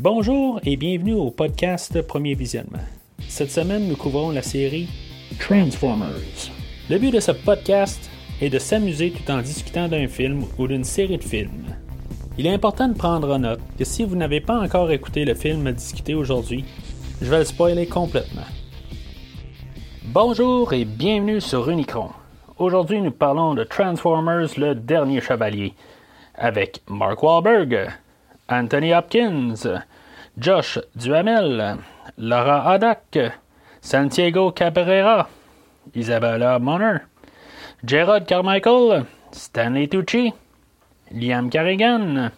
Bonjour 0.00 0.60
et 0.64 0.76
bienvenue 0.76 1.14
au 1.14 1.32
podcast 1.32 2.02
Premier 2.02 2.36
Visionnement. 2.36 2.78
Cette 3.26 3.50
semaine, 3.50 3.88
nous 3.88 3.96
couvrons 3.96 4.30
la 4.30 4.42
série 4.42 4.88
Transformers. 5.40 6.52
Le 6.88 6.98
but 6.98 7.10
de 7.10 7.18
ce 7.18 7.32
podcast 7.32 8.08
est 8.40 8.48
de 8.48 8.60
s'amuser 8.60 9.10
tout 9.10 9.28
en 9.28 9.42
discutant 9.42 9.88
d'un 9.88 10.06
film 10.06 10.44
ou 10.56 10.68
d'une 10.68 10.84
série 10.84 11.18
de 11.18 11.24
films. 11.24 11.74
Il 12.38 12.46
est 12.46 12.54
important 12.54 12.86
de 12.86 12.96
prendre 12.96 13.34
en 13.34 13.40
note 13.40 13.58
que 13.76 13.82
si 13.82 14.04
vous 14.04 14.14
n'avez 14.14 14.40
pas 14.40 14.60
encore 14.60 14.92
écouté 14.92 15.24
le 15.24 15.34
film 15.34 15.66
à 15.66 15.72
discuter 15.72 16.14
aujourd'hui, 16.14 16.64
je 17.20 17.28
vais 17.28 17.38
le 17.38 17.44
spoiler 17.44 17.88
complètement. 17.88 18.46
Bonjour 20.04 20.74
et 20.74 20.84
bienvenue 20.84 21.40
sur 21.40 21.68
Unicron. 21.68 22.10
Aujourd'hui, 22.58 23.02
nous 23.02 23.10
parlons 23.10 23.54
de 23.54 23.64
Transformers 23.64 24.56
le 24.58 24.76
dernier 24.76 25.20
chevalier 25.20 25.74
avec 26.36 26.82
Mark 26.88 27.20
Wahlberg, 27.20 27.88
Anthony 28.48 28.94
Hopkins, 28.94 29.82
Josh 30.38 30.78
Duhamel, 30.96 31.78
Laura 32.16 32.62
Haddock, 32.62 33.32
Santiago 33.80 34.52
Cabrera, 34.52 35.26
Isabella 35.96 36.60
Moner, 36.60 37.06
Gerard 37.84 38.28
Carmichael, 38.28 39.06
Stanley 39.32 39.88
Tucci, 39.88 40.32
Liam 41.12 41.50
Carrigan, 41.50 42.30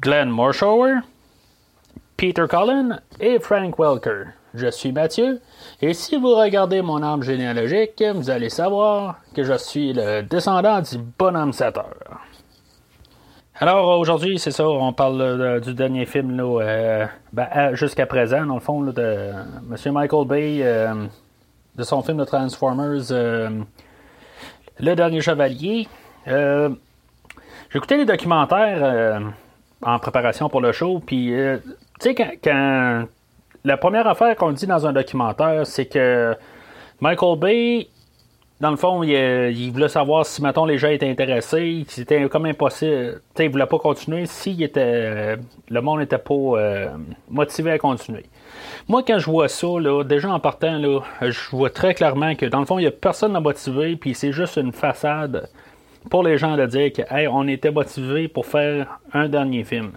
Glenn 0.00 0.30
Morshower, 0.30 1.02
Peter 2.16 2.46
Cullen 2.46 3.00
et 3.18 3.40
Frank 3.40 3.78
Welker. 3.80 4.34
Je 4.54 4.70
suis 4.70 4.92
Mathieu, 4.92 5.40
et 5.82 5.92
si 5.92 6.16
vous 6.16 6.36
regardez 6.36 6.82
mon 6.82 7.02
arbre 7.02 7.24
généalogique, 7.24 8.02
vous 8.14 8.30
allez 8.30 8.48
savoir 8.48 9.16
que 9.34 9.42
je 9.42 9.58
suis 9.58 9.92
le 9.92 10.22
descendant 10.22 10.80
du 10.80 10.98
bonhomme 10.98 11.52
Sateur. 11.52 12.20
Alors 13.58 13.98
aujourd'hui, 13.98 14.38
c'est 14.38 14.50
ça, 14.50 14.68
on 14.68 14.92
parle 14.92 15.62
du 15.62 15.72
dernier 15.72 16.04
film 16.04 16.38
euh, 16.38 17.06
ben, 17.32 17.74
jusqu'à 17.74 18.04
présent, 18.04 18.44
dans 18.44 18.56
le 18.56 18.60
fond, 18.60 18.82
de 18.82 19.32
M. 19.32 19.92
Michael 19.94 20.26
Bay, 20.26 20.58
euh, 20.60 21.06
de 21.74 21.82
son 21.82 22.02
film 22.02 22.18
de 22.18 22.24
Transformers, 22.24 23.10
euh, 23.12 23.48
Le 24.78 24.94
Dernier 24.94 25.22
Chevalier. 25.22 25.88
J'écoutais 27.70 27.96
les 27.96 28.04
documentaires 28.04 29.22
en 29.80 29.98
préparation 30.00 30.50
pour 30.50 30.60
le 30.60 30.72
show, 30.72 31.00
puis 31.04 31.32
tu 31.98 32.14
sais, 32.14 32.14
quand, 32.14 33.06
la 33.64 33.76
première 33.78 34.06
affaire 34.06 34.36
qu'on 34.36 34.52
dit 34.52 34.66
dans 34.66 34.86
un 34.86 34.92
documentaire, 34.92 35.66
c'est 35.66 35.86
que 35.86 36.36
Michael 37.00 37.38
Bay 37.38 37.88
dans 38.58 38.70
le 38.70 38.76
fond, 38.76 39.02
il, 39.02 39.70
voulait 39.70 39.88
savoir 39.88 40.24
si, 40.24 40.42
mettons, 40.42 40.64
les 40.64 40.78
gens 40.78 40.88
étaient 40.88 41.10
intéressés. 41.10 41.84
C'était 41.88 42.26
comme 42.28 42.46
impossible. 42.46 43.20
sais, 43.34 43.44
il 43.44 43.50
voulait 43.50 43.66
pas 43.66 43.78
continuer 43.78 44.24
si 44.24 44.62
était, 44.62 45.36
le 45.68 45.80
monde 45.82 46.00
n'était 46.00 46.16
pas 46.16 46.34
euh, 46.34 46.88
motivé 47.28 47.72
à 47.72 47.78
continuer. 47.78 48.24
Moi, 48.88 49.02
quand 49.06 49.18
je 49.18 49.26
vois 49.26 49.48
ça, 49.48 49.66
là, 49.78 50.04
déjà 50.04 50.30
en 50.30 50.40
partant, 50.40 50.78
là, 50.78 51.00
je 51.20 51.50
vois 51.50 51.68
très 51.68 51.92
clairement 51.92 52.34
que, 52.34 52.46
dans 52.46 52.60
le 52.60 52.66
fond, 52.66 52.78
il 52.78 52.82
n'y 52.82 52.88
a 52.88 52.92
personne 52.92 53.36
à 53.36 53.40
motiver, 53.40 53.94
puis 53.96 54.14
c'est 54.14 54.32
juste 54.32 54.56
une 54.56 54.72
façade 54.72 55.50
pour 56.10 56.22
les 56.22 56.38
gens 56.38 56.56
de 56.56 56.64
dire 56.64 56.92
que, 56.92 57.28
on 57.28 57.46
était 57.48 57.70
motivé 57.70 58.28
pour 58.28 58.46
faire 58.46 59.00
un 59.12 59.28
dernier 59.28 59.64
film. 59.64 59.92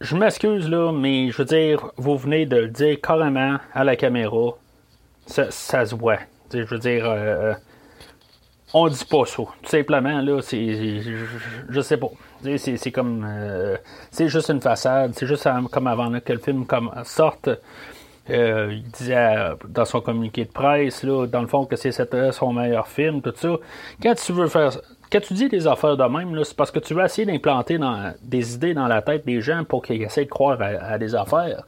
Je 0.00 0.14
m'excuse, 0.14 0.70
là, 0.70 0.92
mais 0.92 1.30
je 1.30 1.38
veux 1.38 1.44
dire, 1.44 1.90
vous 1.96 2.16
venez 2.16 2.46
de 2.46 2.56
le 2.56 2.68
dire 2.68 3.00
carrément 3.00 3.56
à 3.74 3.82
la 3.82 3.96
caméra. 3.96 4.52
Ça 5.26 5.50
se 5.50 5.94
voit 5.96 6.18
je 6.64 6.74
veux 6.74 6.78
dire, 6.78 7.04
euh, 7.04 7.52
euh, 7.52 7.54
on 8.72 8.88
dit 8.88 9.04
pas 9.04 9.24
ça. 9.24 9.42
Tout 9.62 9.68
simplement, 9.68 10.20
là, 10.20 10.40
c'est. 10.42 11.00
Je, 11.68 11.80
sais 11.80 11.96
pas. 11.96 12.10
C'est 12.56 12.92
comme. 12.92 13.26
Euh, 13.28 13.76
c'est 14.10 14.28
juste 14.28 14.50
une 14.50 14.60
façade. 14.60 15.12
C'est 15.14 15.26
juste 15.26 15.48
comme 15.70 15.86
avant 15.86 16.20
que 16.20 16.32
le 16.32 16.38
film 16.38 16.66
comme, 16.66 16.90
sorte. 17.04 17.48
il 18.28 18.82
disait 18.92 19.50
dans 19.68 19.84
son 19.84 20.00
communiqué 20.00 20.44
de 20.44 20.50
presse, 20.50 21.02
là, 21.02 21.26
dans 21.26 21.42
le 21.42 21.48
fond, 21.48 21.64
que 21.64 21.76
c'est 21.76 21.92
son 22.32 22.52
meilleur 22.52 22.88
film, 22.88 23.22
tout 23.22 23.32
ça. 23.36 23.56
Quand 24.02 24.14
tu 24.14 24.32
veux 24.32 24.48
faire. 24.48 24.72
Quand 25.12 25.20
tu 25.20 25.34
dis 25.34 25.48
des 25.48 25.68
affaires 25.68 25.96
de 25.96 26.02
même, 26.02 26.42
c'est 26.42 26.56
parce 26.56 26.72
que 26.72 26.80
tu 26.80 26.92
veux 26.92 27.04
essayer 27.04 27.24
d'implanter 27.24 27.78
des 28.22 28.54
idées 28.54 28.74
dans 28.74 28.88
la 28.88 29.02
tête 29.02 29.24
des 29.24 29.40
gens 29.40 29.62
pour 29.62 29.82
qu'ils 29.82 30.02
essaient 30.02 30.24
de 30.24 30.30
croire 30.30 30.58
à 30.60 30.98
des 30.98 31.14
affaires. 31.14 31.62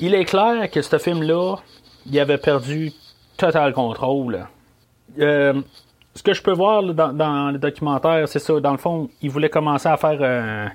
Il 0.00 0.14
est 0.14 0.24
clair 0.24 0.68
que 0.70 0.82
ce 0.82 0.98
film-là, 0.98 1.56
il 2.06 2.18
avait 2.20 2.38
perdu 2.38 2.92
total 3.38 3.72
contrôle. 3.72 4.46
Euh, 5.18 5.54
ce 6.14 6.22
que 6.22 6.34
je 6.34 6.42
peux 6.42 6.52
voir 6.52 6.82
dans, 6.82 7.50
le 7.50 7.58
documentaire, 7.58 8.28
c'est 8.28 8.40
ça. 8.40 8.60
Dans 8.60 8.72
le 8.72 8.78
fond, 8.78 9.08
ils 9.22 9.30
voulaient 9.30 9.48
commencer 9.48 9.88
à 9.88 9.96
faire 9.96 10.18
euh, 10.20 10.66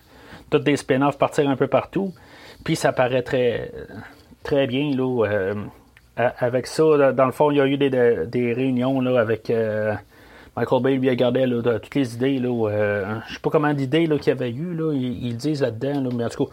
des 0.60 0.78
spin-offs, 0.78 1.18
partir 1.18 1.48
un 1.50 1.56
peu 1.56 1.68
partout. 1.68 2.14
Puis 2.64 2.76
ça 2.76 2.94
paraît 2.94 3.22
très, 3.22 3.72
très 4.42 4.66
bien 4.66 4.96
là, 4.96 5.26
euh, 5.26 5.54
avec 6.16 6.66
ça. 6.66 7.12
Dans 7.12 7.26
le 7.26 7.32
fond, 7.32 7.52
il 7.52 7.58
y 7.58 7.62
a 7.62 7.68
eu 7.68 7.78
des, 7.78 8.54
réunions 8.54 9.02
là, 9.02 9.20
avec 9.20 9.52
Michael 10.56 10.82
Bay. 10.82 10.96
Lui 10.96 11.10
a 11.10 11.16
gardé 11.16 11.46
toutes 11.82 11.96
les 11.96 12.16
idées. 12.16 12.40
Là, 12.40 13.20
je 13.28 13.34
sais 13.34 13.40
pas 13.42 13.50
comment 13.50 13.74
d'idées 13.74 14.08
qu'il 14.08 14.28
y 14.28 14.32
avait 14.32 14.52
eu. 14.52 14.74
Là, 14.74 14.94
ils, 14.94 15.36
disent 15.36 15.62
là-dedans. 15.62 16.10
mais 16.16 16.24
en 16.24 16.30
tout 16.30 16.46
cas, 16.46 16.52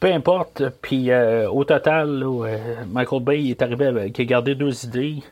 peu 0.00 0.10
importe. 0.12 0.62
Puis 0.80 1.10
euh, 1.10 1.48
au 1.48 1.64
total, 1.64 2.22
euh, 2.24 2.56
Michael 2.90 3.22
Bay 3.22 3.44
est 3.48 3.62
arrivé 3.62 3.86
avec, 3.86 4.18
il 4.18 4.22
a 4.22 4.24
gardé 4.24 4.54
deux 4.54 4.84
idées. 4.86 5.22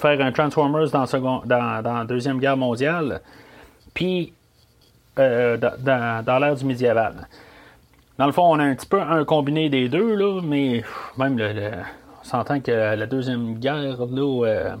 Faire 0.00 0.20
un 0.22 0.32
Transformers 0.32 0.90
dans, 0.90 1.04
la 1.44 2.04
Deuxième 2.06 2.38
Guerre 2.38 2.56
mondiale, 2.56 3.20
puis 3.92 4.32
euh, 5.18 5.58
dans, 5.58 6.38
l'ère 6.40 6.54
du 6.54 6.64
médiéval. 6.64 7.28
Dans 8.16 8.24
le 8.24 8.32
fond, 8.32 8.50
on 8.50 8.58
a 8.58 8.64
un 8.64 8.74
petit 8.74 8.86
peu 8.86 8.98
un 8.98 9.26
combiné 9.26 9.68
des 9.68 9.90
deux, 9.90 10.14
là, 10.14 10.40
mais 10.42 10.82
même 11.18 11.38
on 11.38 12.24
s'entend 12.24 12.60
que 12.60 12.70
la 12.70 13.06
Deuxième 13.06 13.58
Guerre, 13.58 14.06
là, 14.06 14.74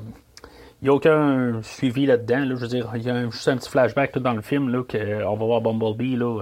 il 0.80 0.84
n'y 0.84 0.88
a 0.88 0.94
aucun 0.94 1.60
suivi 1.62 2.06
là-dedans. 2.06 2.46
je 2.48 2.54
veux 2.54 2.68
dire, 2.68 2.90
il 2.94 3.02
y 3.02 3.10
a 3.10 3.28
juste 3.28 3.48
un 3.48 3.58
petit 3.58 3.68
flashback 3.68 4.12
tout 4.12 4.20
dans 4.20 4.32
le 4.32 4.40
film 4.40 4.70
là, 4.70 4.82
qu'on 4.82 5.36
va 5.36 5.44
voir 5.44 5.60
Bumblebee 5.60 6.16
là, 6.16 6.40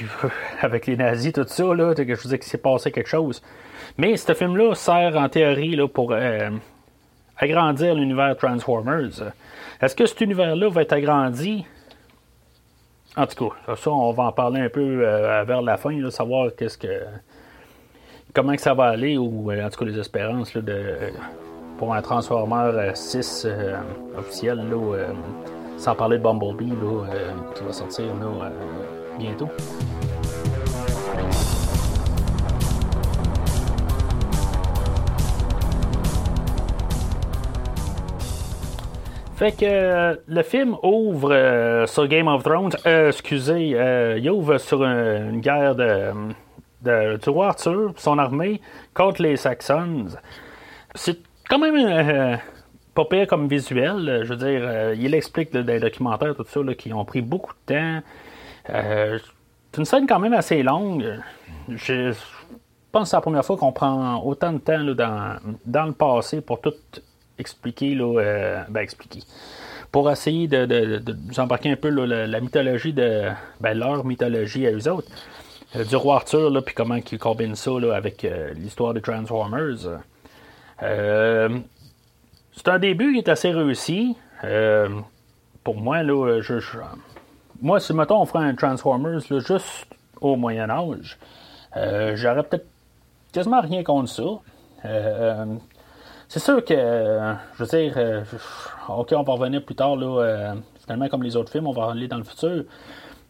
avec 0.60 0.86
les 0.86 0.96
nazis, 0.96 1.32
tout 1.32 1.44
ça, 1.46 1.74
là, 1.74 1.94
je 1.96 2.02
vous 2.14 2.28
dis 2.28 2.38
qu'il 2.38 2.42
s'est 2.42 2.58
passé 2.58 2.90
quelque 2.90 3.08
chose. 3.08 3.42
Mais 3.98 4.16
ce 4.16 4.32
film-là 4.32 4.74
sert 4.74 5.16
en 5.16 5.28
théorie 5.28 5.76
là, 5.76 5.86
pour 5.88 6.12
euh, 6.12 6.50
agrandir 7.36 7.94
l'univers 7.94 8.36
Transformers. 8.36 9.32
Est-ce 9.80 9.94
que 9.94 10.06
cet 10.06 10.20
univers-là 10.20 10.68
va 10.68 10.82
être 10.82 10.92
agrandi? 10.92 11.66
En 13.16 13.26
tout 13.26 13.48
cas, 13.48 13.76
ça, 13.76 13.90
on 13.90 14.12
va 14.12 14.24
en 14.24 14.32
parler 14.32 14.60
un 14.62 14.70
peu 14.70 14.80
euh, 14.80 15.44
vers 15.44 15.60
la 15.60 15.76
fin, 15.76 16.10
savoir 16.10 16.50
qu'est-ce 16.56 16.78
que. 16.78 17.02
comment 18.32 18.54
que 18.54 18.62
ça 18.62 18.72
va 18.72 18.84
aller, 18.84 19.18
ou 19.18 19.50
euh, 19.50 19.66
en 19.66 19.68
tout 19.68 19.80
cas 19.80 19.84
les 19.84 19.98
espérances 19.98 20.56
pour 21.76 21.94
un 21.94 22.00
Transformer 22.00 22.92
6 22.94 23.46
officiel, 24.16 24.56
là, 24.70 24.98
sans 25.76 25.94
parler 25.94 26.16
de 26.16 26.22
Bumblebee 26.22 26.72
qui 27.54 27.64
va 27.64 27.72
sortir 27.72 28.06
là, 28.20 28.50
bientôt. 29.18 29.48
Fait 39.42 39.50
que 39.50 39.64
euh, 39.64 40.14
le 40.28 40.42
film 40.44 40.76
ouvre 40.84 41.32
euh, 41.32 41.84
sur 41.88 42.06
Game 42.06 42.28
of 42.28 42.44
Thrones, 42.44 42.76
euh, 42.86 43.08
excusez, 43.08 43.70
il 44.18 44.30
ouvre 44.30 44.56
sur 44.58 44.84
une, 44.84 45.40
guerre 45.40 45.74
de, 45.74 46.12
de, 46.82 47.16
du 47.16 47.28
roi 47.28 47.48
Arthur, 47.48 47.92
son 47.96 48.18
armée, 48.18 48.60
contre 48.94 49.20
les 49.20 49.36
Saxons. 49.36 50.10
C'est 50.94 51.18
quand 51.48 51.58
même 51.58 52.38
pas 52.94 53.04
pire 53.06 53.26
comme 53.26 53.48
visuel. 53.48 54.20
Je 54.22 54.28
veux 54.32 54.36
dire, 54.36 54.92
il 54.92 55.12
explique 55.12 55.50
des 55.50 55.80
documentaires, 55.80 56.36
tout 56.36 56.44
ça, 56.46 56.60
qui 56.78 56.92
ont 56.92 57.04
pris 57.04 57.20
beaucoup 57.20 57.54
de 57.66 57.74
temps. 57.74 58.00
Euh, 58.70 59.18
c'est 59.70 59.78
une 59.78 59.84
scène 59.84 60.06
quand 60.06 60.18
même 60.18 60.34
assez 60.34 60.62
longue. 60.62 61.20
Je 61.68 62.14
pense 62.90 63.04
que 63.04 63.10
c'est 63.10 63.16
la 63.16 63.20
première 63.20 63.44
fois 63.44 63.56
qu'on 63.56 63.72
prend 63.72 64.22
autant 64.22 64.52
de 64.52 64.58
temps 64.58 64.84
dans, 65.64 65.84
le 65.86 65.92
passé 65.92 66.40
pour 66.40 66.60
tout 66.60 66.74
expliquer. 67.38 67.96
Euh, 68.00 68.62
ben, 68.68 68.80
expliquer. 68.80 69.20
Pour 69.90 70.10
essayer 70.10 70.48
de, 70.48 70.64
de, 70.64 71.16
nous 71.28 71.40
embarquer 71.40 71.70
un 71.70 71.76
peu 71.76 71.88
la, 71.88 72.40
mythologie 72.40 72.92
de. 72.92 73.30
Ben, 73.60 73.74
leur 73.74 74.04
mythologie 74.04 74.66
à 74.66 74.72
eux 74.72 74.88
autres. 74.88 75.08
Euh, 75.76 75.84
du 75.84 75.96
roi 75.96 76.16
Arthur, 76.16 76.62
puis 76.64 76.74
comment 76.74 76.96
ils 76.96 77.18
combinent 77.18 77.56
ça 77.56 77.70
avec 77.94 78.26
l'histoire 78.54 78.94
des 78.94 79.00
Transformers. 79.00 80.00
c'est 80.80 82.68
un 82.68 82.78
début 82.78 83.12
qui 83.12 83.18
est 83.18 83.28
assez 83.28 83.50
réussi. 83.50 84.16
pour 85.64 85.76
moi, 85.76 86.02
là, 86.02 86.40
je 86.40 86.60
moi, 87.62 87.78
si 87.78 87.94
mettons 87.94 88.20
on 88.20 88.26
ferait 88.26 88.44
un 88.44 88.54
Transformers 88.54 89.20
juste 89.20 89.86
au 90.20 90.36
Moyen 90.36 90.68
Âge, 90.68 91.16
euh, 91.76 92.14
j'aurais 92.16 92.42
peut-être 92.42 92.66
quasiment 93.32 93.60
rien 93.60 93.82
contre 93.84 94.08
ça. 94.08 94.22
Euh, 94.22 94.38
euh, 94.84 95.44
c'est 96.28 96.40
sûr 96.40 96.64
que, 96.64 96.74
je 96.74 97.62
veux 97.62 97.66
dire, 97.66 98.24
ok, 98.88 99.12
on 99.16 99.22
va 99.22 99.32
revenir 99.34 99.62
plus 99.62 99.74
tard, 99.74 99.96
là, 99.96 100.54
finalement, 100.80 101.08
comme 101.08 101.22
les 101.22 101.36
autres 101.36 101.52
films, 101.52 101.66
on 101.66 101.72
va 101.72 101.90
aller 101.90 102.08
dans 102.08 102.16
le 102.16 102.24
futur, 102.24 102.64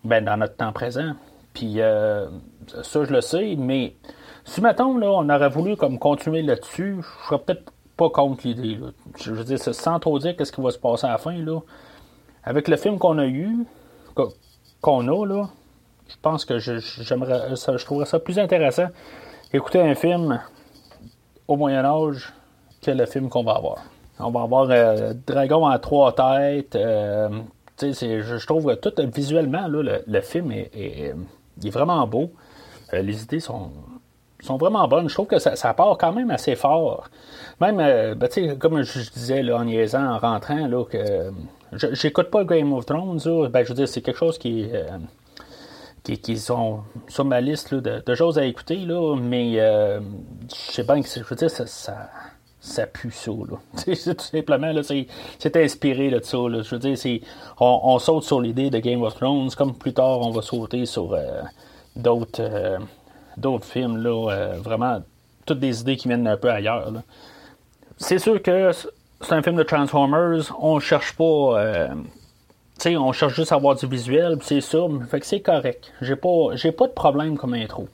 ben, 0.05 0.25
dans 0.25 0.37
notre 0.37 0.55
temps 0.55 0.73
présent. 0.73 1.15
Puis 1.53 1.79
ça, 1.79 3.05
je 3.05 3.13
le 3.13 3.21
sais, 3.21 3.57
mais 3.59 3.97
si, 4.45 4.61
mettons, 4.61 4.97
là, 4.99 5.11
on 5.11 5.29
aurait 5.29 5.49
voulu 5.49 5.77
comme 5.77 5.99
continuer 5.99 6.43
là-dessus, 6.43 6.99
je 7.01 7.27
serais 7.27 7.41
peut-être 7.41 7.73
pas 7.97 8.09
contre 8.09 8.47
l'idée. 8.47 8.79
Je 9.21 9.33
veux 9.33 9.45
dire, 9.45 9.59
sans 9.59 9.99
trop 9.99 10.21
dire 10.21 10.37
qu'est-ce 10.37 10.53
qui 10.53 10.61
va 10.61 10.71
se 10.71 10.79
passer 10.79 11.07
à 11.07 11.11
la 11.11 11.19
fin, 11.19 11.37
là. 11.37 11.59
Avec 12.45 12.69
le 12.69 12.77
film 12.77 13.01
qu'on 13.01 13.19
a 13.19 13.27
eu, 13.27 13.67
qu'on 14.81 15.09
a, 15.09 15.27
là, 15.27 15.49
je 16.09 16.17
pense 16.21 16.45
que 16.45 16.59
j'aimerais 16.59 17.57
ça, 17.57 17.77
je 17.77 17.85
trouverais 17.85 18.07
ça 18.07 18.19
plus 18.19 18.39
intéressant 18.39 18.89
écouter 19.53 19.81
un 19.81 19.95
film 19.95 20.41
au 21.49 21.57
Moyen 21.57 21.85
Âge 21.85 22.33
que 22.83 22.91
le 22.91 23.07
film 23.07 23.29
qu'on 23.29 23.45
va 23.45 23.53
avoir. 23.53 23.79
On 24.19 24.31
va 24.31 24.43
avoir 24.43 24.69
euh, 24.71 25.15
Dragon 25.27 25.67
à 25.67 25.79
trois 25.79 26.15
têtes. 26.15 26.77
Euh, 26.77 27.29
je, 27.81 28.47
trouve 28.47 28.67
que 28.67 28.75
tout 28.75 28.93
visuellement, 29.15 29.67
le, 29.69 30.21
film 30.21 30.53
est, 30.53 30.71
est, 30.75 31.71
vraiment 31.71 32.07
beau. 32.07 32.33
Euh, 32.93 33.03
les 33.03 33.23
idées 33.23 33.41
sont, 33.41 33.71
sont 34.41 34.57
vraiment 34.57 34.87
bonnes. 34.87 35.09
Je 35.09 35.15
trouve 35.15 35.27
que 35.27 35.39
ça, 35.39 35.75
part 35.75 35.97
quand 35.99 36.13
même 36.13 36.31
assez 36.31 36.55
fort. 36.55 37.09
Même, 37.61 37.77
ben, 37.77 38.59
comme 38.59 38.83
je 38.83 39.11
disais 39.11 39.43
là, 39.43 39.57
en 39.57 39.65
niaisant, 39.65 40.05
en 40.05 40.19
rentrant, 40.19 40.67
là, 40.67 40.85
que 40.85 41.33
j'écoute 41.73 42.31
pas 42.31 42.45
Game 42.45 42.73
of 42.73 42.87
Thrones. 42.87 43.21
ben, 43.51 43.63
je 43.63 43.69
veux 43.69 43.75
dire, 43.75 43.89
c'est 43.89 44.03
quelque 44.03 44.19
chose 44.19 44.39
qui 44.39 44.69
qui, 46.03 46.39
sont 46.39 46.81
sur 47.09 47.25
ma 47.25 47.41
liste 47.41 47.75
de, 47.75 48.15
choses 48.15 48.39
à 48.39 48.45
écouter, 48.45 48.77
là, 48.77 49.17
mais 49.17 49.61
euh, 49.61 50.01
je 50.49 50.73
sais 50.73 50.85
que 50.85 51.03
je 51.03 51.23
veux 51.23 51.37
dire, 51.37 51.51
ça, 51.51 51.67
ça, 52.61 52.87
pue 52.87 53.11
ça. 53.11 53.31
Là. 53.31 53.59
tout 53.85 54.19
simplement, 54.19 54.73
là, 54.73 54.83
c'est, 54.83 55.57
inspiré 55.57 56.11
de 56.11 56.21
ça. 56.23 56.37
Là. 56.37 56.63
Je 56.63 56.71
veux 56.71 56.79
dire, 56.79 56.99
c'est, 56.99 57.21
on, 57.61 57.99
saute 57.99 58.25
sur 58.25 58.41
l'idée 58.41 58.71
de 58.71 58.79
Game 58.79 59.03
of 59.03 59.15
Thrones, 59.15 59.51
comme 59.57 59.75
plus 59.77 59.95
tard, 59.95 60.21
on 60.21 60.31
va 60.31 60.43
sauter 60.43 60.87
sur 60.87 61.13
euh, 61.13 61.43
d'autres, 61.95 62.41
euh, 62.41 62.79
d'autres 63.37 63.67
films. 63.67 63.99
Là, 63.99 64.57
vraiment, 64.59 65.03
toutes 65.47 65.61
des 65.61 65.81
idées 65.81 65.97
qui 65.97 66.09
viennent 66.09 66.27
un 66.27 66.37
peu 66.37 66.51
ailleurs. 66.51 66.93
C'est 67.97 68.19
sûr 68.19 68.43
que 68.43 68.73
c'est 69.23 69.33
un 69.33 69.43
film 69.43 69.57
de 69.57 69.63
Transformers. 69.63 70.55
On 70.59 70.81
cherche 70.81 71.15
pas 71.17 71.91
on 72.91 73.13
cherche 73.13 73.35
juste 73.35 73.53
à 73.53 73.57
avoir 73.57 73.77
du 73.77 73.87
visuel, 73.87 74.39
c'est 74.43 74.61
ça, 74.61 74.79
fait 75.11 75.21
que 75.21 75.27
c'est 75.27 75.41
correct. 75.41 75.93
J'ai 76.01 76.17
pas, 76.17 76.55
j'ai 76.55 76.73
pas 76.73 76.87
de 76.87 76.93
problème 76.93 77.37
comme 77.37 77.55
intro. 77.55 77.89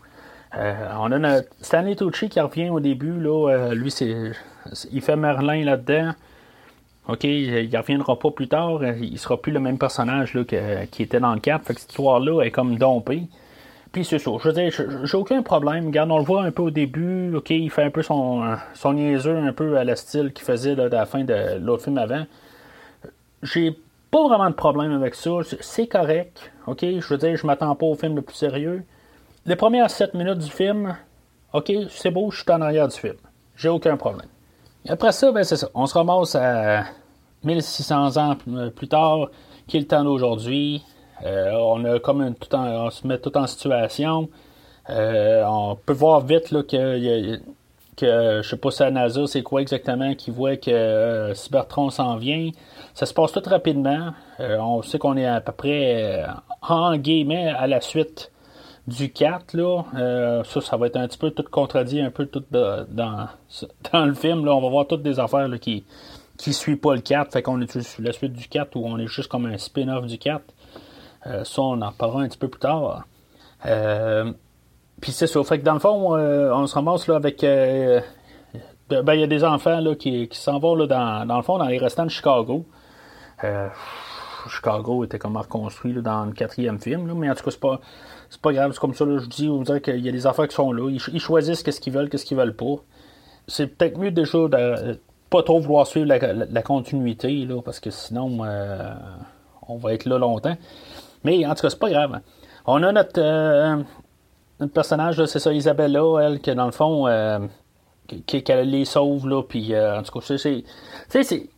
Euh, 0.56 0.74
on 0.98 1.12
a 1.12 1.18
notre 1.18 1.48
Stanley 1.60 1.94
Tucci 1.94 2.28
qui 2.28 2.40
revient 2.40 2.70
au 2.70 2.80
début, 2.80 3.20
là, 3.20 3.50
euh, 3.50 3.74
lui, 3.74 3.90
c'est, 3.90 4.32
il 4.90 5.02
fait 5.02 5.16
Merlin 5.16 5.64
là-dedans. 5.64 6.12
OK, 7.08 7.24
il 7.24 7.74
reviendra 7.76 8.18
pas 8.18 8.30
plus 8.30 8.48
tard. 8.48 8.84
Il 8.84 9.18
sera 9.18 9.40
plus 9.40 9.50
le 9.50 9.60
même 9.60 9.78
personnage 9.78 10.34
là, 10.34 10.44
qui 10.44 11.02
était 11.02 11.20
dans 11.20 11.32
le 11.32 11.40
cap. 11.40 11.64
Fait 11.64 11.72
que 11.72 11.80
cette 11.80 11.90
histoire-là 11.90 12.42
est 12.42 12.50
comme 12.50 12.76
dompée. 12.76 13.22
Puis 13.92 14.04
c'est 14.04 14.18
ça. 14.18 14.30
Je 14.38 14.48
veux 14.48 14.54
dire, 14.54 14.72
j'ai 15.04 15.16
aucun 15.16 15.42
problème. 15.42 15.86
Regarde, 15.86 16.10
on 16.10 16.18
le 16.18 16.24
voit 16.24 16.42
un 16.42 16.50
peu 16.50 16.62
au 16.62 16.70
début. 16.70 17.34
OK, 17.34 17.50
il 17.50 17.70
fait 17.70 17.84
un 17.84 17.90
peu 17.90 18.02
son, 18.02 18.56
son 18.74 18.92
niaiseux, 18.92 19.36
un 19.36 19.52
peu 19.52 19.78
à 19.78 19.84
la 19.84 19.96
style 19.96 20.32
qu'il 20.32 20.44
faisait 20.44 20.78
à 20.78 20.88
la 20.88 21.06
fin 21.06 21.24
de 21.24 21.58
l'autre 21.58 21.84
film 21.84 21.98
avant. 21.98 22.24
J'ai 23.42 23.78
pas 24.10 24.26
vraiment 24.28 24.50
de 24.50 24.54
problème 24.54 24.92
avec 24.92 25.14
ça. 25.14 25.30
C'est 25.60 25.86
correct. 25.86 26.50
OK? 26.66 26.80
Je 26.82 27.06
veux 27.08 27.18
dire, 27.18 27.36
je 27.36 27.46
m'attends 27.46 27.74
pas 27.74 27.86
au 27.86 27.94
film 27.94 28.16
le 28.16 28.22
plus 28.22 28.36
sérieux. 28.36 28.84
Les 29.46 29.56
premières 29.56 29.90
7 29.90 30.14
minutes 30.14 30.38
du 30.38 30.50
film, 30.50 30.94
OK, 31.54 31.72
c'est 31.88 32.10
beau, 32.10 32.30
je 32.30 32.42
suis 32.42 32.52
en 32.52 32.60
arrière 32.60 32.88
du 32.88 32.96
film. 32.96 33.16
J'ai 33.56 33.70
aucun 33.70 33.96
problème. 33.96 34.28
après 34.86 35.12
ça, 35.12 35.32
ben 35.32 35.42
c'est 35.42 35.56
ça. 35.56 35.68
On 35.74 35.86
se 35.86 35.94
ramasse 35.94 36.34
à 36.34 36.84
1600 37.44 38.16
ans 38.18 38.36
plus 38.76 38.88
tard, 38.88 39.30
qui 39.66 39.78
est 39.78 39.80
le 39.80 39.86
temps 39.86 40.04
d'aujourd'hui. 40.04 40.84
Euh, 41.24 41.52
on 41.54 42.90
se 42.90 43.06
met 43.06 43.18
tout 43.18 43.36
en 43.36 43.46
situation. 43.46 44.28
Euh, 44.90 45.44
on 45.46 45.76
peut 45.76 45.92
voir 45.92 46.20
vite 46.20 46.50
là, 46.50 46.62
que, 46.62 47.36
que 47.96 48.40
je 48.42 48.48
sais 48.48 48.56
pas 48.56 48.70
si 48.70 48.82
à 48.82 48.90
NASA, 48.90 49.26
c'est 49.26 49.42
quoi 49.42 49.60
exactement 49.60 50.14
qui 50.14 50.30
voit 50.30 50.56
que 50.56 50.70
euh, 50.70 51.34
Cybertron 51.34 51.90
s'en 51.90 52.16
vient. 52.16 52.50
Ça 52.94 53.06
se 53.06 53.14
passe 53.14 53.32
tout 53.32 53.42
rapidement. 53.44 54.12
On 54.38 54.82
sait 54.82 54.98
qu'on 54.98 55.16
est 55.16 55.26
à 55.26 55.40
peu 55.40 55.52
près 55.52 56.24
en 56.62 56.96
guillemets 56.96 57.48
à 57.48 57.66
la 57.66 57.80
suite 57.80 58.32
du 58.86 59.12
4. 59.12 59.54
Là. 59.54 60.42
Ça, 60.44 60.60
ça 60.60 60.76
va 60.76 60.86
être 60.86 60.96
un 60.96 61.06
petit 61.06 61.18
peu 61.18 61.30
tout 61.30 61.44
contredit, 61.50 62.00
un 62.00 62.10
peu 62.10 62.26
tout 62.26 62.42
dans, 62.50 63.28
le 63.92 64.14
film. 64.14 64.44
Là. 64.44 64.54
On 64.54 64.60
va 64.62 64.68
voir 64.68 64.86
toutes 64.86 65.02
des 65.02 65.20
affaires 65.20 65.48
qui 65.60 65.84
qui 66.38 66.52
suivent 66.52 66.78
pas 66.78 66.94
le 66.94 67.00
4. 67.00 67.32
Fait 67.32 67.42
qu'on 67.42 67.60
est 67.60 67.80
sur 67.80 68.02
la 68.02 68.12
suite 68.12 68.32
du 68.32 68.48
4 68.48 68.76
où 68.76 68.86
on 68.86 68.96
est 68.98 69.06
juste 69.06 69.28
comme 69.28 69.46
un 69.46 69.58
spin-off 69.58 70.06
du 70.06 70.18
4. 70.18 70.42
Ça, 71.24 71.62
on 71.62 71.80
en 71.82 71.92
parlera 71.92 72.22
un 72.22 72.28
petit 72.28 72.38
peu 72.38 72.48
plus 72.48 72.60
tard. 72.60 73.06
Puis 75.00 75.12
c'est 75.12 75.26
ça. 75.26 75.42
Fait 75.44 75.58
que 75.58 75.64
dans 75.64 75.74
le 75.74 75.80
fond, 75.80 76.14
on 76.16 76.66
se 76.66 76.74
ramasse 76.74 77.06
là, 77.06 77.16
avec. 77.16 77.40
ben, 77.42 78.02
il 78.90 79.20
y 79.20 79.22
a 79.22 79.26
des 79.26 79.44
enfants 79.44 79.80
là, 79.80 79.94
qui, 79.94 80.28
qui 80.28 80.38
s'en 80.38 80.58
vont 80.58 80.74
là, 80.74 80.86
dans, 80.86 81.26
dans 81.26 81.36
le 81.36 81.42
fond 81.42 81.58
dans 81.58 81.68
les 81.68 81.78
restants 81.78 82.04
de 82.04 82.10
Chicago. 82.10 82.64
Euh, 83.44 83.68
Chicago 84.48 85.04
était 85.04 85.18
comme 85.18 85.36
reconstruit 85.36 85.94
dans 85.94 86.24
le 86.24 86.32
quatrième 86.32 86.78
film, 86.78 87.12
mais 87.14 87.30
en 87.30 87.34
tout 87.34 87.44
cas, 87.44 87.50
c'est 87.50 87.60
pas, 87.60 87.80
c'est 88.30 88.40
pas 88.40 88.52
grave. 88.52 88.72
C'est 88.72 88.80
comme 88.80 88.94
ça, 88.94 89.04
je 89.04 89.26
dis, 89.26 89.48
vous 89.48 89.64
dire 89.64 89.82
qu'il 89.82 90.00
y 90.00 90.08
a 90.08 90.12
des 90.12 90.26
affaires 90.26 90.48
qui 90.48 90.54
sont 90.54 90.72
là. 90.72 90.90
Ils, 90.90 91.20
choisissent 91.20 91.62
qu'est-ce 91.62 91.80
qu'ils 91.80 91.92
veulent, 91.92 92.08
qu'est-ce 92.08 92.24
qu'ils 92.24 92.36
veulent 92.36 92.56
pas. 92.56 92.76
C'est 93.46 93.66
peut-être 93.66 93.98
mieux 93.98 94.10
déjà 94.10 94.38
de 94.48 94.98
pas 95.30 95.42
trop 95.42 95.60
vouloir 95.60 95.86
suivre 95.86 96.06
la, 96.06 96.62
continuité, 96.62 97.44
là, 97.44 97.60
parce 97.62 97.80
que 97.80 97.90
sinon, 97.90 98.38
euh, 98.44 98.94
on 99.68 99.76
va 99.76 99.92
être 99.92 100.06
là 100.06 100.18
longtemps. 100.18 100.56
Mais 101.28 101.46
en 101.46 101.54
tout 101.54 101.62
cas, 101.62 101.70
c'est 101.70 101.78
pas 101.78 101.90
grave. 101.90 102.20
On 102.66 102.82
a 102.82 102.92
notre, 102.92 103.20
euh, 103.20 103.82
personnage, 104.72 105.24
c'est 105.26 105.38
ça, 105.38 105.52
Isabella, 105.52 106.22
elle, 106.22 106.40
qui 106.40 106.54
dans 106.54 106.66
le 106.66 106.72
fond, 106.72 107.06
qu'elle 108.26 108.70
les 108.70 108.84
sauve, 108.84 109.28
là, 109.28 109.42
puis 109.42 109.76
en 109.78 110.02
tout 110.02 110.18
cas, 110.18 110.36
c'est. 110.36 110.64
c'est 111.08 111.48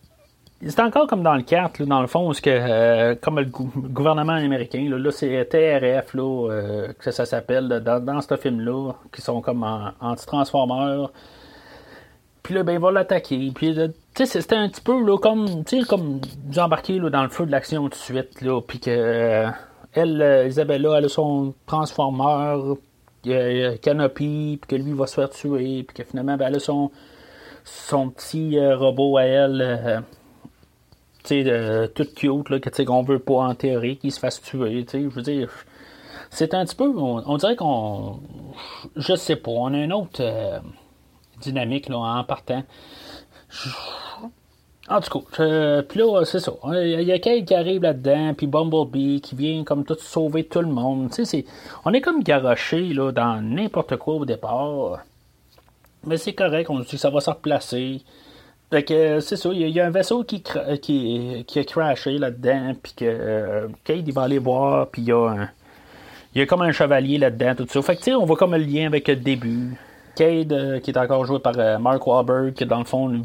c'est 0.63 0.81
encore 0.81 1.07
comme 1.07 1.23
dans 1.23 1.35
le 1.35 1.43
4, 1.43 1.85
dans 1.85 2.03
le 2.03 2.07
fond, 2.07 2.33
que, 2.33 2.51
euh, 2.51 3.15
comme 3.15 3.39
le, 3.39 3.47
gouvernement 3.47 4.35
américain, 4.35 4.87
là, 4.91 5.11
c'est 5.11 5.47
TRF, 5.47 6.13
là, 6.13 6.49
euh, 6.51 6.93
que 6.99 7.11
ça 7.11 7.25
s'appelle, 7.25 7.69
dans, 7.69 8.21
ce 8.21 8.37
film-là, 8.37 8.93
qui 9.13 9.23
sont 9.23 9.41
comme 9.41 9.65
anti-transformeurs. 10.01 11.13
Puis 12.43 12.55
là, 12.55 12.63
ben, 12.63 12.73
il 12.73 12.79
va 12.79 12.91
l'attaquer. 12.91 13.51
Puis, 13.55 13.77
c'était 14.15 14.57
un 14.57 14.69
petit 14.69 14.81
peu, 14.81 15.05
là, 15.05 15.19
comme, 15.19 15.65
comme 15.89 16.21
embarquer 16.57 16.99
là, 16.99 17.11
dans 17.11 17.23
le 17.23 17.29
feu 17.29 17.47
de 17.47 17.51
l'action 17.51 17.83
tout 17.85 17.91
de 17.91 17.95
suite, 17.95 18.41
là, 18.41 18.61
puis 18.61 18.81
que, 18.81 18.91
euh, 18.91 19.51
elle, 19.93 20.47
Isabella, 20.49 20.99
elle 20.99 21.05
a 21.07 21.09
son 21.09 21.55
transformeur, 21.67 22.77
Canopy, 23.83 24.59
puis 24.61 24.69
que 24.69 24.77
lui, 24.77 24.93
va 24.93 25.07
se 25.07 25.15
faire 25.15 25.31
tuer, 25.31 25.83
puis 25.83 25.95
que 25.95 26.05
finalement, 26.05 26.37
ben, 26.37 26.47
elle 26.49 26.57
a 26.57 26.61
son, 26.61 26.91
son 27.65 28.11
petit 28.11 28.59
robot 28.59 29.19
à 29.19 29.25
elle 29.25 30.05
sais, 31.25 31.91
tout 31.95 32.07
cute, 32.15 32.51
là, 32.51 32.61
que, 32.61 32.83
qu'on 32.83 33.03
veut 33.03 33.19
pas 33.19 33.35
en 33.35 33.55
théorie 33.55 33.97
qu'il 33.99 34.13
se 34.13 34.19
fasse 34.19 34.41
tuer, 34.41 34.87
je 34.93 34.99
veux 34.99 35.23
dire, 35.23 35.51
c'est 36.31 36.55
un 36.55 36.65
petit 36.65 36.77
peu, 36.77 36.93
on, 36.97 37.37
dirait 37.37 37.57
qu'on, 37.57 38.21
je 38.97 39.15
sais 39.17 39.37
pas, 39.37 39.51
on 39.51 39.75
a 39.75 39.79
une 39.79 39.93
autre 39.93 40.21
euh, 40.21 40.59
dynamique, 41.41 41.89
là, 41.89 41.99
en 41.99 42.25
partant. 42.25 42.63
En 44.89 45.01
tout 45.01 45.21
cas, 45.21 45.83
puis 45.83 46.01
là, 46.01 46.25
c'est 46.25 46.41
ça. 46.41 46.53
Il 46.73 47.03
y 47.03 47.13
a 47.13 47.19
Kate 47.21 47.45
qui 47.45 47.55
arrive 47.55 47.83
là-dedans, 47.83 48.35
puis 48.35 48.49
Bumblebee 48.49 49.21
qui 49.21 49.37
vient 49.37 49.63
comme 49.63 49.85
tout 49.85 49.97
sauver 50.01 50.45
tout 50.45 50.61
le 50.61 50.67
monde. 50.67 51.11
Tu 51.13 51.25
sais, 51.25 51.45
on 51.85 51.93
est 51.93 52.01
comme 52.01 52.25
garoché 52.25 52.93
là, 52.93 53.13
dans 53.13 53.41
n'importe 53.41 53.97
quoi 53.97 54.15
au 54.15 54.25
départ. 54.25 55.05
Mais 56.05 56.17
c'est 56.17 56.33
correct, 56.33 56.71
on 56.71 56.81
dit 56.81 56.87
que 56.87 56.97
ça 56.97 57.11
va 57.11 57.21
se 57.21 57.31
replacer. 57.31 58.03
Fait 58.71 58.83
que 58.83 59.21
c'est 59.21 59.37
ça, 59.37 59.51
il 59.53 59.69
y, 59.69 59.81
a 59.81 59.87
un 59.87 59.91
vaisseau 59.91 60.25
qui, 60.25 60.43
qui, 60.81 61.45
qui 61.47 61.59
a 61.59 61.65
crashé 61.65 62.19
là-dedans, 62.19 62.73
puis 62.83 62.93
que 62.97 63.05
euh, 63.05 63.69
Kate 63.85 64.03
il 64.07 64.13
va 64.13 64.23
aller 64.23 64.39
voir, 64.39 64.89
puis 64.89 65.03
il 65.03 65.09
y 65.09 65.13
a 65.13 65.29
un, 65.29 65.49
il 66.35 66.39
y 66.39 66.43
a 66.43 66.47
comme 66.47 66.63
un 66.63 66.73
chevalier 66.73 67.19
là-dedans, 67.19 67.55
tout 67.57 67.67
ça. 67.69 67.83
Fait 67.83 67.95
que 67.95 67.99
tu 67.99 68.05
sais, 68.07 68.15
on 68.15 68.25
voit 68.25 68.37
comme 68.37 68.53
le 68.53 68.59
lien 68.59 68.87
avec 68.87 69.09
le 69.09 69.17
début. 69.17 69.77
Euh, 70.21 70.81
qui 70.81 70.91
est 70.91 70.99
encore 70.99 71.25
joué 71.25 71.39
par 71.39 71.55
euh, 71.57 71.79
Mark 71.79 72.07
Wahlberg, 72.07 72.53
qui 72.53 72.67
dans 72.67 72.79
le 72.79 72.85
fond, 72.85 73.23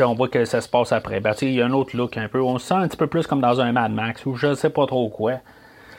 on 0.00 0.14
voit 0.14 0.28
que 0.28 0.44
ça 0.44 0.60
se 0.60 0.68
passe 0.68 0.92
après. 0.92 1.20
Ben, 1.20 1.34
il 1.42 1.52
y 1.52 1.62
a 1.62 1.66
un 1.66 1.72
autre 1.72 1.96
look 1.96 2.16
un 2.16 2.28
peu. 2.28 2.40
On 2.40 2.58
se 2.58 2.66
sent 2.66 2.74
un 2.74 2.88
petit 2.88 2.96
peu 2.96 3.06
plus 3.06 3.26
comme 3.26 3.40
dans 3.40 3.60
un 3.60 3.72
Mad 3.72 3.92
Max, 3.92 4.24
ou 4.26 4.36
je 4.36 4.54
sais 4.54 4.70
pas 4.70 4.86
trop 4.86 5.08
quoi. 5.08 5.34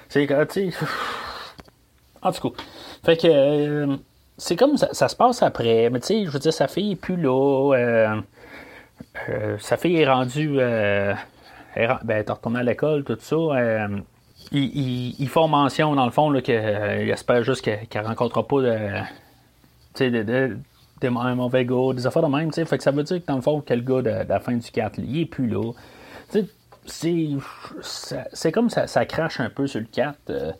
C'est 0.07 0.27
tu. 0.51 0.73
En 2.21 2.33
tout 2.33 2.49
cas. 2.49 2.63
Fait 3.05 3.15
que. 3.15 3.97
c'est 4.37 4.57
comme 4.57 4.75
ça, 4.75 4.89
ça, 4.91 5.07
se 5.07 5.15
passe 5.15 5.41
après, 5.41 5.89
mais 5.89 6.01
tu 6.01 6.07
sais, 6.07 6.25
je 6.25 6.29
veux 6.29 6.39
dire, 6.39 6.51
sa 6.51 6.67
fille 6.67 6.91
est 6.91 6.95
plus 6.97 7.15
là. 7.15 8.19
Euh, 9.29 9.57
sa 9.59 9.77
fille 9.77 9.97
est 9.97 10.09
rendue. 10.09 10.57
Euh, 10.59 11.13
elle, 11.75 11.97
ben, 12.03 12.17
est 12.17 12.29
retournée 12.29 12.59
à 12.59 12.63
l'école, 12.63 13.03
tout 13.03 13.17
ça. 13.19 13.35
Euh, 13.35 13.87
ils, 14.51 15.27
font 15.29 15.47
mention, 15.47 15.95
dans 15.95 16.05
le 16.05 16.11
fond, 16.11 16.33
qu'ils 16.41 16.53
espèrent 16.53 17.43
juste 17.43 17.61
qu'elle 17.61 18.01
ne 18.03 18.07
rencontrera 18.07 18.47
pas 18.47 18.61
de, 18.61 18.77
des 19.97 21.09
mauvais 21.09 21.65
gars, 21.65 21.93
des 21.93 22.07
affaires 22.07 22.23
de 22.23 22.27
même. 22.27 22.51
Fait 22.51 22.77
que 22.77 22.83
ça 22.83 22.91
veut 22.91 23.03
dire 23.03 23.19
que, 23.19 23.25
dans 23.25 23.35
le 23.35 23.41
fond, 23.41 23.61
quel 23.65 23.83
gars 23.83 24.01
de, 24.01 24.27
la 24.27 24.39
fin 24.39 24.53
du 24.53 24.71
4, 24.71 24.99
il 24.99 25.21
est 25.21 25.25
plus 25.25 25.47
là. 25.47 25.71
C'est, 26.85 28.51
comme 28.51 28.69
ça, 28.69 28.87
ça 28.87 29.05
crache 29.05 29.39
un 29.39 29.49
peu 29.49 29.67
sur 29.67 29.79
le 29.79 29.85
4. 29.85 30.55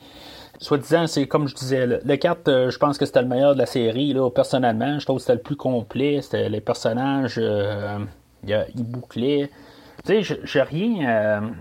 soi-disant, 0.60 1.08
c'est 1.08 1.28
comme 1.28 1.48
je 1.48 1.56
disais, 1.56 1.86
le, 1.88 2.16
4, 2.16 2.70
je 2.70 2.78
pense 2.78 2.98
que 2.98 3.06
c'était 3.06 3.22
le 3.22 3.28
meilleur 3.28 3.54
de 3.54 3.60
la 3.60 3.66
série, 3.66 4.14
là, 4.14 4.30
personnellement. 4.30 5.00
Je 5.00 5.06
trouve 5.06 5.18
que 5.18 5.22
c'était 5.22 5.36
le 5.36 5.42
plus 5.42 5.56
complet. 5.56 6.22
C'était 6.22 6.50
les 6.50 6.62
personnages, 6.62 7.40
ils 8.44 8.68
bouclaient. 8.76 9.50
Tu 10.06 10.24
sais, 10.24 10.40
j'ai 10.44 10.62
rien. 10.62 11.52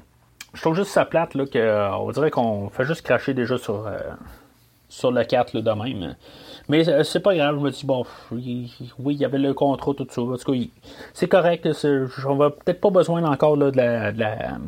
je 0.54 0.60
trouve 0.60 0.76
juste 0.76 0.90
ça 0.90 1.04
plate, 1.04 1.34
là, 1.34 1.44
qu'on 1.46 2.10
dirait 2.12 2.30
qu'on 2.30 2.68
fait 2.68 2.84
juste 2.84 3.02
cracher 3.02 3.34
déjà 3.34 3.58
sur, 3.58 3.90
sur 4.88 5.10
le 5.10 5.24
4 5.24 5.54
là, 5.54 5.62
de 5.62 5.70
même. 5.70 6.14
Mais 6.68 6.86
euh, 6.88 7.02
c'est 7.02 7.20
pas 7.20 7.34
grave, 7.34 7.56
je 7.56 7.60
me 7.60 7.70
dis, 7.70 7.86
bon, 7.86 8.04
oui, 8.30 8.70
il 9.06 9.16
y 9.16 9.24
avait 9.24 9.38
le 9.38 9.54
contrat, 9.54 9.94
tout 9.94 10.06
ça. 10.10 10.20
En 10.20 10.36
tout 10.36 10.54
c'est 11.14 11.28
correct. 11.28 11.68
On 12.26 12.36
va 12.36 12.50
peut-être 12.50 12.80
pas 12.80 12.90
besoin 12.90 13.24
encore 13.24 13.56
là, 13.56 13.70
de, 13.70 13.76
la. 13.78 14.58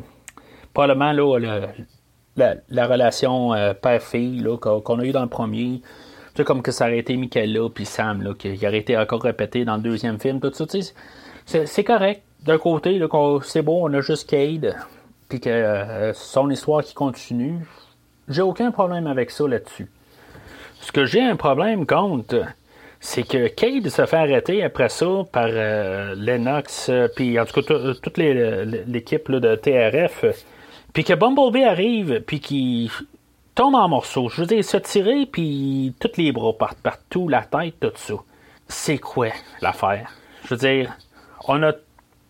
Probablement 0.73 1.11
là, 1.11 1.37
la, 2.35 2.87
relation 2.87 3.53
euh, 3.53 3.73
père-fille 3.73 4.45
qu'on 4.59 4.99
a 4.99 5.03
eu 5.03 5.11
dans 5.11 5.21
le 5.21 5.29
premier. 5.29 5.81
Tu 6.33 6.37
sais, 6.37 6.43
comme 6.43 6.61
que 6.61 6.71
ça 6.71 6.85
aurait 6.85 6.99
été 6.99 7.17
Michaela 7.17 7.69
puis 7.69 7.85
Sam, 7.85 8.21
là, 8.21 8.33
qui 8.33 8.57
aurait 8.65 8.77
été 8.77 8.97
encore 8.97 9.21
répété 9.21 9.65
dans 9.65 9.75
le 9.75 9.81
deuxième 9.81 10.19
film, 10.19 10.39
tout 10.39 10.51
ça. 10.53 10.65
C'est 11.45 11.83
correct. 11.83 12.23
D'un 12.43 12.57
côté, 12.57 12.99
c'est 13.43 13.61
bon, 13.61 13.87
on 13.87 13.93
a 13.93 14.01
juste 14.01 14.27
Cade, 14.27 14.75
puis 15.29 15.39
que 15.39 15.49
euh, 15.49 16.13
son 16.13 16.49
histoire 16.49 16.83
qui 16.83 16.95
continue. 16.95 17.59
J'ai 18.27 18.41
aucun 18.41 18.71
problème 18.71 19.05
avec 19.05 19.29
ça 19.29 19.47
là-dessus. 19.47 19.91
Ce 20.81 20.91
que 20.91 21.05
j'ai 21.05 21.21
un 21.21 21.35
problème 21.35 21.85
contre, 21.85 22.43
c'est 22.99 23.23
que 23.23 23.47
Cade 23.47 23.87
se 23.89 24.05
fait 24.05 24.17
arrêter 24.17 24.63
après 24.63 24.89
ça 24.89 25.23
par 25.31 25.47
euh, 25.47 26.15
Lennox, 26.15 26.89
euh, 26.89 27.07
puis 27.15 27.39
en 27.39 27.45
tout 27.45 27.61
cas 27.61 27.93
toute 28.01 28.17
l'équipe 28.17 29.31
de 29.31 29.55
TRF, 29.55 30.25
puis 30.91 31.03
que 31.03 31.13
Bumblebee 31.13 31.63
arrive, 31.63 32.21
puis 32.21 32.39
qu'il 32.39 32.89
tombe 33.53 33.75
en 33.75 33.87
morceaux. 33.89 34.27
Je 34.29 34.41
veux 34.41 34.47
dire, 34.47 34.65
se 34.65 34.77
tirer, 34.77 35.27
puis 35.27 35.93
tous 35.99 36.17
les 36.17 36.31
bras 36.31 36.53
partent 36.53 36.81
partout, 36.81 37.27
la 37.29 37.43
tête, 37.43 37.79
tout 37.79 37.91
ça. 37.95 38.15
C'est 38.67 38.97
quoi 38.97 39.29
l'affaire? 39.61 40.11
Je 40.45 40.55
veux 40.55 40.57
dire, 40.57 40.97
on 41.47 41.61
a 41.61 41.73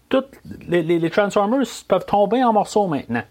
toutes. 0.10 0.36
Les, 0.68 0.84
les, 0.84 1.10
Transformers 1.10 1.66
peuvent 1.88 2.06
tomber 2.06 2.44
en 2.44 2.52
morceaux 2.52 2.88
maintenant. 2.88 3.24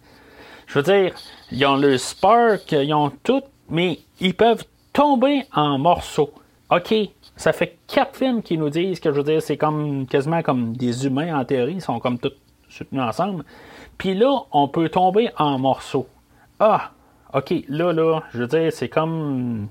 Je 0.67 0.79
veux 0.79 0.83
dire, 0.83 1.15
ils 1.53 1.67
ont 1.67 1.77
le 1.77 1.99
Spark, 1.99 2.73
ils 2.73 2.95
ont 2.95 3.13
tout, 3.23 3.43
mais 3.69 3.99
ils 4.21 4.35
peuvent 4.35 4.65
tomber 4.93 5.47
en 5.55 5.79
morceaux. 5.79 6.33
OK, 6.71 6.95
ça 7.37 7.53
fait 7.53 7.79
quatre 7.87 8.17
films 8.17 8.43
qui 8.43 8.57
nous 8.57 8.71
disent 8.71 9.01
que 9.01 9.11
je 9.11 9.17
veux 9.17 9.25
dire, 9.25 9.43
c'est 9.43 9.57
comme 9.57 10.07
quasiment 10.07 10.43
comme 10.43 10.77
des 10.77 11.07
humains 11.07 11.39
en 11.39 11.45
théorie, 11.45 11.75
ils 11.75 11.81
sont 11.81 11.99
comme 11.99 12.19
tous 12.19 12.33
soutenus 12.69 13.03
ensemble. 13.03 13.45
Puis 13.99 14.15
là, 14.15 14.43
on 14.53 14.69
peut 14.69 14.89
tomber 14.89 15.31
en 15.37 15.59
morceaux. 15.59 16.07
Ah, 16.61 16.91
OK, 17.35 17.53
là, 17.69 17.93
là, 17.93 18.21
je 18.33 18.39
veux 18.39 18.47
dire, 18.47 18.73
c'est 18.73 18.89
comme 18.89 19.69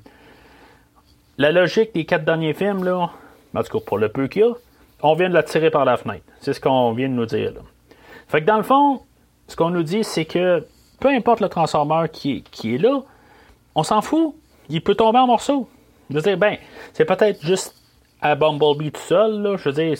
la 1.37 1.51
logique 1.51 1.93
des 1.93 2.05
quatre 2.05 2.25
derniers 2.25 2.53
films, 2.53 2.83
là, 2.83 3.09
en 3.55 3.63
tout 3.63 3.79
cas 3.79 3.85
pour 3.85 3.97
le 3.97 4.09
peu 4.09 4.27
qu'il 4.27 4.41
y 4.41 4.45
a, 4.45 4.51
on 5.01 5.13
vient 5.13 5.29
de 5.29 5.33
la 5.33 5.43
tirer 5.43 5.71
par 5.71 5.85
la 5.85 5.97
fenêtre. 5.97 6.25
C'est 6.41 6.53
ce 6.53 6.59
qu'on 6.59 6.91
vient 6.91 7.07
de 7.07 7.13
nous 7.13 7.25
dire. 7.25 7.53
Là. 7.53 7.61
Fait 8.27 8.41
que 8.41 8.45
dans 8.45 8.57
le 8.57 8.63
fond, 8.63 9.01
ce 9.47 9.55
qu'on 9.55 9.69
nous 9.69 9.83
dit, 9.83 10.03
c'est 10.03 10.25
que 10.25 10.65
peu 10.99 11.07
importe 11.09 11.39
le 11.39 11.49
transformeur 11.49 12.11
qui 12.11 12.43
qui 12.43 12.75
est 12.75 12.77
là, 12.77 13.01
on 13.75 13.83
s'en 13.83 14.01
fout 14.01 14.35
il 14.69 14.81
peut 14.81 14.95
tomber 14.95 15.19
en 15.19 15.27
morceaux. 15.27 15.67
Je 16.09 16.15
veux 16.15 16.21
dire, 16.21 16.37
ben, 16.37 16.57
c'est 16.93 17.05
peut-être 17.05 17.45
juste 17.45 17.75
à 18.21 18.35
Bumblebee 18.35 18.91
tout 18.91 19.01
seul, 19.01 19.41
là. 19.41 19.55
Je 19.57 19.69
veux 19.69 19.75
dire, 19.75 19.97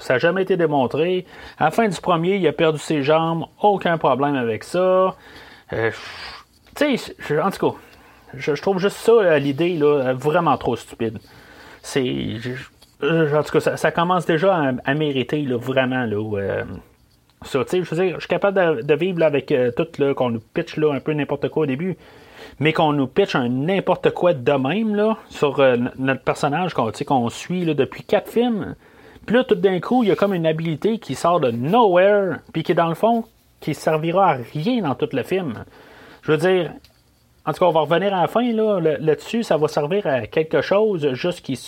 ça 0.00 0.14
n'a 0.14 0.18
jamais 0.18 0.42
été 0.42 0.56
démontré. 0.56 1.26
À 1.58 1.66
la 1.66 1.70
fin 1.70 1.88
du 1.88 2.00
premier, 2.00 2.36
il 2.36 2.46
a 2.46 2.52
perdu 2.52 2.78
ses 2.78 3.02
jambes, 3.02 3.46
aucun 3.62 3.98
problème 3.98 4.34
avec 4.34 4.64
ça. 4.64 5.16
Euh, 5.72 5.90
tu 6.76 6.98
sais, 6.98 7.40
en 7.40 7.50
tout 7.50 7.70
cas, 7.70 7.76
je, 8.34 8.52
trouve 8.60 8.78
juste 8.78 8.96
ça, 8.96 9.38
l'idée, 9.38 9.76
là, 9.76 10.12
vraiment 10.12 10.56
trop 10.58 10.76
stupide. 10.76 11.18
C'est. 11.82 12.36
En 13.00 13.42
tout 13.44 13.58
cas, 13.58 13.76
ça, 13.76 13.92
commence 13.92 14.26
déjà 14.26 14.72
à, 14.84 14.94
mériter, 14.94 15.42
là, 15.42 15.56
vraiment, 15.56 16.04
là. 16.04 16.38
Euh, 16.38 16.64
ça, 17.42 17.60
je 17.70 17.78
veux 17.78 18.04
dire, 18.04 18.14
je 18.16 18.20
suis 18.20 18.28
capable 18.28 18.84
de, 18.84 18.94
vivre 18.94 19.22
avec 19.22 19.52
euh, 19.52 19.70
tout, 19.70 19.86
là, 19.98 20.12
qu'on 20.12 20.30
nous 20.30 20.40
pitch, 20.40 20.76
là, 20.76 20.92
un 20.92 21.00
peu 21.00 21.12
n'importe 21.12 21.48
quoi 21.48 21.62
au 21.62 21.66
début 21.66 21.96
mais 22.60 22.72
qu'on 22.72 22.92
nous 22.92 23.06
pitch 23.06 23.34
un 23.34 23.48
n'importe 23.48 24.10
quoi 24.10 24.32
de 24.34 24.52
même 24.52 24.94
là, 24.94 25.16
sur 25.28 25.60
euh, 25.60 25.76
notre 25.98 26.22
personnage 26.22 26.74
qu'on 26.74 26.90
qu'on 26.90 27.28
suit 27.28 27.64
là, 27.64 27.74
depuis 27.74 28.02
quatre 28.02 28.30
films. 28.30 28.74
Puis 29.26 29.36
là, 29.36 29.44
tout 29.44 29.54
d'un 29.54 29.78
coup, 29.80 30.02
il 30.02 30.08
y 30.08 30.12
a 30.12 30.16
comme 30.16 30.34
une 30.34 30.46
habilité 30.46 30.98
qui 30.98 31.14
sort 31.14 31.40
de 31.40 31.50
nowhere, 31.50 32.38
puis 32.52 32.62
qui, 32.62 32.74
dans 32.74 32.88
le 32.88 32.94
fond, 32.94 33.24
qui 33.60 33.74
servira 33.74 34.30
à 34.30 34.38
rien 34.54 34.82
dans 34.82 34.94
tout 34.94 35.08
le 35.12 35.22
film. 35.22 35.64
Je 36.22 36.32
veux 36.32 36.38
dire, 36.38 36.72
en 37.44 37.52
tout 37.52 37.60
cas, 37.60 37.66
on 37.66 37.72
va 37.72 37.80
revenir 37.80 38.14
à 38.14 38.22
la 38.22 38.28
fin 38.28 38.52
là, 38.52 38.80
là-dessus, 38.80 39.42
ça 39.42 39.56
va 39.56 39.68
servir 39.68 40.06
à 40.06 40.26
quelque 40.26 40.60
chose, 40.60 41.12
juste 41.12 41.42
qui, 41.42 41.58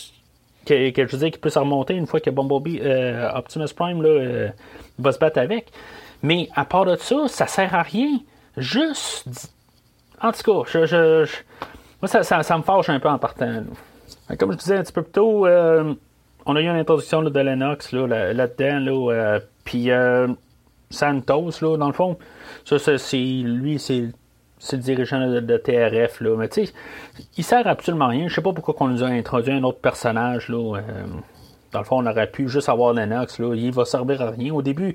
je 0.68 1.02
veux 1.02 1.18
dire, 1.18 1.30
qui 1.30 1.38
peut 1.38 1.50
se 1.50 1.58
remonter 1.58 1.94
une 1.94 2.06
fois 2.06 2.20
que 2.20 2.30
Bumblebee, 2.30 2.80
euh, 2.82 3.30
Optimus 3.34 3.72
Prime 3.74 4.02
là, 4.02 4.08
euh, 4.08 4.48
va 4.98 5.12
se 5.12 5.18
battre 5.18 5.38
avec. 5.38 5.66
Mais 6.22 6.48
à 6.54 6.64
part 6.64 6.84
de 6.84 6.96
ça, 6.96 7.28
ça 7.28 7.46
sert 7.46 7.74
à 7.74 7.82
rien. 7.82 8.20
Juste 8.56 9.52
en 10.22 10.32
tout 10.32 10.64
cas, 10.64 11.26
moi, 12.00 12.08
ça, 12.08 12.58
me 12.58 12.62
fâche 12.62 12.88
un 12.88 13.00
peu 13.00 13.08
en 13.08 13.18
partant. 13.18 13.62
Comme 14.38 14.52
je 14.52 14.58
disais 14.58 14.76
un 14.76 14.82
petit 14.82 14.92
peu 14.92 15.02
plus 15.02 15.12
tôt, 15.12 15.46
euh, 15.46 15.94
on 16.46 16.56
a 16.56 16.60
eu 16.60 16.64
une 16.64 16.76
introduction 16.76 17.22
de 17.22 17.40
Lennox 17.40 17.92
là, 17.92 18.32
là-dedans, 18.32 18.78
là, 18.78 19.12
euh, 19.12 19.40
puis 19.64 19.90
euh, 19.90 20.28
Santos, 20.90 21.50
là, 21.60 21.76
dans 21.76 21.88
le 21.88 21.92
fond, 21.92 22.16
ça, 22.64 22.78
c'est, 22.78 23.16
lui, 23.16 23.78
c'est, 23.78 24.08
le 24.72 24.78
dirigeant 24.78 25.26
de, 25.28 25.56
TRF, 25.56 26.20
là, 26.20 26.36
mais 26.36 26.48
tu 26.48 26.66
sais, 26.66 26.72
il 27.36 27.44
sert 27.44 27.66
absolument 27.66 28.08
rien. 28.08 28.28
Je 28.28 28.34
sais 28.34 28.42
pas 28.42 28.52
pourquoi 28.52 28.74
on 28.80 28.88
nous 28.88 29.02
a 29.02 29.08
introduit 29.08 29.52
un 29.52 29.64
autre 29.64 29.80
personnage, 29.80 30.48
là. 30.48 30.80
dans 31.72 31.78
le 31.80 31.84
fond, 31.84 32.02
on 32.02 32.06
aurait 32.06 32.30
pu 32.30 32.48
juste 32.48 32.68
avoir 32.68 32.94
Lennox, 32.94 33.38
là. 33.38 33.54
Il 33.54 33.72
va 33.72 33.84
servir 33.84 34.22
à 34.22 34.30
rien. 34.30 34.54
Au 34.54 34.62
début, 34.62 34.94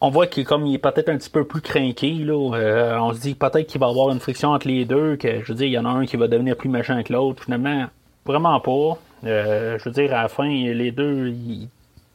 on 0.00 0.10
voit 0.10 0.26
qu'il 0.26 0.44
comme 0.44 0.66
il 0.66 0.74
est 0.74 0.78
peut-être 0.78 1.08
un 1.08 1.16
petit 1.16 1.30
peu 1.30 1.44
plus 1.44 1.60
craqué. 1.60 2.24
Euh, 2.28 2.98
on 2.98 3.12
se 3.12 3.20
dit 3.20 3.34
peut-être 3.34 3.66
qu'il 3.66 3.80
va 3.80 3.86
y 3.86 3.90
avoir 3.90 4.10
une 4.10 4.20
friction 4.20 4.50
entre 4.50 4.68
les 4.68 4.84
deux, 4.84 5.16
que 5.16 5.40
je 5.42 5.48
veux 5.48 5.54
dire, 5.54 5.66
il 5.66 5.72
y 5.72 5.78
en 5.78 5.84
a 5.84 5.88
un 5.88 6.06
qui 6.06 6.16
va 6.16 6.28
devenir 6.28 6.56
plus 6.56 6.68
méchant 6.68 7.02
que 7.02 7.12
l'autre. 7.12 7.44
Finalement, 7.44 7.86
vraiment 8.24 8.60
pas. 8.60 8.98
Euh, 9.24 9.78
je 9.78 9.84
veux 9.84 9.92
dire, 9.92 10.12
à 10.14 10.22
la 10.22 10.28
fin, 10.28 10.48
les 10.48 10.90
deux, 10.90 11.28
il, 11.28 11.68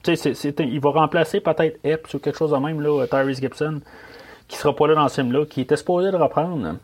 il 0.07 0.79
va 0.79 0.89
remplacer 0.91 1.39
peut-être 1.39 1.79
Epps 1.83 2.13
ou 2.13 2.19
quelque 2.19 2.37
chose 2.37 2.51
de 2.51 2.57
même, 2.57 2.81
là, 2.81 3.05
Tyrese 3.07 3.41
Gibson, 3.41 3.81
qui 4.47 4.57
sera 4.57 4.75
pas 4.75 4.87
là 4.87 4.95
dans 4.95 5.07
ce 5.07 5.15
film-là, 5.15 5.45
qui 5.45 5.61
était 5.61 5.77
supposé 5.77 6.11
de 6.11 6.15
reprendre. 6.15 6.75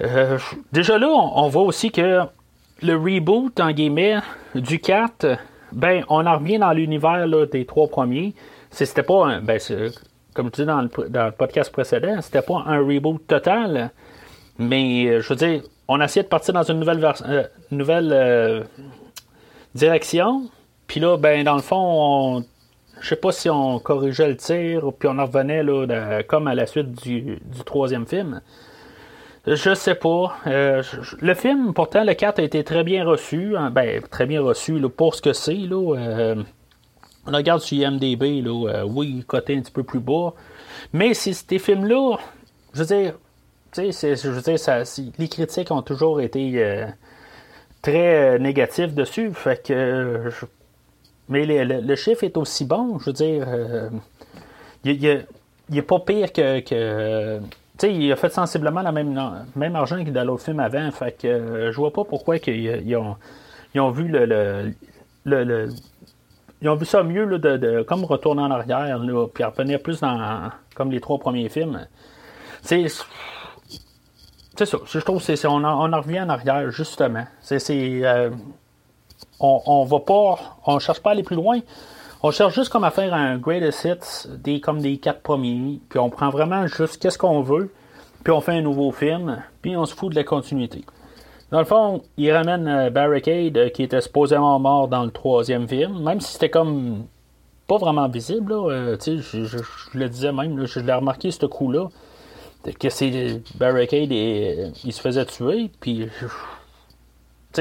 Euh, 0.00 0.38
déjà 0.72 0.98
là, 0.98 1.08
on, 1.08 1.48
voit 1.48 1.62
aussi 1.62 1.90
que 1.90 2.20
le 2.82 2.96
reboot, 2.96 3.58
en 3.60 3.70
guillemets, 3.70 4.18
du 4.54 4.80
4, 4.80 5.38
ben, 5.72 6.04
on 6.08 6.26
en 6.26 6.38
revient 6.38 6.58
dans 6.58 6.72
l'univers 6.72 7.26
des 7.50 7.64
trois 7.64 7.88
premiers 7.88 8.34
c'était 8.74 9.02
pas 9.02 9.26
un, 9.26 9.40
ben, 9.40 9.60
comme 10.34 10.50
tu 10.50 10.62
dis 10.62 10.66
dans 10.66 10.82
le, 10.82 11.30
podcast 11.30 11.72
précédent, 11.72 12.20
c'était 12.20 12.42
pas 12.42 12.64
un 12.66 12.78
reboot 12.78 13.24
total, 13.26 13.90
mais 14.58 15.06
euh, 15.06 15.20
je 15.20 15.28
veux 15.28 15.36
dire, 15.36 15.62
on 15.88 16.00
a 16.00 16.04
essayé 16.04 16.24
de 16.24 16.28
partir 16.28 16.54
dans 16.54 16.64
une 16.64 16.80
nouvelle, 16.80 17.04
euh, 17.26 17.44
nouvelle 17.70 18.10
euh, 18.12 18.62
direction, 19.74 20.50
puis 20.86 21.00
là, 21.00 21.16
ben 21.16 21.44
dans 21.44 21.54
le 21.54 21.62
fond, 21.62 21.76
on, 21.78 22.44
je 23.00 23.08
sais 23.08 23.16
pas 23.16 23.32
si 23.32 23.48
on 23.48 23.78
corrigeait 23.78 24.28
le 24.28 24.36
tir, 24.36 24.92
puis 24.98 25.08
on 25.08 25.18
en 25.18 25.26
revenait 25.26 25.62
là, 25.62 26.22
comme 26.24 26.48
à 26.48 26.54
la 26.54 26.66
suite 26.66 26.90
du, 27.02 27.38
troisième 27.64 28.06
film. 28.06 28.40
Je 29.46 29.74
sais 29.74 29.94
pas. 29.94 30.36
le 30.46 31.34
film, 31.34 31.74
pourtant, 31.74 32.02
le 32.02 32.14
4 32.14 32.38
a 32.38 32.42
été 32.42 32.64
très 32.64 32.82
bien 32.82 33.04
reçu. 33.04 33.58
Hein, 33.58 33.70
ben, 33.70 34.00
très 34.10 34.24
bien 34.24 34.40
reçu 34.40 34.80
pour 34.96 35.14
ce 35.14 35.20
que 35.20 35.34
c'est. 35.34 35.58
On 37.26 37.32
regarde 37.32 37.60
sur 37.60 37.78
IMDB, 37.78 38.42
là, 38.42 38.68
euh, 38.68 38.84
oui, 38.84 39.24
côté 39.26 39.56
un 39.56 39.60
petit 39.60 39.72
peu 39.72 39.82
plus 39.82 40.00
bas. 40.00 40.34
Mais 40.92 41.14
ces 41.14 41.58
films-là, 41.58 42.18
je 42.72 42.82
veux 42.82 42.86
dire, 42.86 43.14
je 43.76 44.28
veux 44.28 44.42
dire, 44.42 45.12
les 45.18 45.28
critiques 45.28 45.70
ont 45.70 45.82
toujours 45.82 46.20
été 46.20 46.52
euh, 46.56 46.86
très 47.82 48.34
euh, 48.34 48.38
négatifs 48.38 48.94
dessus. 48.94 49.32
Fait 49.32 49.64
que. 49.66 50.30
mais 51.28 51.46
le, 51.46 51.96
chiffre 51.96 52.24
est 52.24 52.36
aussi 52.36 52.64
bon, 52.64 52.98
je 52.98 53.06
veux 53.06 53.12
dire. 53.12 53.46
il, 54.84 55.24
il, 55.70 55.78
est 55.78 55.82
pas 55.82 56.00
pire 56.00 56.32
que. 56.32 56.60
sais, 57.78 57.94
il 57.94 58.12
a 58.12 58.16
fait 58.16 58.30
sensiblement 58.30 58.82
la 58.82 58.92
même, 58.92 59.18
même 59.56 59.76
argent 59.76 60.04
que 60.04 60.10
dans 60.10 60.24
l'autre 60.24 60.44
film 60.44 60.60
avant. 60.60 60.90
Fait 60.90 61.16
que 61.18 61.70
je 61.72 61.76
vois 61.76 61.92
pas 61.92 62.04
pourquoi 62.04 62.36
ils, 62.36 62.96
ont, 62.96 63.16
ont 63.76 63.90
vu 63.90 64.08
le, 64.08 64.74
le 65.24 65.68
ils 66.62 66.68
ont 66.68 66.76
vu 66.76 66.86
ça 66.86 67.02
mieux 67.02 67.24
là, 67.24 67.38
de, 67.38 67.82
comme 67.82 68.04
retourner 68.04 68.42
en 68.42 68.50
arrière, 68.50 68.98
là, 68.98 69.26
puis 69.26 69.44
revenir 69.44 69.80
plus 69.80 70.00
dans 70.00 70.50
comme 70.74 70.90
les 70.90 71.00
trois 71.00 71.18
premiers 71.18 71.48
films. 71.48 71.86
C'est 72.62 72.86
c'est 74.56 74.66
ça. 74.66 74.78
Je 74.86 74.98
trouve 75.00 75.24
que 75.24 75.34
c'est, 75.34 75.46
on, 75.46 75.64
en, 75.64 75.92
on 75.92 76.00
revient 76.00 76.20
en 76.20 76.28
arrière, 76.28 76.70
justement. 76.70 77.24
C'est, 77.40 77.60
euh, 77.70 78.30
on, 79.40 79.60
on 79.66 79.84
va 79.84 79.98
pas. 79.98 80.38
On 80.64 80.78
cherche 80.78 81.00
pas 81.00 81.10
à 81.10 81.12
aller 81.12 81.24
plus 81.24 81.36
loin. 81.36 81.58
On 82.22 82.30
cherche 82.30 82.54
juste 82.54 82.70
comme 82.70 82.84
à 82.84 82.90
faire 82.90 83.12
un 83.12 83.36
greatest 83.36 83.84
hits 83.84 84.28
des, 84.28 84.60
comme 84.60 84.80
des 84.80 84.98
quatre 84.98 85.22
premiers. 85.22 85.80
Puis 85.88 85.98
on 85.98 86.08
prend 86.08 86.30
vraiment 86.30 86.66
juste 86.68 87.02
qu'est-ce 87.02 87.18
qu'on 87.18 87.42
veut. 87.42 87.70
puis 88.22 88.32
on 88.32 88.40
fait 88.40 88.52
un 88.52 88.62
nouveau 88.62 88.90
film, 88.90 89.42
puis 89.60 89.76
on 89.76 89.84
se 89.84 89.94
fout 89.94 90.10
de 90.10 90.14
la 90.16 90.24
continuité. 90.24 90.84
Dans 91.54 91.60
le 91.60 91.66
fond, 91.66 92.02
il 92.16 92.32
ramène 92.32 92.90
Barricade, 92.90 93.70
qui 93.70 93.84
était 93.84 94.00
supposément 94.00 94.58
mort 94.58 94.88
dans 94.88 95.04
le 95.04 95.12
troisième 95.12 95.68
film, 95.68 96.02
même 96.02 96.20
si 96.20 96.32
c'était 96.32 96.50
comme 96.50 97.06
pas 97.68 97.76
vraiment 97.76 98.08
visible. 98.08 98.52
Là, 98.52 98.96
je, 98.98 99.20
je, 99.20 99.58
le 99.94 100.08
disais 100.08 100.32
même, 100.32 100.66
je 100.66 100.80
l'ai 100.80 100.92
remarqué 100.92 101.30
ce 101.30 101.46
coup-là 101.46 101.90
que 102.72 102.90
c'est 102.90 103.40
Barricade 103.54 104.10
et 104.10 104.72
il 104.82 104.92
se 104.92 105.00
faisait 105.00 105.24
tuer, 105.26 105.70
puis 105.80 106.08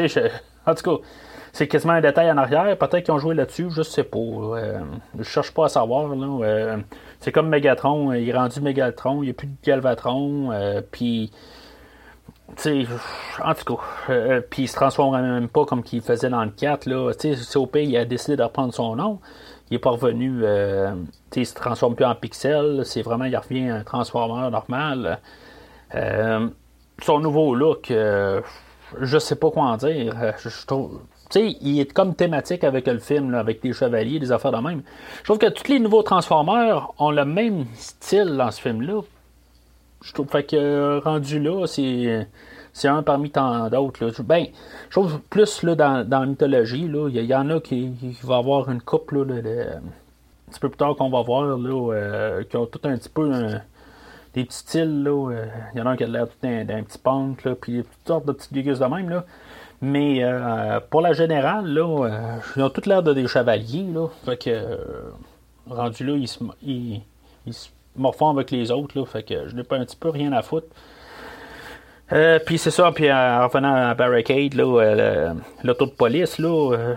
en 0.65 0.73
tout 0.73 0.97
cas, 0.97 1.03
c'est 1.51 1.67
quasiment 1.67 1.93
un 1.93 2.01
détail 2.01 2.31
en 2.31 2.37
arrière. 2.37 2.75
Peut-être 2.79 3.03
qu'ils 3.03 3.13
ont 3.13 3.19
joué 3.19 3.35
là-dessus, 3.35 3.67
je 3.69 3.83
sais 3.83 4.05
pas. 4.05 4.17
Euh, 4.17 4.79
je 5.19 5.23
cherche 5.23 5.51
pas 5.51 5.65
à 5.65 5.69
savoir. 5.69 6.15
Là, 6.15 6.43
euh, 6.43 6.77
c'est 7.19 7.31
comme 7.31 7.47
Megatron, 7.47 8.11
il 8.13 8.27
est 8.27 8.33
rendu 8.33 8.59
Megatron, 8.59 9.21
il 9.21 9.25
n'y 9.25 9.29
a 9.29 9.35
plus 9.35 9.45
de 9.45 9.55
Galvatron, 9.63 10.51
euh, 10.51 10.81
puis 10.91 11.29
sais, 12.57 12.85
en 13.43 13.53
tout 13.53 13.75
cas, 13.75 14.41
puis 14.49 14.63
il 14.63 14.67
se 14.67 14.75
transforme 14.75 15.19
même 15.21 15.47
pas 15.47 15.65
comme 15.65 15.83
qu'il 15.83 16.01
faisait 16.01 16.29
dans 16.29 16.43
le 16.43 16.51
4. 16.51 16.85
Là. 16.85 17.11
COP, 17.53 17.75
il 17.77 17.97
a 17.97 18.05
décidé 18.05 18.35
de 18.35 18.43
reprendre 18.43 18.73
son 18.73 18.95
nom. 18.95 19.19
Il 19.71 19.75
est 19.75 19.79
pas 19.79 19.91
revenu, 19.91 20.41
euh, 20.43 20.93
il 21.35 21.45
se 21.45 21.55
transforme 21.55 21.95
plus 21.95 22.05
en 22.05 22.15
pixel. 22.15 22.81
C'est 22.85 23.01
vraiment, 23.01 23.25
il 23.25 23.35
revient 23.35 23.69
un 23.69 23.83
transformeur 23.83 24.51
normal. 24.51 25.19
son 27.01 27.19
nouveau 27.19 27.55
look, 27.55 27.91
je 29.01 29.17
sais 29.17 29.35
pas 29.35 29.51
quoi 29.51 29.63
en 29.63 29.77
dire. 29.77 30.15
Euh, 30.21 30.31
je, 30.37 30.65
trouve. 30.65 31.01
Tu 31.29 31.39
sais, 31.39 31.57
il 31.61 31.79
est 31.79 31.91
comme 31.91 32.15
thématique 32.15 32.63
avec 32.63 32.87
le 32.87 32.99
film, 32.99 33.33
avec 33.33 33.61
des 33.61 33.73
chevaliers, 33.73 34.19
des 34.19 34.31
affaires 34.31 34.51
de 34.51 34.57
même. 34.57 34.83
Je 35.19 35.23
trouve 35.23 35.39
que 35.39 35.49
tous 35.49 35.67
les 35.71 35.79
nouveaux 35.79 36.03
Transformers 36.03 36.91
ont 36.99 37.11
le 37.11 37.25
même 37.25 37.65
style 37.75 38.35
dans 38.37 38.51
ce 38.51 38.61
film-là. 38.61 39.01
Je 40.03 40.13
trouve 40.13 40.27
que 40.27 40.99
rendu 40.99 41.39
là, 41.39 41.65
c'est. 41.65 42.27
Un 42.85 43.03
parmi 43.03 43.29
tant 43.29 43.69
d'autres. 43.69 44.11
Ben, 44.23 44.47
je 44.89 44.99
trouve 44.99 45.19
plus 45.29 45.63
là, 45.63 45.75
dans, 45.75 46.07
dans 46.07 46.21
la 46.21 46.25
mythologie, 46.25 46.89
il 46.91 47.25
y, 47.25 47.35
en 47.35 47.49
a 47.51 47.59
qui, 47.59 47.91
qui 47.99 48.17
va 48.23 48.37
avoir 48.37 48.69
une 48.69 48.81
couple 48.81 49.23
là, 49.23 49.35
un 49.35 50.51
petit 50.51 50.59
peu 50.59 50.69
plus 50.69 50.77
tard 50.77 50.95
qu'on 50.95 51.09
va 51.09 51.21
voir 51.21 51.57
là, 51.57 51.93
euh, 51.93 52.43
qui 52.43 52.57
ont 52.57 52.65
tout 52.65 52.81
un 52.83 52.97
petit 52.97 53.09
peu 53.09 53.31
des 54.33 54.45
petits 54.45 54.57
styles. 54.57 55.07
Euh, 55.07 55.45
il 55.73 55.79
y 55.79 55.81
en 55.81 55.85
a 55.85 55.95
qui 55.95 56.03
a 56.03 56.07
l'air 56.07 56.27
d'un, 56.41 56.83
petit 56.83 56.97
punk, 56.97 57.43
là, 57.43 57.55
puis 57.55 57.83
toutes 57.83 58.07
sortes 58.07 58.25
de 58.25 58.31
petites 58.31 58.53
dégueuses 58.53 58.79
de 58.79 58.85
même. 58.85 59.09
Là. 59.09 59.25
Mais 59.81 60.23
euh, 60.23 60.79
pour 60.89 61.01
la 61.01 61.13
générale, 61.13 61.67
là, 61.67 62.05
euh, 62.05 62.37
ils 62.55 62.63
ont 62.63 62.69
toutes 62.69 62.85
l'air 62.85 63.03
de 63.03 63.13
des 63.13 63.27
chevaliers. 63.27 63.87
Là, 63.93 64.07
fait 64.25 64.37
que 64.37 64.77
rendu 65.67 66.05
là, 66.05 66.13
ils 66.13 66.27
se, 66.27 66.43
ils, 66.61 67.01
avec 67.95 68.51
les 68.51 68.71
autres. 68.71 68.97
Là, 68.97 69.05
fait 69.05 69.23
que 69.23 69.47
je 69.47 69.55
n'ai 69.55 69.63
pas 69.63 69.77
un 69.77 69.85
petit 69.85 69.97
peu 69.97 70.09
rien 70.09 70.31
à 70.33 70.41
foutre. 70.41 70.67
puis 72.45 72.57
c'est 72.57 72.71
ça, 72.71 72.91
puis 72.91 73.11
en 73.11 73.47
revenant 73.47 73.73
à 73.73 73.93
Barricade, 73.93 74.53
là, 74.53 75.33
l'auto 75.63 75.85
de 75.85 75.91
police, 75.91 76.39
là, 76.39 76.95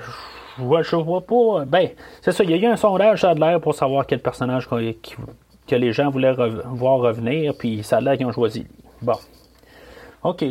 je 0.59 0.63
vois, 0.63 0.83
je 0.83 0.97
vois 0.97 1.21
pas. 1.21 1.65
Ben, 1.67 1.91
c'est 2.23 2.33
ça, 2.33 2.45
il 2.45 2.51
y 2.51 2.55
a 2.55 2.57
eu 2.57 2.67
un 2.67 2.77
sondage 2.77 3.25
à 3.25 3.35
l'air 3.35 3.61
pour 3.61 3.75
savoir 3.75 4.07
quel 4.07 4.21
personnage 4.21 4.69
que 4.69 5.75
les 5.75 5.93
gens 5.93 6.11
voulaient 6.11 6.35
voir 6.67 6.99
revenir, 6.99 7.55
puis 7.59 7.83
ça 7.83 7.99
a 7.99 8.01
l'air 8.01 8.17
qu'ils 8.17 8.27
ont 8.27 8.33
choisi. 8.33 8.67
Bon. 9.03 9.17
OK, 10.23 10.45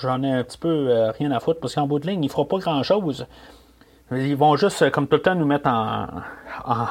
j'en 0.00 0.22
ai 0.22 0.30
un 0.30 0.44
petit 0.44 0.58
peu 0.58 0.68
euh, 0.68 1.10
rien 1.10 1.32
à 1.32 1.40
foutre, 1.40 1.60
parce 1.60 1.74
qu'en 1.74 1.86
bout 1.86 1.98
de 1.98 2.06
ligne, 2.06 2.22
il 2.22 2.26
ne 2.26 2.30
fera 2.30 2.44
pas 2.44 2.58
grand-chose. 2.58 3.26
Ils 4.12 4.36
vont 4.36 4.56
juste, 4.56 4.82
euh, 4.82 4.90
comme 4.90 5.08
tout 5.08 5.16
le 5.16 5.22
temps, 5.22 5.34
nous 5.34 5.46
mettre 5.46 5.68
en, 5.68 6.06
en, 6.64 6.86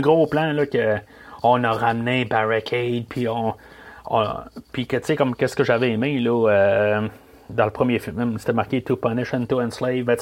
gros 0.00 0.26
plan, 0.26 0.52
là, 0.52 0.66
que 0.66 0.96
on 1.42 1.64
a 1.64 1.72
ramené 1.72 2.24
Barricade, 2.24 3.04
puis 3.08 3.26
on, 3.28 3.54
puis 4.72 4.86
que, 4.86 4.96
tu 4.96 5.04
sais, 5.04 5.16
comme 5.16 5.34
qu'est-ce 5.34 5.56
que 5.56 5.64
j'avais 5.64 5.90
aimé, 5.90 6.18
là, 6.20 6.48
euh, 6.48 7.08
dans 7.50 7.64
le 7.64 7.70
premier 7.70 7.98
film, 7.98 8.36
c'était 8.38 8.52
marqué 8.52 8.82
To 8.82 8.96
Punish 8.96 9.34
and 9.34 9.46
To 9.46 9.60
Enslave. 9.60 10.04
Ben, 10.04 10.16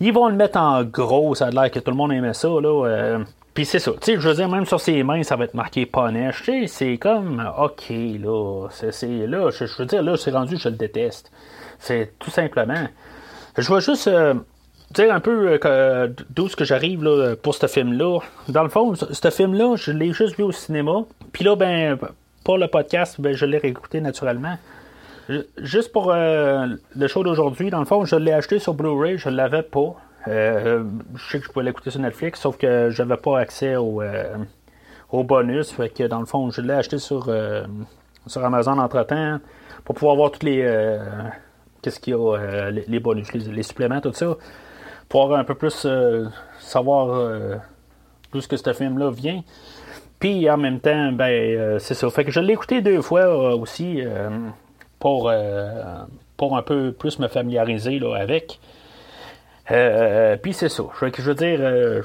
ils 0.00 0.12
vont 0.12 0.28
le 0.28 0.34
mettre 0.34 0.58
en 0.58 0.82
gros, 0.84 1.34
ça 1.34 1.46
a 1.46 1.50
l'air 1.50 1.70
que 1.70 1.78
tout 1.78 1.90
le 1.90 1.96
monde 1.96 2.12
aimait 2.12 2.34
ça, 2.34 2.48
là. 2.48 3.18
Puis 3.54 3.66
c'est 3.66 3.80
ça, 3.80 3.92
tu 3.92 3.98
sais, 4.02 4.14
je 4.14 4.26
veux 4.26 4.34
dire, 4.34 4.48
même 4.48 4.64
sur 4.64 4.80
ses 4.80 5.02
mains, 5.02 5.22
ça 5.22 5.36
va 5.36 5.44
être 5.44 5.52
marqué 5.52 5.84
Punish, 5.84 6.50
c'est 6.68 6.96
comme, 6.96 7.46
ok, 7.58 7.90
là, 7.90 8.68
c'est, 8.70 9.26
là, 9.26 9.50
je, 9.50 9.64
veux 9.78 9.84
dire, 9.84 10.02
là, 10.02 10.16
c'est 10.16 10.30
rendu, 10.30 10.56
je 10.56 10.70
le 10.70 10.76
déteste. 10.76 11.30
C'est 11.78 12.12
tout 12.18 12.30
simplement. 12.30 12.88
Je 13.58 13.74
vais 13.74 13.80
juste 13.82 14.08
euh, 14.08 14.34
dire 14.92 15.12
un 15.12 15.20
peu 15.20 15.58
euh, 15.64 16.08
d'où 16.30 16.48
ce 16.48 16.56
que 16.56 16.64
j'arrive 16.64 17.02
là, 17.02 17.34
pour 17.36 17.54
ce 17.54 17.66
film-là. 17.66 18.20
Dans 18.48 18.62
le 18.62 18.68
fond, 18.68 18.94
ce 18.94 19.30
film-là, 19.30 19.76
je 19.76 19.90
l'ai 19.90 20.12
juste 20.12 20.36
vu 20.36 20.44
au 20.44 20.52
cinéma. 20.52 21.04
Puis 21.32 21.44
là, 21.44 21.56
ben, 21.56 21.98
pour 22.44 22.58
le 22.58 22.68
podcast, 22.68 23.20
ben, 23.20 23.34
je 23.34 23.46
l'ai 23.46 23.58
réécouté 23.58 24.00
naturellement. 24.00 24.58
Juste 25.58 25.92
pour 25.92 26.10
euh, 26.12 26.66
le 26.96 27.06
show 27.06 27.22
d'aujourd'hui, 27.22 27.70
dans 27.70 27.78
le 27.78 27.84
fond, 27.84 28.04
je 28.04 28.16
l'ai 28.16 28.32
acheté 28.32 28.58
sur 28.58 28.74
Blu-ray, 28.74 29.18
je 29.18 29.28
l'avais 29.28 29.62
pas. 29.62 29.94
Euh, 30.28 30.84
je 31.14 31.30
sais 31.30 31.38
que 31.38 31.46
je 31.46 31.50
pouvais 31.50 31.64
l'écouter 31.64 31.90
sur 31.90 32.00
Netflix, 32.00 32.40
sauf 32.40 32.56
que 32.56 32.90
j'avais 32.90 33.16
pas 33.16 33.38
accès 33.38 33.76
au, 33.76 34.02
au, 35.10 35.24
bonus. 35.24 35.72
Fait 35.72 35.88
que 35.88 36.04
dans 36.04 36.20
le 36.20 36.26
fond, 36.26 36.50
je 36.50 36.60
l'ai 36.60 36.74
acheté 36.74 36.98
sur, 36.98 37.30
sur 38.26 38.44
Amazon 38.44 38.78
entre 38.78 39.02
temps 39.04 39.38
pour 39.84 39.94
pouvoir 39.94 40.16
voir 40.16 40.30
tous 40.32 40.44
les. 40.44 40.98
Qu'est-ce 41.80 41.98
qu'il 41.98 42.14
y 42.14 42.16
a, 42.16 42.70
les, 42.70 43.00
bonus, 43.00 43.32
les, 43.32 43.62
suppléments, 43.62 44.00
tout 44.00 44.12
ça. 44.12 44.36
Pour 45.12 45.36
un 45.36 45.44
peu 45.44 45.54
plus 45.54 45.86
savoir 46.58 47.30
d'où 48.32 48.40
ce 48.40 48.48
que 48.48 48.56
ce 48.56 48.72
film-là 48.72 49.10
vient. 49.10 49.42
Puis 50.18 50.48
en 50.48 50.56
même 50.56 50.80
temps, 50.80 51.12
ben 51.12 51.78
c'est 51.78 51.92
ça. 51.92 52.08
Fait 52.08 52.24
que 52.24 52.30
je 52.30 52.40
l'ai 52.40 52.54
écouté 52.54 52.80
deux 52.80 53.02
fois 53.02 53.54
aussi 53.54 54.02
pour, 54.98 55.28
un 55.30 56.62
peu 56.64 56.92
plus 56.92 57.18
me 57.18 57.28
familiariser 57.28 57.98
là, 57.98 58.16
avec. 58.16 58.58
Euh, 59.70 59.74
euh, 59.74 60.36
puis 60.36 60.52
c'est 60.52 60.68
ça. 60.68 60.84
Je, 61.00 61.22
veux 61.22 61.34
dire, 61.34 61.58
euh, 61.60 62.02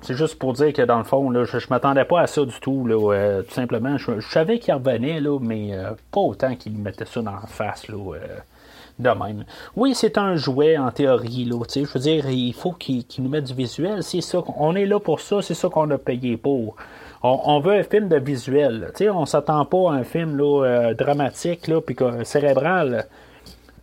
c'est 0.00 0.14
juste 0.14 0.38
pour 0.38 0.52
dire 0.54 0.72
que 0.72 0.82
dans 0.82 0.98
le 0.98 1.04
fond, 1.04 1.30
je, 1.44 1.56
ne 1.56 1.70
m'attendais 1.70 2.04
pas 2.04 2.22
à 2.22 2.26
ça 2.26 2.44
du 2.44 2.58
tout. 2.60 2.86
Tout 2.88 3.54
simplement, 3.54 3.98
je, 3.98 4.20
savais 4.20 4.58
qu'il 4.58 4.74
revenait, 4.74 5.20
là, 5.20 5.38
mais 5.40 5.72
pas 6.10 6.20
autant 6.20 6.56
qu'il 6.56 6.76
mettait 6.78 7.04
ça 7.04 7.20
dans 7.22 7.32
la 7.32 7.46
face. 7.46 7.86
De 8.98 9.10
même. 9.10 9.44
Oui, 9.76 9.94
c'est 9.94 10.18
un 10.18 10.36
jouet 10.36 10.78
en 10.78 10.90
théorie, 10.90 11.44
là, 11.44 11.58
je 11.74 11.80
veux 11.80 12.00
dire, 12.00 12.28
il 12.28 12.54
faut 12.54 12.72
qu'il 12.72 13.04
nous 13.18 13.28
mette 13.28 13.44
du 13.44 13.54
visuel, 13.54 14.02
c'est 14.02 14.20
ça, 14.20 14.42
on 14.56 14.74
est 14.76 14.86
là 14.86 15.00
pour 15.00 15.20
ça, 15.20 15.42
c'est 15.42 15.54
ça 15.54 15.68
qu'on 15.68 15.90
a 15.90 15.98
payé 15.98 16.36
pour. 16.36 16.76
On, 17.26 17.58
veut 17.58 17.72
un 17.72 17.82
film 17.82 18.08
de 18.08 18.18
visuel, 18.18 18.90
tu 18.94 19.04
sais, 19.04 19.10
on 19.10 19.24
s'attend 19.24 19.64
pas 19.64 19.92
à 19.92 19.94
un 19.94 20.04
film 20.04 20.36
là, 20.36 20.92
dramatique, 20.92 21.68
là, 21.68 21.80
puis 21.80 21.96
cérébral. 22.22 23.06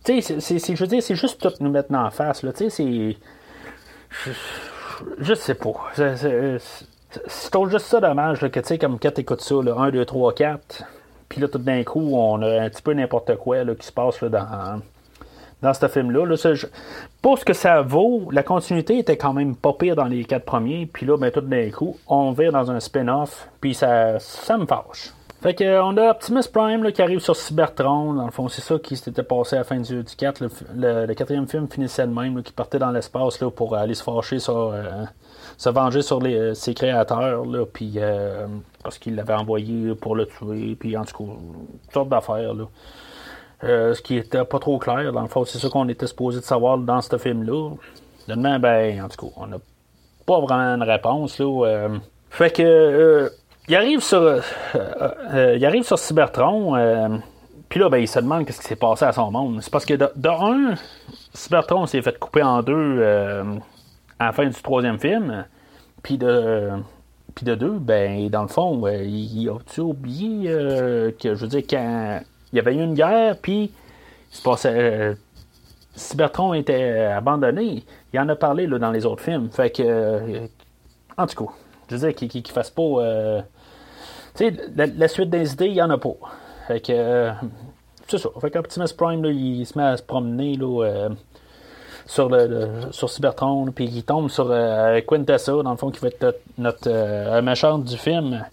Tu 0.04 0.22
sais, 0.22 0.40
je 0.40 0.80
veux 0.80 0.86
dire, 0.86 1.02
c'est 1.02 1.16
juste 1.16 1.40
tout 1.40 1.52
nous 1.58 1.70
mettre 1.70 1.92
en 1.92 2.10
face, 2.10 2.44
là. 2.44 2.52
Tu 2.52 2.70
sais, 2.70 2.70
c'est. 2.70 3.16
Je, 5.18 5.34
sais 5.34 5.54
pas. 5.54 5.72
C'est 5.94 6.60
juste 7.68 7.86
ça 7.86 8.00
dommage, 8.00 8.38
que 8.38 8.60
tu 8.60 8.66
sais, 8.66 8.78
comme 8.78 9.00
quand 9.00 9.10
t'écoutes 9.10 9.40
ça, 9.40 9.56
là, 9.56 9.74
1, 9.76 9.90
2, 9.90 10.04
3, 10.04 10.34
4, 10.34 10.84
puis 11.28 11.40
là, 11.40 11.48
tout 11.48 11.58
d'un 11.58 11.82
coup, 11.82 12.14
on 12.14 12.42
a 12.42 12.60
un 12.62 12.70
petit 12.70 12.82
peu 12.82 12.92
n'importe 12.92 13.34
quoi 13.36 13.64
là, 13.64 13.74
qui 13.74 13.86
se 13.86 13.92
passe 13.92 14.20
là, 14.20 14.28
dans, 14.28 14.82
dans 15.62 15.72
ce 15.72 15.88
film-là. 15.88 16.26
Là, 16.26 16.36
pour 17.22 17.38
ce 17.38 17.44
que 17.44 17.52
ça 17.52 17.82
vaut, 17.82 18.28
la 18.32 18.42
continuité 18.42 18.98
était 18.98 19.16
quand 19.16 19.32
même 19.32 19.56
pas 19.56 19.72
pire 19.72 19.96
dans 19.96 20.04
les 20.04 20.24
quatre 20.24 20.44
premiers, 20.44 20.86
puis 20.86 21.06
là, 21.06 21.16
ben, 21.16 21.30
tout 21.30 21.40
d'un 21.40 21.70
coup, 21.70 21.96
on 22.08 22.32
vient 22.32 22.50
dans 22.50 22.70
un 22.70 22.80
spin-off, 22.80 23.48
puis 23.60 23.74
ça, 23.74 24.18
ça 24.18 24.58
me 24.58 24.66
fâche. 24.66 25.12
Fait 25.40 25.54
que, 25.54 25.64
euh, 25.64 25.82
on 25.82 25.96
a 25.96 26.10
Optimus 26.10 26.44
Prime 26.52 26.92
qui 26.92 27.02
arrive 27.02 27.18
sur 27.18 27.34
Cybertron. 27.34 28.14
Dans 28.14 28.26
le 28.26 28.30
fond, 28.30 28.48
c'est 28.48 28.60
ça 28.60 28.78
qui 28.78 28.96
s'était 28.96 29.24
passé 29.24 29.56
à 29.56 29.60
la 29.60 29.64
fin 29.64 29.80
du, 29.80 30.04
4. 30.04 30.44
Le, 30.76 31.12
quatrième 31.14 31.48
film 31.48 31.66
finissait 31.68 32.06
de 32.06 32.12
même, 32.12 32.44
qui 32.44 32.52
partait 32.52 32.78
dans 32.78 32.92
l'espace 32.92 33.38
pour 33.56 33.74
aller 33.74 33.94
se 33.94 34.04
fâcher 34.04 34.38
sur. 34.38 34.68
Euh, 34.72 35.04
se 35.56 35.68
venger 35.68 36.02
sur 36.02 36.20
les, 36.20 36.54
ses 36.54 36.74
créateurs, 36.74 37.44
là, 37.44 37.64
puis, 37.66 37.94
euh, 37.96 38.46
parce 38.82 38.98
qu'il 38.98 39.14
l'avait 39.14 39.34
envoyé 39.34 39.94
pour 39.94 40.16
le 40.16 40.26
tuer, 40.26 40.76
puis 40.78 40.96
en 40.96 41.04
tout 41.04 41.24
cas, 41.24 41.32
toutes 41.84 41.92
sortes 41.92 42.08
d'affaires. 42.08 42.54
Là. 42.54 42.64
Ce 43.62 44.00
qui 44.02 44.16
était 44.16 44.44
pas 44.44 44.58
trop 44.58 44.78
clair, 44.78 45.12
dans 45.12 45.22
le 45.22 45.28
fond, 45.28 45.44
c'est 45.44 45.58
ça 45.58 45.68
qu'on 45.68 45.88
était 45.88 46.06
supposé 46.06 46.40
de 46.40 46.44
savoir 46.44 46.78
dans 46.78 47.00
ce 47.00 47.16
film-là. 47.16 47.70
Demain, 48.28 48.58
ben, 48.58 49.04
en 49.04 49.08
tout 49.08 49.26
cas, 49.26 49.32
on 49.36 49.46
n'a 49.46 49.58
pas 50.26 50.40
vraiment 50.40 50.76
une 50.76 50.82
réponse. 50.82 51.38
Là, 51.38 51.88
fait 52.30 52.50
que 52.50 53.30
il 53.68 53.76
arrive 53.76 54.00
sur, 54.00 54.20
euh, 54.20 54.40
euh, 54.74 55.56
il 55.56 55.64
arrive 55.64 55.84
sur 55.84 55.98
Cybertron, 55.98 56.74
euh, 56.76 57.08
puis 57.68 57.78
là, 57.80 57.88
ben, 57.88 57.98
il 57.98 58.08
se 58.08 58.18
demande 58.18 58.44
qu'est-ce 58.44 58.60
qui 58.60 58.66
s'est 58.66 58.76
passé 58.76 59.04
à 59.04 59.12
son 59.12 59.30
monde. 59.30 59.62
C'est 59.62 59.70
parce 59.70 59.84
que 59.84 59.94
de, 59.94 60.28
un, 60.28 60.74
Cybertron 61.32 61.86
s'est 61.86 62.02
fait 62.02 62.18
couper 62.18 62.42
en 62.42 62.62
deux 62.62 63.02
à 64.18 64.26
la 64.26 64.32
fin 64.32 64.46
du 64.46 64.62
troisième 64.62 64.98
film, 64.98 65.44
puis 66.02 66.18
de, 66.18 66.70
puis 67.34 67.46
de 67.46 67.54
deux, 67.54 67.78
ben, 67.78 68.28
dans 68.28 68.42
le 68.42 68.48
fond, 68.48 68.86
il, 68.88 69.48
a-tu 69.48 69.80
oublié 69.80 70.50
que, 71.18 71.34
je 71.34 71.40
veux 71.40 71.48
dire, 71.48 71.62
quand 71.68 72.20
il 72.52 72.56
y 72.56 72.58
avait 72.58 72.74
eu 72.74 72.82
une 72.82 72.94
guerre, 72.94 73.36
puis 73.40 73.72
passait. 74.44 75.16
Cybertron 75.94 76.54
était 76.54 77.00
abandonné. 77.14 77.84
Il 78.12 78.20
en 78.20 78.28
a 78.28 78.36
parlé 78.36 78.66
là, 78.66 78.78
dans 78.78 78.90
les 78.90 79.04
autres 79.04 79.22
films. 79.22 79.50
Fait 79.50 79.70
que. 79.70 80.48
en 81.16 81.26
tout 81.26 81.44
cas, 81.44 81.52
je 81.88 81.96
veux 81.96 82.08
dire, 82.08 82.14
qu'il 82.14 82.42
ne 82.42 82.48
fasse 82.48 82.70
pas 82.70 83.42
la, 84.40 84.86
la, 84.86 85.08
suite 85.08 85.28
des 85.28 85.52
idées, 85.52 85.66
il 85.66 85.74
n'y 85.74 85.82
en 85.82 85.90
a 85.90 85.98
pas. 85.98 86.14
Fait 86.68 86.80
que. 86.80 87.30
c'est 88.08 88.18
ça. 88.18 88.28
Fait 88.40 88.50
qu'Optimus 88.50 88.92
Prime, 88.96 89.24
il 89.26 89.66
se 89.66 89.76
met 89.78 89.84
à 89.84 89.96
se 89.96 90.02
promener 90.02 90.56
là, 90.56 91.10
sur, 92.06 92.30
le, 92.30 92.68
sur 92.90 93.10
Cybertron, 93.10 93.70
puis 93.72 93.84
il 93.84 94.04
tombe 94.04 94.30
sur 94.30 94.48
Quintessa, 95.06 95.52
dans 95.62 95.70
le 95.70 95.76
fond, 95.76 95.90
qui 95.90 96.00
va 96.00 96.08
être 96.08 96.40
notre 96.56 97.40
méchante 97.40 97.84
du 97.84 97.98
film. 97.98 98.44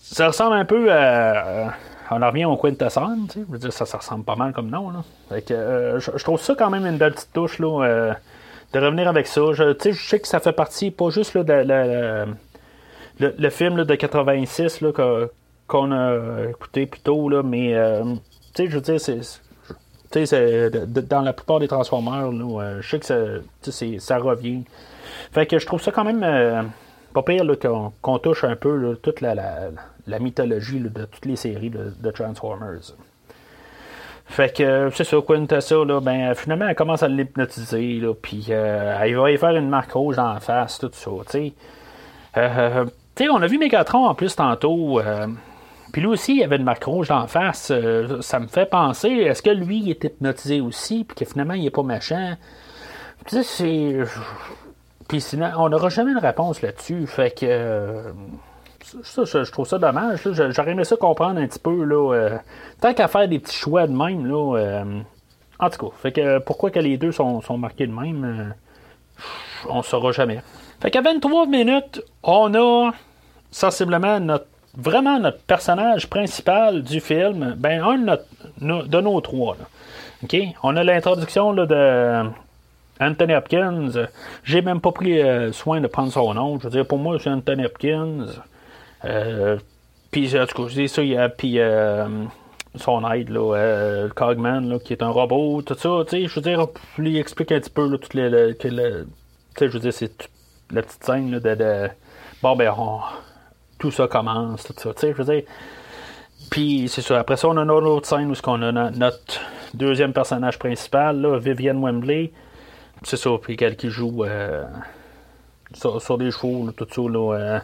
Ça 0.00 0.28
ressemble 0.28 0.56
un 0.56 0.64
peu 0.64 0.92
à 0.92 1.74
on 2.10 2.22
en 2.22 2.28
revient 2.28 2.44
au 2.44 2.56
Quintessence, 2.56 3.28
tu 3.28 3.40
sais. 3.40 3.46
Je 3.46 3.52
veux 3.52 3.58
dire, 3.58 3.72
ça, 3.72 3.86
ça 3.86 3.98
ressemble 3.98 4.24
pas 4.24 4.36
mal 4.36 4.52
comme 4.52 4.70
nom, 4.70 4.90
là. 4.90 5.04
Fait 5.28 5.42
que, 5.42 5.54
euh, 5.54 6.00
je, 6.00 6.24
trouve 6.24 6.40
ça 6.40 6.54
quand 6.54 6.70
même 6.70 6.86
une 6.86 6.98
belle 6.98 7.14
petite 7.14 7.32
touche, 7.32 7.58
là, 7.58 7.84
euh, 7.84 8.14
de 8.72 8.78
revenir 8.78 9.08
avec 9.08 9.26
ça. 9.26 9.40
Je, 9.52 9.74
je 9.82 9.92
sais 9.92 10.20
que 10.20 10.28
ça 10.28 10.40
fait 10.40 10.52
partie, 10.52 10.90
pas 10.90 11.10
juste 11.10 11.34
là, 11.34 11.44
de, 11.44 12.26
le, 13.20 13.50
film 13.50 13.84
de 13.84 13.94
86 13.94 14.80
là, 14.80 14.92
qu'on 15.66 15.92
a 15.92 16.48
écouté 16.50 16.86
plus 16.86 17.00
tôt, 17.00 17.28
là, 17.28 17.42
mais, 17.42 17.74
euh, 17.74 18.02
tu 18.54 18.64
sais, 18.64 18.70
je 18.70 18.74
veux 18.74 18.82
dire, 18.82 19.00
c'est. 19.00 19.20
c'est 20.26 20.70
dans 20.86 21.22
la 21.22 21.32
plupart 21.32 21.58
des 21.58 21.68
Transformers, 21.68 22.30
là, 22.30 22.80
je 22.80 22.88
sais 22.88 22.98
que 22.98 23.06
ça, 23.06 23.16
ça 23.98 24.18
revient. 24.18 24.64
Fait 25.32 25.46
que 25.46 25.58
je 25.58 25.66
trouve 25.66 25.80
ça 25.80 25.90
quand 25.90 26.04
même 26.04 26.22
pas 27.14 27.22
pire 27.22 27.44
qu'on 28.02 28.18
touche 28.18 28.44
un 28.44 28.56
peu 28.56 28.98
toute 29.00 29.20
la, 29.20 29.34
la, 30.06 30.18
mythologie 30.18 30.80
de 30.80 31.04
toutes 31.04 31.24
les 31.24 31.36
séries 31.36 31.70
de, 31.70 32.10
Transformers. 32.10 32.92
Fait 34.26 34.54
que 34.54 34.90
c'est 34.92 35.04
ça, 35.04 35.18
Quintessa, 35.26 35.84
là, 35.84 36.00
ben, 36.00 36.34
finalement, 36.34 36.66
elle 36.68 36.74
commence 36.74 37.02
à 37.02 37.08
l'hypnotiser, 37.08 38.02
puis 38.20 38.46
euh, 38.50 38.98
elle 39.00 39.14
va 39.16 39.30
y 39.30 39.36
faire 39.36 39.54
une 39.54 39.68
marque 39.68 39.92
rouge 39.92 40.18
en 40.18 40.40
face, 40.40 40.78
tout 40.78 40.90
ça, 40.92 41.10
tu 41.26 41.30
sais. 41.30 41.52
Euh, 42.36 42.84
on 43.30 43.42
a 43.42 43.46
vu 43.46 43.58
Megatron 43.58 44.06
en 44.06 44.14
plus 44.14 44.34
tantôt, 44.34 44.98
euh, 44.98 45.28
puis 45.92 46.02
lui 46.02 46.08
aussi, 46.08 46.38
il 46.38 46.42
avait 46.42 46.56
une 46.56 46.64
marque 46.64 46.84
rouge 46.84 47.12
en 47.12 47.28
face. 47.28 47.70
ça 48.22 48.40
me 48.40 48.48
fait 48.48 48.66
penser, 48.66 49.08
est-ce 49.08 49.42
que 49.42 49.50
lui, 49.50 49.78
il 49.78 49.90
est 49.90 50.04
hypnotisé 50.04 50.60
aussi, 50.60 51.04
puis 51.04 51.14
que 51.14 51.30
finalement, 51.30 51.54
il 51.54 51.66
est 51.66 51.70
pas 51.70 51.84
méchant? 51.84 52.34
Tu 53.26 53.36
sais, 53.36 53.42
c'est 53.44 54.04
puis 55.08 55.20
sinon, 55.20 55.50
on 55.58 55.68
n'aura 55.68 55.88
jamais 55.88 56.12
une 56.12 56.18
réponse 56.18 56.62
là-dessus. 56.62 57.06
Fait 57.06 57.30
que. 57.30 57.46
Euh, 57.46 58.12
je, 59.02 59.50
trouve 59.50 59.66
ça 59.66 59.78
dommage. 59.78 60.20
J'aurais 60.24 60.72
aimé 60.72 60.84
ça 60.84 60.96
comprendre 60.96 61.40
un 61.40 61.46
petit 61.46 61.58
peu. 61.58 61.84
Là, 61.84 62.14
euh, 62.14 62.38
tant 62.80 62.94
qu'à 62.94 63.08
faire 63.08 63.28
des 63.28 63.38
petits 63.38 63.56
choix 63.56 63.86
de 63.86 63.92
même. 63.92 64.26
Là, 64.26 64.56
euh, 64.56 65.00
en 65.58 65.70
tout 65.70 65.86
cas, 65.86 65.96
fait 66.02 66.12
que 66.12 66.38
pourquoi 66.38 66.70
que 66.70 66.78
les 66.78 66.96
deux 66.96 67.12
sont, 67.12 67.42
marqués 67.58 67.86
de 67.86 67.92
même, 67.92 68.54
on 69.68 69.78
ne 69.78 69.82
saura 69.82 70.12
jamais. 70.12 70.42
Fait 70.80 70.90
qu'à 70.90 71.00
23 71.00 71.46
minutes, 71.46 72.02
on 72.22 72.54
a 72.54 72.92
sensiblement 73.50 74.20
notre 74.20 74.46
vraiment 74.76 75.20
notre 75.20 75.38
personnage 75.38 76.08
principal 76.10 76.82
du 76.82 77.00
film, 77.00 77.54
ben 77.56 77.80
un 77.84 77.98
de, 77.98 78.86
de 78.86 79.00
nos 79.00 79.20
trois. 79.20 79.56
OK? 80.24 80.36
On 80.64 80.76
a 80.76 80.82
l'introduction 80.82 81.54
de 81.54 81.64
Anthony 83.00 83.34
Hopkins, 83.34 83.90
j'ai 84.44 84.62
même 84.62 84.80
pas 84.80 84.92
pris 84.92 85.20
euh, 85.20 85.52
soin 85.52 85.80
de 85.80 85.86
prendre 85.86 86.12
son 86.12 86.34
nom. 86.34 86.58
Je 86.58 86.64
veux 86.64 86.70
dire, 86.70 86.86
pour 86.86 86.98
moi, 86.98 87.18
c'est 87.20 87.30
Anthony 87.30 87.64
Hopkins. 87.64 88.26
Euh, 89.04 89.58
puis, 90.10 90.38
en 90.38 90.46
tout 90.46 90.62
cas, 90.62 90.68
je 90.68 90.86
ça, 90.86 91.02
il 91.02 91.08
y 91.08 91.16
a 91.16 91.28
puis, 91.28 91.58
euh, 91.58 92.06
son 92.76 93.08
aide, 93.10 93.30
là, 93.30 94.08
Cogman, 94.14 94.78
qui 94.78 94.92
est 94.92 95.02
un 95.02 95.08
robot, 95.08 95.62
tout 95.62 95.74
ça. 95.74 96.04
Tu 96.08 96.10
sais, 96.10 96.26
je 96.26 96.34
veux 96.36 96.40
dire, 96.40 96.66
je 96.96 97.02
lui 97.02 97.18
explique 97.18 97.50
un 97.52 97.60
petit 97.60 97.70
peu 97.70 97.90
toutes 97.98 98.14
les. 98.14 98.54
tu 98.56 98.68
sais, 98.68 98.78
je 99.60 99.66
veux 99.66 99.80
dire, 99.80 99.92
c'est 99.92 100.28
la 100.70 100.82
petite 100.82 101.04
scène 101.04 101.30
là, 101.32 101.40
de, 101.40 101.88
Bon, 102.42 102.56
ben, 102.56 102.72
tout 103.78 103.90
ça 103.90 104.06
commence, 104.06 104.64
tout 104.64 104.74
ça. 104.76 104.94
Tu 104.94 105.00
sais, 105.00 105.12
je 105.12 105.22
veux 105.22 105.34
dire. 105.34 105.42
Puis, 106.50 106.88
c'est 106.88 107.02
ça. 107.02 107.18
Après 107.18 107.36
ça, 107.36 107.48
on 107.48 107.56
a 107.56 107.62
une 107.62 107.70
autre 107.70 108.06
scène 108.06 108.30
où 108.30 108.34
on 108.46 108.62
a 108.62 108.90
notre 108.90 109.40
deuxième 109.72 110.12
personnage 110.12 110.58
principal, 110.58 111.20
là, 111.20 111.38
Vivienne 111.38 111.82
Wembley 111.82 112.32
c'est 113.02 113.16
ça, 113.16 113.30
puis 113.40 113.56
quelqu'un 113.56 113.76
qui 113.76 113.90
joue 113.90 114.24
euh, 114.24 114.64
sur, 115.74 116.18
des 116.18 116.30
chevaux, 116.30 116.70
tout 116.76 116.86
ça, 116.90 117.02
là. 117.02 117.34
Euh, 117.34 117.60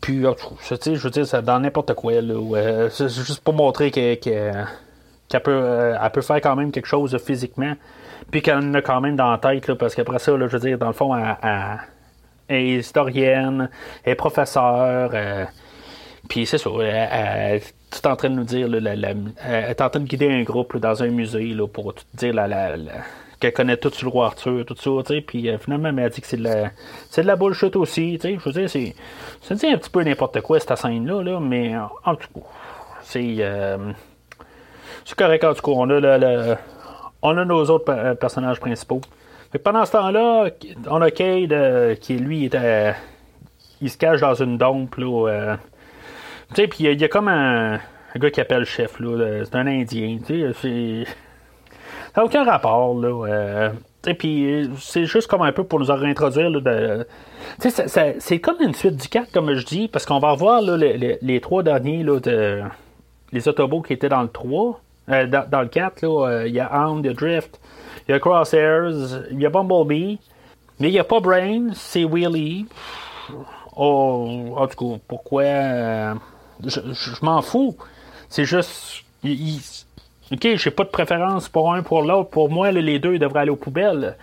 puis, 0.00 0.22
je 0.22 1.02
veux 1.02 1.10
dire, 1.10 1.26
c'est 1.26 1.42
dans 1.42 1.60
n'importe 1.60 1.94
quoi, 1.94 2.20
là. 2.20 2.88
c'est 2.90 3.08
juste 3.08 3.42
pour 3.42 3.54
montrer 3.54 3.90
qu'elle 3.90 4.18
peut, 4.18 5.50
euh, 5.50 5.98
elle 6.00 6.10
peut 6.10 6.22
faire 6.22 6.40
quand 6.40 6.56
même 6.56 6.70
quelque 6.70 6.86
chose 6.86 7.16
physiquement, 7.18 7.74
puis 8.30 8.42
qu'elle 8.42 8.58
en 8.58 8.74
a 8.74 8.82
quand 8.82 9.00
même 9.00 9.16
dans 9.16 9.30
la 9.30 9.38
tête, 9.38 9.66
là, 9.68 9.74
parce 9.76 9.94
qu'après 9.94 10.18
ça, 10.18 10.36
là, 10.36 10.46
je 10.46 10.56
veux 10.56 10.68
dire, 10.68 10.78
dans 10.78 10.86
le 10.86 10.92
fond, 10.92 11.14
elle, 11.14 11.78
est 12.48 12.78
historienne, 12.78 13.68
elle 14.04 14.12
est 14.12 14.16
professeure, 14.16 15.12
puis 16.28 16.46
c'est 16.46 16.58
ça, 16.58 16.70
elle, 16.80 17.60
est 17.60 18.06
en 18.06 18.16
train 18.16 18.30
de 18.30 18.36
nous 18.36 18.44
dire, 18.44 18.68
elle 18.72 19.68
est 19.70 19.80
en 19.80 19.90
train 19.90 20.00
de 20.00 20.06
guider 20.06 20.30
un 20.30 20.42
groupe 20.42 20.76
dans 20.76 21.02
un 21.02 21.08
musée 21.08 21.48
là, 21.48 21.66
pour 21.66 21.94
te 21.94 22.02
dire 22.14 22.32
la, 22.32 22.46
la, 22.46 22.76
qu'elle 23.40 23.52
connaît 23.52 23.76
tout 23.76 23.90
sur 23.90 24.06
le 24.06 24.12
roi 24.12 24.26
Arthur, 24.26 24.64
tout 24.66 24.76
ça, 24.76 24.90
tu 25.06 25.22
puis 25.22 25.48
euh, 25.48 25.58
finalement, 25.58 25.88
elle 25.88 25.94
m'a 25.94 26.08
dit 26.08 26.20
que 26.20 26.26
c'est 26.26 26.36
de 26.36 26.44
la, 26.44 26.70
c'est 27.08 27.22
de 27.22 27.26
la 27.26 27.36
bullshit 27.36 27.74
aussi, 27.74 28.18
je 28.22 28.38
veux 28.38 28.52
dire, 28.52 28.70
c'est, 28.70 28.94
un 29.66 29.78
petit 29.78 29.90
peu 29.90 30.02
n'importe 30.04 30.40
quoi, 30.42 30.60
cette 30.60 30.76
scène-là, 30.76 31.22
là, 31.22 31.40
mais 31.40 31.74
en 32.04 32.14
tout 32.14 32.28
cas, 32.34 32.46
c'est, 33.02 33.36
euh, 33.40 33.92
c'est 35.04 35.18
correct, 35.18 35.42
en 35.42 35.54
tout 35.54 35.62
cas, 35.62 35.72
on 35.74 35.88
a, 35.88 36.18
le, 36.18 36.56
on 37.22 37.36
a 37.36 37.44
nos 37.44 37.64
autres 37.64 37.90
euh, 37.92 38.14
personnages 38.14 38.60
principaux. 38.60 39.00
pendant 39.64 39.84
ce 39.86 39.92
temps-là, 39.92 40.50
on 40.88 41.00
a 41.00 41.10
Cade, 41.10 41.98
qui 42.00 42.18
lui, 42.18 42.44
était, 42.44 42.94
il 43.80 43.90
se 43.90 43.96
cache 43.96 44.20
dans 44.20 44.34
une 44.34 44.58
dompe, 44.58 44.96
là, 44.96 45.56
tu 46.50 46.56
sais, 46.56 46.68
puis 46.68 46.84
il 46.84 47.00
y, 47.00 47.04
a 47.04 47.08
comme 47.08 47.28
un, 47.28 47.74
un 47.74 48.18
gars 48.18 48.30
qui 48.30 48.40
appelle 48.40 48.60
le 48.60 48.64
chef, 48.64 49.00
là, 49.00 49.44
c'est 49.44 49.54
un 49.54 49.66
Indien, 49.66 50.18
c'est 50.26 51.06
ça 52.14 52.20
n'a 52.20 52.24
aucun 52.24 52.44
rapport, 52.44 52.94
là. 52.98 53.26
Euh, 53.26 53.70
et 54.06 54.14
puis, 54.14 54.70
c'est 54.78 55.04
juste 55.04 55.28
comme 55.28 55.42
un 55.42 55.52
peu 55.52 55.64
pour 55.64 55.78
nous 55.78 55.86
réintroduire. 55.86 56.50
Là, 56.50 57.04
c'est 57.58 58.38
comme 58.40 58.56
une 58.60 58.74
suite 58.74 58.96
du 58.96 59.08
4, 59.08 59.30
comme 59.30 59.54
je 59.54 59.66
dis, 59.66 59.88
parce 59.88 60.06
qu'on 60.06 60.18
va 60.18 60.32
revoir 60.32 60.62
là, 60.62 60.76
les, 60.76 61.18
les, 61.20 61.40
trois 61.40 61.62
derniers, 61.62 62.02
là, 62.02 62.18
les 63.32 63.48
Autobots 63.48 63.82
qui 63.82 63.92
étaient 63.92 64.08
dans 64.08 64.22
le 64.22 64.28
3. 64.28 64.80
Euh, 65.10 65.26
dans, 65.26 65.60
le 65.60 65.68
4, 65.68 66.04
euh, 66.04 66.46
il 66.46 66.54
y 66.54 66.60
a 66.60 66.70
Hound, 66.72 67.04
il 67.04 67.08
y 67.08 67.10
a 67.10 67.14
Drift, 67.14 67.60
il 68.06 68.12
y 68.12 68.14
a 68.14 68.20
Crosshairs, 68.20 69.24
il 69.30 69.40
y 69.40 69.46
a 69.46 69.50
Bumblebee, 69.50 70.18
mais 70.78 70.88
il 70.88 70.92
n'y 70.92 70.98
a 70.98 71.04
pas 71.04 71.20
Brain, 71.20 71.70
c'est 71.74 72.04
Wheelie. 72.04 72.66
Oh, 73.76 74.54
en 74.56 74.66
tout 74.66 74.92
cas, 74.92 75.00
pourquoi 75.08 75.42
Je, 76.64 77.24
m'en 77.24 77.42
fous. 77.42 77.76
C'est 78.28 78.44
juste. 78.44 79.04
OK, 80.32 80.46
j'ai 80.56 80.70
pas 80.70 80.84
de 80.84 80.90
préférence 80.90 81.48
pour 81.48 81.72
un 81.72 81.82
pour 81.82 82.02
l'autre. 82.02 82.30
Pour 82.30 82.50
moi, 82.50 82.70
les 82.70 82.98
deux 82.98 83.18
devraient 83.18 83.40
aller 83.40 83.50
aux 83.50 83.56
poubelles. 83.56 84.16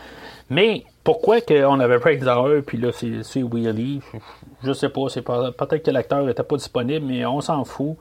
Mais 0.50 0.86
pourquoi 1.04 1.42
qu'on 1.42 1.80
avait 1.80 1.98
Break 1.98 2.22
the 2.22 2.62
puis 2.66 2.78
là, 2.78 2.92
c'est 2.94 3.44
Wheelie 3.44 4.02
Je 4.64 4.72
sais 4.72 4.90
pas. 4.90 5.10
c'est 5.10 5.22
Peut-être 5.22 5.84
que 5.84 5.92
l'acteur 5.92 6.24
n'était 6.24 6.44
pas 6.44 6.56
disponible, 6.56 7.06
mais 7.06 7.26
on 7.26 7.42
s'en 7.42 7.66
fout. 7.66 7.98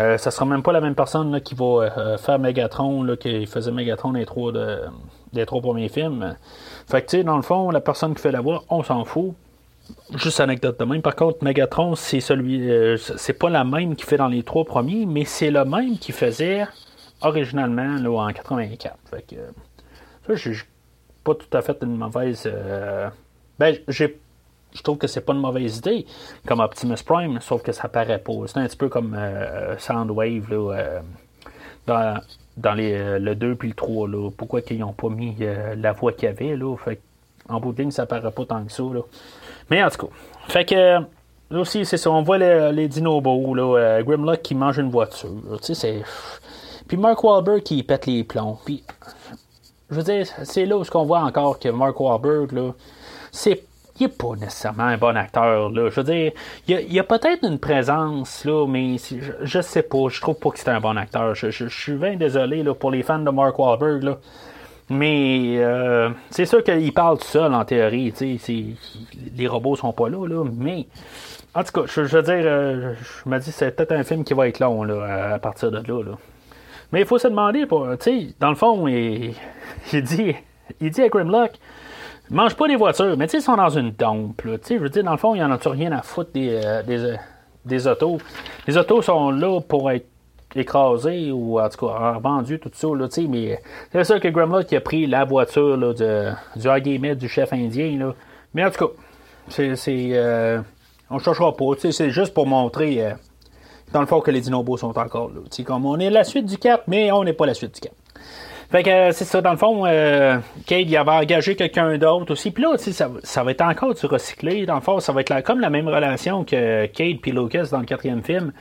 Euh, 0.00 0.16
ça 0.16 0.30
sera 0.30 0.46
même 0.46 0.62
pas 0.62 0.72
la 0.72 0.80
même 0.80 0.94
personne 0.94 1.40
qui 1.40 1.54
va 1.54 1.64
euh, 1.64 2.18
faire 2.18 2.38
Megatron, 2.38 3.02
là, 3.02 3.16
qui 3.16 3.46
faisait 3.46 3.72
Megatron 3.72 4.12
des 4.12 4.24
trois, 4.24 4.52
des 5.32 5.44
trois 5.44 5.60
premiers 5.60 5.88
films. 5.88 6.36
Fait 6.88 7.02
que, 7.02 7.10
tu 7.10 7.16
sais, 7.18 7.24
dans 7.24 7.36
le 7.36 7.42
fond, 7.42 7.70
la 7.70 7.80
personne 7.80 8.14
qui 8.14 8.22
fait 8.22 8.32
la 8.32 8.40
voix, 8.40 8.62
on 8.70 8.82
s'en 8.82 9.04
fout. 9.04 9.34
Juste 10.14 10.40
anecdote 10.40 10.78
de 10.78 10.84
même. 10.84 11.02
Par 11.02 11.16
contre, 11.16 11.42
Megatron, 11.42 11.96
c'est 11.96 12.20
celui. 12.20 12.70
Euh, 12.70 12.96
c'est 12.96 13.32
pas 13.32 13.50
la 13.50 13.64
même 13.64 13.96
qui 13.96 14.04
fait 14.04 14.16
dans 14.16 14.28
les 14.28 14.44
trois 14.44 14.64
premiers, 14.64 15.06
mais 15.06 15.24
c'est 15.24 15.50
le 15.50 15.64
même 15.64 15.98
qui 15.98 16.12
faisait 16.12 16.66
originalement 17.22 17.96
là, 17.96 18.28
en 18.28 18.32
84. 18.32 18.96
Fait 19.10 19.22
que, 19.22 19.36
ça, 20.26 20.34
j'ai 20.34 20.62
pas 21.24 21.34
tout 21.34 21.56
à 21.56 21.62
fait 21.62 21.78
une 21.82 21.96
mauvaise. 21.96 22.42
Euh, 22.46 23.08
ben, 23.58 23.76
j'ai 23.88 24.18
je 24.74 24.80
trouve 24.82 24.96
que 24.96 25.06
c'est 25.06 25.20
pas 25.20 25.34
une 25.34 25.40
mauvaise 25.40 25.76
idée 25.76 26.06
comme 26.46 26.60
Optimus 26.60 26.96
Prime, 27.04 27.38
sauf 27.42 27.62
que 27.62 27.72
ça 27.72 27.90
paraît 27.90 28.18
pas. 28.18 28.32
C'est 28.46 28.58
un 28.58 28.66
petit 28.66 28.78
peu 28.78 28.88
comme 28.88 29.14
euh, 29.14 29.76
Soundwave 29.78 30.50
là, 30.50 30.74
euh, 30.74 31.00
dans, 31.86 32.18
dans 32.56 32.72
les, 32.72 33.18
le 33.18 33.34
2 33.34 33.54
puis 33.54 33.68
le 33.68 33.74
3. 33.74 34.08
Là. 34.08 34.30
Pourquoi 34.34 34.62
qu'ils 34.62 34.78
n'ont 34.78 34.94
pas 34.94 35.10
mis 35.10 35.36
la 35.76 35.92
voix 35.92 36.12
qu'il 36.12 36.24
y 36.24 36.28
avait? 36.28 36.56
Là? 36.56 36.74
Fait 36.78 36.98
en 37.50 37.60
bout 37.60 37.74
de 37.74 37.82
ligne, 37.82 37.90
ça 37.90 38.06
paraît 38.06 38.30
pas 38.30 38.46
tant 38.46 38.64
que 38.64 38.72
ça. 38.72 38.82
Là. 38.82 39.02
Mais 39.68 39.84
en 39.84 39.90
tout 39.90 40.06
cas. 40.06 40.12
Fait 40.48 40.64
que 40.64 40.74
là 40.74 41.04
aussi, 41.50 41.84
c'est 41.84 41.98
ça. 41.98 42.10
On 42.10 42.22
voit 42.22 42.38
les, 42.38 42.72
les 42.72 42.88
dinobos, 42.88 43.54
là, 43.54 44.02
Grimlock 44.02 44.40
qui 44.40 44.54
mange 44.54 44.78
une 44.78 44.88
voiture. 44.88 45.28
Tu 45.60 45.74
sais, 45.74 45.74
c'est. 45.74 46.02
Puis 46.92 47.00
Mark 47.00 47.24
Wahlberg 47.24 47.62
qui 47.62 47.82
pète 47.82 48.04
les 48.04 48.22
plombs. 48.22 48.58
Puis, 48.66 48.84
je 49.88 49.94
veux 49.94 50.02
dire, 50.02 50.26
c'est 50.44 50.66
là 50.66 50.76
où 50.76 50.82
on 50.92 51.04
voit 51.06 51.20
encore 51.20 51.58
que 51.58 51.70
Mark 51.70 51.98
Wahlberg, 51.98 52.52
là, 52.52 52.72
c'est 53.30 53.64
il 53.98 54.02
n'est 54.02 54.08
pas 54.08 54.36
nécessairement 54.38 54.82
un 54.82 54.98
bon 54.98 55.16
acteur. 55.16 55.70
Là. 55.70 55.88
Je 55.88 56.00
veux 56.00 56.04
dire, 56.04 56.32
il 56.68 56.92
y 56.92 56.98
a, 56.98 57.02
peut-être 57.02 57.44
une 57.44 57.58
présence, 57.58 58.44
là, 58.44 58.66
mais 58.66 58.96
je, 59.42 59.60
sais 59.62 59.82
pas. 59.82 60.10
Je 60.10 60.20
trouve 60.20 60.34
pas 60.34 60.50
que 60.50 60.58
c'est 60.58 60.68
un 60.68 60.80
bon 60.80 60.98
acteur. 60.98 61.34
Je, 61.34 61.66
suis 61.66 61.94
bien 61.94 62.16
désolé 62.16 62.62
là, 62.62 62.74
pour 62.74 62.90
les 62.90 63.02
fans 63.02 63.18
de 63.18 63.30
Mark 63.30 63.58
Wahlberg. 63.58 64.02
Là. 64.02 64.18
Mais 64.90 65.54
euh, 65.60 66.10
c'est 66.28 66.44
sûr 66.44 66.62
qu'il 66.62 66.92
parle 66.92 67.16
tout 67.16 67.24
seul 67.24 67.54
en 67.54 67.64
théorie. 67.64 68.12
Les 69.34 69.48
robots 69.48 69.76
sont 69.76 69.94
pas 69.94 70.10
là, 70.10 70.26
là. 70.26 70.44
Mais 70.54 70.88
en 71.54 71.64
tout 71.64 71.72
cas, 71.72 71.86
je, 71.86 72.02
veux 72.02 72.22
dire, 72.22 72.42
euh, 72.44 72.92
je 73.24 73.30
me 73.30 73.38
dis 73.38 73.50
c'est 73.50 73.74
peut-être 73.74 73.92
un 73.92 74.04
film 74.04 74.24
qui 74.24 74.34
va 74.34 74.46
être 74.46 74.58
long 74.58 74.84
là, 74.84 75.32
à, 75.32 75.38
partir 75.38 75.70
de 75.70 75.78
là. 75.78 76.02
là. 76.02 76.18
Mais 76.92 77.00
il 77.00 77.06
faut 77.06 77.18
se 77.18 77.28
demander, 77.28 77.66
dans 77.66 78.50
le 78.50 78.54
fond, 78.54 78.86
il, 78.86 79.34
dit, 79.92 80.34
il 80.80 80.90
dit 80.90 81.02
à 81.02 81.08
Grimlock, 81.08 81.52
mange 82.30 82.54
pas 82.54 82.68
des 82.68 82.76
voitures, 82.76 83.16
mais 83.16 83.26
tu 83.26 83.32
sais, 83.32 83.38
ils 83.38 83.42
sont 83.42 83.56
dans 83.56 83.70
une 83.70 83.90
dompe. 83.90 84.42
Je 84.44 84.74
veux 84.76 84.88
dire, 84.88 85.02
dans 85.02 85.12
le 85.12 85.16
fond, 85.16 85.34
il 85.34 85.38
n'y 85.38 85.44
en 85.44 85.50
a 85.50 85.58
rien 85.64 85.92
à 85.92 86.02
foutre 86.02 86.32
des, 86.32 86.82
des, 86.86 87.16
des 87.64 87.86
autos? 87.86 88.18
Les 88.66 88.76
autos 88.76 89.02
sont 89.02 89.30
là 89.30 89.60
pour 89.60 89.90
être 89.90 90.06
écrasé 90.54 91.32
ou 91.32 91.58
en 91.58 91.68
tout 91.68 91.86
cas 91.86 92.18
vendu 92.18 92.58
tout 92.58 92.70
ça. 92.72 92.88
Là, 92.88 93.08
mais 93.28 93.60
c'est 93.90 94.04
sûr 94.04 94.20
que 94.20 94.28
Grimlock 94.28 94.72
a 94.72 94.80
pris 94.80 95.06
la 95.06 95.24
voiture 95.24 95.76
là, 95.76 95.94
de, 95.94 96.30
du 96.56 96.68
Hagimid 96.68 97.16
du 97.16 97.28
chef 97.28 97.52
indien. 97.52 97.98
Là. 97.98 98.14
Mais 98.54 98.64
en 98.64 98.70
tout 98.70 98.86
cas, 98.86 98.92
c'est. 99.48 100.10
Euh, 100.12 100.60
on 101.10 101.18
cherchera 101.18 101.56
pas. 101.56 101.64
C'est 101.78 102.10
juste 102.10 102.34
pour 102.34 102.46
montrer, 102.46 103.04
euh, 103.04 103.12
dans 103.92 104.00
le 104.00 104.06
fond, 104.06 104.20
que 104.20 104.30
les 104.30 104.40
dinobos 104.40 104.78
sont 104.78 104.96
encore 104.98 105.28
là. 105.28 105.64
Comme 105.64 105.86
on 105.86 105.98
est 105.98 106.10
la 106.10 106.24
suite 106.24 106.46
du 106.46 106.58
cap, 106.58 106.84
mais 106.86 107.12
on 107.12 107.24
n'est 107.24 107.32
pas 107.32 107.46
la 107.46 107.54
suite 107.54 107.74
du 107.74 107.80
cap. 107.80 107.92
Fait 108.70 108.82
que 108.82 109.12
c'est 109.12 109.26
ça, 109.26 109.42
dans 109.42 109.50
le 109.50 109.58
fond, 109.58 109.84
euh, 109.84 110.38
Cade 110.66 110.88
il 110.88 110.96
avait 110.96 111.10
engagé 111.10 111.56
quelqu'un 111.56 111.98
d'autre 111.98 112.32
aussi. 112.32 112.50
Puis 112.50 112.62
là, 112.62 112.78
ça, 112.78 113.10
ça 113.22 113.44
va 113.44 113.50
être 113.50 113.60
encore 113.60 113.92
du 113.92 114.06
recyclé. 114.06 114.64
Dans 114.64 114.76
le 114.76 114.80
fond, 114.80 114.98
ça 114.98 115.12
va 115.12 115.20
être 115.20 115.42
comme 115.42 115.60
la 115.60 115.68
même 115.68 115.88
relation 115.88 116.42
que 116.42 116.86
Cade 116.86 117.18
et 117.22 117.30
Lucas 117.32 117.68
dans 117.70 117.80
le 117.80 117.84
quatrième 117.84 118.22
film. 118.22 118.52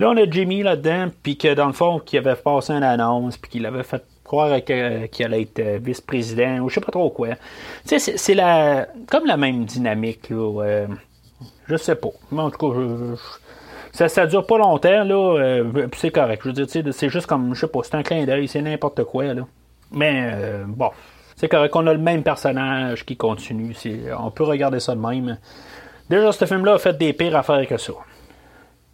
Là, 0.00 0.10
on 0.10 0.16
a 0.16 0.28
Jimmy 0.28 0.64
là-dedans, 0.64 1.10
puis 1.22 1.36
que 1.36 1.54
dans 1.54 1.68
le 1.68 1.72
fond, 1.74 2.00
qui 2.00 2.18
avait 2.18 2.34
passé 2.34 2.72
une 2.72 2.82
annonce, 2.82 3.36
puis 3.36 3.52
qu'il 3.52 3.66
avait 3.66 3.84
fait 3.84 4.02
croire 4.24 4.64
qu'il 4.64 5.24
allait 5.24 5.42
être 5.42 5.60
euh, 5.60 5.78
vice-président, 5.80 6.58
ou 6.58 6.68
je 6.68 6.74
sais 6.74 6.80
pas 6.80 6.90
trop 6.90 7.10
quoi. 7.10 7.28
C'est 7.84 8.34
la, 8.34 8.88
comme 9.08 9.26
la 9.26 9.36
même 9.36 9.64
dynamique, 9.64 10.28
là. 10.30 10.62
Euh, 10.64 10.86
je 11.68 11.76
sais 11.76 11.94
pas. 11.94 12.08
Mais 12.32 12.42
en 12.42 12.50
tout 12.50 12.58
cas, 12.58 12.76
ça, 13.92 14.26
dure 14.26 14.46
pas 14.46 14.58
longtemps, 14.58 15.04
là, 15.04 15.38
euh, 15.38 15.86
c'est 15.96 16.10
correct. 16.10 16.42
Je 16.44 16.48
veux 16.48 16.66
dire, 16.66 16.92
c'est 16.92 17.08
juste 17.08 17.26
comme, 17.26 17.54
je 17.54 17.60
sais 17.60 17.68
pas, 17.68 17.80
c'est 17.82 17.94
un 17.94 18.02
clin 18.02 18.24
d'œil, 18.24 18.48
c'est 18.48 18.62
n'importe 18.62 19.04
quoi, 19.04 19.34
là. 19.34 19.42
Mais, 19.92 20.32
bon, 20.66 20.90
c'est 21.36 21.48
correct, 21.48 21.74
on 21.76 21.86
a 21.86 21.92
le 21.92 21.98
même 21.98 22.22
personnage 22.22 23.04
qui 23.04 23.16
continue. 23.16 23.76
On 24.18 24.30
peut 24.30 24.44
regarder 24.44 24.80
ça 24.80 24.94
de 24.94 25.00
même. 25.00 25.36
Déjà, 26.08 26.32
ce 26.32 26.44
film-là 26.44 26.74
a 26.74 26.78
fait 26.78 26.96
des 26.96 27.12
pires 27.12 27.36
affaires 27.36 27.66
que 27.66 27.76
ça. 27.76 27.92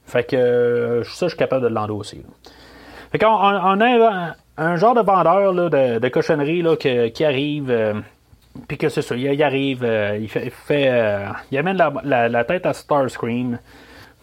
Fait 0.06 0.24
que 0.24 0.36
euh, 0.36 1.04
ça, 1.04 1.26
je 1.26 1.28
suis 1.28 1.38
capable 1.38 1.62
de 1.62 1.68
l'endosser. 1.68 2.22
Fait 3.12 3.18
qu'on 3.18 3.26
on 3.26 3.80
a 3.80 4.34
un, 4.56 4.76
genre 4.76 4.94
de 4.94 5.02
vendeur 5.02 5.52
de, 5.52 5.98
de 5.98 6.08
cochonnerie 6.08 6.62
là, 6.62 6.76
qui 6.76 7.24
arrive. 7.24 7.70
Euh, 7.70 7.94
puis 8.66 8.78
que 8.78 8.88
c'est 8.88 9.02
ça, 9.02 9.14
il, 9.14 9.42
arrive, 9.42 9.84
euh, 9.84 10.18
il 10.18 10.28
fait, 10.28 10.52
il, 11.50 11.58
amène 11.58 11.76
la, 11.76 12.28
la, 12.28 12.44
tête 12.44 12.66
à 12.66 12.72
Starscream. 12.72 13.58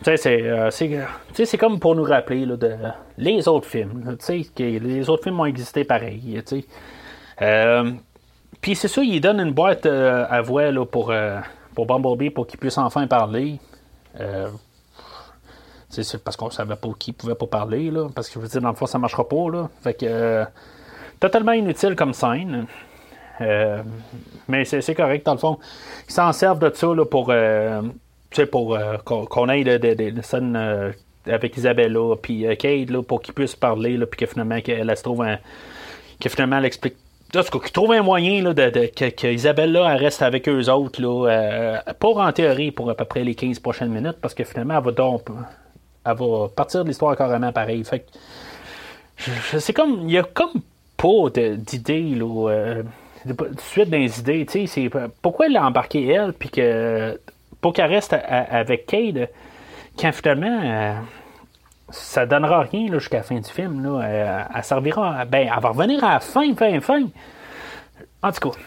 Tu 0.04 0.18
sais, 0.18 1.46
c'est 1.46 1.58
comme 1.58 1.80
pour 1.80 1.96
nous 1.96 2.04
rappeler 2.04 2.46
là, 2.46 2.58
de 2.58 2.76
les 3.18 3.48
autres 3.48 3.68
films. 3.68 4.18
Tu 4.20 4.44
sais, 4.44 4.52
les 4.58 5.10
autres 5.10 5.24
films 5.24 5.40
ont 5.40 5.46
existé 5.46 5.84
pareil. 5.84 6.42
Sais. 6.46 6.66
Puis 8.62 8.76
c'est 8.76 8.88
ça, 8.88 9.02
il 9.02 9.22
donne 9.22 9.40
une 9.40 9.54
boîte 9.54 9.86
à 9.86 10.42
voix 10.42 10.72
là, 10.72 10.86
pour, 10.86 11.14
pour 11.74 11.86
Bumblebee 11.86 12.30
pour 12.30 12.46
qu'il 12.46 12.60
puisse 12.60 12.78
enfin 12.78 13.08
parler. 13.08 13.60
C'est 16.04 16.24
parce 16.24 16.36
qu'on 16.36 16.50
savait 16.50 16.76
pas 16.76 16.90
qui 16.98 17.14
pouvait 17.14 17.36
pas 17.36 17.48
parler, 17.48 17.90
là, 17.90 18.10
parce 18.14 18.28
que 18.28 18.36
je 18.36 18.40
veux 18.40 18.48
dire, 18.48 18.62
dans 18.62 18.70
le 18.70 18.76
fond, 18.76 18.86
ça 18.86 19.00
marchera 19.00 19.28
pas. 19.28 19.50
Là. 19.50 19.70
Fait 19.82 19.94
que 19.94 20.06
euh, 20.06 20.46
totalement 21.20 21.54
inutile 21.54 21.96
comme 21.96 22.14
scène. 22.14 22.66
Euh, 23.42 23.82
mais 24.48 24.66
c'est 24.66 24.96
correct, 24.96 25.26
dans 25.26 25.34
le 25.34 25.40
fond. 25.40 25.60
Ils 26.08 26.14
s'en 26.14 26.32
servent 26.34 26.60
de 26.60 26.74
ça 26.74 26.88
là, 26.94 27.06
pour, 27.06 27.32
euh, 28.40 28.46
pour 28.46 29.30
qu'on 29.30 29.50
ait 29.50 29.80
des 29.80 30.14
scènes 30.22 30.94
avec 31.28 31.58
Isabella 31.58 32.16
puis 32.22 32.46
Kate 32.58 32.90
là, 32.90 33.02
pour 33.02 33.22
qu'ils 33.22 33.34
puissent 33.34 33.56
parler, 33.56 33.98
puis 34.06 34.20
que 34.20 34.26
finalement 34.26 34.62
qu'elle 34.62 34.96
se 34.96 35.04
trouve 35.04 35.24
un, 35.24 35.38
que 36.20 36.30
finalement 36.30 36.58
elle 36.58 36.66
explique 36.66 36.96
qu'ils 37.32 37.72
trouvent 37.72 37.92
un 37.92 38.04
moyen 38.04 38.42
là, 38.42 38.54
que, 38.54 39.28
Isabelle 39.28 39.72
là, 39.72 39.96
reste 39.96 40.22
avec 40.22 40.48
eux 40.48 40.70
autres, 40.70 41.02
là, 41.02 41.82
pour 42.00 42.20
en 42.20 42.32
théorie, 42.32 42.72
pour 42.72 42.90
à 42.90 42.96
peu 42.96 43.06
près 43.06 43.24
les 43.24 43.36
15 43.36 43.60
prochaines 43.60 43.90
minutes, 43.90 44.18
parce 44.22 44.34
que 44.34 44.44
finalement, 44.44 44.78
elle 44.78 44.86
va 44.86 44.92
donc 44.92 45.30
elle 46.06 46.16
va 46.16 46.48
partir 46.56 46.84
de 46.84 46.90
l'histoire 46.90 47.16
carrément 47.18 47.52
pareil. 47.52 47.84
C'est 49.18 49.74
comme. 49.74 50.02
Il 50.04 50.12
y 50.12 50.18
a 50.18 50.24
comme 50.24 50.62
pas 50.98 51.30
d'idées. 51.34 52.18
Euh, 52.22 52.84
de 53.26 53.36
suite 53.60 53.90
des 53.90 54.20
idées, 54.20 54.46
tu 54.46 54.68
sais. 54.68 54.90
Pourquoi 55.22 55.48
elle 55.48 55.54
l'a 55.54 55.66
embarqué 55.66 56.06
elle, 56.08 56.34
puis 56.34 56.50
que. 56.50 57.20
Pour 57.66 57.74
qu'elle 57.74 57.90
reste 57.90 58.14
avec 58.14 58.86
Cade, 58.86 59.28
quand 59.98 60.12
finalement. 60.12 60.62
Euh, 60.64 60.94
ça 61.90 62.28
donnera 62.28 62.62
rien 62.62 62.92
jusqu'à 62.92 63.18
la 63.18 63.24
fin 63.24 63.40
du 63.40 63.50
film. 63.50 63.84
Là. 63.84 64.04
Euh, 64.04 64.44
elle, 64.56 64.64
servira. 64.64 65.26
Ben, 65.26 65.50
elle 65.52 65.62
va 65.64 65.70
revenir 65.70 66.04
à 66.04 66.14
la 66.14 66.20
fin, 66.20 66.54
fin, 66.56 66.80
fin. 66.80 67.08
En 68.22 68.32
tout 68.32 68.50
cas. 68.50 68.58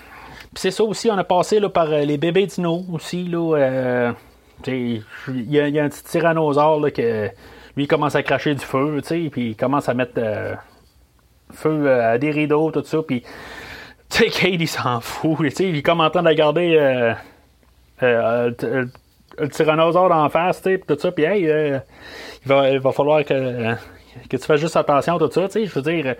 c'est 0.57 0.73
ça 0.73 0.83
aussi, 0.83 1.09
on 1.13 1.17
a 1.19 1.23
passé 1.23 1.61
là, 1.61 1.69
par 1.69 1.87
les 1.87 2.19
bébés 2.19 2.47
dinos 2.47 2.83
aussi. 2.93 3.23
Là, 3.29 4.13
il 4.67 5.05
y, 5.25 5.61
a 5.61 5.85
un 5.85 5.89
petit 5.89 6.03
tyrannosaure 6.03 6.81
là, 6.81 6.91
que 6.91 7.31
lui 7.77 7.87
commence 7.87 8.17
à 8.17 8.25
cracher 8.25 8.57
du 8.57 8.65
feu, 8.65 9.01
puis 9.31 9.51
il 9.51 9.57
commence 9.57 9.89
à 9.89 9.95
mettre 9.95 10.15
euh, 10.19 10.57
feu 11.53 11.87
euh, 11.87 12.15
à 12.15 12.19
des 12.19 12.33
rideaux, 12.33 12.73
tout 12.73 12.83
ça, 12.85 12.99
puis 13.07 13.23
tu 14.11 14.25
sais, 14.25 14.27
Kate, 14.27 14.61
il 14.61 14.67
s'en 14.67 15.01
fout, 15.01 15.39
il 15.61 15.77
est 15.77 15.83
comme 15.83 16.01
en 16.01 16.11
train 16.11 16.25
de 16.25 16.33
garder 16.33 16.77
euh, 16.77 17.15
le 18.01 19.49
tyrannosaure 19.51 20.13
en 20.13 20.29
face, 20.29 20.63
tu 20.63 20.81
tout 20.87 20.99
ça, 20.99 21.13
puis 21.13 21.25
hey, 21.25 21.43
il, 21.45 22.49
va, 22.49 22.71
il 22.71 22.81
va 22.81 22.93
falloir 22.93 23.25
que, 23.25 23.75
que 24.29 24.37
tu 24.37 24.45
fasses 24.45 24.61
juste 24.61 24.77
attention, 24.77 25.19
tout 25.19 25.31
ça, 25.31 25.47
tu 25.47 25.53
sais, 25.53 25.67
je 25.67 25.75
veux 25.75 25.83
dire, 25.83 26.15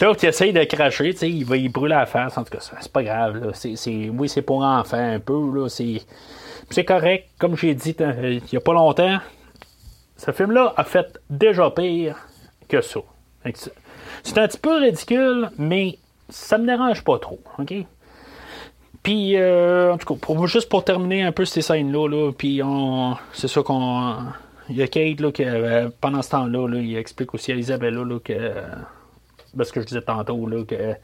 L'autre, 0.00 0.20
qui 0.20 0.26
essaye 0.26 0.52
de 0.52 0.64
cracher, 0.64 1.10
il 1.22 1.44
va 1.44 1.56
y 1.56 1.68
brûler 1.68 1.94
la 1.94 2.06
face. 2.06 2.36
En 2.38 2.44
tout 2.44 2.50
cas, 2.50 2.58
c'est 2.80 2.92
pas 2.92 3.02
grave. 3.02 3.36
Là. 3.36 3.52
oui, 4.12 4.28
c'est 4.28 4.42
pour 4.42 4.62
enfants 4.62 4.96
un 4.96 5.20
peu. 5.20 5.50
Là. 5.54 5.68
C'est, 5.68 6.00
c'est 6.70 6.84
correct, 6.84 7.28
comme 7.38 7.56
j'ai 7.56 7.74
dit 7.74 7.94
il 7.98 8.42
n'y 8.50 8.56
a 8.56 8.60
pas 8.60 8.72
longtemps, 8.72 9.18
ce 10.16 10.30
film-là 10.30 10.72
a 10.76 10.84
fait 10.84 11.18
déjà 11.28 11.70
pire 11.70 12.16
que 12.68 12.80
ça. 12.80 13.00
C'est 14.22 14.38
un 14.38 14.48
petit 14.48 14.58
peu 14.58 14.78
ridicule, 14.78 15.50
mais 15.58 15.98
ça 16.28 16.58
me 16.58 16.66
dérange 16.66 17.04
pas 17.04 17.18
trop, 17.18 17.40
ok? 17.58 17.74
Puis, 19.02 19.36
euh, 19.36 19.92
en 19.92 19.98
tout 19.98 20.14
cas, 20.14 20.20
pour, 20.20 20.46
juste 20.46 20.68
pour 20.68 20.84
terminer 20.84 21.22
un 21.22 21.32
peu 21.32 21.44
ces 21.44 21.62
scènes-là, 21.62 22.30
puis 22.36 22.62
on, 22.62 23.16
c'est 23.32 23.48
ça 23.48 23.62
qu'on... 23.62 24.16
Il 24.68 24.76
y 24.76 24.82
a 24.82 24.86
Kate, 24.86 25.20
là, 25.20 25.32
qui, 25.32 25.44
pendant 26.00 26.22
ce 26.22 26.30
temps-là, 26.30 26.68
il 26.78 26.96
explique 26.96 27.34
aussi 27.34 27.52
à 27.52 27.56
Isabella, 27.56 28.04
là, 28.04 28.18
que... 28.24 28.52
Ben, 29.54 29.64
ce 29.64 29.72
que 29.72 29.80
je 29.80 29.86
disais 29.86 30.02
tantôt, 30.02 30.46
là, 30.46 30.64
que... 30.64 30.94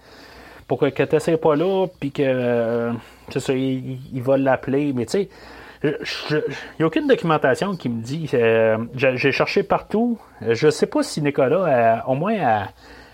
Pourquoi 0.68 0.90
que 0.90 1.02
tu 1.02 1.36
pas 1.38 1.56
là, 1.56 1.86
puis 1.98 2.12
que... 2.12 2.92
c'est 3.30 3.40
ça, 3.40 3.52
il, 3.52 4.22
va 4.22 4.36
l'appeler, 4.36 4.92
mais 4.92 5.06
tu 5.06 5.12
sais 5.12 5.28
il 5.82 5.94
n'y 6.80 6.84
a 6.84 6.86
aucune 6.86 7.06
documentation 7.06 7.76
qui 7.76 7.88
me 7.88 8.02
dit. 8.02 8.28
Euh, 8.34 8.78
j'ai 8.94 9.32
cherché 9.32 9.62
partout. 9.62 10.18
Je 10.40 10.66
ne 10.66 10.70
sais 10.70 10.86
pas 10.86 11.02
si 11.02 11.22
Nicolas, 11.22 12.04
au 12.08 12.14
moins, 12.14 12.68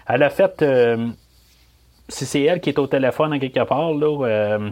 elle, 0.06 0.22
a 0.22 0.30
fait. 0.30 0.62
Euh, 0.62 1.08
si 2.08 2.26
c'est 2.26 2.42
elle 2.42 2.60
qui 2.60 2.70
est 2.70 2.78
au 2.78 2.86
téléphone 2.86 3.32
à 3.32 3.38
quelque 3.38 3.64
part, 3.64 3.92
là. 3.92 4.26
Euh, 4.26 4.70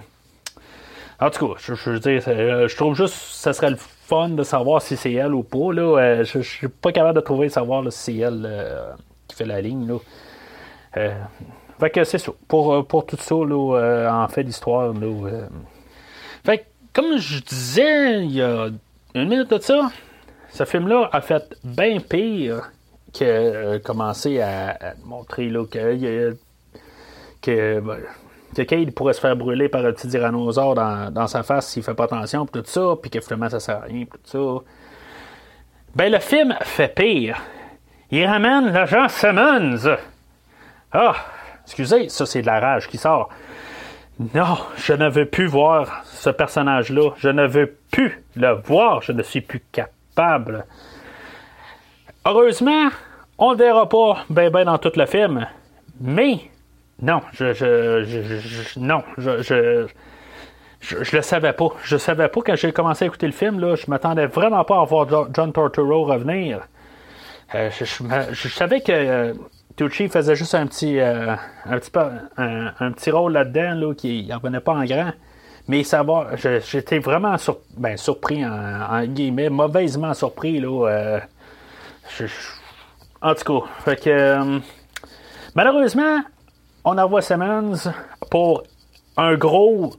en 1.20 1.30
tout 1.30 1.46
cas, 1.48 1.54
je, 1.58 1.90
veux 1.90 2.00
dire, 2.00 2.20
je 2.20 2.76
trouve 2.76 2.96
juste 2.96 3.14
que 3.14 3.20
ce 3.20 3.52
serait 3.52 3.70
le 3.70 3.76
fun 3.76 4.30
de 4.30 4.42
savoir 4.42 4.82
si 4.82 4.96
c'est 4.96 5.12
elle 5.12 5.34
ou 5.34 5.44
pas. 5.44 5.72
Là. 5.72 6.24
je 6.24 6.38
ne 6.38 6.42
suis 6.42 6.66
pas 6.66 6.90
capable 6.90 7.14
de 7.14 7.20
trouver 7.20 7.48
savoir 7.48 7.84
si 7.92 7.98
c'est 7.98 8.16
elle 8.16 8.96
qui 9.28 9.36
fait 9.36 9.44
la 9.44 9.60
ligne. 9.60 9.86
Là. 9.86 9.98
fait 11.78 11.90
que 11.90 12.02
c'est 12.02 12.18
ça. 12.18 12.32
Pour, 12.48 12.84
pour 12.88 13.06
tout 13.06 13.16
ça, 13.16 13.36
là, 13.36 14.10
en 14.12 14.26
fait, 14.26 14.42
l'histoire. 14.42 14.92
fait 16.44 16.58
que 16.58 16.64
comme 16.92 17.18
je 17.18 17.40
disais 17.40 18.24
il 18.24 18.32
y 18.32 18.42
a 18.42 18.68
une 19.14 19.28
minute 19.28 19.50
de 19.50 19.58
ça, 19.58 19.90
ce 20.50 20.64
film-là 20.64 21.08
a 21.12 21.20
fait 21.20 21.56
bien 21.64 21.98
pire 22.00 22.70
que 23.12 23.24
euh, 23.24 23.78
commencer 23.78 24.40
à, 24.40 24.94
montrer 25.04 25.48
là, 25.48 25.64
que, 25.66 26.36
que, 27.42 27.82
que 28.56 28.62
Cade 28.62 28.92
pourrait 28.92 29.12
se 29.12 29.20
faire 29.20 29.36
brûler 29.36 29.68
par 29.68 29.84
un 29.84 29.92
petit 29.92 30.08
tyrannosaure 30.08 30.74
dans, 30.74 31.26
sa 31.26 31.42
face 31.42 31.68
s'il 31.68 31.82
fait 31.82 31.94
pas 31.94 32.04
attention, 32.04 32.46
pis 32.46 32.60
tout 32.60 32.66
ça, 32.66 32.94
puis 33.00 33.10
que 33.10 33.20
finalement 33.20 33.48
ça 33.48 33.60
sert 33.60 33.76
à 33.76 33.80
rien, 33.80 34.04
pis 34.04 34.18
tout 34.30 34.60
ça. 34.60 34.64
Ben, 35.94 36.10
le 36.10 36.18
film 36.20 36.56
fait 36.62 36.94
pire. 36.94 37.38
Il 38.10 38.26
ramène 38.26 38.72
l'agent 38.72 39.08
Simmons. 39.08 39.96
Ah, 40.92 41.14
excusez, 41.64 42.08
ça 42.08 42.26
c'est 42.26 42.42
de 42.42 42.46
la 42.46 42.60
rage 42.60 42.88
qui 42.88 42.98
sort. 42.98 43.28
Non, 44.34 44.58
je 44.76 44.92
ne 44.92 45.08
veux 45.08 45.26
plus 45.26 45.46
voir 45.46 46.02
ce 46.04 46.30
personnage-là. 46.30 47.12
Je 47.16 47.28
ne 47.28 47.46
veux 47.46 47.76
plus 47.90 48.22
le 48.36 48.52
voir. 48.52 49.02
Je 49.02 49.12
ne 49.12 49.22
suis 49.22 49.40
plus 49.40 49.62
capable. 49.72 50.66
Heureusement, 52.24 52.88
on 53.38 53.52
ne 53.52 53.58
le 53.58 53.64
verra 53.64 53.88
pas 53.88 54.24
ben 54.30 54.50
ben 54.50 54.64
dans 54.64 54.78
tout 54.78 54.92
le 54.94 55.06
film. 55.06 55.46
Mais 56.00 56.40
non, 57.02 57.20
je, 57.32 57.52
je, 57.52 58.78
non, 58.78 59.02
je, 59.18 59.42
je, 59.42 59.86
je, 60.80 61.16
le 61.16 61.22
savais 61.22 61.52
pas. 61.52 61.68
Je 61.82 61.96
savais 61.96 62.28
pas 62.28 62.40
quand 62.46 62.54
j'ai 62.54 62.72
commencé 62.72 63.04
à 63.04 63.08
écouter 63.08 63.26
le 63.26 63.32
film. 63.32 63.58
Là, 63.58 63.74
je 63.74 63.86
m'attendais 63.88 64.26
vraiment 64.26 64.62
pas 64.62 64.80
à 64.80 64.84
voir 64.84 65.08
John 65.34 65.52
Torturo 65.52 66.04
revenir. 66.04 66.60
Euh, 67.56 67.70
je, 67.72 68.48
savais 68.48 68.80
que 68.80 68.92
euh, 68.92 69.34
Tucci 69.76 70.08
faisait 70.08 70.36
juste 70.36 70.54
un 70.54 70.66
petit, 70.68 71.00
euh, 71.00 71.34
un, 71.66 71.78
petit 71.78 71.90
un, 72.36 72.92
petit 72.92 73.10
rôle 73.10 73.32
là-dedans, 73.32 73.74
là, 73.74 73.94
qui 73.94 74.24
ne 74.28 74.34
revenait 74.36 74.60
pas 74.60 74.74
en 74.74 74.84
grand. 74.84 75.10
Mais 75.66 75.82
ça 75.82 76.04
va, 76.04 76.30
j'étais 76.36 77.00
vraiment 77.00 77.34
ben, 77.76 77.96
surpris, 77.96 78.44
en, 78.44 79.04
guillemets, 79.06 79.50
mauvaisement 79.50 80.14
surpris. 80.14 80.60
Là, 80.60 81.20
en 83.20 83.34
tout 83.34 83.60
cas, 83.60 83.66
fait 83.84 84.04
que, 84.04 84.60
malheureusement, 85.54 86.20
on 86.84 86.98
envoie 86.98 87.22
Simmons 87.22 87.90
pour 88.30 88.64
un 89.16 89.34
gros 89.34 89.92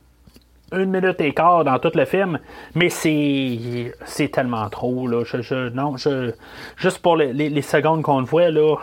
une 0.74 0.89
minute 0.89 1.22
et 1.22 1.34
quart 1.34 1.63
dans 1.63 1.78
tout 1.80 1.91
le 1.93 2.06
film, 2.06 2.39
mais 2.74 2.89
c'est 2.89 4.32
tellement 4.32 4.69
trop 4.69 5.08
là. 5.08 5.24
Je, 5.24 5.69
non, 5.69 5.98
je, 5.98 6.32
juste 6.78 7.00
pour 7.00 7.15
les, 7.15 7.62
secondes 7.62 8.02
qu'on 8.02 8.19
le 8.19 8.26
voit 8.26 8.50
là, 8.50 8.78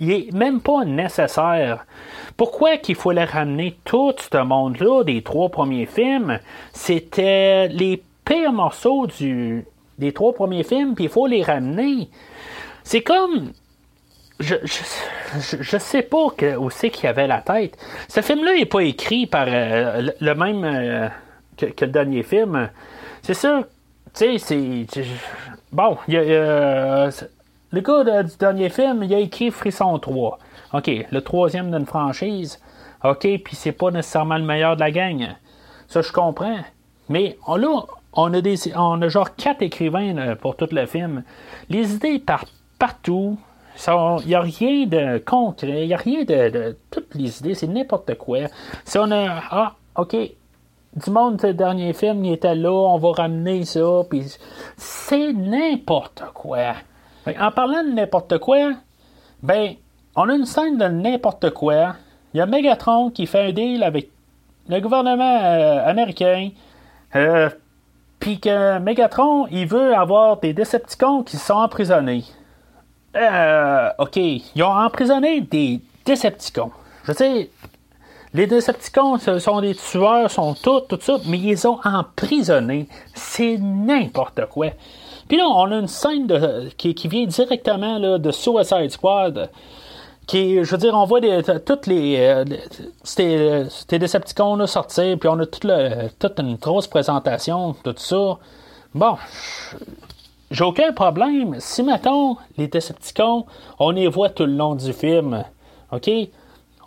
il 0.00 0.10
est 0.10 0.32
même 0.32 0.60
pas 0.60 0.84
nécessaire. 0.84 1.86
Pourquoi 2.36 2.78
qu'il 2.78 2.96
faut 2.96 3.12
les 3.12 3.24
ramener 3.24 3.78
tout 3.84 4.14
ce 4.18 4.42
monde-là 4.42 5.04
des 5.04 5.22
trois 5.22 5.48
premiers 5.48 5.86
films? 5.86 6.40
C'était 6.72 7.68
les 7.68 8.02
pires 8.24 8.52
morceaux 8.52 9.06
du 9.06 9.64
des 9.98 10.12
trois 10.12 10.34
premiers 10.34 10.64
films, 10.64 10.94
puis 10.94 11.04
il 11.04 11.10
faut 11.10 11.26
les 11.26 11.42
ramener. 11.42 12.10
C'est 12.82 13.02
comme 13.02 13.52
je, 14.38 14.54
je, 14.64 15.78
sais 15.78 16.02
pas 16.02 16.28
que, 16.36 16.56
où 16.56 16.68
c'est 16.70 16.90
qu'il 16.90 17.08
avait 17.08 17.26
la 17.26 17.40
tête. 17.40 17.76
Ce 18.08 18.20
film-là 18.20 18.54
n'est 18.54 18.66
pas 18.66 18.80
écrit 18.80 19.26
par 19.26 19.46
euh, 19.48 20.10
le, 20.20 20.34
même 20.34 20.64
euh, 20.64 21.08
que, 21.56 21.84
le 21.84 21.90
dernier 21.90 22.22
film. 22.22 22.68
C'est 23.22 23.34
sûr, 23.34 23.64
tu 24.14 24.38
sais, 24.38 24.86
c'est. 24.86 25.04
Bon, 25.72 25.96
il 26.08 26.14
y 26.14 26.16
a, 26.18 26.20
euh, 26.20 27.10
le 27.70 27.80
gars 27.80 28.22
du 28.22 28.36
dernier 28.36 28.68
film, 28.68 29.02
il 29.02 29.14
a 29.14 29.18
écrit 29.18 29.50
Frisson 29.50 29.98
3. 29.98 30.38
OK, 30.74 30.90
le 31.10 31.20
troisième 31.20 31.70
d'une 31.70 31.86
franchise. 31.86 32.60
OK, 33.04 33.26
puis 33.42 33.56
c'est 33.56 33.72
pas 33.72 33.90
nécessairement 33.90 34.36
le 34.36 34.44
meilleur 34.44 34.76
de 34.76 34.80
la 34.80 34.90
gang. 34.90 35.28
Ça, 35.88 36.02
je 36.02 36.12
comprends. 36.12 36.58
Mais 37.08 37.38
on, 37.46 37.56
là, 37.56 37.84
on 38.12 38.34
a, 38.34 38.40
des, 38.40 38.56
on 38.74 39.00
a 39.00 39.08
genre 39.08 39.34
quatre 39.34 39.62
écrivains 39.62 40.34
pour 40.36 40.56
tout 40.56 40.68
le 40.72 40.86
film. 40.86 41.22
Les 41.70 41.94
idées 41.94 42.18
partent 42.18 42.52
partout. 42.78 43.38
Il 43.86 44.26
n'y 44.26 44.34
a 44.34 44.40
rien 44.40 44.86
de 44.86 45.18
concret, 45.18 45.82
il 45.82 45.88
n'y 45.88 45.94
a 45.94 45.98
rien 45.98 46.24
de, 46.24 46.76
Toutes 46.90 47.14
les 47.14 47.38
idées, 47.40 47.54
c'est 47.54 47.66
n'importe 47.66 48.16
quoi. 48.16 48.38
Si 48.84 48.98
on 48.98 49.10
a. 49.10 49.42
Ah, 49.50 49.74
OK, 49.96 50.16
du 50.96 51.10
monde, 51.10 51.40
le 51.42 51.52
dernier 51.52 51.92
film, 51.92 52.24
il 52.24 52.32
était 52.32 52.54
là, 52.54 52.72
on 52.72 52.98
va 52.98 53.12
ramener 53.12 53.64
ça, 53.64 54.02
puis 54.08 54.24
c'est 54.76 55.32
n'importe 55.32 56.22
quoi. 56.34 56.74
En 57.38 57.50
parlant 57.50 57.82
de 57.82 57.92
n'importe 57.92 58.38
quoi, 58.38 58.72
ben, 59.42 59.74
on 60.14 60.28
a 60.28 60.34
une 60.34 60.46
scène 60.46 60.78
de 60.78 60.86
n'importe 60.86 61.50
quoi. 61.50 61.96
Il 62.32 62.38
y 62.38 62.40
a 62.40 62.46
Megatron 62.46 63.10
qui 63.10 63.26
fait 63.26 63.48
un 63.48 63.52
deal 63.52 63.82
avec 63.82 64.10
le 64.68 64.80
gouvernement 64.80 65.38
euh, 65.42 65.86
américain, 65.86 66.50
euh, 67.14 67.50
puis 68.18 68.40
que 68.40 68.78
Megatron, 68.78 69.46
il 69.50 69.66
veut 69.66 69.94
avoir 69.94 70.38
des 70.38 70.52
Decepticons 70.52 71.22
qui 71.22 71.36
sont 71.36 71.54
emprisonnés. 71.54 72.24
Euh, 73.14 73.88
OK, 73.98 74.16
ils 74.16 74.62
ont 74.62 74.72
emprisonné 74.72 75.40
des 75.40 75.80
Decepticons. 76.04 76.70
Je 77.04 77.12
sais, 77.12 77.50
les 78.34 78.46
Decepticons 78.46 79.18
sont 79.18 79.60
des 79.60 79.74
tueurs, 79.74 80.30
sont 80.30 80.54
tout, 80.54 80.80
tout 80.80 80.98
ça, 81.00 81.18
mais 81.26 81.38
ils 81.38 81.66
ont 81.66 81.78
emprisonnés. 81.84 82.88
C'est 83.14 83.56
n'importe 83.58 84.46
quoi. 84.50 84.68
Puis 85.28 85.38
là, 85.38 85.48
on 85.48 85.70
a 85.72 85.76
une 85.78 85.88
scène 85.88 86.26
de, 86.26 86.68
qui, 86.76 86.94
vient 87.08 87.26
directement 87.26 88.18
de 88.18 88.30
Suicide 88.30 88.90
Squad. 88.90 89.50
Qui, 90.26 90.64
je 90.64 90.70
veux 90.72 90.78
dire, 90.78 90.92
on 90.94 91.04
voit 91.04 91.20
toutes 91.64 91.86
les, 91.86 92.16
euh, 92.18 92.44
Decepticons 93.88 94.66
sortir, 94.66 95.16
puis 95.18 95.28
on 95.28 95.38
a 95.38 95.46
toute 95.46 96.40
une 96.40 96.56
grosse 96.56 96.88
présentation, 96.88 97.74
tout 97.84 97.94
ça. 97.96 98.38
Bon, 98.92 99.16
j'ai 100.50 100.64
aucun 100.64 100.92
problème. 100.92 101.56
Si, 101.58 101.82
mettons, 101.82 102.36
les 102.56 102.68
Decepticons, 102.68 103.46
on 103.78 103.90
les 103.90 104.06
voit 104.08 104.30
tout 104.30 104.46
le 104.46 104.52
long 104.52 104.74
du 104.74 104.92
film, 104.92 105.44
OK? 105.92 106.10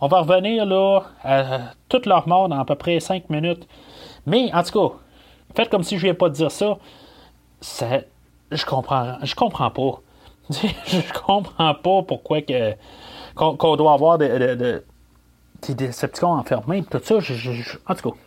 On 0.02 0.08
va 0.08 0.22
revenir 0.22 0.66
là 0.66 1.02
à 1.24 1.60
toute 1.90 2.06
leur 2.06 2.28
mort 2.28 2.48
dans 2.48 2.60
à 2.60 2.66
peu 2.66 2.76
près 2.76 3.00
5 3.00 3.30
minutes. 3.30 3.68
Mais 4.26 4.54
en 4.54 4.64
tout 4.64 4.90
cas, 4.90 4.96
faites 5.56 5.70
comme 5.70 5.84
si 5.84 5.98
je 5.98 6.08
ne 6.08 6.14
pas 6.14 6.30
dire 6.30 6.52
ça. 6.52 6.78
je 8.52 8.66
comprends. 8.66 9.18
Je 9.24 9.36
comprends 9.36 9.72
pas. 9.72 10.02
je 10.50 11.14
comprends 11.22 11.76
pas 11.76 12.02
pourquoi 12.04 12.42
que, 12.42 12.74
qu'on, 13.36 13.76
doit 13.76 13.94
avoir 13.94 14.18
des, 14.18 14.56
des, 14.56 15.76
des, 15.76 16.06
enfermés. 16.24 16.84
Tout 16.90 17.02
ça, 17.04 17.16
en 17.16 17.96
tout 17.96 18.12
cas. 18.12 18.18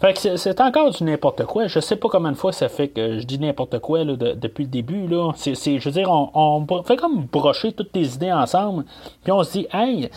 Fait 0.00 0.12
que 0.12 0.36
c'est 0.36 0.60
encore 0.60 0.90
du 0.90 1.04
n'importe 1.04 1.44
quoi. 1.46 1.68
Je 1.68 1.80
sais 1.80 1.96
pas 1.96 2.08
combien 2.10 2.32
de 2.32 2.36
fois 2.36 2.52
ça 2.52 2.68
fait 2.68 2.88
que 2.88 3.18
je 3.18 3.24
dis 3.24 3.38
n'importe 3.38 3.78
quoi 3.78 4.04
depuis 4.04 4.64
le 4.64 4.70
début. 4.70 5.06
Là. 5.06 5.32
C'est, 5.36 5.54
je 5.54 5.88
veux 5.88 5.90
dire, 5.90 6.10
on, 6.10 6.66
fait 6.84 6.96
comme 6.96 7.24
brocher 7.24 7.72
toutes 7.72 7.94
les 7.94 8.14
idées 8.14 8.32
ensemble. 8.32 8.84
Puis 9.22 9.32
on 9.32 9.42
se 9.42 9.52
dit, 9.52 9.66
hey, 9.72 10.10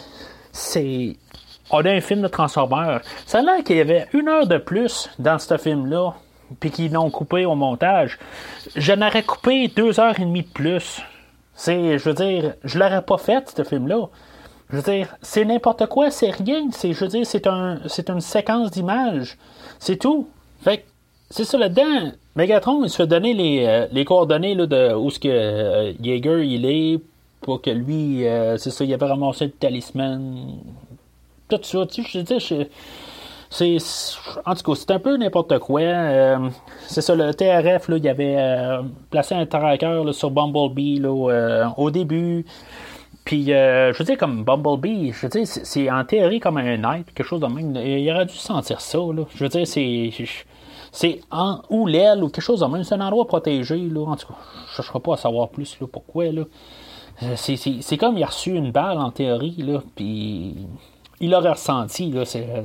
c'est. 0.51 1.15
On 1.71 1.85
a 1.85 1.91
un 1.91 2.01
film 2.01 2.21
de 2.21 2.27
Transformers. 2.27 3.01
Ça 3.25 3.39
a 3.39 3.41
l'air 3.41 3.63
qu'il 3.63 3.77
y 3.77 3.79
avait 3.79 4.07
une 4.13 4.27
heure 4.27 4.47
de 4.47 4.57
plus 4.57 5.09
dans 5.19 5.37
ce 5.37 5.55
film-là, 5.55 6.15
puis 6.59 6.71
qu'ils 6.71 6.91
l'ont 6.91 7.11
coupé 7.11 7.45
au 7.45 7.53
montage. 7.53 8.17
Je 8.75 8.91
n'aurais 8.91 9.21
coupé 9.21 9.67
deux 9.67 9.99
heures 9.99 10.19
et 10.19 10.25
demie 10.25 10.41
de 10.41 10.47
plus. 10.47 11.01
C'est, 11.53 11.99
je 11.99 12.09
veux 12.09 12.15
dire, 12.15 12.55
je 12.63 12.79
l'aurais 12.79 13.03
pas 13.03 13.17
fait, 13.17 13.53
ce 13.55 13.63
film-là. 13.63 14.07
Je 14.71 14.77
veux 14.77 14.81
dire, 14.81 15.15
c'est 15.21 15.45
n'importe 15.45 15.85
quoi, 15.87 16.11
c'est 16.11 16.31
rien. 16.31 16.69
C'est, 16.71 16.93
je 16.93 16.99
veux 16.99 17.07
dire, 17.07 17.25
c'est 17.25 17.47
un, 17.47 17.79
c'est 17.87 18.09
une 18.09 18.21
séquence 18.21 18.71
d'images. 18.71 19.37
C'est 19.79 19.97
tout. 19.97 20.27
Fait 20.61 20.85
c'est 21.29 21.45
ça 21.45 21.57
là-dedans. 21.57 22.11
Megatron, 22.35 22.83
il 22.83 22.89
se 22.89 22.97
fait 22.97 23.07
donner 23.07 23.33
les, 23.33 23.65
euh, 23.65 23.87
les 23.91 24.05
coordonnées 24.05 24.55
là, 24.55 24.65
de 24.65 24.93
où 24.93 25.09
ce 25.09 25.19
que 25.19 25.27
euh, 25.27 25.93
Jaeger 26.01 26.43
il 26.43 26.65
est 26.65 26.99
pour 27.41 27.61
que 27.61 27.69
lui, 27.69 28.27
euh, 28.27 28.57
c'est 28.57 28.71
ça, 28.71 28.83
il 28.83 28.93
avait 28.93 29.05
ramassé 29.05 29.45
le 29.45 29.51
talisman. 29.51 30.57
Tout 31.47 31.59
ça, 31.61 31.85
tu 31.85 32.03
sais, 32.03 32.09
je 32.09 32.19
dis, 32.19 32.69
c'est. 33.49 33.77
En 34.45 34.55
tout 34.55 34.63
cas, 34.63 34.75
c'est 34.75 34.91
un 34.91 34.99
peu 34.99 35.17
n'importe 35.17 35.57
quoi. 35.59 35.81
C'est 36.87 37.01
ça, 37.01 37.15
le 37.15 37.33
TRF, 37.33 37.87
là, 37.87 37.97
il 37.97 38.07
avait 38.07 38.37
placé 39.09 39.33
un 39.33 39.45
tracker 39.47 40.03
sur 40.11 40.29
Bumblebee 40.29 40.99
là, 40.99 41.73
au 41.77 41.89
début. 41.89 42.45
Puis, 43.25 43.45
je 43.47 43.97
veux 43.97 44.05
dire, 44.05 44.17
comme 44.17 44.43
Bumblebee, 44.43 45.11
je 45.11 45.21
veux 45.21 45.29
dire, 45.29 45.45
c'est 45.45 45.89
en 45.89 46.03
théorie 46.03 46.39
comme 46.39 46.57
un 46.57 46.77
night, 46.77 47.13
quelque 47.13 47.27
chose 47.27 47.41
de 47.41 47.47
même. 47.47 47.75
Il 47.75 48.11
aurait 48.11 48.25
dû 48.25 48.35
sentir 48.35 48.81
ça, 48.81 48.97
là. 48.97 49.23
Je 49.35 49.43
veux 49.43 49.49
dire, 49.49 49.67
c'est. 49.67 50.11
C'est 50.91 51.21
en 51.29 51.61
ou 51.69 51.85
l'aile 51.85 52.23
ou 52.23 52.29
quelque 52.29 52.41
chose 52.41 52.61
de 52.61 52.65
même. 52.65 52.83
C'est 52.83 52.95
un 52.95 53.01
endroit 53.01 53.27
protégé, 53.27 53.77
là. 53.77 54.07
En 54.07 54.15
tout 54.15 54.27
cas, 54.27 54.33
je 54.69 54.75
chercherai 54.77 54.99
pas 54.99 55.13
à 55.13 55.17
savoir 55.17 55.49
plus, 55.49 55.77
là, 55.79 55.87
pourquoi, 55.91 56.31
là. 56.31 56.43
Euh, 57.21 57.35
c'est 57.35 57.97
comme 57.97 58.17
il 58.17 58.23
a 58.23 58.27
reçu 58.27 58.51
une 58.53 58.71
balle 58.71 58.97
en 58.97 59.11
théorie, 59.11 59.55
là, 59.57 59.81
puis 59.95 60.55
il 61.19 61.31
l'aurait 61.31 61.51
ressenti, 61.51 62.11
là, 62.11 62.23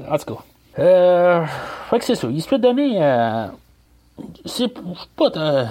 en 0.08 0.16
tout 0.16 0.34
cas. 0.34 0.40
Euh, 0.78 1.44
fait 1.90 1.98
que 1.98 2.04
c'est 2.04 2.14
ça, 2.14 2.28
il 2.30 2.40
se 2.40 2.48
peut 2.48 2.58
donner... 2.58 3.02
Euh, 3.02 3.48
pas... 5.16 5.30
Euh, 5.36 5.64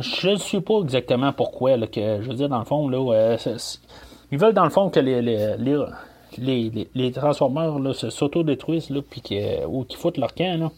je 0.00 0.28
ne 0.30 0.36
sais 0.36 0.60
pas 0.60 0.80
exactement 0.82 1.32
pourquoi, 1.32 1.76
là, 1.76 1.88
que, 1.88 2.22
je 2.22 2.28
veux 2.28 2.34
dire, 2.34 2.48
dans 2.48 2.60
le 2.60 2.64
fond, 2.64 2.88
là, 2.88 3.12
euh, 3.12 3.36
ils 4.30 4.38
veulent, 4.38 4.54
dans 4.54 4.64
le 4.64 4.70
fond, 4.70 4.90
que 4.90 5.00
les, 5.00 5.22
les, 5.22 5.56
les, 6.38 6.88
les, 6.94 7.10
là, 7.10 7.32
s'auto-détruisent, 8.10 8.90
là, 8.90 9.00
ou 9.68 9.84
qu'ils 9.84 9.98
foutent 9.98 10.18
leur 10.18 10.34
camp, 10.34 10.60
là. 10.60 10.70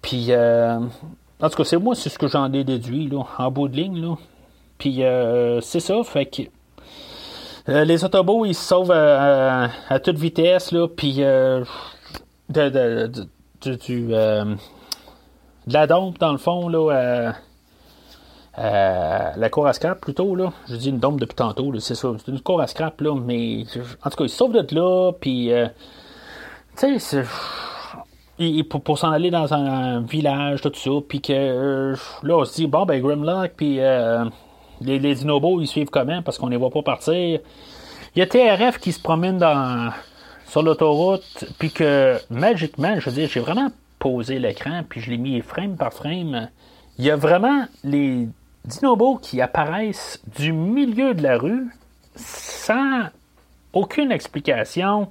Puis, 0.00 0.34
en 0.34 1.48
tout 1.48 1.56
cas, 1.56 1.64
c'est 1.64 1.78
moi, 1.78 1.94
c'est 1.94 2.10
ce 2.10 2.18
que 2.18 2.28
j'en 2.28 2.52
ai 2.52 2.64
déduit, 2.64 3.08
là, 3.08 3.24
en 3.38 3.50
bout 3.50 3.68
de 3.68 3.76
ligne, 3.76 4.00
là. 4.00 4.16
Puis 4.82 5.04
euh, 5.04 5.60
c'est 5.60 5.78
ça, 5.78 6.02
fait 6.02 6.26
que 6.26 6.42
euh, 7.68 7.84
les 7.84 8.04
autobots 8.04 8.44
ils 8.44 8.54
se 8.56 8.64
sauvent 8.64 8.90
à, 8.90 9.70
toute 10.02 10.18
vitesse 10.18 10.72
là, 10.72 10.88
puis 10.88 11.18
euh, 11.18 11.64
de, 12.48 12.68
de, 12.68 13.74
du, 13.76 14.08
de 14.08 14.56
la 15.68 15.86
dompe 15.86 16.18
dans 16.18 16.32
le 16.32 16.38
fond 16.38 16.68
là. 16.68 17.34
La 18.56 19.48
cour 19.50 19.66
à 19.66 19.72
scrap 19.72 20.00
plutôt 20.00 20.34
là. 20.34 20.52
Je 20.68 20.76
dis 20.76 20.90
une 20.90 20.98
dompe 20.98 21.20
depuis 21.20 21.36
tantôt, 21.36 21.72
c'est 21.80 21.94
ça. 21.94 22.08
C'est 22.18 22.30
une 22.30 22.40
cour 22.40 22.60
à 22.60 22.66
scrap 22.66 23.00
là, 23.00 23.14
mais 23.14 23.64
en 24.04 24.10
tout 24.10 24.16
cas 24.16 24.24
ils 24.24 24.28
sauvent 24.28 24.52
de 24.52 24.74
là, 24.74 25.12
puis 25.20 25.50
tu 26.76 27.00
sais 27.00 27.24
pour, 28.68 28.82
pour 28.82 28.98
s'en 28.98 29.10
aller 29.10 29.30
dans 29.30 29.52
un, 29.54 30.00
village, 30.00 30.62
tout 30.62 30.72
ça, 30.74 30.90
puis 31.06 31.20
que 31.20 31.94
là, 32.22 32.36
on 32.36 32.44
se 32.44 32.54
dit, 32.54 32.66
bon, 32.66 32.84
ben, 32.84 33.00
Grimlock, 33.00 33.52
puis 33.56 33.76
les, 34.80 34.98
les 34.98 35.14
dinobos, 35.14 35.60
ils 35.60 35.66
suivent 35.66 35.90
comment? 35.90 36.22
Parce 36.22 36.38
qu'on 36.38 36.48
les 36.48 36.56
voit 36.56 36.70
pas 36.70 36.82
partir. 36.82 37.40
Il 38.14 38.18
y 38.18 38.22
a 38.22 38.26
TRF 38.26 38.78
qui 38.78 38.92
se 38.92 39.00
promène 39.00 39.38
dans, 39.38 39.90
sur 40.46 40.62
l'autoroute, 40.62 41.44
puis 41.58 41.70
que 41.70 42.18
magiquement, 42.30 42.98
je 42.98 43.08
veux 43.08 43.16
dire, 43.16 43.28
j'ai 43.28 43.40
vraiment 43.40 43.70
posé 43.98 44.38
l'écran, 44.38 44.82
puis 44.88 45.00
je 45.00 45.10
l'ai 45.10 45.18
mis 45.18 45.40
frame 45.40 45.76
par 45.76 45.92
frame. 45.92 46.48
Il 46.98 47.04
y 47.04 47.10
a 47.10 47.16
vraiment 47.16 47.64
les 47.84 48.28
dinobos 48.64 49.18
qui 49.18 49.40
apparaissent 49.40 50.22
du 50.38 50.52
milieu 50.52 51.14
de 51.14 51.22
la 51.22 51.38
rue 51.38 51.68
sans 52.14 53.04
aucune 53.72 54.12
explication. 54.12 55.10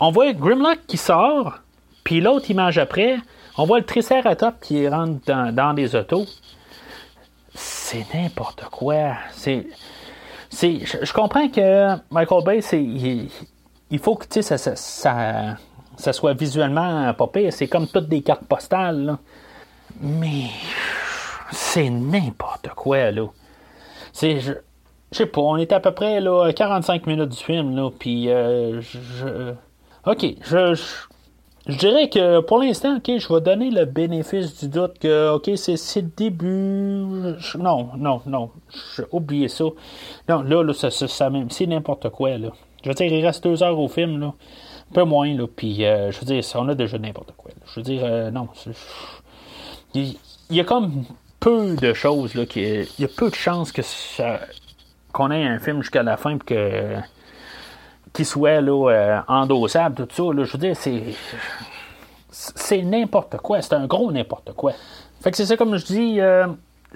On 0.00 0.10
voit 0.10 0.32
Grimlock 0.32 0.80
qui 0.86 0.96
sort, 0.96 1.58
puis 2.04 2.20
l'autre 2.20 2.50
image 2.50 2.78
après, 2.78 3.18
on 3.56 3.66
voit 3.66 3.78
le 3.78 3.84
Triceratops 3.84 4.58
qui 4.60 4.88
rentre 4.88 5.20
dans, 5.52 5.74
des 5.74 5.94
autos. 5.94 6.26
C'est 7.54 8.06
n'importe 8.14 8.64
quoi. 8.70 9.14
C'est. 9.32 9.66
C'est, 10.48 10.80
je, 10.84 11.12
comprends 11.14 11.48
que 11.48 11.96
Michael 12.10 12.44
Bay, 12.44 12.60
c'est, 12.60 12.82
il, 12.82 13.98
faut 13.98 14.16
que 14.16 14.26
ça, 14.42 16.12
soit 16.12 16.34
visuellement 16.34 17.14
pas 17.14 17.26
pire. 17.26 17.50
C'est 17.54 17.68
comme 17.68 17.86
toutes 17.88 18.08
des 18.08 18.20
cartes 18.20 18.44
postales. 18.44 19.16
Mais 19.98 20.50
c'est 21.52 21.90
n'importe 21.90 22.68
quoi, 22.74 23.10
là. 23.10 23.26
C'est. 24.12 24.40
Je, 24.40 24.52
sais 25.12 25.26
pas, 25.26 25.42
on 25.42 25.56
est 25.56 25.72
à 25.72 25.80
peu 25.80 25.92
près 25.92 26.20
là, 26.20 26.52
45 26.52 27.06
minutes 27.06 27.28
du 27.28 27.36
film, 27.36 27.76
là, 27.76 27.90
puis 27.96 28.30
euh, 28.30 28.80
je. 28.80 29.54
Ok, 30.04 30.26
je, 30.42 30.74
je 31.68 31.76
dirais 31.76 32.08
que 32.08 32.40
pour 32.40 32.58
l'instant, 32.58 32.96
ok, 32.96 33.18
je 33.18 33.32
vais 33.32 33.40
donner 33.40 33.70
le 33.70 33.84
bénéfice 33.84 34.58
du 34.58 34.68
doute 34.68 34.98
que, 34.98 35.32
ok, 35.34 35.50
c'est 35.54 36.00
le 36.00 36.10
début. 36.16 37.04
non, 37.56 37.90
non, 37.96 38.20
non. 38.26 38.50
Oubliez 39.12 39.46
ça. 39.46 39.64
Non, 40.28 40.42
là, 40.42 40.64
là 40.64 40.72
ça, 40.72 40.90
ça, 40.90 41.30
même, 41.30 41.50
c'est 41.50 41.66
n'importe 41.66 42.08
quoi, 42.10 42.36
là. 42.36 42.48
Je 42.82 42.88
veux 42.88 42.94
dire, 42.94 43.12
il 43.12 43.24
reste 43.24 43.44
deux 43.44 43.62
heures 43.62 43.78
au 43.78 43.86
film, 43.86 44.18
là. 44.18 44.34
Un 44.90 44.94
peu 44.94 45.04
moins, 45.04 45.32
là. 45.32 45.46
Puis, 45.46 45.84
euh, 45.84 46.10
je 46.10 46.18
veux 46.18 46.26
dire, 46.26 46.42
on 46.56 46.68
a 46.68 46.74
déjà 46.74 46.98
n'importe 46.98 47.32
quoi. 47.36 47.52
Je 47.66 47.76
veux 47.76 47.84
dire, 47.84 48.02
euh, 48.04 48.32
non. 48.32 48.48
Il, 49.94 50.16
y 50.50 50.58
a 50.58 50.64
comme 50.64 51.04
peu 51.42 51.74
de 51.74 51.92
choses, 51.92 52.34
là. 52.34 52.44
Il 52.54 52.86
y 52.98 53.04
a 53.04 53.08
peu 53.08 53.28
de 53.28 53.34
chances 53.34 53.72
que 53.72 53.82
qu'on 55.12 55.30
ait 55.30 55.44
un 55.44 55.58
film 55.58 55.82
jusqu'à 55.82 56.02
la 56.02 56.16
fin, 56.16 56.38
que 56.38 56.96
qui 58.12 58.24
soit 58.24 58.60
là, 58.60 58.90
euh, 58.90 59.20
endossable, 59.26 60.06
tout 60.06 60.08
ça. 60.10 60.34
Là, 60.34 60.44
je 60.44 60.52
veux 60.52 60.58
dire, 60.58 60.76
c'est. 60.76 61.02
C'est 62.30 62.82
n'importe 62.82 63.36
quoi. 63.38 63.60
C'est 63.60 63.74
un 63.74 63.86
gros 63.86 64.10
n'importe 64.10 64.52
quoi. 64.52 64.72
Fait 65.20 65.30
que 65.30 65.36
c'est 65.36 65.44
ça, 65.46 65.56
comme 65.56 65.76
je 65.76 65.84
dis. 65.84 66.20
Euh, 66.20 66.46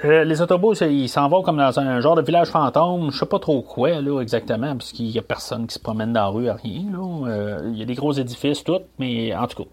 euh, 0.04 0.24
les 0.24 0.42
autobus, 0.42 0.82
ils 0.82 1.08
s'en 1.08 1.26
vont 1.28 1.40
comme 1.42 1.56
dans 1.56 1.80
un 1.80 2.00
genre 2.00 2.16
de 2.16 2.20
village 2.20 2.48
fantôme, 2.48 3.10
je 3.10 3.18
sais 3.18 3.24
pas 3.24 3.38
trop 3.38 3.62
quoi, 3.62 4.02
là, 4.02 4.20
exactement, 4.20 4.76
parce 4.76 4.92
qu'il 4.92 5.06
y 5.06 5.18
a 5.18 5.22
personne 5.22 5.66
qui 5.66 5.72
se 5.72 5.78
promène 5.78 6.12
dans 6.12 6.20
la 6.20 6.26
rue, 6.26 6.50
rien, 6.50 6.84
là. 6.92 7.60
Il 7.64 7.78
y 7.78 7.82
a 7.82 7.86
des 7.86 7.94
gros 7.94 8.12
édifices, 8.12 8.62
tout, 8.62 8.80
mais 8.98 9.34
en 9.34 9.46
tout 9.46 9.64
cas. 9.64 9.70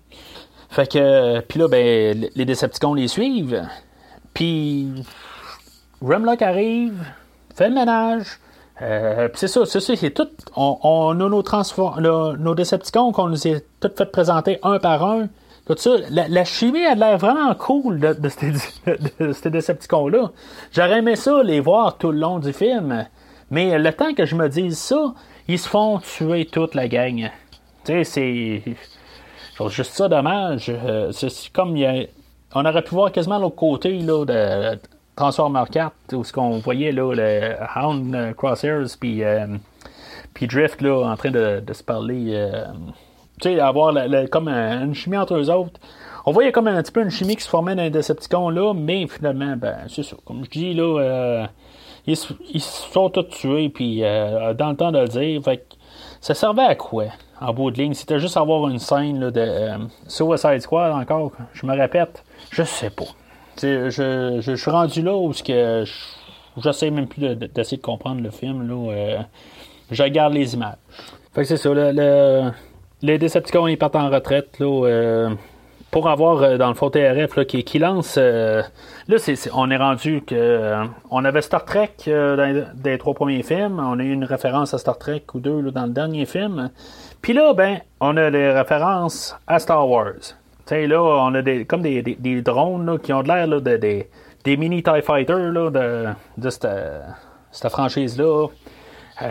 Fait 0.69 0.89
que, 0.89 1.41
puis 1.41 1.59
là, 1.59 1.67
ben, 1.67 2.25
les 2.35 2.45
Decepticons 2.45 2.93
les 2.93 3.09
suivent, 3.09 3.67
puis 4.33 5.05
Remlock 6.01 6.41
arrive, 6.41 7.03
fait 7.55 7.69
le 7.69 7.75
ménage, 7.75 8.39
euh, 8.81 9.29
c'est 9.35 9.47
ça, 9.47 9.65
c'est 9.65 9.79
ça, 9.79 9.95
c'est 9.95 10.11
tout. 10.11 10.27
On, 10.55 11.11
a 11.11 11.29
nos, 11.29 11.43
transform 11.43 12.01
nos 12.01 12.55
Decepticons 12.55 13.11
qu'on 13.11 13.27
nous 13.27 13.47
a 13.47 13.59
tout 13.79 13.91
fait 13.95 14.05
présenter 14.05 14.59
un 14.63 14.79
par 14.79 15.03
un. 15.05 15.27
Tout 15.65 15.75
ça, 15.77 15.91
la, 16.09 16.43
chimie 16.43 16.85
a 16.85 16.95
l'air 16.95 17.17
vraiment 17.17 17.53
cool 17.55 17.99
de, 17.99 18.29
ces, 18.29 18.51
de, 18.91 19.49
Decepticons-là. 19.49 20.31
J'aurais 20.73 20.99
aimé 20.99 21.15
ça 21.15 21.41
les 21.43 21.61
voir 21.61 21.97
tout 21.97 22.11
le 22.11 22.19
long 22.19 22.39
du 22.39 22.51
film. 22.51 23.05
Mais 23.49 23.77
le 23.77 23.93
temps 23.93 24.13
que 24.13 24.25
je 24.25 24.35
me 24.35 24.49
dise 24.49 24.77
ça, 24.77 25.13
ils 25.47 25.59
se 25.59 25.69
font 25.69 25.99
tuer 25.99 26.45
toute 26.45 26.75
la 26.75 26.87
gang. 26.87 27.29
Tu 27.85 28.03
sais, 28.03 28.03
c'est. 28.03 28.63
Juste 29.69 29.93
ça 29.93 30.09
dommage. 30.09 30.65
Euh, 30.69 31.11
c'est 31.11 31.53
comme 31.53 31.77
On 32.55 32.65
aurait 32.65 32.83
pu 32.83 32.93
voir 32.93 33.11
quasiment 33.11 33.39
l'autre 33.39 33.55
côté 33.55 33.97
là, 33.99 34.25
de, 34.25 34.79
Transformer 35.15 35.63
4, 35.71 35.93
où 36.13 36.23
ce 36.23 36.33
qu'on 36.33 36.57
voyait 36.57 36.91
là, 36.91 37.13
le 37.13 37.55
Hound 37.75 38.15
euh, 38.15 38.33
Crosshairs 38.33 38.87
puis, 38.99 39.23
euh, 39.23 39.45
puis 40.33 40.47
Drift 40.47 40.81
là, 40.81 41.03
en 41.05 41.15
train 41.15 41.29
de, 41.29 41.61
se 41.71 41.83
parler. 41.83 42.31
Euh, 42.33 42.65
tu 43.39 43.49
sais, 43.49 43.59
avoir 43.59 43.93
comme 44.31 44.47
une 44.47 44.95
chimie 44.95 45.17
entre 45.17 45.35
eux 45.35 45.51
autres. 45.51 45.79
On 46.25 46.31
voyait 46.31 46.51
comme 46.51 46.67
un 46.67 46.81
petit 46.81 46.91
peu 46.91 47.01
une 47.01 47.11
chimie 47.11 47.35
qui 47.35 47.43
se 47.43 47.49
formait 47.49 47.75
dans 47.75 47.83
les 47.83 47.89
Decepticons 47.89 48.49
là, 48.49 48.73
mais 48.73 49.05
finalement, 49.07 49.55
ben, 49.57 49.75
c'est 49.87 50.03
ça. 50.03 50.15
Comme 50.25 50.45
je 50.45 50.49
dis 50.49 50.73
là, 50.73 51.47
ils, 52.07 52.17
ils 52.53 52.61
sont 52.61 53.09
tous 53.09 53.23
tués, 53.23 53.69
puis 53.69 54.01
dans 54.01 54.69
le 54.69 54.75
temps 54.75 54.91
de 54.91 54.99
le 54.99 55.07
dire, 55.07 55.41
ça 56.21 56.33
servait 56.33 56.63
à 56.63 56.75
quoi 56.75 57.05
en 57.41 57.53
bout 57.53 57.71
de 57.71 57.77
ligne? 57.77 57.93
C'était 57.93 58.19
juste 58.19 58.37
avoir 58.37 58.69
une 58.69 58.79
scène 58.79 59.19
là, 59.19 59.31
de 59.31 59.87
Suicide 60.07 60.61
Squad 60.61 60.93
encore, 60.93 61.31
je 61.53 61.65
me 61.65 61.77
répète, 61.77 62.23
je 62.53 62.63
sais 62.63 62.89
pas 62.89 63.05
je, 63.61 64.39
je, 64.41 64.55
suis 64.55 64.71
rendu 64.71 65.01
là 65.01 65.15
où 65.15 65.31
que 65.31 65.83
j'essaie 66.57 66.91
même 66.91 67.07
plus 67.07 67.35
d'essayer 67.35 67.77
de, 67.77 67.81
comprendre 67.81 68.21
le 68.21 68.31
film. 68.31 68.67
Là, 68.67 68.91
euh, 68.91 69.17
je 69.91 70.03
regarde 70.03 70.33
les 70.33 70.53
images. 70.53 70.77
Fait 71.33 71.41
que 71.41 71.47
c'est 71.47 71.57
ça. 71.57 71.69
Le, 71.73 72.51
les 73.01 73.17
Decepticons 73.17 73.67
ils 73.67 73.77
partent 73.77 73.95
en 73.95 74.09
retraite 74.09 74.59
là, 74.59 74.85
euh, 74.85 75.29
pour 75.91 76.09
avoir 76.09 76.41
euh, 76.41 76.57
dans 76.57 76.69
le 76.69 76.73
fond 76.73 76.89
TRF 76.89 77.45
qui, 77.45 77.63
qui, 77.63 77.79
lance. 77.79 78.17
là, 78.17 78.63
on 79.53 79.71
est 79.71 79.77
rendu 79.77 80.21
que 80.25 80.85
on 81.11 81.25
avait 81.25 81.41
Star 81.41 81.65
Trek 81.65 81.91
dans 82.07 82.65
les 82.83 82.97
trois 82.97 83.13
premiers 83.13 83.43
films. 83.43 83.79
On 83.79 83.99
a 83.99 84.03
eu 84.03 84.11
une 84.11 84.25
référence 84.25 84.73
à 84.73 84.77
Star 84.77 84.97
Trek 84.97 85.23
ou 85.33 85.39
deux 85.39 85.71
dans 85.71 85.85
le 85.85 85.91
dernier 85.93 86.25
film. 86.25 86.69
Puis 87.21 87.33
là, 87.33 87.53
ben, 87.53 87.79
on 87.99 88.17
a 88.17 88.29
les 88.29 88.51
références 88.51 89.35
à 89.47 89.59
Star 89.59 89.87
Wars. 89.87 90.35
Tu 90.65 90.87
là, 90.87 91.01
on 91.01 91.33
a 91.35 91.41
des, 91.41 91.65
comme 91.65 91.81
des, 91.81 92.01
des, 92.01 92.41
drones 92.41 92.97
qui 92.99 93.11
ont 93.11 93.21
l'air 93.21 93.47
de, 93.47 93.77
des, 93.77 94.09
des 94.43 94.57
mini 94.57 94.81
TIE 94.81 95.01
Fighters 95.01 95.51
là, 95.51 95.69
de, 95.69 96.05
de 96.37 96.49
cette, 96.49 96.67
cette 97.51 97.71
franchise-là. 97.71 98.47
Euh, 99.21 99.29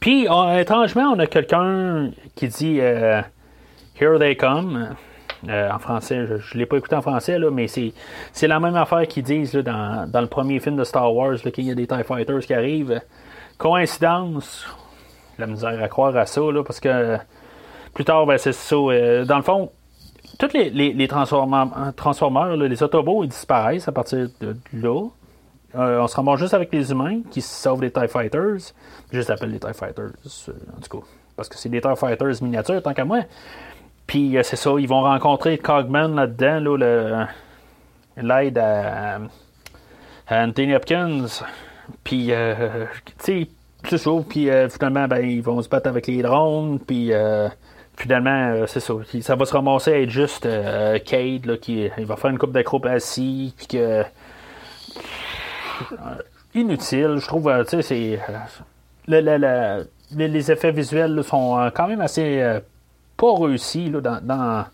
puis, 0.00 0.26
étrangement, 0.58 1.12
on 1.14 1.18
a 1.18 1.26
quelqu'un 1.26 2.10
qui 2.34 2.48
dit 2.48 2.78
euh, 2.80 3.22
Here 4.00 4.18
they 4.18 4.36
come. 4.36 4.94
Euh, 5.48 5.70
en 5.70 5.78
français, 5.78 6.26
je 6.26 6.34
ne 6.34 6.58
l'ai 6.58 6.66
pas 6.66 6.78
écouté 6.78 6.96
en 6.96 7.02
français, 7.02 7.38
là, 7.38 7.50
mais 7.50 7.68
c'est, 7.68 7.92
c'est 8.32 8.48
la 8.48 8.58
même 8.58 8.74
affaire 8.74 9.06
qu'ils 9.06 9.22
disent 9.22 9.52
là, 9.54 9.62
dans, 9.62 10.10
dans, 10.10 10.20
le 10.20 10.26
premier 10.26 10.58
film 10.60 10.76
de 10.76 10.84
Star 10.84 11.14
Wars, 11.14 11.36
qu'il 11.36 11.64
y 11.64 11.70
a 11.70 11.74
des 11.74 11.86
TIE 11.86 12.04
Fighters 12.04 12.40
qui 12.40 12.54
arrivent. 12.54 13.00
Coïncidence, 13.58 14.66
la 15.38 15.46
misère 15.46 15.82
à 15.82 15.88
croire 15.88 16.16
à 16.16 16.26
ça, 16.26 16.40
là, 16.40 16.64
parce 16.64 16.80
que 16.80 17.18
plus 17.94 18.04
tard, 18.04 18.26
ben, 18.26 18.38
c'est 18.38 18.52
ça. 18.52 18.76
dans 18.76 19.36
le 19.36 19.42
fond, 19.42 19.70
tous 20.38 20.52
les, 20.52 20.70
les, 20.70 21.08
transformeurs, 21.08 22.56
les 22.56 22.82
Autobots, 22.82 23.24
ils 23.24 23.28
disparaissent 23.28 23.88
à 23.88 23.92
partir 23.92 24.28
de 24.40 24.56
là. 24.72 25.08
Euh, 25.74 26.00
on 26.00 26.06
se 26.06 26.16
ramasse 26.16 26.40
juste 26.40 26.54
avec 26.54 26.72
les 26.72 26.90
humains 26.90 27.20
qui 27.30 27.42
sauvent 27.42 27.82
les 27.82 27.90
TIE 27.90 28.08
Fighters. 28.08 28.72
Je 29.12 29.18
les 29.18 29.30
appelle 29.30 29.50
les 29.50 29.60
TIE 29.60 29.74
Fighters, 29.74 30.12
euh, 30.48 30.52
en 30.76 30.80
tout 30.80 30.98
cas. 30.98 31.06
Parce 31.36 31.48
que 31.48 31.56
c'est 31.56 31.68
des 31.68 31.80
TIE 31.80 31.96
Fighters 31.96 32.42
miniatures, 32.42 32.82
tant 32.82 32.94
qu'à 32.94 33.04
moi. 33.04 33.20
Puis 34.06 34.36
euh, 34.36 34.42
c'est 34.42 34.56
ça, 34.56 34.72
ils 34.78 34.88
vont 34.88 35.02
rencontrer 35.02 35.58
Cogman 35.58 36.14
là-dedans, 36.14 36.76
là, 36.76 37.28
l'aide 38.16 38.58
à, 38.58 39.18
Anthony 40.30 40.74
Hopkins. 40.74 41.26
Puis, 42.02 42.26
tu 42.28 42.32
sais, 43.18 43.48
c'est 43.88 43.98
ça. 43.98 44.10
Puis 44.28 44.48
finalement, 44.70 45.06
ben, 45.06 45.18
ils 45.18 45.42
vont 45.42 45.60
se 45.62 45.68
battre 45.68 45.88
avec 45.88 46.06
les 46.06 46.22
drones. 46.22 46.80
Puis 46.80 47.12
finalement, 47.96 48.52
euh, 48.52 48.66
c'est 48.66 48.80
ça. 48.80 48.94
Ça 49.20 49.34
va 49.34 49.44
se 49.44 49.52
ramasser 49.52 49.92
à 49.92 50.00
être 50.00 50.10
juste 50.10 50.46
euh, 50.46 50.98
Cade, 50.98 51.46
là, 51.46 51.56
qui 51.56 51.88
il 51.98 52.06
va 52.06 52.16
faire 52.16 52.30
une 52.30 52.38
coupe 52.38 52.52
d'acrobatie, 52.52 53.54
puis. 53.56 53.78
Euh, 53.78 54.04
inutile, 56.54 57.16
je 57.18 57.26
trouve. 57.26 57.52
tu 57.64 57.82
sais, 57.82 57.82
c'est. 57.82 58.20
les, 59.08 60.52
effets 60.52 60.72
visuels 60.72 61.22
sont 61.24 61.70
quand 61.74 61.88
même 61.88 62.00
assez 62.00 62.60
pas 63.16 63.34
réussis 63.34 63.90
dans, 63.90 64.20
dans, 64.22 64.64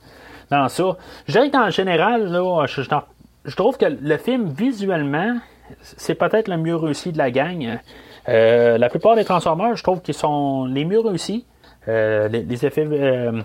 dans, 0.51 0.69
ça. 0.69 0.97
Je 1.27 1.33
dirais 1.33 1.49
que 1.49 1.53
dans 1.53 1.65
le 1.65 1.71
général, 1.71 2.27
là, 2.27 2.67
je, 2.67 2.83
je, 2.83 3.57
trouve 3.57 3.79
que 3.79 3.87
le 3.87 4.17
film, 4.17 4.49
visuellement, 4.49 5.39
c'est 5.81 6.15
peut-être 6.15 6.49
le 6.49 6.57
mieux 6.57 6.77
réussi 6.77 7.13
de 7.13 7.19
la 7.19 7.31
gang. 7.33 7.79
la 8.27 8.89
plupart 8.89 9.17
des 9.17 9.25
Transformers, 9.25 9.77
je 9.77 9.83
trouve 9.83 10.03
qu'ils 10.03 10.15
sont 10.15 10.67
les 10.67 10.85
mieux 10.85 11.01
réussis. 11.01 11.45
Euh, 11.89 12.29
les, 12.29 12.65
effets 12.65 12.87
euh, 12.89 13.43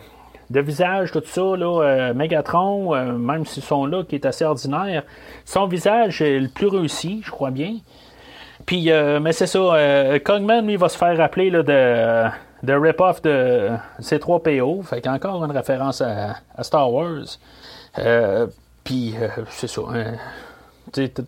de 0.49 0.59
visage, 0.59 1.11
tout 1.11 1.23
ça, 1.25 1.41
là, 1.41 1.81
euh, 1.81 2.13
Megatron, 2.13 2.95
même 3.17 3.45
si 3.45 3.61
son 3.61 3.85
look 3.85 4.13
est 4.13 4.25
assez 4.25 4.45
ordinaire, 4.45 5.03
son 5.45 5.65
visage 5.67 6.21
est 6.21 6.39
le 6.39 6.49
plus 6.49 6.67
réussi, 6.67 7.21
je 7.25 7.31
crois 7.31 7.51
bien. 7.51 7.77
Puis, 8.65 8.91
mais 9.21 9.31
c'est 9.31 9.47
ça, 9.47 10.19
Kongman, 10.25 10.67
lui, 10.67 10.75
va 10.75 10.89
se 10.89 10.97
faire 10.97 11.15
rappeler 11.17 11.49
là, 11.49 11.63
de, 11.63 12.67
de 12.67 12.73
rip-off 12.73 13.21
de 13.21 13.69
C3PO, 14.01 14.83
fait 14.83 15.01
qu'encore 15.01 15.43
une 15.45 15.51
référence 15.51 16.01
à, 16.01 16.35
Star 16.63 16.91
Wars. 16.91 17.38
Puis, 18.83 19.15
c'est 19.51 19.67
ça. 19.67 19.81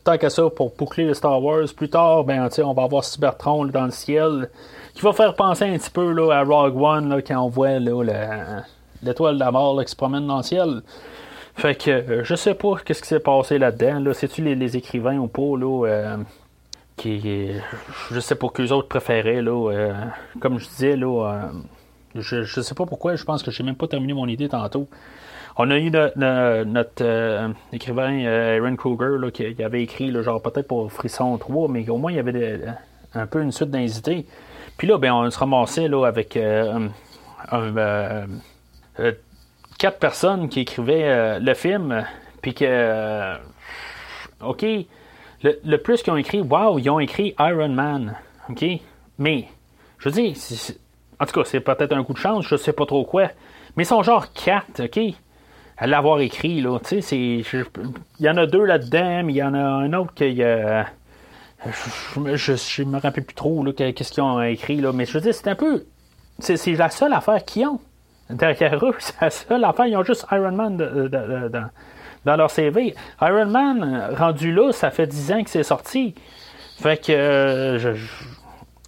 tant 0.04 0.18
qu'à 0.18 0.30
ça, 0.30 0.50
pour 0.50 0.74
boucler 0.76 1.06
le 1.06 1.14
Star 1.14 1.42
Wars, 1.42 1.68
plus 1.76 1.90
tard, 1.90 2.26
ben, 2.26 2.50
on 2.62 2.74
va 2.74 2.84
avoir 2.84 3.06
Cybertron 3.06 3.66
dans 3.68 3.86
le 3.86 3.92
ciel, 3.92 4.50
qui 5.00 5.06
va 5.06 5.14
faire 5.14 5.34
penser 5.34 5.64
un 5.64 5.78
petit 5.78 5.90
peu 5.90 6.12
là, 6.12 6.40
à 6.40 6.44
Rogue 6.44 6.76
One, 6.76 7.08
là, 7.08 7.22
quand 7.22 7.40
on 7.40 7.48
voit 7.48 7.80
l'étoile 7.80 9.36
de 9.36 9.40
la 9.40 9.50
mort 9.50 9.82
qui 9.82 9.90
se 9.90 9.96
promène 9.96 10.28
dans 10.28 10.38
le 10.38 10.44
ciel. 10.44 10.82
Fait 11.56 11.74
que 11.76 11.90
euh, 11.90 12.24
je 12.26 12.36
sais 12.36 12.54
pas 12.54 12.76
qu'est-ce 12.84 13.02
qui 13.02 13.08
s'est 13.08 13.22
passé 13.22 13.58
là-dedans. 13.60 14.02
Là. 14.02 14.14
C'est-tu 14.14 14.44
les, 14.44 14.76
écrivains 14.76 15.18
ou 15.18 15.28
pas 15.28 15.58
là, 15.58 15.88
euh, 15.88 16.18
qui 16.98 17.50
je 18.12 18.20
sais 18.20 18.36
pas 18.36 18.50
qu'eux 18.50 18.72
autres 18.72 18.90
préféraient 18.90 19.42
là, 19.42 19.72
euh, 19.72 19.94
comme 20.42 20.60
je 20.60 20.68
disais 20.68 20.98
là, 20.98 21.50
je, 22.16 22.44
je 22.44 22.60
sais 22.60 22.76
pas 22.76 22.86
pourquoi, 22.86 23.16
je 23.16 23.24
pense 23.24 23.42
que 23.42 23.52
j'ai 23.52 23.64
même 23.64 23.76
pas 23.76 23.88
terminé 23.88 24.12
mon 24.12 24.28
idée 24.28 24.50
tantôt. 24.50 24.90
On 25.56 25.72
a 25.72 25.78
eu 25.78 25.92
notre 25.92 27.54
écrivain 27.72 28.26
Aaron 28.26 28.76
Kruger 28.76 29.32
qui, 29.32 29.64
avait 29.64 29.82
écrit 29.82 30.12
genre 30.24 30.42
peut-être 30.42 30.68
pour 30.68 30.92
Frisson 30.92 31.38
3, 31.38 31.70
mais 31.70 31.90
au 31.90 31.98
moins 31.98 32.12
il 32.12 32.16
y 32.16 32.20
avait 32.20 32.60
un 33.14 33.28
peu 33.28 33.42
une 33.42 33.54
suite 33.54 33.70
d'invités. 33.70 34.26
Puis 34.80 34.88
là, 34.88 34.98
ben, 34.98 35.14
on 35.14 35.30
se 35.30 35.38
ramassait 35.38 35.90
là, 35.90 36.06
avec 36.06 36.40
quatre 39.78 40.00
personnes 40.00 40.48
qui 40.48 40.62
écrivaient 40.62 41.04
euh, 41.04 41.40
le 41.40 41.54
film, 41.54 42.06
puis 42.42 42.54
que, 42.54 42.64
euh, 42.66 43.36
OK, 44.42 44.66
le, 45.44 45.78
plus 45.78 46.02
qu'ils 46.02 46.14
ont 46.14 46.18
écrit, 46.18 46.40
wow, 46.40 46.80
ils 46.80 46.90
ont 46.90 47.02
écrit 47.02 47.36
Iron 47.40 47.68
Man, 47.68 48.16
OK, 48.50 48.64
mais, 49.18 49.50
je 49.98 50.08
veux 50.08 50.16
dire, 50.16 50.34
en 51.20 51.26
tout 51.26 51.34
cas, 51.34 51.44
c'est 51.44 51.60
peut-être 51.60 51.92
un 51.92 52.06
coup 52.06 52.14
de 52.14 52.18
chance, 52.18 52.46
je 52.48 52.56
sais 52.56 52.72
pas 52.72 52.86
trop 52.86 53.04
quoi, 53.04 53.28
mais 53.76 53.84
ils 53.84 53.88
sont 53.88 54.02
genre 54.02 54.32
quatre, 54.32 54.86
OK, 54.86 55.00
à 55.78 55.88
l'avoir 55.88 56.22
écrit, 56.22 56.62
là, 56.62 56.80
tu 56.80 57.02
sais, 57.02 57.18
il 57.18 57.46
y 58.22 58.30
en 58.30 58.38
a 58.38 58.46
deux 58.46 58.64
là-dedans, 58.64 59.24
mais 59.26 59.34
il 59.34 59.38
y 59.38 59.44
en 59.44 59.54
a 59.54 59.60
un 59.60 59.92
autre 59.92 60.14
qui... 60.14 60.42
Euh, 60.42 60.84
je, 61.66 62.56
je, 62.56 62.84
me 62.84 63.00
rappelle 63.00 63.26
plus 63.26 63.36
trop 63.36 63.64
qu'est-ce 63.74 64.12
qu'ils 64.12 64.24
ont 64.24 64.42
écrit, 64.42 64.78
là, 64.78 64.94
mais 64.94 65.06
je 65.06 65.14
veux 65.14 65.22
dire, 65.22 65.34
c'est 65.34 65.50
un 65.50 65.56
peu. 65.56 65.86
C'est 66.40 66.66
la 66.68 66.90
seule 66.90 67.14
affaire 67.14 67.44
qu'ils 67.44 67.68
ont 67.68 67.80
derrière 68.30 68.84
eux. 68.86 68.96
C'est 69.00 69.22
la 69.22 69.30
seule 69.30 69.64
affaire. 69.66 69.88
Ils 69.88 69.98
ont 69.98 70.04
juste 70.04 70.26
Iron 70.32 70.54
Man 70.54 70.78
dans 72.26 72.36
leur 72.36 72.52
CV. 72.52 72.96
Iron 73.22 73.46
Man, 73.48 74.16
rendu 74.18 74.54
là, 74.54 74.72
ça 74.72 74.92
fait 74.92 75.08
10 75.08 75.32
ans 75.34 75.44
que 75.44 75.50
c'est 75.50 75.64
sorti. 75.64 76.16
Fait 76.78 77.04
que 77.04 77.12
euh, 77.12 77.96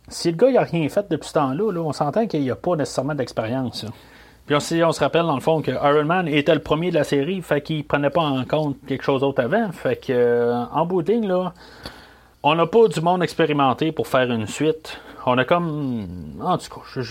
si 0.07 0.31
le 0.31 0.37
gars 0.37 0.51
n'a 0.51 0.61
rien 0.61 0.87
fait 0.89 1.05
depuis 1.09 1.27
ce 1.27 1.33
temps-là, 1.33 1.81
on 1.81 1.91
s'entend 1.91 2.27
qu'il 2.27 2.41
n'y 2.41 2.51
a 2.51 2.55
pas 2.55 2.75
nécessairement 2.75 3.15
d'expérience. 3.15 3.85
Puis 4.45 4.55
on, 4.55 4.87
on, 4.87 4.91
se 4.91 4.99
rappelle 4.99 5.23
dans 5.23 5.35
le 5.35 5.41
fond 5.41 5.61
que 5.61 5.71
Iron 5.71 6.05
Man 6.05 6.27
était 6.27 6.53
le 6.53 6.61
premier 6.61 6.89
de 6.89 6.95
la 6.95 7.03
série, 7.03 7.41
fait 7.41 7.61
qu'il 7.61 7.85
prenait 7.85 8.09
pas 8.09 8.21
en 8.21 8.43
compte 8.45 8.77
quelque 8.87 9.03
chose 9.03 9.21
d'autre 9.21 9.43
avant. 9.43 9.71
Fait 9.71 9.95
que 9.95 10.11
euh, 10.13 10.63
en 10.71 10.85
bout 10.85 11.07
là, 11.07 11.53
on 12.43 12.55
n'a 12.55 12.65
pas 12.65 12.87
du 12.87 13.01
monde 13.01 13.23
expérimenté 13.23 13.91
pour 13.91 14.07
faire 14.07 14.31
une 14.31 14.47
suite. 14.47 14.99
On 15.25 15.37
a 15.37 15.45
comme. 15.45 16.07
En 16.41 16.57
tout 16.57 16.69
cas, 16.69 17.01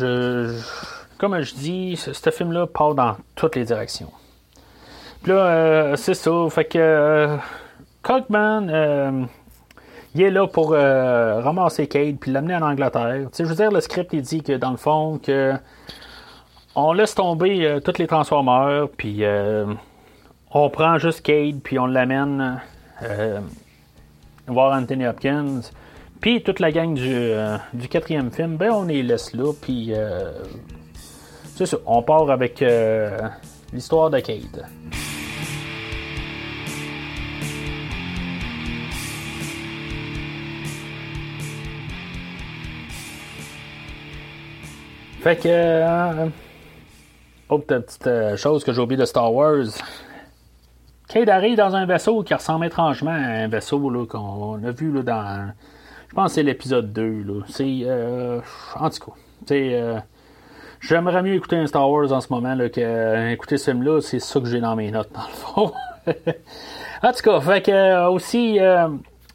comme 1.18 1.40
je 1.42 1.54
dis, 1.54 1.96
ce, 1.96 2.30
film-là 2.30 2.66
part 2.66 2.94
dans 2.94 3.16
toutes 3.36 3.56
les 3.56 3.64
directions. 3.64 4.10
Puis 5.22 5.32
là, 5.32 5.38
euh, 5.38 5.96
c'est 5.96 6.14
ça. 6.14 6.32
Fait 6.50 6.64
que 6.64 6.78
euh, 6.78 7.36
euh 8.08 9.24
il 10.12 10.22
est 10.22 10.30
là 10.30 10.48
pour 10.48 10.72
euh, 10.72 11.40
ramasser 11.40 11.86
Cade 11.86 12.16
puis 12.18 12.32
l'amener 12.32 12.56
en 12.56 12.62
Angleterre. 12.62 13.26
Tu 13.26 13.28
sais, 13.30 13.44
je 13.44 13.48
veux 13.48 13.54
dire, 13.54 13.70
le 13.70 13.80
script, 13.80 14.12
il 14.12 14.22
dit 14.22 14.42
que 14.42 14.54
dans 14.54 14.72
le 14.72 14.76
fond, 14.76 15.20
que 15.22 15.52
on 16.74 16.92
laisse 16.92 17.14
tomber 17.14 17.78
tous 17.84 17.98
les 17.98 18.08
Transformers, 18.08 18.88
puis 18.96 19.22
on 20.50 20.70
prend 20.70 20.98
juste 20.98 21.22
Cade, 21.22 21.60
puis 21.62 21.78
on 21.78 21.86
l'amène 21.86 22.60
voir 24.50 24.78
Anthony 24.78 25.06
Hopkins. 25.06 25.60
Puis 26.20 26.42
toute 26.42 26.60
la 26.60 26.70
gang 26.70 26.92
du, 26.94 27.32
du 27.72 27.88
quatrième 27.88 28.30
film, 28.30 28.56
ben 28.56 28.70
on 28.70 28.84
les 28.84 29.02
laisse 29.02 29.32
là, 29.32 29.52
puis 29.58 29.94
c'est 31.60 31.66
ça, 31.66 31.76
on 31.84 32.02
part 32.02 32.30
avec 32.30 32.62
euh, 32.62 33.18
l'histoire 33.70 34.08
de 34.08 34.18
Kate. 34.20 34.64
Fait 45.20 45.36
que. 45.36 45.48
Euh, 45.48 46.28
autre 47.50 47.66
petite 47.66 48.06
euh, 48.06 48.38
chose 48.38 48.64
que 48.64 48.72
j'ai 48.72 48.80
oublié 48.80 48.98
de 48.98 49.04
Star 49.04 49.30
Wars. 49.30 49.66
Kate 51.12 51.28
arrive 51.28 51.56
dans 51.56 51.74
un 51.74 51.86
vaisseau 51.86 52.22
qui 52.22 52.32
ressemble 52.32 52.66
étrangement 52.66 53.10
à 53.10 53.44
un 53.44 53.48
vaisseau 53.48 53.80
qu'on 54.08 54.62
a 54.64 54.70
vu 54.70 54.92
là, 54.92 55.02
dans. 55.02 55.52
Je 56.08 56.14
pense 56.14 56.28
que 56.28 56.34
c'est 56.36 56.42
l'épisode 56.42 56.92
2. 56.92 57.42
C'est. 57.48 57.84
en 58.78 58.90
tout 58.90 59.10
cas. 59.10 59.12
C'est 59.46 60.02
J'aimerais 60.80 61.22
mieux 61.22 61.34
écouter 61.34 61.56
un 61.56 61.66
Star 61.66 61.88
Wars 61.90 62.10
en 62.10 62.20
ce 62.20 62.32
moment 62.32 62.54
là, 62.54 62.68
que 62.70 63.32
écouter 63.32 63.58
ce 63.58 63.70
film-là. 63.70 64.00
C'est 64.00 64.18
ça 64.18 64.40
que 64.40 64.46
j'ai 64.46 64.60
dans 64.60 64.74
mes 64.76 64.90
notes, 64.90 65.10
dans 65.12 65.20
le 65.20 65.34
fond. 65.34 65.72
en 67.02 67.12
tout 67.12 67.22
cas, 67.22 67.40
fait 67.40 67.62
que 67.62 67.70
euh, 67.70 68.08
aussi, 68.08 68.58
euh, 68.58 68.88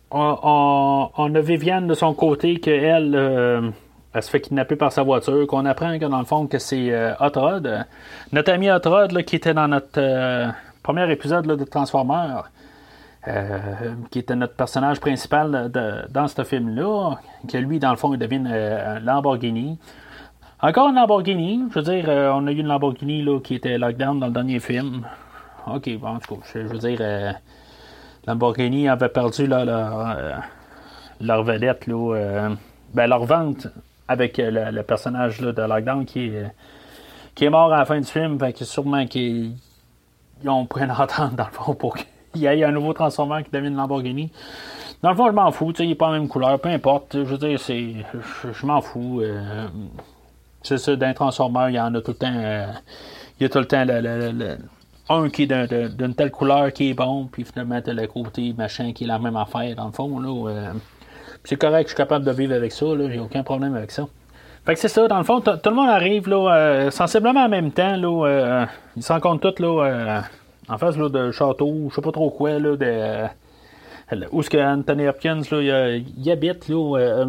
on, 0.09 1.35
a 1.35 1.41
Viviane 1.41 1.87
de 1.87 1.93
son 1.93 2.13
côté 2.15 2.59
qu'elle 2.59 3.13
euh, 3.15 3.69
elle 4.13 4.23
se 4.23 4.29
fait 4.29 4.41
kidnapper 4.41 4.75
par 4.75 4.91
sa 4.91 5.03
voiture, 5.03 5.45
qu'on 5.45 5.65
apprend 5.65 5.99
que 5.99 6.05
dans 6.05 6.19
le 6.19 6.25
fond 6.25 6.47
que 6.47 6.57
c'est 6.57 6.91
Hot 7.19 7.39
Rod. 7.39 7.85
Notre 8.31 8.51
ami 8.51 8.71
Hot 8.71 8.79
Rod 8.85 9.11
là, 9.11 9.21
qui 9.21 9.35
était 9.35 9.53
dans 9.53 9.67
notre 9.67 9.99
premier 10.85 11.11
épisode 11.11 11.47
de 11.47 11.63
Transformers. 11.65 12.51
qui 14.11 14.19
était 14.19 14.35
notre 14.35 14.53
personnage 14.53 14.99
principal 14.99 15.71
dans 16.11 16.27
ce 16.27 16.43
film-là, 16.43 17.15
que 17.51 17.57
lui, 17.57 17.79
dans 17.79 17.89
le 17.89 17.95
fond, 17.95 18.13
il 18.13 18.19
devient 18.19 18.43
un 18.47 18.99
Lamborghini. 18.99 19.79
Encore 20.61 20.89
une 20.89 20.95
Lamborghini. 20.95 21.63
Je 21.73 21.79
veux 21.79 21.81
dire, 21.81 22.05
euh, 22.07 22.31
on 22.33 22.45
a 22.45 22.51
eu 22.51 22.59
une 22.59 22.67
Lamborghini 22.67 23.23
là, 23.23 23.39
qui 23.39 23.55
était 23.55 23.79
lockdown 23.79 24.19
dans 24.19 24.27
le 24.27 24.31
dernier 24.31 24.59
film. 24.59 25.07
Ok, 25.65 25.89
bon, 25.97 26.07
en 26.07 26.19
tout 26.19 26.35
cas, 26.35 26.41
je, 26.53 26.59
veux 26.59 26.77
dire, 26.77 26.99
euh, 27.01 27.31
Lamborghini 28.27 28.87
avait 28.87 29.09
perdu 29.09 29.47
là, 29.47 29.65
leur, 29.65 29.99
euh, 29.99 30.33
leur 31.19 31.43
vedette, 31.43 31.87
là, 31.87 32.49
ben, 32.93 33.07
leur 33.07 33.25
vente 33.25 33.67
avec 34.07 34.37
le, 34.37 34.81
personnage 34.83 35.41
là, 35.41 35.51
de 35.51 35.61
Lockdown 35.63 36.05
qui 36.05 36.27
est, 36.27 36.51
qui 37.33 37.45
est 37.45 37.49
mort 37.49 37.73
à 37.73 37.79
la 37.79 37.85
fin 37.85 37.99
du 37.99 38.07
film. 38.07 38.39
Fait 38.39 38.53
que 38.53 38.65
sûrement 38.65 39.07
qu'ils 40.45 40.49
ont 40.51 40.65
pris 40.65 40.83
une 40.83 40.93
dans 41.35 41.45
le 41.45 41.51
fond 41.51 41.73
pour 41.73 41.95
qu'il 41.95 42.05
y 42.41 42.45
ait 42.45 42.63
un 42.63 42.71
nouveau 42.71 42.93
transformeur 42.93 43.43
qui 43.43 43.51
devienne 43.51 43.75
Lamborghini. 43.75 44.31
Dans 45.01 45.09
le 45.09 45.15
fond, 45.15 45.27
je 45.27 45.33
m'en 45.33 45.51
fous, 45.51 45.73
il 45.79 45.89
n'est 45.89 45.95
pas 45.95 46.11
la 46.11 46.19
même 46.19 46.27
couleur, 46.27 46.59
peu 46.59 46.69
importe. 46.69 47.13
Je 47.13 47.23
veux 47.23 47.37
dire, 47.37 47.59
c'est. 47.59 47.95
Je, 48.53 48.65
m'en 48.65 48.81
fous. 48.81 49.21
C'est 50.65 50.79
ça, 50.79 50.95
d'un 50.95 51.13
transformeur, 51.13 51.69
il 51.69 51.75
y 51.75 51.79
en 51.79 51.93
a 51.93 52.01
tout 52.01 52.11
le 52.11 52.17
temps. 52.17 52.33
Euh, 52.33 52.65
il 53.39 53.43
y 53.43 53.45
a 53.45 53.49
tout 53.49 53.59
le 53.59 53.67
temps 53.67 53.83
le, 53.85 54.57
un 55.09 55.29
qui 55.29 55.43
est 55.43 55.95
d'une 55.95 56.15
telle 56.15 56.31
couleur 56.31 56.73
qui 56.73 56.89
est 56.89 56.93
bon, 56.95 57.27
puis 57.31 57.43
finalement, 57.43 57.79
t'as 57.81 57.93
le 57.93 58.07
côté 58.07 58.51
machin 58.57 58.91
qui 58.91 59.03
est 59.03 59.07
la 59.07 59.19
même 59.19 59.35
affaire, 59.35 59.75
dans 59.75 59.85
le 59.85 59.91
fond. 59.91 60.19
Là, 60.19 60.49
euh, 60.49 60.73
c'est 61.43 61.57
correct, 61.57 61.83
je 61.83 61.89
suis 61.89 61.97
capable 61.97 62.25
de 62.25 62.31
vivre 62.31 62.55
avec 62.55 62.71
ça, 62.71 62.87
j'ai 62.97 63.19
aucun 63.19 63.43
problème 63.43 63.75
avec 63.75 63.91
ça. 63.91 64.07
Fait 64.65 64.73
que 64.73 64.79
c'est 64.79 64.87
ça, 64.87 65.07
dans 65.07 65.19
le 65.19 65.23
fond, 65.23 65.41
tout 65.41 65.51
le 65.63 65.75
monde 65.75 65.89
arrive 65.89 66.27
là, 66.27 66.55
euh, 66.55 66.91
sensiblement 66.91 67.45
en 67.45 67.49
même 67.49 67.71
temps. 67.71 67.95
Là, 67.95 68.67
ils 68.95 69.03
s'en 69.03 69.19
comptent 69.19 69.41
tous 69.41 69.61
là, 69.61 70.23
en 70.67 70.77
face 70.77 70.97
là, 70.97 71.09
de 71.09 71.31
château, 71.31 71.87
je 71.89 71.95
sais 71.95 72.01
pas 72.01 72.11
trop 72.11 72.31
quoi, 72.31 72.57
là, 72.57 72.75
de, 72.75 73.27
où 74.31 74.41
est-ce 74.41 74.49
que 74.49 74.57
Anthony 74.57 75.07
Hopkins 75.07 75.41
là, 75.51 75.97
il, 75.97 76.31
habite. 76.31 76.67
Là, 76.67 77.25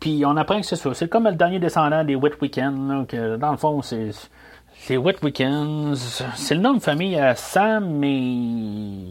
puis 0.00 0.24
on 0.26 0.36
apprend 0.36 0.60
que 0.60 0.66
c'est 0.66 0.76
ça. 0.76 0.92
C'est 0.94 1.08
comme 1.08 1.24
le 1.24 1.34
dernier 1.34 1.58
descendant 1.58 2.04
des 2.04 2.16
Wet 2.16 2.32
Weekends. 2.40 3.06
que 3.08 3.36
dans 3.36 3.50
le 3.50 3.56
fond, 3.56 3.82
c'est. 3.82 4.10
Les 4.90 4.98
Wet 4.98 5.16
Weekends. 5.22 5.94
C'est 6.34 6.54
le 6.54 6.60
nom 6.60 6.74
de 6.74 6.80
famille 6.80 7.16
à 7.16 7.34
Sam, 7.34 7.88
mais. 7.98 9.04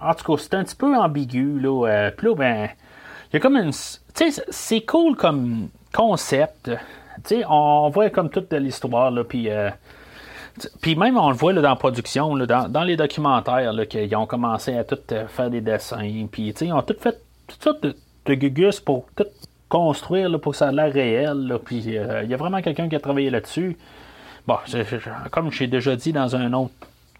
En 0.00 0.14
tout 0.14 0.24
cas, 0.24 0.42
c'est 0.42 0.54
un 0.54 0.64
petit 0.64 0.74
peu 0.74 0.96
ambigu. 0.96 1.60
Là. 1.60 1.86
Euh, 1.86 2.10
puis 2.10 2.28
là, 2.28 2.34
ben. 2.34 2.68
Il 3.30 3.34
y 3.34 3.36
a 3.36 3.40
comme 3.40 3.56
une. 3.56 3.70
Tu 3.70 4.30
sais, 4.30 4.44
c'est 4.50 4.82
cool 4.82 5.16
comme 5.16 5.68
concept. 5.92 6.70
Tu 7.24 7.36
sais, 7.36 7.44
on 7.48 7.88
voit 7.90 8.10
comme 8.10 8.30
toute 8.30 8.52
l'histoire. 8.52 9.12
Puis. 9.28 9.50
Euh, 9.50 9.70
puis 10.82 10.96
même, 10.96 11.16
on 11.16 11.30
le 11.30 11.34
voit 11.34 11.54
là, 11.54 11.62
dans 11.62 11.70
la 11.70 11.76
production, 11.76 12.34
là, 12.34 12.44
dans, 12.44 12.68
dans, 12.68 12.82
les 12.82 12.96
documentaires, 12.96 13.72
qu'ils 13.88 14.14
ont 14.16 14.26
commencé 14.26 14.76
à 14.76 14.84
tout 14.84 14.98
euh, 15.12 15.26
faire 15.26 15.48
des 15.48 15.62
dessins. 15.62 16.26
Puis, 16.30 16.48
ils 16.48 16.72
ont 16.72 16.82
tout 16.82 16.96
fait 16.98 17.18
toutes 17.46 17.62
sortes 17.62 17.82
de, 17.82 17.96
de 18.26 18.34
gugus 18.34 18.78
pour 18.78 19.06
tout 19.16 19.24
construire 19.70 20.28
là, 20.28 20.38
pour 20.38 20.52
que 20.52 20.58
ça 20.58 20.68
ait 20.68 20.72
l'air 20.72 20.92
réel. 20.92 21.58
puis 21.64 21.96
euh, 21.96 22.22
il 22.24 22.30
y 22.30 22.34
a 22.34 22.36
vraiment 22.36 22.60
quelqu'un 22.60 22.88
qui 22.88 22.96
a 22.96 23.00
travaillé 23.00 23.30
là-dessus. 23.30 23.78
Bon, 24.46 24.56
comme 25.30 25.50
j'ai 25.50 25.68
déjà 25.68 25.96
dit 25.96 26.12
dans 26.12 26.36
un 26.36 26.52
autre, 26.52 26.74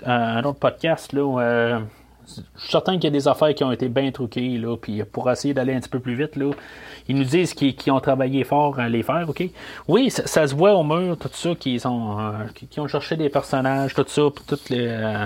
un 0.04 0.42
autre 0.44 0.58
podcast, 0.58 1.14
là, 1.14 1.80
je 2.26 2.60
suis 2.60 2.70
certain 2.70 2.94
qu'il 2.94 3.04
y 3.04 3.06
a 3.08 3.10
des 3.10 3.28
affaires 3.28 3.54
qui 3.54 3.64
ont 3.64 3.72
été 3.72 3.88
bien 3.88 4.10
truquées, 4.12 4.58
là, 4.58 4.76
puis 4.76 5.02
pour 5.04 5.30
essayer 5.30 5.54
d'aller 5.54 5.74
un 5.74 5.80
petit 5.80 5.88
peu 5.88 6.00
plus 6.00 6.14
vite, 6.14 6.36
là, 6.36 6.50
ils 7.08 7.16
nous 7.16 7.24
disent 7.24 7.54
qu'ils 7.54 7.92
ont 7.92 8.00
travaillé 8.00 8.44
fort 8.44 8.78
à 8.78 8.88
les 8.88 9.02
faire, 9.02 9.26
OK? 9.28 9.42
Oui, 9.88 10.10
ça, 10.10 10.46
se 10.46 10.54
voit 10.54 10.74
au 10.74 10.84
mur, 10.84 11.16
tout 11.18 11.30
ça, 11.32 11.54
qu'ils 11.54 11.86
ont, 11.86 12.18
euh, 12.20 12.78
ont 12.78 12.88
cherché 12.88 13.16
des 13.16 13.28
personnages, 13.28 13.94
tout 13.94 14.04
ça, 14.06 14.22
puis 14.34 14.44
toutes 14.46 14.70
les... 14.70 15.24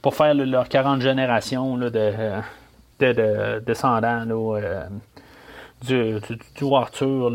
pour 0.00 0.14
faire 0.14 0.34
leur 0.34 0.68
40 0.68 1.00
générations 1.00 1.76
de, 1.76 1.90
de, 3.00 3.58
descendants 3.60 4.24
du, 5.86 6.20
du, 6.56 6.74
Arthur, 6.74 7.30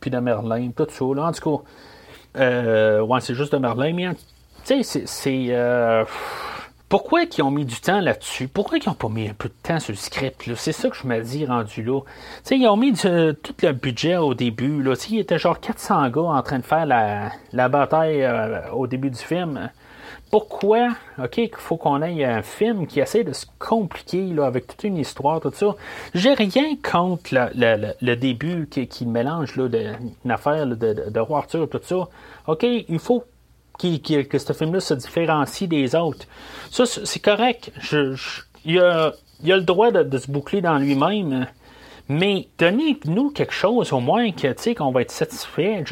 puis 0.00 0.10
de 0.10 0.18
Merlin, 0.18 0.70
tout 0.76 0.86
ça. 0.88 1.04
en 1.04 1.32
tout 1.32 1.62
cas, 2.34 3.00
ouais, 3.02 3.20
c'est 3.20 3.34
juste 3.34 3.52
de 3.52 3.58
Merlin, 3.58 3.92
mais 3.94 4.14
tu 4.64 4.82
sais, 4.82 5.04
c'est 5.06 5.54
pourquoi 6.88 7.22
ils 7.22 7.42
ont 7.42 7.50
mis 7.50 7.64
du 7.64 7.80
temps 7.80 8.00
là-dessus? 8.00 8.46
Pourquoi 8.46 8.78
ils 8.78 8.88
n'ont 8.88 8.94
pas 8.94 9.08
mis 9.08 9.28
un 9.28 9.34
peu 9.34 9.48
de 9.48 9.54
temps 9.62 9.80
sur 9.80 9.92
le 9.92 9.96
script? 9.96 10.54
C'est 10.54 10.72
ça 10.72 10.88
que 10.88 10.96
je 10.96 11.06
me 11.06 11.20
dis 11.20 11.44
rendu 11.44 11.82
là. 11.82 12.00
sais, 12.44 12.56
ils 12.56 12.68
ont 12.68 12.76
mis 12.76 12.92
tout 12.92 13.54
le 13.62 13.72
budget 13.72 14.16
au 14.16 14.34
début. 14.34 14.82
Là. 14.82 14.94
Il 15.10 15.18
était 15.18 15.38
genre 15.38 15.58
400 15.58 16.10
gars 16.10 16.20
en 16.20 16.42
train 16.42 16.58
de 16.58 16.64
faire 16.64 16.86
la, 16.86 17.68
bataille 17.68 18.22
euh, 18.22 18.70
au 18.70 18.86
début 18.86 19.10
du 19.10 19.18
film. 19.18 19.70
Pourquoi, 20.30 20.88
OK, 21.22 21.38
il 21.38 21.50
faut 21.56 21.76
qu'on 21.76 22.02
ait 22.02 22.24
un 22.24 22.42
film 22.42 22.86
qui 22.86 23.00
essaie 23.00 23.24
de 23.24 23.32
se 23.32 23.46
compliquer 23.58 24.22
là, 24.26 24.46
avec 24.46 24.66
toute 24.66 24.84
une 24.84 24.96
histoire, 24.96 25.40
tout 25.40 25.52
ça? 25.52 25.74
J'ai 26.14 26.34
rien 26.34 26.76
contre 26.82 27.30
le, 27.32 28.14
début 28.14 28.68
qui, 28.68 29.06
mélange 29.06 29.56
là, 29.56 29.68
de, 29.68 29.92
une 30.24 30.30
affaire 30.30 30.66
de, 30.66 30.74
de, 30.74 31.10
de 31.10 31.20
Roi 31.20 31.38
Arthur, 31.38 31.68
tout 31.68 31.80
ça. 31.82 32.08
OK, 32.46 32.62
il 32.62 32.98
faut 32.98 33.24
que 33.78 34.38
ce 34.38 34.52
film-là 34.52 34.80
se 34.80 34.94
différencie 34.94 35.68
des 35.68 35.94
autres. 35.94 36.26
Ça, 36.70 36.84
c'est 36.86 37.20
correct. 37.20 37.72
il, 38.64 38.78
a, 38.80 39.12
le 39.44 39.60
droit 39.60 39.90
de, 39.90 40.18
se 40.18 40.30
boucler 40.30 40.60
dans 40.60 40.78
lui-même. 40.78 41.46
Mais 42.08 42.46
donnez-nous 42.58 43.30
quelque 43.30 43.52
chose 43.52 43.92
au 43.92 44.00
moins 44.00 44.30
que 44.30 44.74
qu'on 44.74 44.92
va 44.92 45.02
être 45.02 45.10
satisfait. 45.10 45.84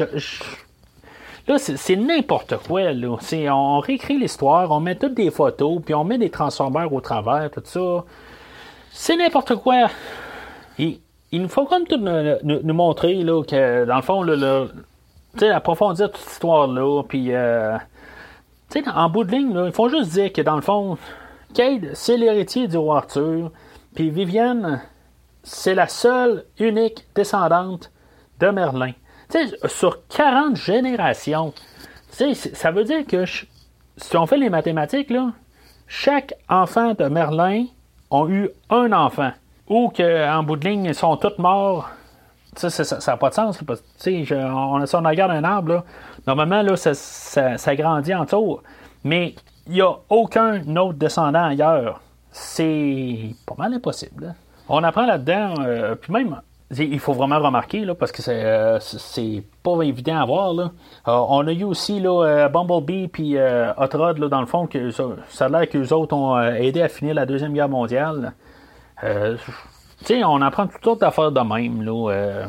là, 1.47 1.57
c'est 1.57 1.95
n'importe 1.95 2.57
quoi. 2.65 2.93
Là. 2.93 3.17
On 3.51 3.79
réécrit 3.79 4.17
l'histoire, 4.17 4.71
on 4.71 4.79
met 4.79 4.95
toutes 4.95 5.15
des 5.15 5.29
photos, 5.29 5.81
puis 5.83 5.93
on 5.93 6.05
met 6.05 6.17
des 6.17 6.29
transformeurs 6.29 6.91
au 6.93 7.01
travers, 7.01 7.51
tout 7.51 7.61
ça. 7.65 8.05
C'est 8.91 9.17
n'importe 9.17 9.55
quoi. 9.55 9.89
Il, 10.77 10.99
nous 11.33 11.49
faut 11.49 11.65
comme 11.65 11.85
tout 11.85 11.97
nous, 11.97 12.73
montrer 12.73 13.15
là, 13.15 13.43
que, 13.43 13.83
dans 13.83 13.97
le 13.97 14.01
fond, 14.01 14.23
le, 14.23 14.69
sais, 15.39 15.49
approfondir 15.49 16.11
toute 16.11 16.21
cette 16.21 16.33
histoire-là. 16.33 17.03
Puis, 17.07 17.33
euh, 17.33 17.77
tu 18.69 18.83
sais, 18.83 18.89
en 18.89 19.09
bout 19.09 19.23
de 19.23 19.31
ligne, 19.31 19.57
ils 19.65 19.71
font 19.71 19.89
juste 19.89 20.11
dire 20.11 20.31
que 20.31 20.41
dans 20.41 20.55
le 20.55 20.61
fond, 20.61 20.97
Cade, 21.53 21.91
c'est 21.93 22.17
l'héritier 22.17 22.67
du 22.67 22.77
roi 22.77 22.97
Arthur. 22.97 23.51
Puis 23.93 24.09
Vivienne, 24.09 24.81
c'est 25.43 25.75
la 25.75 25.87
seule, 25.87 26.45
unique 26.59 27.07
descendante 27.15 27.91
de 28.39 28.47
Merlin. 28.47 28.91
Tu 29.29 29.47
sais, 29.47 29.55
sur 29.67 30.05
40 30.07 30.55
générations. 30.57 31.53
Tu 32.17 32.35
ça 32.35 32.71
veut 32.71 32.83
dire 32.83 33.05
que 33.05 33.25
si 33.25 34.17
on 34.17 34.25
fait 34.25 34.37
les 34.37 34.49
mathématiques, 34.49 35.09
là, 35.09 35.31
chaque 35.87 36.33
enfant 36.49 36.93
de 36.93 37.05
Merlin 37.05 37.65
ont 38.11 38.29
eu 38.29 38.49
un 38.69 38.91
enfant. 38.91 39.31
Ou 39.67 39.89
qu'en 39.89 40.43
bout 40.43 40.57
de 40.57 40.67
ligne, 40.67 40.85
ils 40.85 40.95
sont 40.95 41.17
tous 41.17 41.37
morts 41.39 41.89
ça 42.55 43.11
n'a 43.11 43.17
pas 43.17 43.29
de 43.29 43.33
sens. 43.33 43.59
Parce, 43.65 43.83
je, 44.03 44.35
on, 44.35 44.83
on 44.83 45.09
regarde 45.09 45.31
un 45.31 45.43
arbre, 45.43 45.83
normalement, 46.27 46.61
là, 46.61 46.75
ça, 46.75 46.93
ça, 46.93 47.75
grandit 47.75 48.13
en 48.13 48.25
tour. 48.25 48.63
Mais 49.03 49.35
il 49.67 49.73
n'y 49.73 49.81
a 49.81 49.91
aucun 50.09 50.61
autre 50.77 50.97
descendant 50.97 51.45
ailleurs. 51.45 52.01
C'est 52.31 53.35
pas 53.45 53.55
mal 53.57 53.73
impossible. 53.73 54.35
On 54.67 54.83
apprend 54.83 55.05
là-dedans, 55.05 55.53
euh, 55.59 55.95
puis 55.95 56.11
même, 56.11 56.41
il 56.71 56.99
faut 56.99 57.13
vraiment 57.13 57.39
remarquer, 57.39 57.85
là, 57.85 57.93
parce 57.93 58.11
que 58.11 58.21
c'est, 58.21 58.43
euh, 58.43 58.79
pas 59.61 59.81
évident 59.83 60.19
à 60.19 60.25
voir. 60.25 60.53
Là. 60.53 60.71
Euh, 61.07 61.11
on 61.29 61.45
a 61.47 61.53
eu 61.53 61.63
aussi 61.63 61.99
là, 61.99 62.49
Bumblebee 62.49 63.07
puis 63.07 63.37
Hot 63.37 63.97
Rod, 63.97 64.19
dans 64.19 64.39
le 64.39 64.47
fond, 64.47 64.65
que 64.65 64.91
ça, 64.91 65.05
a 65.39 65.49
l'air 65.49 65.69
qu'eux 65.69 65.93
autres 65.93 66.15
ont 66.15 66.41
aidé 66.41 66.81
à 66.81 66.89
finir 66.89 67.13
la 67.13 67.25
Deuxième 67.25 67.53
Guerre 67.53 67.69
mondiale 67.69 68.33
sais, 70.03 70.23
on 70.23 70.41
apprend 70.41 70.67
toutes 70.67 70.83
sortes 70.83 71.01
d'affaires 71.01 71.31
de 71.31 71.39
même. 71.39 71.83
Là, 71.83 72.11
euh, 72.11 72.45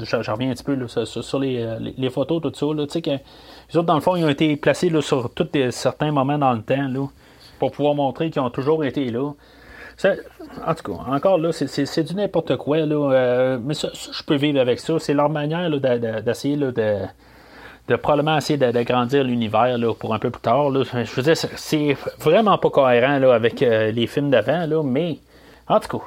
je, 0.00 0.30
reviens 0.30 0.50
un 0.50 0.54
petit 0.54 0.64
peu 0.64 0.86
sur, 0.86 1.40
euh, 1.42 1.78
les, 1.96 2.10
photos, 2.10 2.42
tout 2.42 2.52
ça. 2.54 2.66
Là, 2.74 2.86
que, 2.86 3.10
les 3.10 3.76
autres, 3.76 3.86
dans 3.86 3.94
le 3.94 4.00
fond, 4.00 4.16
ils 4.16 4.24
ont 4.24 4.28
été 4.28 4.56
placés 4.56 4.88
là, 4.88 5.02
sur 5.02 5.32
tous 5.34 5.48
certains 5.70 6.12
moments 6.12 6.38
dans 6.38 6.52
le 6.52 6.62
temps 6.62 6.88
là, 6.88 7.06
pour 7.58 7.72
pouvoir 7.72 7.94
montrer 7.94 8.30
qu'ils 8.30 8.42
ont 8.42 8.50
toujours 8.50 8.84
été 8.84 9.10
là. 9.10 9.32
en 10.66 10.74
tout 10.74 10.92
cas, 10.92 11.12
encore 11.12 11.38
là, 11.38 11.52
c'est 11.52 12.02
du 12.02 12.14
n'importe 12.14 12.56
quoi. 12.56 12.78
Là, 12.78 13.12
euh, 13.12 13.58
mais 13.62 13.74
ça, 13.74 13.88
je 13.92 14.22
peux 14.22 14.36
vivre 14.36 14.60
avec 14.60 14.80
ça. 14.80 14.98
C'est 14.98 15.14
leur 15.14 15.28
manière 15.28 15.70
d'essayer 16.24 16.56
de, 16.56 16.70
de, 16.70 17.96
probablement 17.96 18.38
essayer 18.38 18.56
d'agrandir 18.56 19.24
l'univers 19.24 19.76
pour 19.98 20.14
un 20.14 20.18
peu 20.18 20.30
plus 20.30 20.42
tard. 20.42 20.70
Là. 20.70 20.84
Je 20.84 21.14
veux 21.14 21.22
dire, 21.22 21.36
c'est 21.36 21.96
vraiment 22.18 22.56
pas 22.56 22.70
cohérent 22.70 23.18
là, 23.18 23.34
avec 23.34 23.60
les 23.60 24.06
films 24.06 24.30
d'avant, 24.30 24.82
mais 24.82 25.18
en 25.72 25.80
tout 25.80 25.98
cas, 25.98 26.04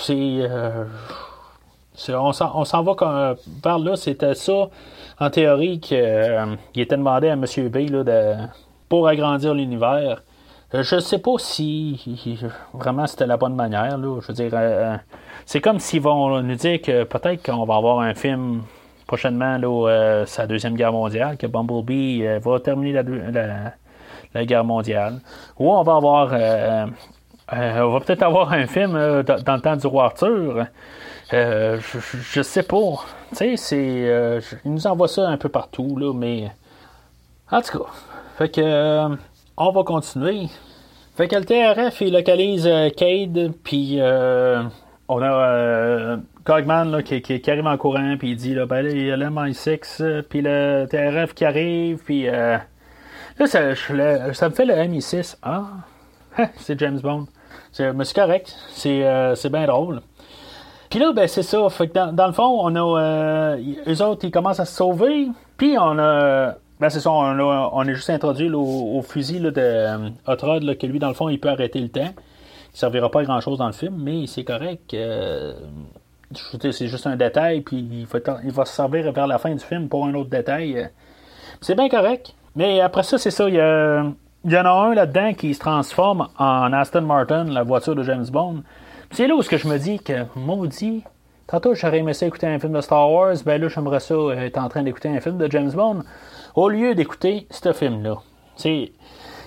c'est. 0.00 0.14
Euh, 0.16 0.84
on 2.10 2.32
s'en 2.32 2.82
va 2.84 3.34
vers 3.64 3.78
là. 3.80 3.96
C'était 3.96 4.34
ça, 4.34 4.68
en 5.18 5.30
théorie, 5.30 5.80
qu'il 5.80 5.96
euh, 6.00 6.54
était 6.76 6.96
demandé 6.96 7.28
à 7.28 7.32
M. 7.32 7.44
B 7.68 7.90
de, 7.90 8.34
pour 8.88 9.08
agrandir 9.08 9.54
l'univers. 9.54 10.22
Euh, 10.74 10.84
je 10.84 10.94
ne 10.96 11.00
sais 11.00 11.18
pas 11.18 11.32
si 11.38 12.38
vraiment 12.72 13.08
c'était 13.08 13.26
la 13.26 13.36
bonne 13.36 13.56
manière. 13.56 13.98
Là. 13.98 14.20
Je 14.20 14.28
veux 14.28 14.34
dire, 14.34 15.00
c'est 15.46 15.60
comme 15.60 15.80
s'ils 15.80 16.02
vont 16.02 16.40
nous 16.40 16.54
dire 16.54 16.80
que 16.80 17.02
peut-être 17.02 17.42
qu'on 17.44 17.64
va 17.64 17.74
avoir 17.74 17.98
un 17.98 18.14
film 18.14 18.62
prochainement, 19.08 19.58
là, 19.58 20.24
sa 20.26 20.46
Deuxième 20.46 20.76
Guerre 20.76 20.92
mondiale, 20.92 21.36
que 21.36 21.48
Bumblebee 21.48 22.24
va 22.38 22.60
terminer 22.60 22.92
la, 22.92 24.44
guerre 24.44 24.64
mondiale. 24.64 25.20
Ou 25.58 25.72
on 25.72 25.82
va 25.82 25.96
avoir 25.96 26.88
euh, 27.52 27.80
on 27.80 27.92
va 27.92 28.00
peut-être 28.00 28.22
avoir 28.22 28.52
un 28.52 28.66
film 28.66 28.94
euh, 28.94 29.22
dans, 29.22 29.54
le 29.54 29.60
temps 29.60 29.76
du 29.76 29.86
roi 29.86 30.06
Arthur. 30.06 30.66
Euh, 31.32 31.78
je, 32.32 32.42
sais 32.42 32.62
pas. 32.62 33.04
Tu 33.30 33.36
sais, 33.36 33.56
c'est. 33.56 34.50
il 34.64 34.72
nous 34.72 34.86
envoie 34.86 35.08
ça 35.08 35.28
un 35.28 35.36
peu 35.36 35.48
partout, 35.48 35.96
là, 35.96 36.12
mais. 36.12 36.50
En 37.50 37.62
tout 37.62 37.78
cas. 37.78 37.90
Fait 38.36 38.50
que. 38.50 39.16
on 39.56 39.70
va 39.70 39.82
continuer. 39.82 40.48
Fait 41.16 41.26
que 41.26 41.36
le 41.36 41.44
TRF, 41.44 42.00
il 42.00 42.12
localise 42.12 42.68
Cade, 42.96 43.52
puis. 43.64 43.98
on 45.08 45.22
a. 45.22 46.18
Cogman 46.44 46.90
là, 46.90 47.02
qui, 47.02 47.50
arrive 47.50 47.66
en 47.66 47.76
courant, 47.76 48.16
puis 48.18 48.30
il 48.30 48.36
dit 48.36 48.54
là, 48.54 48.64
ben 48.64 48.86
il 48.86 49.04
y 49.04 49.10
a 49.10 49.18
le 49.18 49.26
MI6, 49.26 50.22
puis 50.22 50.40
le 50.40 50.86
TRF 50.88 51.34
qui 51.34 51.44
arrive, 51.44 51.98
puis. 52.04 52.24
là, 52.26 52.62
ça, 53.44 53.74
ça 53.74 54.48
me 54.48 54.54
fait 54.54 54.64
le 54.64 54.74
MI6. 54.74 55.36
Ah! 55.42 55.66
c'est 56.56 56.78
James 56.78 57.00
Bond. 57.00 57.26
Mais 57.80 58.04
c'est 58.04 58.14
correct. 58.14 58.56
Euh, 58.86 59.34
c'est, 59.34 59.50
bien 59.50 59.66
drôle. 59.66 60.00
Puis 60.90 60.98
là, 60.98 61.12
ben, 61.12 61.28
c'est 61.28 61.42
ça. 61.42 61.68
Fait 61.68 61.88
que 61.88 62.10
dans, 62.10 62.26
le 62.26 62.32
fond, 62.32 62.60
on 62.60 62.74
a. 62.74 63.00
Euh, 63.00 63.58
eux 63.86 64.02
autres, 64.02 64.24
ils 64.24 64.30
commencent 64.30 64.60
à 64.60 64.64
se 64.64 64.76
sauver. 64.76 65.28
Puis 65.56 65.76
on 65.78 65.98
a. 65.98 66.54
Ben, 66.80 66.88
c'est 66.90 67.00
ça, 67.00 67.10
on, 67.10 67.84
est 67.84 67.94
juste 67.94 68.10
introduit 68.10 68.50
au, 68.52 69.02
fusil 69.02 69.40
de 69.40 69.52
euh, 69.56 70.10
Hot 70.28 70.36
Rod, 70.42 70.78
que 70.78 70.86
lui, 70.86 71.00
dans 71.00 71.08
le 71.08 71.14
fond, 71.14 71.28
il 71.28 71.40
peut 71.40 71.48
arrêter 71.48 71.80
le 71.80 71.88
temps. 71.88 72.14
Il 72.72 72.78
servira 72.78 73.10
pas 73.10 73.20
à 73.20 73.24
grand 73.24 73.40
chose 73.40 73.58
dans 73.58 73.66
le 73.66 73.72
film, 73.72 73.96
mais 73.98 74.26
c'est 74.28 74.44
correct. 74.44 74.94
c'est 76.30 76.86
juste 76.86 77.06
un 77.06 77.16
détail, 77.16 77.62
puis 77.62 77.78
il 77.78 78.06
va, 78.06 78.20
il 78.44 78.52
va 78.52 78.64
se 78.64 78.74
servir 78.74 79.10
vers 79.10 79.26
la 79.26 79.38
fin 79.38 79.52
du 79.52 79.64
film 79.64 79.88
pour 79.88 80.06
un 80.06 80.14
autre 80.14 80.30
détail. 80.30 80.88
C'est 81.60 81.74
bien 81.74 81.88
correct. 81.88 82.34
Mais 82.54 82.80
après 82.80 83.02
ça, 83.02 83.18
c'est 83.18 83.32
ça. 83.32 83.48
Il 83.48 83.56
y 83.56 83.60
a 83.60 84.04
il 84.44 84.52
y 84.52 84.58
en 84.58 84.64
a 84.64 84.70
un 84.70 84.94
là-dedans 84.94 85.34
qui 85.34 85.52
se 85.54 85.60
transforme 85.60 86.28
en 86.38 86.72
Aston 86.72 87.02
Martin, 87.02 87.44
la 87.44 87.62
voiture 87.64 87.94
de 87.94 88.02
James 88.02 88.26
Bond. 88.30 88.62
C'est 89.10 89.26
là 89.26 89.34
où 89.34 89.42
ce 89.42 89.48
que 89.48 89.56
je 89.56 89.66
me 89.66 89.78
dis 89.78 89.98
que, 89.98 90.26
maudit, 90.36 91.02
tantôt 91.46 91.74
j'aurais 91.74 91.98
aimé 91.98 92.12
ça 92.14 92.26
écouter 92.26 92.46
un 92.46 92.58
film 92.58 92.72
de 92.72 92.80
Star 92.80 93.10
Wars, 93.10 93.36
ben 93.44 93.60
là 93.60 93.68
j'aimerais 93.68 94.00
ça 94.00 94.14
être 94.36 94.58
en 94.58 94.68
train 94.68 94.82
d'écouter 94.82 95.08
un 95.08 95.20
film 95.20 95.38
de 95.38 95.50
James 95.50 95.72
Bond, 95.72 96.02
au 96.54 96.68
lieu 96.68 96.94
d'écouter 96.94 97.46
ce 97.50 97.72
film-là. 97.72 98.18
Il 98.64 98.90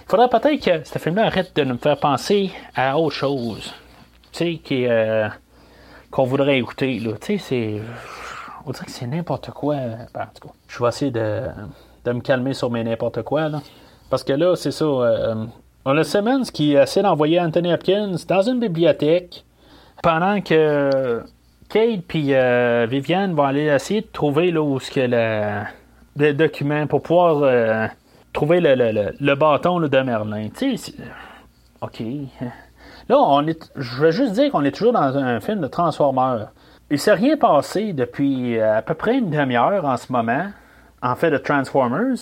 faudrait 0.07 0.29
peut-être 0.29 0.63
que 0.63 0.87
ce 0.87 0.99
film-là 0.99 1.27
arrête 1.27 1.55
de 1.55 1.63
nous 1.63 1.77
faire 1.77 1.97
penser 1.97 2.51
à 2.75 2.97
autre 2.97 3.15
chose. 3.15 3.73
Tu 4.33 4.59
sais, 4.67 4.87
euh, 4.89 5.29
qu'on 6.09 6.25
voudrait 6.25 6.57
écouter. 6.57 6.99
Là. 6.99 7.13
Tu 7.19 7.37
sais, 7.37 7.37
c'est. 7.37 7.81
On 8.65 8.71
dirait 8.71 8.85
que 8.85 8.91
c'est 8.91 9.07
n'importe 9.07 9.51
quoi. 9.51 9.75
Ben, 10.13 10.21
en 10.21 10.39
tout 10.39 10.47
cas, 10.47 10.53
je 10.67 10.83
vais 10.83 10.89
essayer 10.89 11.11
de, 11.11 11.43
de 12.05 12.11
me 12.11 12.21
calmer 12.21 12.53
sur 12.53 12.69
mes 12.69 12.83
n'importe 12.83 13.23
quoi. 13.23 13.49
Là. 13.49 13.61
Parce 14.11 14.25
que 14.25 14.33
là, 14.33 14.55
c'est 14.57 14.71
ça. 14.71 14.85
Euh, 14.85 15.45
on 15.85 15.97
a 15.97 16.03
Simmons 16.03 16.43
qui 16.53 16.73
essaie 16.73 17.01
d'envoyer 17.01 17.39
Anthony 17.39 17.73
Hopkins 17.73 18.17
dans 18.27 18.41
une 18.41 18.59
bibliothèque 18.59 19.45
pendant 20.03 20.41
que 20.41 21.23
Kate 21.69 22.13
et 22.13 22.35
euh, 22.35 22.85
Viviane 22.89 23.33
vont 23.33 23.45
aller 23.45 23.67
essayer 23.67 24.01
de 24.01 24.07
trouver 24.11 24.51
là, 24.51 24.61
où 24.61 24.79
le 24.97 26.33
document 26.33 26.87
pour 26.87 27.01
pouvoir 27.01 27.37
euh, 27.41 27.87
trouver 28.33 28.59
le, 28.59 28.75
le, 28.75 29.13
le 29.17 29.35
bâton 29.35 29.79
de 29.79 30.01
Merlin. 30.01 30.49
Tu 30.55 30.75
sais, 30.75 30.93
OK. 31.81 32.03
Là, 33.07 33.17
on 33.17 33.47
est, 33.47 33.71
je 33.77 34.01
veux 34.01 34.11
juste 34.11 34.33
dire 34.33 34.51
qu'on 34.51 34.65
est 34.65 34.71
toujours 34.71 34.93
dans 34.93 35.17
un 35.17 35.39
film 35.39 35.61
de 35.61 35.67
Transformers. 35.67 36.49
Il 36.89 36.99
s'est 36.99 37.13
rien 37.13 37.37
passé 37.37 37.93
depuis 37.93 38.59
à 38.59 38.81
peu 38.81 38.93
près 38.93 39.17
une 39.17 39.29
demi-heure 39.29 39.85
en 39.85 39.95
ce 39.95 40.11
moment, 40.11 40.47
en 41.01 41.15
fait, 41.15 41.31
de 41.31 41.37
Transformers. 41.37 42.17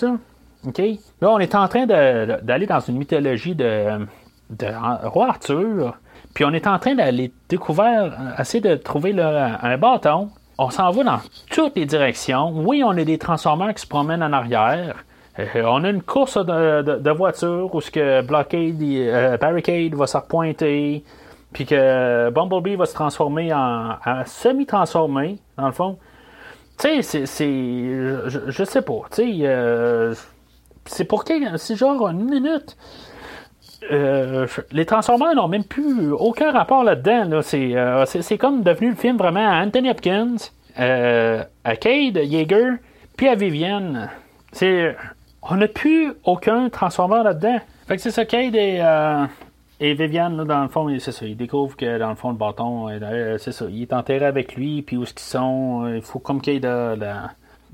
Là, 0.63 1.29
on 1.29 1.39
est 1.39 1.55
en 1.55 1.67
train 1.67 1.85
d'aller 1.85 2.65
dans 2.65 2.79
une 2.79 2.97
mythologie 2.97 3.55
de, 3.55 4.05
de 4.49 5.07
roi 5.07 5.29
Arthur. 5.29 5.97
Puis 6.33 6.45
on 6.45 6.51
est 6.51 6.67
en 6.67 6.79
train 6.79 6.95
d'aller 6.95 7.31
découvrir, 7.47 8.13
essayer 8.37 8.61
de 8.61 8.75
trouver 8.75 9.19
un 9.19 9.77
bâton. 9.77 10.29
On 10.57 10.69
s'en 10.69 10.91
va 10.91 11.03
dans 11.03 11.19
toutes 11.49 11.77
les 11.77 11.85
directions. 11.85 12.51
Oui, 12.53 12.83
on 12.83 12.91
a 12.91 13.03
des 13.03 13.17
transformeurs 13.17 13.73
qui 13.73 13.81
se 13.81 13.87
promènent 13.87 14.23
en 14.23 14.33
arrière. 14.33 15.05
Euh, 15.39 15.63
on 15.65 15.83
a 15.85 15.89
une 15.89 16.01
course 16.01 16.37
de, 16.37 16.81
de, 16.81 17.11
voitures 17.11 17.73
où 17.73 17.79
ce 17.79 17.89
que 17.89 18.21
Blockade, 18.21 18.81
euh, 18.81 19.37
Barricade 19.37 19.93
va 19.95 20.05
se 20.05 20.17
repointer, 20.17 21.03
puis 21.53 21.65
que 21.65 22.29
Bumblebee 22.31 22.75
va 22.75 22.85
se 22.85 22.93
transformer 22.93 23.53
en, 23.53 23.95
semi-transformé, 24.25 25.37
dans 25.57 25.67
le 25.67 25.71
fond. 25.71 25.97
Tu 26.77 27.03
sais, 27.03 27.25
c'est. 27.25 27.45
Je, 27.45 28.39
je, 28.47 28.63
sais 28.63 28.81
pas. 28.81 29.01
Tu 29.11 29.15
sais, 29.15 29.39
euh, 29.43 30.13
c'est 30.89 31.05
pour 31.05 31.23
quel. 31.23 31.57
C'est 31.57 31.75
genre 31.75 32.07
une 32.09 32.25
minute. 32.25 32.77
les 34.71 34.85
Transformers 34.85 35.35
n'ont 35.35 35.47
même 35.47 35.63
plus 35.63 36.11
aucun 36.11 36.51
rapport 36.51 36.83
là-dedans. 36.83 37.41
C'est, 37.41 38.37
comme 38.37 38.63
devenu 38.63 38.89
le 38.89 38.95
film 38.95 39.17
vraiment 39.17 39.47
à 39.47 39.63
Anthony 39.63 39.89
Hopkins, 39.89 40.35
à 40.75 41.75
Cade, 41.75 42.17
Yeager, 42.17 42.73
puis 43.15 43.27
à 43.27 43.35
Vivienne. 43.35 44.09
C'est 44.51 44.95
on 45.41 45.55
n'a 45.55 45.67
plus 45.67 46.13
aucun 46.23 46.69
transformeur 46.69 47.23
là-dedans. 47.23 47.59
Fait 47.87 47.95
que 47.95 48.01
c'est 48.01 48.11
ça, 48.11 48.25
Cade 48.25 48.55
et, 48.55 48.79
euh, 48.81 49.25
et 49.79 49.93
Viviane, 49.93 50.43
dans 50.43 50.61
le 50.61 50.67
fond, 50.69 50.87
c'est 50.99 51.11
ça. 51.11 51.25
Ils 51.25 51.37
découvrent 51.37 51.75
que 51.75 51.97
dans 51.97 52.09
le 52.09 52.15
fond, 52.15 52.29
le 52.29 52.37
bâton, 52.37 52.89
euh, 52.89 53.37
c'est 53.37 53.51
ça. 53.51 53.65
Il 53.69 53.81
est 53.81 53.93
enterré 53.93 54.25
avec 54.25 54.55
lui, 54.55 54.81
puis 54.81 54.97
où 54.97 55.03
est-ce 55.03 55.13
qu'ils 55.13 55.21
sont. 55.25 55.85
Euh, 55.85 55.97
il 55.97 56.01
faut 56.01 56.19
comme 56.19 56.41
Cade 56.41 56.65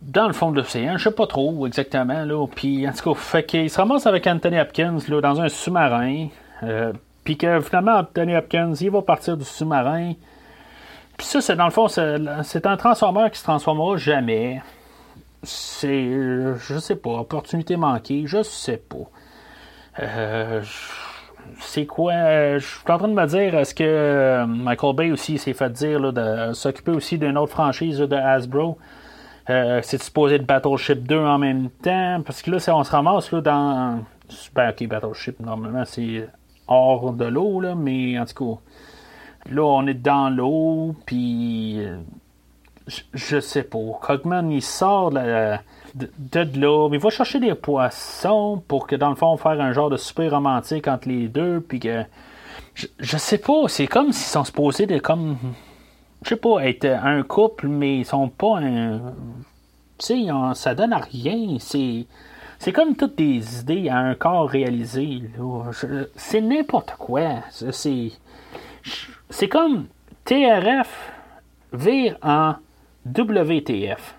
dans 0.06 0.28
le 0.28 0.34
fond 0.34 0.52
de 0.52 0.58
l'océan, 0.58 0.98
je 0.98 1.04
sais 1.04 1.16
pas 1.16 1.28
trop 1.28 1.68
exactement, 1.68 2.24
là. 2.24 2.48
Puis 2.48 2.88
en 2.88 2.94
tout 2.94 3.14
cas, 3.14 3.20
fait 3.20 3.44
qu'il 3.44 3.70
se 3.70 3.78
ramasse 3.78 4.08
avec 4.08 4.26
Anthony 4.28 4.60
Hopkins, 4.60 4.98
là, 5.08 5.22
dans 5.22 5.42
un 5.42 5.50
sous-marin. 5.50 6.28
puis 7.24 7.38
que 7.38 7.60
finalement, 7.60 7.98
Anthony 7.98 8.36
Hopkins, 8.36 8.74
il 8.80 8.92
va 8.92 9.02
partir 9.02 9.36
du 9.36 9.44
sous-marin. 9.44 10.14
Puis 11.18 11.28
ça, 11.28 11.42
c'est 11.42 11.56
dans 11.56 11.66
le 11.66 11.72
fond, 11.72 11.88
c'est 11.88 12.66
un 12.66 12.78
transformeur 12.78 13.32
qui 13.32 13.40
se 13.40 13.44
transformera 13.44 13.98
jamais 13.98 14.62
c'est, 15.46 16.10
je 16.58 16.80
sais 16.80 16.96
pas, 16.96 17.12
opportunité 17.12 17.78
manquée, 17.78 18.24
je 18.26 18.44
sais 18.44 18.78
pas. 18.78 19.10
Euh, 20.02 20.62
c'est 21.60 21.86
quoi 21.86 22.58
Je 22.58 22.66
suis 22.66 22.92
en 22.92 22.98
train 22.98 23.08
de 23.08 23.14
me 23.14 23.26
dire, 23.28 23.56
est-ce 23.56 23.76
que 23.76 24.46
Michael 24.46 24.96
Bay 24.96 25.12
aussi 25.12 25.38
s'est 25.38 25.54
fait 25.54 25.72
dire 25.72 26.12
de 26.12 26.54
s'occuper 26.54 26.92
aussi 26.92 27.18
d'une 27.18 27.38
autre 27.38 27.52
franchise 27.52 28.00
de 28.00 28.16
Hasbro? 28.16 28.78
Euh, 29.50 29.80
C'est 29.84 30.02
supposé 30.02 30.40
de 30.40 30.44
Battleship 30.44 31.04
2 31.08 31.18
en 31.18 31.38
même 31.38 31.70
temps 31.70 32.22
Parce 32.26 32.42
que 32.42 32.52
là, 32.52 32.58
on 32.76 32.84
se 32.84 32.92
ramasse 32.92 33.32
là, 33.32 33.42
dans. 33.42 34.04
Ben, 34.54 34.70
ok, 34.70 34.88
Battleship, 34.88 35.40
normalement, 35.40 35.86
c'est 35.86 36.28
hors 36.68 37.14
de 37.14 37.26
l'eau, 37.26 37.60
là, 37.60 37.76
mais 37.76 38.18
en 38.18 38.26
tout 38.26 38.56
cas, 38.56 38.62
là, 39.52 39.64
on 39.64 39.86
est 39.86 39.94
dans 39.94 40.30
l'eau, 40.30 40.96
puis 41.06 41.80
je, 43.14 43.40
sais 43.40 43.64
pas. 43.64 43.80
Cogman, 44.02 44.52
il 44.52 44.62
sort 44.62 45.12
de, 45.12 45.58
de, 45.96 46.60
là, 46.60 46.88
mais 46.90 46.98
il 46.98 47.04
va 47.04 47.10
chercher 47.10 47.40
des 47.40 47.56
poissons 47.56 48.62
pour 48.68 48.88
que, 48.88 48.96
dans 48.96 49.10
le 49.10 49.16
fond, 49.16 49.38
faire 49.38 49.60
un 49.60 49.74
genre 49.74 49.90
de 49.90 49.98
super 49.98 50.32
romantique 50.32 50.88
entre 50.88 51.08
les 51.10 51.28
deux, 51.28 51.62
puis 51.62 51.80
que. 51.80 52.04
Je, 52.74 53.18
sais 53.18 53.38
pas, 53.38 53.68
c'est 53.68 53.88
comme 53.88 54.12
s'ils 54.12 54.32
sont 54.32 54.44
supposés 54.44 54.86
de, 54.86 55.00
comme. 55.00 55.38
Je 56.26 56.30
sais 56.30 56.38
pas, 56.38 56.66
être 56.66 56.86
un 56.86 57.22
couple, 57.22 57.68
mais 57.68 58.00
ils 58.00 58.06
sont 58.06 58.30
pas 58.30 58.58
un. 58.58 58.98
Tu 60.00 60.06
sais, 60.08 60.28
ça 60.56 60.74
donne 60.74 60.92
à 60.92 60.98
rien. 60.98 61.58
C'est. 61.60 62.08
C'est 62.58 62.72
comme 62.72 62.96
toutes 62.96 63.16
des 63.16 63.60
idées 63.60 63.90
à 63.90 64.00
un 64.00 64.16
corps 64.16 64.50
réalisé. 64.50 65.22
C'est 66.16 66.42
n'importe 66.42 66.96
quoi. 66.98 67.44
C'est. 67.52 68.12
C'est 69.30 69.48
comme 69.48 69.86
TRF 70.24 71.12
vire 71.72 72.18
en 72.24 72.56
WTF. 73.06 74.16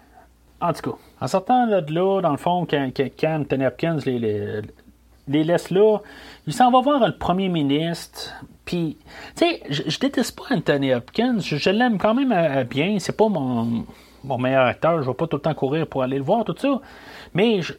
En 0.60 0.72
tout 0.72 0.92
cas, 0.92 0.98
en 1.20 1.26
sortant 1.26 1.66
de 1.66 1.92
là, 1.92 2.20
dans 2.20 2.30
le 2.30 2.36
fond, 2.36 2.68
quand, 2.70 2.88
quand 3.18 3.52
Hopkins 3.52 3.98
les, 4.06 4.62
les, 5.26 5.44
laisse 5.44 5.70
là, 5.70 5.98
il 6.46 6.52
s'en 6.52 6.70
va 6.70 6.80
voir 6.82 7.04
le 7.04 7.16
premier 7.16 7.48
ministre. 7.48 8.32
Puis, 8.66 8.98
tu 9.34 9.46
sais, 9.46 9.62
je, 9.70 9.98
déteste 9.98 10.38
pas 10.38 10.54
Anthony 10.54 10.92
Hopkins. 10.92 11.38
Je, 11.38 11.70
l'aime 11.70 11.96
quand 11.96 12.12
même 12.12 12.32
euh, 12.32 12.64
bien. 12.64 12.98
C'est 12.98 13.16
pas 13.16 13.28
mon, 13.28 13.86
mon 14.24 14.38
meilleur 14.38 14.66
acteur. 14.66 15.02
Je 15.02 15.08
vais 15.08 15.14
pas 15.14 15.26
tout 15.26 15.36
le 15.36 15.42
temps 15.42 15.54
courir 15.54 15.86
pour 15.86 16.02
aller 16.02 16.18
le 16.18 16.24
voir, 16.24 16.44
tout 16.44 16.54
ça. 16.58 16.80
Mais, 17.32 17.62
je, 17.62 17.72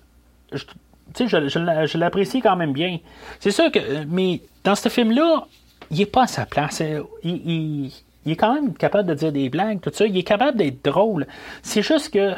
sais, 1.13 1.27
je, 1.27 1.97
l'apprécie 1.97 2.41
quand 2.41 2.55
même 2.55 2.73
bien. 2.73 2.97
C'est 3.39 3.51
sûr 3.51 3.71
que, 3.71 4.05
mais 4.07 4.41
dans 4.63 4.75
ce 4.75 4.89
film-là, 4.89 5.45
il 5.91 6.01
est 6.01 6.07
pas 6.07 6.23
à 6.23 6.27
sa 6.27 6.47
place. 6.47 6.81
il, 7.23 7.91
il 8.27 8.33
est 8.33 8.35
quand 8.35 8.53
même 8.53 8.73
capable 8.73 9.07
de 9.07 9.13
dire 9.13 9.31
des 9.31 9.47
blagues, 9.49 9.79
tout 9.79 9.91
ça. 9.93 10.05
Il 10.05 10.17
est 10.17 10.23
capable 10.23 10.57
d'être 10.57 10.83
drôle. 10.83 11.27
C'est 11.61 11.81
juste 11.81 12.13
que 12.13 12.33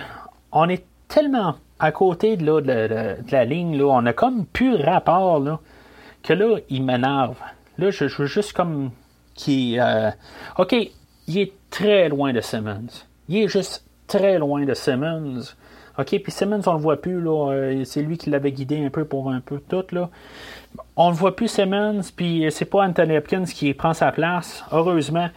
on 0.52 0.70
est 0.70 0.86
tellement 1.08 1.56
à 1.80 1.92
côté 1.92 2.38
de, 2.38 2.46
là, 2.46 2.62
de, 2.62 3.32
la 3.32 3.46
ligne, 3.46 3.76
là, 3.76 3.86
on 3.86 4.06
a 4.06 4.14
comme 4.14 4.46
plus 4.46 4.76
rapport, 4.76 5.40
là, 5.40 5.60
que 6.22 6.34
là, 6.34 6.58
il 6.70 6.84
m'énerve. 6.84 7.38
Là, 7.80 7.92
je, 7.92 8.06
veux 8.06 8.26
juste 8.26 8.54
comme 8.54 8.92
qui 9.36 9.80
euh, 9.80 10.12
OK, 10.58 10.76
il 11.28 11.38
est 11.38 11.54
très 11.70 12.10
loin 12.10 12.34
de 12.34 12.42
Simmons. 12.42 13.06
Il 13.30 13.38
est 13.38 13.48
juste 13.48 13.86
très 14.08 14.38
loin 14.38 14.66
de 14.66 14.74
Simmons. 14.74 15.42
OK, 15.98 16.18
puis 16.22 16.32
Simmons, 16.32 16.62
on 16.66 16.74
le 16.74 16.80
voit 16.80 17.02
plus, 17.02 17.22
là. 17.22 17.52
Euh, 17.52 17.84
c'est 17.84 18.02
lui 18.02 18.18
qui 18.18 18.30
l'avait 18.30 18.52
guidé 18.52 18.84
un 18.84 18.90
peu 18.90 19.06
pour 19.06 19.30
un 19.30 19.42
peu 19.42 19.60
tout, 19.60 19.86
là. 19.92 20.10
On 20.96 21.10
ne 21.10 21.16
voit 21.16 21.36
plus 21.36 21.48
Simmons, 21.48 22.02
puis 22.16 22.46
c'est 22.52 22.66
pas 22.66 22.86
Anthony 22.86 23.18
Hopkins 23.18 23.46
qui 23.46 23.74
prend 23.74 23.94
sa 23.94 24.12
place, 24.12 24.64
heureusement. 24.72 25.30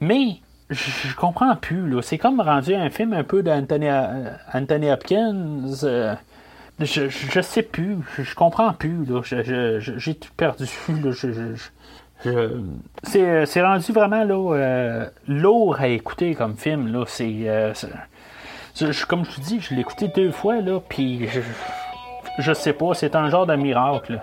Mais 0.00 0.38
je 0.70 1.14
comprends 1.16 1.56
plus. 1.56 1.88
Là. 1.88 2.02
C'est 2.02 2.18
comme 2.18 2.40
rendu 2.40 2.74
un 2.74 2.90
film 2.90 3.12
un 3.12 3.24
peu 3.24 3.42
d'Anthony 3.42 3.88
euh, 3.88 4.30
Anthony 4.52 4.90
Hopkins. 4.90 5.62
Je, 6.80 7.08
je 7.08 7.40
sais 7.40 7.62
plus. 7.62 7.98
Je, 8.18 8.34
comprends 8.34 8.72
plus. 8.72 9.04
Là. 9.04 9.22
j'ai 9.22 10.14
tout 10.14 10.32
perdu. 10.36 10.66
c'est, 13.02 13.62
rendu 13.62 13.92
vraiment 13.92 14.24
là, 14.24 15.06
lourd 15.28 15.76
à 15.80 15.88
écouter 15.88 16.34
comme 16.34 16.56
film. 16.56 16.92
Là. 16.92 17.04
Comme 19.08 19.24
je 19.24 19.30
vous 19.34 19.40
dis, 19.42 19.60
je 19.60 19.74
l'ai 19.74 19.80
écouté 19.80 20.08
deux 20.08 20.30
fois. 20.30 20.60
Là, 20.60 20.80
puis 20.88 21.28
je, 21.28 21.40
je 22.38 22.52
sais 22.52 22.72
pas. 22.72 22.94
C'est 22.94 23.16
un 23.16 23.28
genre 23.30 23.46
de 23.46 23.56
miracle. 23.56 24.20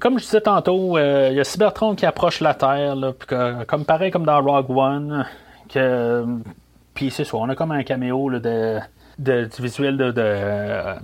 comme 0.00 0.18
je 0.18 0.24
disais 0.24 0.40
tantôt, 0.40 0.96
euh, 0.96 1.28
il 1.30 1.36
y 1.36 1.40
a 1.40 1.44
Cybertron 1.44 1.94
qui 1.94 2.06
approche 2.06 2.40
la 2.40 2.54
Terre, 2.54 2.96
comme 3.66 3.84
pareil 3.84 4.10
comme 4.10 4.24
dans 4.24 4.42
Rogue 4.42 4.70
One. 4.70 5.26
Que, 5.68 6.24
puis 6.94 7.10
c'est 7.10 7.24
ça, 7.24 7.36
on 7.36 7.48
a 7.48 7.54
comme 7.54 7.72
un 7.72 7.82
caméo 7.82 8.30
de, 8.30 8.80
du 9.18 9.62
visuel 9.62 9.96
de, 9.96 10.12
euh, 10.16 10.94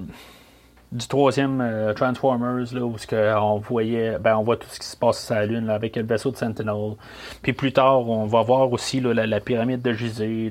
du 0.93 1.07
troisième 1.07 1.61
euh, 1.61 1.93
Transformers, 1.93 2.72
là, 2.72 2.84
où 2.84 2.97
on 3.12 3.59
voyait, 3.59 4.18
ben, 4.18 4.36
on 4.36 4.43
voit 4.43 4.57
tout 4.57 4.68
ce 4.70 4.78
qui 4.78 4.86
se 4.86 4.97
passe 4.97 5.24
sur 5.24 5.34
la 5.34 5.47
Lune 5.47 5.68
avec 5.70 5.97
le 5.97 6.05
vaisseau 6.05 6.30
de 6.30 6.36
Sentinel. 6.36 6.95
Puis 7.43 7.53
plus 7.53 7.72
tard, 7.72 8.09
on 8.09 8.26
va 8.26 8.43
voir 8.43 8.72
aussi 8.72 9.01
la, 9.01 9.41
pyramide 9.41 9.82
de 9.82 9.93
Gizeh. 9.93 10.51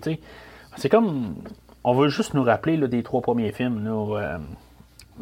C'est 0.76 0.90
comme, 0.90 1.36
on 1.84 1.94
veut 1.94 2.10
juste 2.10 2.34
nous 2.34 2.44
rappeler 2.44 2.78
des 2.78 3.04
trois 3.04 3.22
premiers 3.22 3.52
films. 3.52 3.90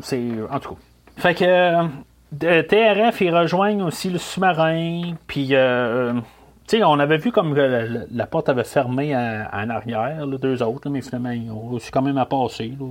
c'est 0.01 0.29
en 0.49 0.59
tout 0.59 0.75
cas. 0.75 0.81
Fait 1.17 1.33
que 1.33 1.87
TRF, 2.35 3.21
ils 3.21 3.35
rejoignent 3.35 3.83
aussi 3.83 4.09
le 4.09 4.19
sous-marin. 4.19 5.13
Puis, 5.27 5.55
euh, 5.55 6.13
euh, 6.13 6.21
sais, 6.67 6.83
on 6.83 6.99
avait 6.99 7.17
vu 7.17 7.31
comme 7.31 7.55
la, 7.55 8.27
porte 8.27 8.49
avait 8.49 8.63
fermé 8.63 9.15
en, 9.15 9.69
arrière, 9.69 10.25
les 10.25 10.37
deux 10.37 10.61
autres, 10.61 10.89
mais 10.89 11.01
finalement, 11.01 11.31
ils 11.31 11.49
ont 11.51 11.77
quand 11.91 12.01
même 12.01 12.17
à 12.17 12.25
passer. 12.25 12.73
Là. 12.79 12.85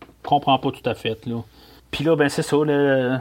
Je 0.00 0.28
comprends 0.28 0.58
pas 0.58 0.70
tout 0.70 0.88
à 0.88 0.94
fait. 0.94 1.24
Là. 1.26 1.36
Puis 1.90 2.04
là, 2.04 2.16
ben 2.16 2.28
c'est 2.28 2.42
ça. 2.42 2.56
Le, 2.56 3.18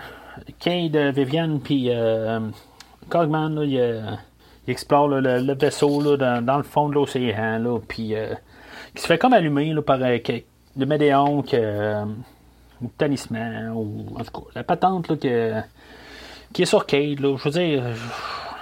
Cade, 0.59 0.95
Viviane, 0.95 1.59
puis 1.59 1.87
euh, 1.89 2.39
Cogman, 3.09 3.49
là, 3.49 3.63
il, 3.65 4.71
explore 4.71 5.07
le, 5.07 5.53
vaisseau 5.53 6.01
là, 6.01 6.41
dans, 6.41 6.57
le 6.57 6.63
fond 6.63 6.89
de 6.89 6.95
l'océan. 6.95 7.81
Puis, 7.87 8.13
qui 8.93 9.01
se 9.01 9.07
fait 9.07 9.17
comme 9.17 9.33
allumer 9.33 9.73
là, 9.73 9.81
par 9.81 9.97
le 9.97 10.85
Médéon 10.85 11.43
ou 12.81 12.87
talisman, 12.97 13.71
ou 13.75 14.05
en 14.17 14.23
tout 14.23 14.41
cas, 14.41 14.47
la 14.55 14.63
patente 14.63 15.09
là, 15.09 15.15
qui 16.53 16.61
est 16.61 16.65
sur 16.65 16.85
Cade. 16.85 17.19
Là, 17.19 17.35
je 17.37 17.43
veux 17.43 17.51
dire, 17.51 17.83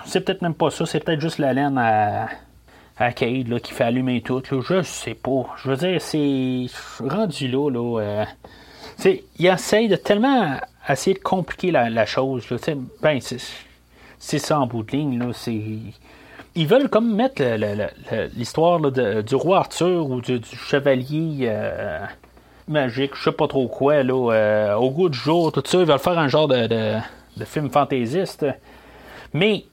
c'est 0.08 0.22
peut-être 0.22 0.42
même 0.42 0.54
pas 0.54 0.70
ça, 0.70 0.86
c'est 0.86 1.04
peut-être 1.04 1.22
juste 1.22 1.38
la 1.38 1.54
laine 1.54 1.78
à, 1.78 2.28
à 2.98 3.12
Cade 3.12 3.48
là, 3.48 3.60
qui 3.60 3.74
fait 3.74 3.84
allumer 3.84 4.22
tout. 4.22 4.42
Là, 4.52 4.62
je 4.62 4.82
sais 4.82 5.14
pas. 5.14 5.46
Je 5.64 5.70
veux 5.70 5.76
dire, 5.76 6.02
c'est 6.02 6.66
rendu 7.00 7.48
là. 7.48 7.70
là 7.70 8.00
euh, 8.02 8.26
il 9.06 9.90
de 9.90 9.96
tellement 9.96 10.58
essayer 10.90 11.14
de 11.14 11.22
compliquer 11.22 11.72
la, 11.72 12.06
chose. 12.06 12.50
Là, 12.50 12.58
ben, 13.02 13.20
c'est 14.20 14.40
ça 14.40 14.60
en 14.60 14.66
bout 14.66 14.84
de 14.84 14.92
ligne. 14.92 15.20
Là, 15.20 15.32
ils 16.56 16.68
veulent 16.68 16.90
comme 16.90 17.14
mettre 17.14 17.44
l'histoire 18.36 18.80
du 18.92 19.36
roi 19.36 19.60
Arthur 19.60 20.10
ou 20.10 20.22
du, 20.22 20.42
chevalier 20.44 21.54
magique, 22.68 23.12
je 23.16 23.24
sais 23.26 23.32
pas 23.32 23.48
trop 23.48 23.68
quoi, 23.68 24.04
là, 24.04 24.78
au 24.80 24.90
goût 24.90 25.10
du 25.10 25.18
jour, 25.18 25.52
tout 25.52 25.64
ça. 25.66 25.80
Ils 25.80 25.86
veulent 25.86 26.00
faire 26.00 26.18
un 26.18 26.28
genre 26.30 26.48
de, 26.48 26.68
de 26.68 27.46
film 27.46 27.70
fantaisiste. 27.70 28.46
Mais 29.34 29.66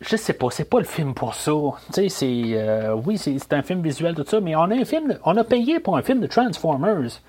je 0.00 0.16
sais 0.16 0.32
pas, 0.32 0.48
c'est 0.50 0.68
pas 0.68 0.78
le 0.78 0.84
film 0.84 1.14
pour 1.14 1.34
ça. 1.34 1.52
Tu 1.86 1.92
sais, 1.92 2.08
c'est. 2.08 2.42
Euh, 2.54 2.94
oui, 2.94 3.18
c'est 3.18 3.52
un 3.52 3.62
film 3.62 3.82
visuel, 3.82 4.14
tout 4.14 4.24
ça, 4.26 4.40
mais 4.40 4.56
on 4.56 4.62
a 4.62 4.74
un 4.74 4.84
film. 4.84 5.18
On 5.24 5.36
a 5.36 5.44
payé 5.44 5.80
pour 5.80 5.96
un 5.96 6.02
film 6.02 6.20
de 6.20 6.26
Transformers. 6.26 7.20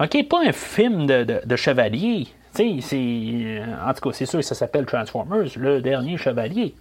OK, 0.00 0.28
pas 0.28 0.40
un 0.40 0.52
film 0.52 1.06
de, 1.06 1.56
chevalier. 1.56 2.28
C'est. 2.52 2.80
Euh, 2.92 3.64
en 3.86 3.94
tout 3.94 4.08
cas, 4.08 4.12
c'est 4.12 4.26
sûr 4.26 4.40
que 4.40 4.44
ça 4.44 4.54
s'appelle 4.54 4.86
Transformers, 4.86 5.48
le 5.56 5.80
dernier 5.80 6.16
chevalier. 6.16 6.74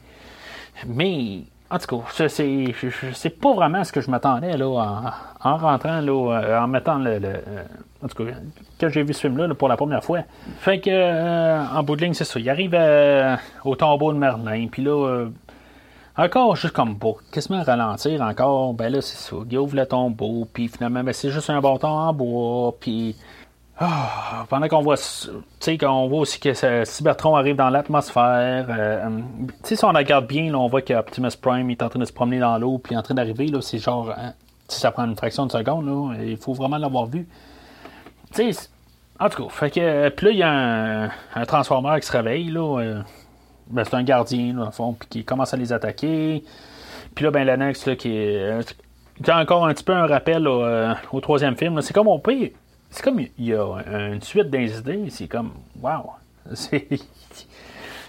Mais 0.85 1.41
en 1.71 1.79
tout 1.79 2.01
cas, 2.01 2.27
c'est 2.27 3.39
pas 3.39 3.53
vraiment 3.53 3.83
ce 3.85 3.93
que 3.93 4.01
je 4.01 4.11
m'attendais 4.11 4.57
là, 4.57 4.67
en, 5.41 5.57
rentrant, 5.57 6.01
là, 6.01 6.41
euh, 6.41 6.59
en 6.59 6.67
mettant 6.67 6.97
le. 6.97 7.19
Euh, 7.23 7.63
en 8.03 8.07
tout 8.07 8.23
cas, 8.23 8.31
quand 8.79 8.89
j'ai 8.89 9.03
vu 9.03 9.13
ce 9.13 9.21
film-là 9.21 9.53
pour 9.55 9.69
la 9.69 9.77
première 9.77 10.03
fois. 10.03 10.19
Fait 10.59 10.79
que, 10.79 10.89
euh, 10.89 11.63
en 11.63 11.81
bout 11.83 11.95
de 11.95 12.03
ligne, 12.03 12.13
c'est 12.13 12.25
ça. 12.25 12.39
Il 12.39 12.49
arrive 12.49 12.77
au 13.63 13.75
tombeau 13.75 14.11
de 14.11 14.17
Merlin, 14.17 14.67
puis 14.69 14.83
là, 14.83 15.27
encore 16.17 16.57
juste 16.57 16.73
comme 16.73 16.99
pour 16.99 17.21
quasiment 17.31 17.63
ralentir 17.63 18.21
encore, 18.21 18.73
ben 18.73 18.91
là, 18.91 19.01
c'est 19.01 19.17
ça. 19.17 19.37
Il 19.49 19.57
ouvre 19.57 19.77
le 19.77 19.85
tombeau, 19.85 20.45
puis 20.51 20.67
finalement, 20.67 21.05
ben, 21.05 21.13
c'est 21.13 21.29
juste 21.29 21.49
un 21.49 21.61
bâton 21.61 21.87
en 21.87 22.11
bois, 22.11 22.75
puis 22.81 23.15
ah, 23.83 24.45
pendant 24.47 24.67
qu'on 24.67 24.81
voit, 24.81 24.95
qu'on 25.79 26.07
voit 26.07 26.19
aussi 26.19 26.39
que 26.39 26.53
Cybertron 26.85 27.35
arrive 27.35 27.55
dans 27.55 27.71
l'atmosphère, 27.71 28.67
euh, 28.69 29.09
si 29.63 29.83
on 29.83 29.89
regarde 29.89 30.27
bien, 30.27 30.53
on 30.53 30.67
voit 30.67 30.83
qu'Optimus 30.83 31.31
Prime 31.41 31.67
est 31.71 31.81
en 31.81 31.89
train 31.89 31.99
de 31.99 32.05
se 32.05 32.13
promener 32.13 32.37
dans 32.37 32.59
l'eau, 32.59 32.77
puis 32.77 32.95
en 32.95 33.01
train 33.01 33.15
d'arriver, 33.15 33.47
là, 33.47 33.59
c'est 33.61 33.79
genre, 33.79 34.13
hein, 34.15 34.33
ça 34.67 34.91
prend 34.91 35.05
une 35.05 35.15
fraction 35.15 35.47
de 35.47 35.51
seconde, 35.51 36.15
il 36.21 36.37
faut 36.37 36.53
vraiment 36.53 36.77
l'avoir 36.77 37.07
vu. 37.07 37.27
en 39.19 39.29
tout 39.29 39.43
cas, 39.43 39.49
fait 39.49 39.71
que, 39.71 40.09
puis 40.09 40.27
là, 40.27 40.31
il 40.31 40.37
y 40.37 40.43
a 40.43 40.51
un, 40.51 41.09
un, 41.33 41.45
Transformer 41.47 41.99
qui 42.01 42.05
se 42.05 42.11
réveille, 42.11 42.51
là, 42.51 42.79
euh, 42.79 43.01
ben, 43.71 43.83
c'est 43.83 43.95
un 43.95 44.03
gardien, 44.03 44.53
là, 44.53 44.69
fond, 44.69 44.93
puis 44.93 45.09
qui 45.09 45.25
commence 45.25 45.55
à 45.55 45.57
les 45.57 45.73
attaquer. 45.73 46.43
Puis 47.15 47.25
là, 47.25 47.31
ben, 47.31 47.45
l'annexe, 47.45 47.87
là, 47.87 47.95
qui 47.95 48.15
est, 48.15 48.75
qui 49.23 49.31
encore 49.31 49.65
un 49.65 49.73
petit 49.73 49.83
peu 49.83 49.93
un 49.93 50.05
rappel 50.05 50.45
euh, 50.45 50.93
au 51.11 51.19
troisième 51.19 51.57
film, 51.57 51.81
c'est 51.81 51.93
comme 51.93 52.07
on 52.07 52.19
peut 52.19 52.51
c'est 52.91 53.03
comme 53.03 53.19
il 53.19 53.45
y 53.45 53.53
a 53.53 53.77
une 54.11 54.21
suite 54.21 54.49
d'incidents, 54.49 55.05
c'est 55.09 55.27
comme 55.27 55.51
wow. 55.81 56.11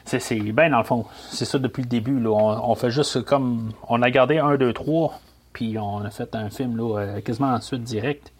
C'est, 0.04 0.18
c'est, 0.18 0.40
bien 0.40 0.68
dans 0.68 0.78
le 0.78 0.84
fond. 0.84 1.06
C'est 1.30 1.44
ça 1.44 1.60
depuis 1.60 1.82
le 1.82 1.88
début. 1.88 2.18
Là. 2.18 2.30
On, 2.30 2.74
fait 2.74 2.90
juste 2.90 3.22
comme. 3.22 3.72
On 3.88 4.02
a 4.02 4.10
gardé 4.10 4.38
1, 4.38 4.56
2, 4.56 4.72
3, 4.72 5.20
puis 5.52 5.78
on 5.78 5.98
a 6.04 6.10
fait 6.10 6.34
un 6.34 6.50
film 6.50 6.76
là, 6.76 6.98
euh, 6.98 7.20
quasiment 7.20 7.52
en 7.54 7.60
suite 7.60 7.84
direct. 7.84 8.32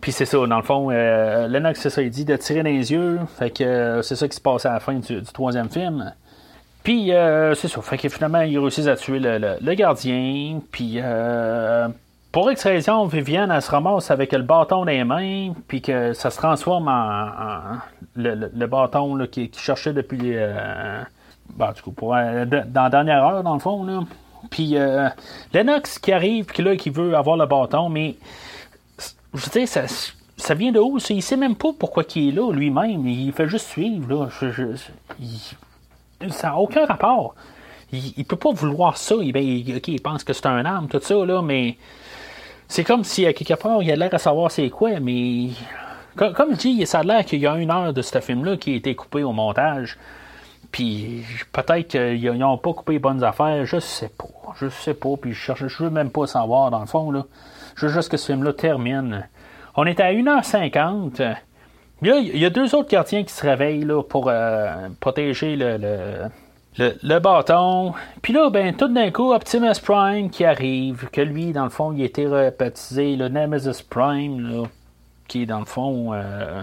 Puis 0.00 0.12
c'est 0.12 0.26
ça, 0.26 0.46
dans 0.46 0.56
le 0.56 0.62
fond, 0.62 0.90
euh, 0.90 1.72
c'est 1.74 1.90
ça, 1.90 2.02
il 2.02 2.10
dit 2.10 2.24
de 2.24 2.36
tirer 2.36 2.62
dans 2.62 2.68
les 2.68 2.92
yeux. 2.92 3.18
Fait 3.38 3.50
que 3.50 3.64
euh, 3.64 4.02
c'est 4.02 4.16
ça 4.16 4.28
qui 4.28 4.36
se 4.36 4.40
passe 4.40 4.66
à 4.66 4.74
la 4.74 4.80
fin 4.80 4.94
du, 4.94 5.22
troisième 5.22 5.70
film. 5.70 6.12
Puis 6.82 7.12
euh, 7.12 7.54
c'est 7.54 7.68
ça, 7.68 7.80
fait 7.80 7.96
que 7.96 8.08
finalement, 8.08 8.42
il 8.42 8.58
réussit 8.58 8.86
à 8.86 8.96
tuer 8.96 9.18
le, 9.18 9.56
le 9.60 9.74
gardien. 9.74 10.60
Puis 10.70 11.00
pour 12.32 12.50
X 12.50 12.64
raison, 12.64 13.06
Viviane, 13.06 13.50
elle 13.50 13.62
se 13.62 13.70
ramasse 13.70 14.10
avec 14.10 14.32
le 14.32 14.42
bâton 14.42 14.84
les 14.84 15.04
mains, 15.04 15.54
puis 15.68 15.80
que 15.80 16.12
ça 16.12 16.30
se 16.30 16.36
transforme 16.36 16.88
en, 16.88 17.78
le, 18.14 18.66
bâton 18.66 19.26
qui, 19.26 19.50
cherchait 19.56 19.92
depuis. 19.92 20.32
Euh, 20.34 21.02
du 21.74 21.82
coup, 21.82 21.92
pour, 21.92 22.14
euh, 22.14 22.44
dans 22.44 22.82
la 22.82 22.90
dernière 22.90 23.24
heure, 23.24 23.42
dans 23.42 23.54
le 23.54 23.60
fond. 23.60 23.84
Là. 23.84 24.00
Puis 24.50 24.76
euh, 24.76 25.08
Lennox 25.52 25.98
qui 25.98 26.12
arrive, 26.12 26.44
puis 26.44 26.62
là, 26.62 26.76
qui 26.76 26.90
veut 26.90 27.16
avoir 27.16 27.36
le 27.36 27.46
bâton, 27.46 27.88
mais. 27.88 28.16
Je 29.34 29.40
sais, 29.40 29.66
ça, 29.66 29.82
ça 30.36 30.54
vient 30.54 30.72
de 30.72 30.78
où? 30.78 30.98
Il 31.10 31.22
sait 31.22 31.36
même 31.36 31.56
pas 31.56 31.70
pourquoi 31.78 32.04
il 32.14 32.28
est 32.28 32.32
là 32.32 32.52
lui-même. 32.52 33.06
Il 33.06 33.32
fait 33.32 33.48
juste 33.48 33.68
suivre. 33.68 34.08
Là. 34.08 34.28
ça 36.30 36.48
n'a 36.48 36.56
aucun 36.56 36.86
rapport. 36.86 37.34
Il, 37.92 38.12
il, 38.16 38.24
peut 38.24 38.36
pas 38.36 38.52
vouloir 38.52 38.96
ça. 38.96 39.14
Il, 39.20 39.32
ben, 39.32 39.42
il 39.42 40.02
pense 40.02 40.24
que 40.24 40.32
c'est 40.32 40.46
un 40.46 40.64
arme, 40.64 40.88
tout 40.88 41.00
ça, 41.00 41.14
là, 41.24 41.42
mais 41.42 41.76
c'est 42.68 42.84
comme 42.84 43.04
si 43.04 43.26
à 43.26 43.32
quelque 43.32 43.54
part 43.54 43.82
il 43.82 43.90
a 43.90 43.96
l'air 43.96 44.12
à 44.12 44.18
savoir 44.18 44.50
c'est 44.50 44.70
quoi, 44.70 45.00
mais 45.00 45.50
comme, 46.16 46.52
je 46.52 46.56
dis, 46.56 46.86
ça 46.86 47.00
a 47.00 47.02
l'air 47.02 47.24
qu'il 47.24 47.40
y 47.40 47.46
a 47.46 47.54
une 47.56 47.70
heure 47.70 47.92
de 47.92 48.00
ce 48.00 48.20
film-là 48.20 48.56
qui 48.56 48.72
a 48.72 48.76
été 48.76 48.94
coupé 48.94 49.22
au 49.22 49.32
montage. 49.32 49.98
Puis 50.72 51.24
peut-être 51.52 51.88
qu'ils 51.88 52.32
n'ont 52.32 52.56
pas 52.56 52.72
coupé 52.72 52.94
les 52.94 52.98
bonnes 52.98 53.22
affaires, 53.22 53.66
je 53.66 53.78
sais 53.78 54.08
pas. 54.08 54.54
Je 54.58 54.68
sais 54.68 54.94
pas, 54.94 55.10
puis 55.20 55.32
je 55.32 55.38
cherche, 55.38 55.66
je 55.66 55.84
veux 55.84 55.90
même 55.90 56.10
pas 56.10 56.26
savoir 56.26 56.70
dans 56.70 56.80
le 56.80 56.86
fond. 56.86 57.10
Là. 57.10 57.26
Je 57.74 57.86
veux 57.86 57.92
juste 57.92 58.10
que 58.10 58.16
ce 58.16 58.32
film-là 58.32 58.54
termine. 58.54 59.28
On 59.74 59.84
est 59.84 60.00
à 60.00 60.10
1h50. 60.10 61.36
il 62.02 62.38
y 62.38 62.44
a 62.46 62.50
deux 62.50 62.74
autres 62.74 62.88
gardiens 62.88 63.22
qui 63.22 63.32
se 63.32 63.44
réveillent 63.44 63.84
là, 63.84 64.02
pour 64.02 64.28
euh, 64.28 64.88
protéger 65.00 65.56
le, 65.56 65.76
le, 65.76 66.30
bâton. 67.20 67.94
Puis 68.22 68.32
là, 68.32 68.50
ben, 68.50 68.74
tout 68.74 68.88
d'un 68.88 69.10
coup, 69.10 69.32
Optimus 69.32 69.80
Prime 69.82 70.30
qui 70.30 70.44
arrive, 70.44 71.08
que 71.12 71.20
lui, 71.20 71.52
dans 71.52 71.64
le 71.64 71.70
fond, 71.70 71.92
il 71.92 72.02
a 72.02 72.04
été 72.04 72.26
rebaptisé 72.26 73.16
le 73.16 73.28
Nemesis 73.28 73.82
Prime, 73.88 74.40
là, 74.40 74.64
qui 75.28 75.42
est 75.42 75.46
dans 75.46 75.60
le 75.60 75.64
fond 75.64 76.12
euh, 76.12 76.62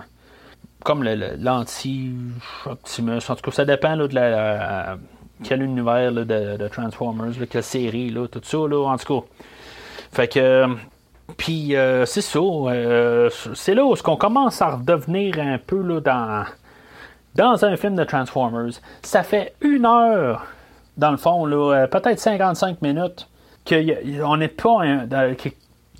comme 0.84 1.04
l'anti-Optimus. 1.04 3.20
En 3.30 3.36
tout 3.36 3.42
cas, 3.42 3.52
ça 3.52 3.66
dépend 3.66 3.96
là, 3.96 4.08
de 4.08 4.16
la, 4.16 4.98
quel 5.44 5.62
univers 5.62 6.12
de, 6.12 6.24
de, 6.24 6.68
Transformers, 6.68 7.34
quelle 7.50 7.64
série, 7.64 8.10
là, 8.10 8.28
tout 8.28 8.42
ça, 8.44 8.58
là, 8.58 8.88
en 8.88 8.98
tout 8.98 9.22
cas. 9.22 9.28
Fait 10.12 10.28
que. 10.28 10.68
Puis 11.38 11.76
euh, 11.76 12.06
c'est 12.06 12.22
ça. 12.22 12.40
Euh, 12.40 13.30
c'est 13.56 13.74
là 13.74 13.86
où 13.86 13.96
on 14.06 14.16
commence 14.18 14.62
à 14.62 14.72
redevenir 14.72 15.40
un 15.40 15.58
peu 15.58 15.82
là, 15.82 16.02
dans 16.02 16.46
dans 17.36 17.66
un 17.66 17.76
film 17.76 17.96
de 17.96 18.04
Transformers, 18.04 18.74
ça 19.02 19.24
fait 19.24 19.56
une 19.62 19.86
heure, 19.86 20.46
dans 20.98 21.12
le 21.12 21.18
fond, 21.18 21.48
euh, 21.48 21.88
peut-être 21.88 22.20
55 22.20 22.82
minutes, 22.82 23.28
qu'on 23.68 24.38
n'est 24.38 24.48
pas. 24.48 24.80
que, 25.38 25.50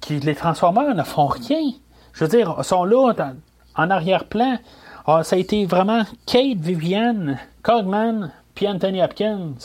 les 0.10 0.36
Transformers 0.36 0.96
ne 0.96 1.04
font 1.04 1.28
rien. 1.28 1.72
Je 2.14 2.26
veux 2.26 2.30
dire, 2.30 2.56
ils 2.58 2.64
sont 2.64 2.84
là 2.84 3.14
en 3.76 3.90
arrière-plan. 3.90 4.58
Ah, 5.08 5.24
ça 5.24 5.36
a 5.36 5.40
été 5.40 5.66
vraiment 5.66 6.04
Kate, 6.26 6.58
Vivienne, 6.58 7.40
Cogman, 7.62 8.32
puis 8.54 8.68
Anthony 8.68 9.02
Hopkins. 9.02 9.56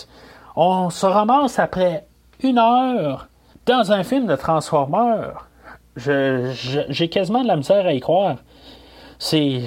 On 0.56 0.90
se 0.90 1.06
ramasse 1.06 1.58
après 1.58 2.06
une 2.42 2.58
heure 2.58 3.28
dans 3.66 3.92
un 3.92 4.02
film 4.02 4.26
de 4.26 4.36
Transformers. 4.36 5.46
j'ai 5.96 7.08
quasiment 7.08 7.42
de 7.42 7.48
la 7.48 7.56
misère 7.56 7.86
à 7.86 7.92
y 7.92 8.00
croire. 8.00 8.36
C'est. 9.18 9.60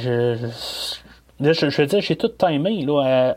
Veux 1.49 1.85
dire, 1.85 2.01
j'ai 2.01 2.15
tout 2.15 2.29
timé. 2.29 2.85
Là, 2.85 3.35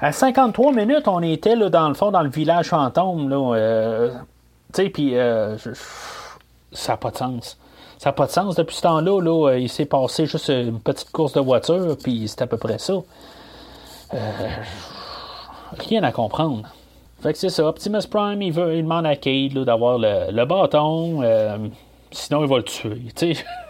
à, 0.00 0.12
53 0.12 0.72
minutes, 0.72 1.06
on 1.06 1.22
était 1.22 1.56
là, 1.56 1.68
dans 1.68 1.88
le 1.88 1.94
fond, 1.94 2.10
dans 2.10 2.22
le 2.22 2.30
village 2.30 2.68
fantôme. 2.68 3.30
Euh, 3.32 4.10
tu 4.72 4.82
sais, 4.82 4.90
puis 4.90 5.16
euh, 5.16 5.56
ça 6.72 6.92
n'a 6.92 6.96
pas 6.96 7.10
de 7.10 7.16
sens. 7.16 7.58
Ça 7.98 8.10
n'a 8.10 8.12
pas 8.14 8.26
de 8.26 8.32
sens. 8.32 8.56
Depuis 8.56 8.76
ce 8.76 8.82
temps-là, 8.82 9.20
là, 9.20 9.56
il 9.56 9.68
s'est 9.68 9.86
passé 9.86 10.26
juste 10.26 10.48
une 10.48 10.80
petite 10.80 11.10
course 11.10 11.34
de 11.34 11.40
voiture, 11.40 11.96
puis 12.02 12.26
c'est 12.26 12.42
à 12.42 12.46
peu 12.46 12.56
près 12.56 12.78
ça. 12.78 12.94
Euh, 14.14 14.18
rien 15.78 16.02
à 16.02 16.12
comprendre. 16.12 16.68
Fait 17.22 17.32
que 17.32 17.38
c'est 17.38 17.50
ça. 17.50 17.66
Optimus 17.66 18.06
Prime, 18.10 18.42
il, 18.42 18.52
veut, 18.52 18.76
il 18.76 18.82
demande 18.82 19.06
à 19.06 19.14
Cade 19.14 19.58
d'avoir 19.58 19.98
le, 19.98 20.32
le, 20.32 20.44
bâton. 20.44 21.22
sinon, 22.10 22.42
il 22.42 22.48
va 22.48 22.56
le 22.56 22.64
tuer. 22.64 23.02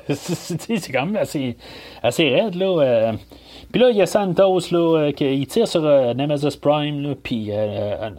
c'est 0.15 0.93
quand 0.93 1.07
même 1.07 1.17
assez, 1.17 1.57
assez 2.03 2.31
raide. 2.31 2.55
Là. 2.55 3.13
Puis 3.73 3.81
là, 3.81 3.91
il 3.91 3.97
y 3.97 4.03
a 4.03 4.07
Santos, 4.07 4.71
là, 4.71 4.99
euh, 4.99 5.13
qui 5.13 5.47
tire 5.47 5.67
sur 5.67 5.85
euh, 5.85 6.13
Nemesis 6.13 6.59
Prime, 6.61 7.01
là, 7.03 7.15
puis 7.21 7.49
euh, 7.51 8.11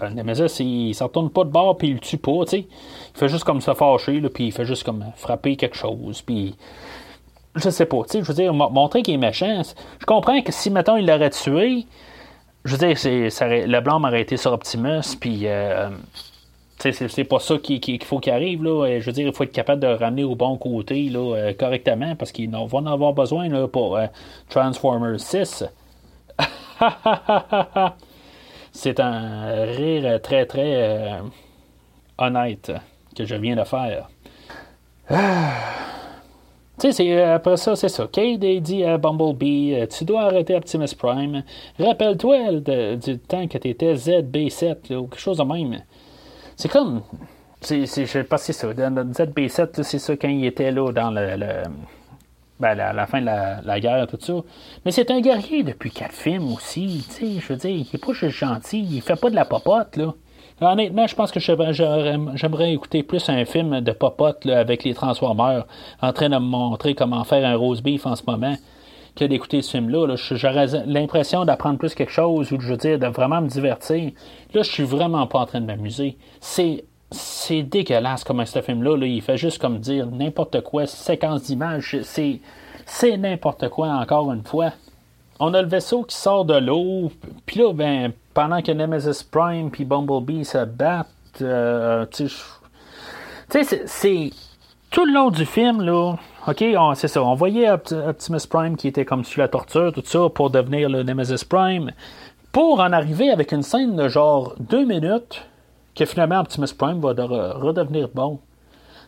Nemesis, 0.00 0.60
il 0.60 0.94
s'en 0.94 1.06
retourne 1.06 1.30
pas 1.30 1.44
de 1.44 1.50
bord, 1.50 1.76
puis 1.76 1.88
il 1.88 1.94
le 1.94 2.00
tue 2.00 2.16
pas, 2.16 2.44
tu 2.44 2.50
sais. 2.50 2.66
Il 3.14 3.18
fait 3.18 3.28
juste 3.28 3.44
comme 3.44 3.60
se 3.60 3.74
fâcher, 3.74 4.18
là, 4.20 4.30
puis 4.30 4.46
il 4.46 4.52
fait 4.52 4.64
juste 4.64 4.84
comme 4.84 5.04
frapper 5.16 5.56
quelque 5.56 5.76
chose, 5.76 6.22
puis 6.22 6.54
je 7.54 7.68
sais 7.68 7.84
pas, 7.84 8.02
tu 8.04 8.12
sais, 8.12 8.22
je 8.22 8.24
veux 8.24 8.34
dire, 8.34 8.54
montrer 8.54 9.02
qu'il 9.02 9.12
est 9.12 9.18
méchant. 9.18 9.60
Je 9.98 10.06
comprends 10.06 10.40
que 10.40 10.50
si, 10.50 10.70
mettons, 10.70 10.96
il 10.96 11.06
l'aurait 11.06 11.28
tué, 11.28 11.84
je 12.64 12.74
veux 12.74 12.86
dire, 12.86 12.96
c'est, 12.96 13.66
le 13.66 13.80
blanc 13.80 14.02
aurait 14.02 14.22
été 14.22 14.38
sur 14.38 14.52
Optimus, 14.52 15.16
puis 15.20 15.46
c'est 16.90 17.24
pas 17.24 17.38
ça 17.38 17.58
qu'il 17.58 18.02
faut 18.02 18.18
qu'il 18.18 18.32
arrive. 18.32 18.64
Là. 18.64 18.98
Je 18.98 19.06
veux 19.06 19.12
dire, 19.12 19.28
il 19.28 19.32
faut 19.32 19.44
être 19.44 19.52
capable 19.52 19.80
de 19.80 19.86
ramener 19.86 20.24
au 20.24 20.34
bon 20.34 20.56
côté 20.56 21.08
là, 21.08 21.36
euh, 21.36 21.52
correctement 21.52 22.16
parce 22.16 22.32
qu'ils 22.32 22.50
vont 22.50 22.68
en 22.72 22.86
avoir 22.86 23.12
besoin 23.12 23.48
là, 23.48 23.68
pour 23.68 23.96
euh, 23.96 24.06
Transformers 24.48 25.20
6. 25.20 25.64
C'est 28.72 28.98
un 29.00 29.64
rire 29.64 30.20
très 30.22 30.46
très 30.46 30.74
euh, 30.74 31.18
honnête 32.18 32.72
que 33.16 33.24
je 33.24 33.34
viens 33.36 33.56
de 33.56 33.64
faire. 33.64 34.08
Tu 36.80 36.90
sais, 36.90 37.22
après 37.22 37.58
ça, 37.58 37.76
c'est 37.76 37.90
ça. 37.90 38.08
Cade 38.10 38.44
dit 38.44 38.82
à 38.82 38.98
Bumblebee 38.98 39.86
Tu 39.88 40.04
dois 40.04 40.22
arrêter 40.22 40.56
Optimus 40.56 40.88
Prime. 40.98 41.44
Rappelle-toi 41.78 42.54
du 42.96 43.18
temps 43.18 43.46
que 43.46 43.58
tu 43.58 43.68
étais 43.68 43.94
ZB7 43.94 44.92
ou 44.96 45.06
quelque 45.06 45.20
chose 45.20 45.36
de 45.36 45.44
même. 45.44 45.82
C'est 46.56 46.70
comme. 46.70 47.02
C'est, 47.60 47.86
je 47.86 48.04
sais 48.04 48.24
pas 48.24 48.38
si 48.38 48.52
c'est 48.52 48.66
ça. 48.66 48.72
ZB7, 48.72 49.82
c'est 49.82 49.98
ça 49.98 50.16
quand 50.16 50.28
il 50.28 50.44
était 50.44 50.72
là 50.72 50.90
dans 50.92 51.10
le. 51.10 51.62
ben, 52.58 52.74
la, 52.74 52.92
la, 52.92 53.06
fin 53.06 53.20
de 53.20 53.26
la, 53.26 53.80
guerre, 53.80 54.06
tout 54.08 54.18
ça. 54.20 54.34
Mais 54.84 54.90
c'est 54.90 55.10
un 55.10 55.20
guerrier 55.20 55.62
depuis 55.62 55.90
quatre 55.90 56.14
films 56.14 56.52
aussi. 56.52 57.04
Tu 57.08 57.12
sais, 57.12 57.40
je 57.40 57.52
veux 57.52 57.58
dire, 57.58 57.70
il 57.70 57.88
est 57.92 58.04
pas 58.04 58.12
juste 58.12 58.36
gentil, 58.36 58.80
il 58.80 59.00
fait 59.00 59.20
pas 59.20 59.30
de 59.30 59.36
la 59.36 59.44
popote, 59.44 59.96
là. 59.96 60.14
Honnêtement, 60.60 61.06
je 61.08 61.14
pense 61.16 61.32
que 61.32 61.40
j'aimerais 61.40 62.72
écouter 62.72 63.02
plus 63.02 63.28
un 63.28 63.44
film 63.44 63.80
de 63.80 63.92
popote 63.92 64.46
avec 64.46 64.84
les 64.84 64.94
Transformers 64.94 65.66
en 66.00 66.12
train 66.12 66.28
de 66.28 66.36
me 66.36 66.40
montrer 66.40 66.94
comment 66.94 67.24
faire 67.24 67.44
un 67.44 67.56
rose 67.56 67.82
beef 67.82 68.06
en 68.06 68.14
ce 68.14 68.22
moment 68.26 68.56
que 69.16 69.24
d'écouter 69.24 69.62
ce 69.62 69.72
film-là. 69.72 70.14
J'aurais 70.16 70.66
l'impression 70.86 71.44
d'apprendre 71.44 71.78
plus 71.78 71.94
quelque 71.94 72.12
chose 72.12 72.52
ou 72.52 72.60
je 72.60 72.68
veux 72.68 72.76
dire 72.76 72.98
de 72.98 73.06
vraiment 73.06 73.40
me 73.40 73.48
divertir. 73.48 74.12
Là, 74.54 74.62
je 74.62 74.70
suis 74.70 74.84
vraiment 74.84 75.26
pas 75.26 75.40
en 75.40 75.46
train 75.46 75.60
de 75.60 75.66
m'amuser. 75.66 76.16
C'est 76.40 76.84
c'est 77.12 77.62
dégueulasse 77.62 78.24
comme 78.24 78.44
ce 78.44 78.60
film-là. 78.60 78.96
Il 79.06 79.22
fait 79.22 79.36
juste 79.36 79.60
comme 79.60 79.78
dire 79.78 80.06
n'importe 80.06 80.62
quoi, 80.62 80.86
séquence 80.86 81.44
d'images, 81.44 81.98
c'est, 82.02 82.40
c'est 82.86 83.16
n'importe 83.16 83.68
quoi 83.68 83.88
encore 83.88 84.32
une 84.32 84.42
fois. 84.42 84.72
On 85.38 85.54
a 85.54 85.62
le 85.62 85.68
vaisseau 85.68 86.04
qui 86.04 86.16
sort 86.16 86.44
de 86.44 86.56
l'eau, 86.56 87.10
puis 87.46 87.60
là, 87.60 87.72
ben, 87.72 88.12
pendant 88.32 88.62
que 88.62 88.70
Nemesis 88.72 89.24
Prime 89.28 89.70
puis 89.70 89.84
Bumblebee 89.84 90.44
se 90.44 90.64
battent, 90.64 91.08
euh, 91.40 92.06
tu 92.10 92.28
sais, 93.48 93.82
c'est 93.86 94.30
tout 94.90 95.04
le 95.04 95.12
long 95.12 95.30
du 95.30 95.44
film, 95.44 95.82
là, 95.82 96.16
OK, 96.48 96.64
c'est 96.96 97.08
ça. 97.08 97.22
On 97.22 97.34
voyait 97.34 97.70
Optimus 97.70 98.46
Prime 98.50 98.76
qui 98.76 98.88
était 98.88 99.04
comme 99.04 99.24
sur 99.24 99.42
la 99.42 99.48
torture, 99.48 99.92
tout 99.92 100.02
ça, 100.04 100.28
pour 100.28 100.50
devenir 100.50 100.88
le 100.88 101.04
Nemesis 101.04 101.44
Prime. 101.48 101.92
Pour 102.50 102.80
en 102.80 102.92
arriver 102.92 103.30
avec 103.30 103.52
une 103.52 103.62
scène 103.62 103.94
de 103.94 104.08
genre 104.08 104.54
deux 104.58 104.84
minutes, 104.84 105.46
que 105.94 106.04
finalement 106.04 106.40
Optimus 106.40 106.74
Prime 106.76 107.00
va 107.00 107.10
redevenir 107.54 108.08
bon. 108.12 108.40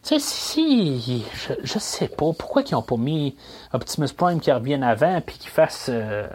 Tu 0.03 0.11
sais, 0.11 0.19
si, 0.21 1.25
je, 1.35 1.55
je, 1.63 1.79
sais 1.79 2.09
pas, 2.09 2.31
pourquoi 2.39 2.63
ils 2.63 2.75
n'ont 2.75 2.83
pas 2.83 2.97
mis 2.97 3.35
Optimus 3.73 4.13
Prime 4.17 4.39
qui 4.39 4.53
revienne 4.53 4.85
avant, 4.85 5.21
puis 5.21 5.37
qui 5.37 5.49
fasse... 5.49 5.89
Euh, 5.93 6.29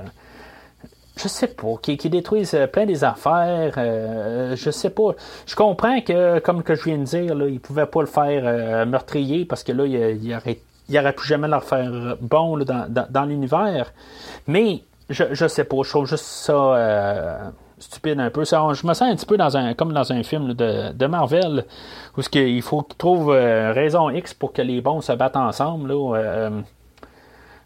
je 1.16 1.28
sais 1.28 1.48
pas, 1.48 1.76
qui, 1.82 1.98
qui 1.98 2.10
détruisent 2.10 2.56
euh, 2.56 2.66
plein 2.66 2.86
des 2.86 3.04
affaires, 3.04 3.74
euh, 3.78 4.56
je 4.56 4.72
sais 4.72 4.90
pas. 4.90 5.12
Je 5.46 5.56
comprends 5.56 6.02
que, 6.02 6.40
comme 6.40 6.64
que 6.64 6.76
je 6.76 6.84
viens 6.84 6.98
de 6.98 7.04
dire, 7.04 7.36
là, 7.36 7.48
ils 7.48 7.60
pouvaient 7.60 7.86
pas 7.86 8.02
le 8.02 8.08
faire 8.08 8.86
meurtrier 8.86 9.46
parce 9.46 9.64
que 9.64 9.72
là, 9.72 9.86
il, 9.86 10.24
il, 10.24 10.34
aurait, 10.34 10.60
il 10.90 11.00
aurait 11.00 11.14
plus 11.14 11.28
jamais 11.28 11.48
leur 11.48 11.64
faire 11.64 12.18
bon 12.22 12.58
dans, 12.58 13.26
l'univers. 13.26 13.94
Mais 14.48 14.84
je, 15.10 15.24
je 15.32 15.48
sais 15.48 15.64
pas, 15.64 15.78
je 15.84 15.90
trouve 15.90 16.08
juste 16.08 16.26
ça 16.26 17.52
stupide 17.80 18.20
un 18.20 18.30
peu. 18.30 18.44
je 18.44 18.88
me 18.88 18.94
sens 18.94 19.02
un 19.02 19.16
petit 19.16 19.26
peu 19.26 19.38
dans 19.38 19.58
un, 19.58 19.74
comme 19.74 19.94
dans 19.94 20.12
un 20.12 20.24
film 20.24 20.54
de, 20.54 20.92
de 20.92 21.06
Marvel 21.08 21.66
où 22.18 22.22
il 22.34 22.62
faut 22.62 22.84
qu'ils 22.84 22.98
trouvent 22.98 23.32
euh, 23.34 23.72
raison 23.74 24.10
X 24.10 24.34
pour 24.34 24.54
que 24.54 24.62
les 24.62 24.82
bons 24.82 25.02
se 25.02 25.14
battent 25.14 25.38
ensemble. 25.38 25.90
Là, 25.90 26.16
euh, 26.16 26.62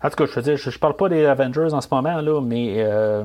en 0.03 0.09
tout 0.09 0.15
cas, 0.15 0.25
je 0.25 0.35
veux 0.35 0.41
dire, 0.41 0.57
je, 0.57 0.79
parle 0.79 0.95
pas 0.95 1.09
des 1.09 1.25
Avengers 1.25 1.73
en 1.73 1.81
ce 1.81 1.87
moment, 1.91 2.21
là, 2.21 2.41
mais 2.41 2.75
euh, 2.77 3.23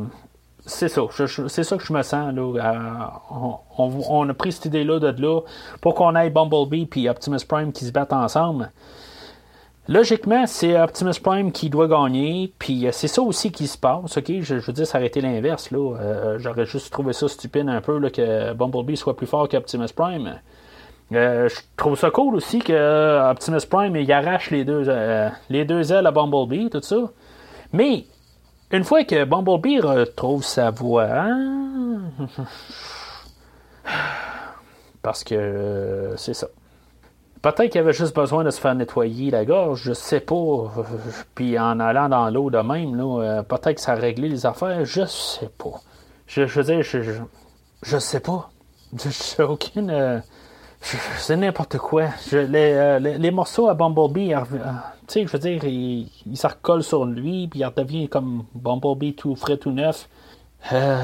c'est 0.64 0.88
ça. 0.88 1.02
C'est 1.48 1.64
ça 1.64 1.76
que 1.76 1.84
je 1.84 1.92
me 1.92 2.02
sens. 2.02 2.32
Là, 2.32 3.22
on, 3.78 4.28
a 4.28 4.34
pris 4.34 4.52
cette 4.52 4.66
idée-là 4.66 4.98
de 4.98 5.22
là 5.22 5.40
pour 5.80 5.94
qu'on 5.94 6.14
aille 6.14 6.30
Bumblebee 6.30 6.88
et 6.96 7.10
Optimus 7.10 7.44
Prime 7.46 7.72
qui 7.72 7.84
se 7.84 7.92
battent 7.92 8.12
ensemble. 8.12 8.70
Logiquement, 9.88 10.46
c'est 10.46 10.78
Optimus 10.78 11.14
Prime 11.22 11.50
qui 11.50 11.70
doit 11.70 11.88
gagner, 11.88 12.52
puis 12.58 12.86
euh, 12.86 12.90
c'est 12.92 13.08
ça 13.08 13.22
aussi 13.22 13.50
qui 13.50 13.66
se 13.66 13.78
passe, 13.78 14.18
ok? 14.18 14.32
Je, 14.40 14.56
veux 14.56 14.72
dire, 14.74 14.96
été 14.96 15.22
l'inverse, 15.22 15.70
là. 15.70 15.96
Euh, 15.96 16.38
j'aurais 16.38 16.66
juste 16.66 16.92
trouvé 16.92 17.14
ça 17.14 17.26
stupide 17.26 17.70
un 17.70 17.80
peu, 17.80 17.98
là, 17.98 18.10
que 18.10 18.52
Bumblebee 18.52 18.98
soit 18.98 19.16
plus 19.16 19.26
fort 19.26 19.48
qu'Optimus 19.48 19.88
Prime. 19.96 20.40
Euh, 21.12 21.48
je 21.48 21.56
trouve 21.78 21.98
ça 21.98 22.10
cool 22.10 22.34
aussi 22.34 22.58
que 22.58 23.30
Optimus 23.30 23.64
Prime, 23.68 23.96
il 23.96 24.12
arrache 24.12 24.50
les 24.50 24.66
deux, 24.66 24.84
les 25.48 25.64
deux 25.64 25.90
ailes 25.90 26.06
à 26.06 26.10
Bumblebee, 26.10 26.68
tout 26.68 26.82
ça. 26.82 27.10
Mais, 27.72 28.04
une 28.70 28.84
fois 28.84 29.04
que 29.04 29.24
Bumblebee 29.24 29.80
retrouve 29.80 30.44
sa 30.44 30.70
voix... 30.70 31.08
Parce 35.00 35.24
que 35.24 36.12
c'est 36.16 36.34
ça. 36.34 36.48
Peut-être 37.42 37.70
qu'il 37.70 37.80
avait 37.80 37.92
juste 37.92 38.14
besoin 38.14 38.44
de 38.44 38.50
se 38.50 38.60
faire 38.60 38.74
nettoyer 38.74 39.30
la 39.30 39.44
gorge, 39.44 39.82
je 39.82 39.92
sais 39.92 40.20
pas. 40.20 40.34
Puis 41.34 41.58
en 41.58 41.80
allant 41.80 42.08
dans 42.08 42.30
l'eau 42.30 42.50
de 42.50 42.58
même, 42.58 42.96
là, 42.96 43.22
euh, 43.22 43.42
peut-être 43.42 43.74
que 43.74 43.80
ça 43.80 43.92
a 43.92 43.96
réglé 43.96 44.28
les 44.28 44.46
affaires, 44.46 44.84
je 44.84 45.04
sais 45.04 45.50
pas. 45.58 45.80
Je, 46.26 46.42
veux 46.42 46.64
dire, 46.64 46.82
je, 46.82 46.98
je, 47.82 47.98
sais 47.98 48.20
pas. 48.20 48.50
Je 48.92 49.42
aucune. 49.42 49.90
Euh, 49.90 50.18
c'est 50.80 51.36
n'importe 51.36 51.78
quoi. 51.78 52.04
Euh, 52.32 52.98
les, 52.98 53.18
les, 53.18 53.30
morceaux 53.30 53.68
à 53.68 53.74
Bumblebee, 53.74 54.34
tu 54.50 54.58
sais, 55.08 55.26
je 55.26 55.32
veux 55.32 55.38
dire, 55.38 55.64
il, 55.64 56.08
il 56.26 56.36
se 56.36 56.46
recolle 56.46 56.82
sur 56.82 57.04
lui, 57.04 57.48
puis 57.48 57.60
il 57.60 57.64
redevient 57.64 58.08
comme 58.08 58.44
Bumblebee 58.54 59.14
tout 59.14 59.34
frais, 59.34 59.56
tout 59.56 59.72
neuf. 59.72 60.08
Euh, 60.72 60.98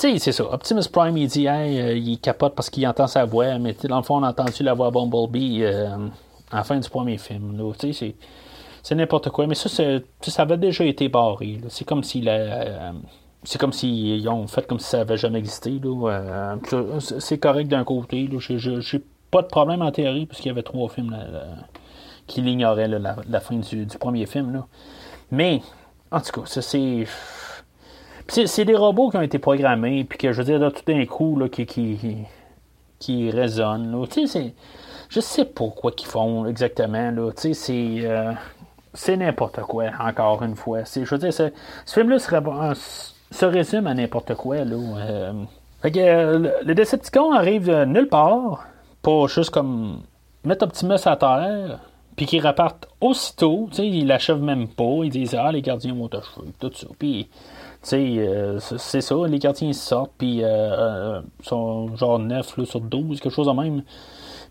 tu 0.00 0.12
sais, 0.12 0.18
c'est 0.18 0.32
ça. 0.32 0.44
Optimus 0.50 0.88
Prime, 0.90 1.16
il 1.18 1.28
dit, 1.28 1.46
hey, 1.46 1.78
euh, 1.78 1.94
il 1.94 2.18
capote 2.18 2.54
parce 2.54 2.70
qu'il 2.70 2.86
entend 2.88 3.06
sa 3.06 3.26
voix, 3.26 3.58
mais 3.58 3.76
dans 3.84 3.98
le 3.98 4.02
fond, 4.02 4.16
on 4.16 4.22
a 4.22 4.30
entendu 4.30 4.62
la 4.62 4.72
voix 4.72 4.90
Bumblebee 4.90 5.62
euh, 5.62 5.88
à 6.50 6.56
la 6.56 6.64
fin 6.64 6.78
du 6.78 6.88
premier 6.88 7.18
film. 7.18 7.62
Tu 7.78 7.92
sais, 7.92 8.14
c'est 8.82 8.94
n'importe 8.94 9.28
quoi. 9.28 9.46
Mais 9.46 9.54
ça, 9.54 9.68
ça 9.68 10.42
avait 10.42 10.56
déjà 10.56 10.84
été 10.84 11.08
barré. 11.10 11.60
C'est 11.68 11.84
comme 11.84 12.02
si 12.02 12.24
euh, 12.26 12.92
c'est 13.42 13.58
comme 13.58 13.74
s'ils 13.74 14.26
ont 14.28 14.46
fait 14.46 14.66
comme 14.66 14.78
si 14.78 14.86
ça 14.88 14.98
n'avait 14.98 15.18
jamais 15.18 15.38
existé. 15.38 15.78
c'est 17.18 17.38
correct 17.38 17.68
d'un 17.68 17.84
côté. 17.84 18.26
J'ai 18.38 19.04
pas 19.30 19.42
de 19.42 19.48
problème 19.48 19.82
en 19.82 19.92
théorie, 19.92 20.24
puisqu'il 20.24 20.48
y 20.48 20.50
avait 20.50 20.62
trois 20.62 20.88
films 20.88 21.14
qui 22.26 22.40
l'ignoraient 22.40 22.88
la, 22.88 23.40
fin 23.40 23.56
du, 23.56 23.86
premier 23.98 24.24
film. 24.24 24.64
Mais, 25.30 25.60
en 26.10 26.20
tout 26.20 26.40
cas, 26.40 26.46
ça 26.46 26.62
c'est 26.62 27.04
c'est 28.30 28.64
des 28.64 28.76
robots 28.76 29.10
qui 29.10 29.16
ont 29.16 29.22
été 29.22 29.38
programmés, 29.38 30.04
puis 30.04 30.18
que 30.18 30.32
je 30.32 30.38
veux 30.38 30.44
dire, 30.44 30.58
là, 30.58 30.70
tout 30.70 30.82
d'un 30.86 31.04
coup, 31.06 31.38
là, 31.38 31.48
qui, 31.48 31.66
qui, 31.66 31.98
qui 32.98 33.30
résonnent. 33.30 34.06
Je 35.08 35.20
sais 35.20 35.44
pas 35.44 35.68
quoi 35.68 35.90
qu'ils 35.90 36.08
font 36.08 36.46
exactement. 36.46 37.10
Là. 37.10 37.30
C'est. 37.34 37.54
Euh, 37.68 38.32
c'est 38.92 39.16
n'importe 39.16 39.60
quoi, 39.62 39.86
encore 40.00 40.42
une 40.42 40.56
fois. 40.56 40.80
Je 40.84 41.08
veux 41.08 41.18
dire, 41.18 41.32
ce, 41.32 41.50
film-là 41.86 42.18
se 42.18 43.44
résume 43.44 43.86
à 43.86 43.94
n'importe 43.94 44.34
quoi. 44.34 44.64
Là. 44.64 44.76
Euh, 44.76 45.32
fait 45.82 45.92
que, 45.92 46.00
euh, 46.00 46.50
le 46.64 46.74
Decepticon 46.74 47.32
arrive 47.32 47.66
de 47.66 47.84
nulle 47.84 48.08
part, 48.08 48.66
pour 49.02 49.28
juste 49.28 49.50
comme 49.50 50.00
mettre 50.44 50.64
Optimus 50.64 51.06
à 51.06 51.16
terre, 51.16 51.80
puis 52.16 52.26
qu'ils 52.26 52.44
repartent 52.44 52.88
aussitôt. 53.00 53.68
Tu 53.70 53.76
sais, 53.76 53.86
ils 53.86 54.06
l'achèvent 54.06 54.42
même 54.42 54.68
pas. 54.68 55.04
Ils 55.04 55.10
disent 55.10 55.36
Ah, 55.38 55.52
les 55.52 55.62
gardiens 55.62 55.94
vont 55.94 56.08
achever, 56.08 56.52
tout 56.58 56.72
ça. 56.74 56.86
Puis 56.98 57.28
sais, 57.88 58.16
euh, 58.18 58.58
c'est 58.60 59.00
ça, 59.00 59.14
les 59.26 59.38
quartiers 59.38 59.72
sortent, 59.72 60.12
puis 60.18 60.44
euh, 60.44 60.48
euh, 60.48 61.22
sont 61.42 61.96
genre 61.96 62.18
9 62.18 62.64
sur 62.64 62.80
12, 62.80 63.20
quelque 63.20 63.32
chose 63.32 63.46
de 63.46 63.52
même. 63.52 63.82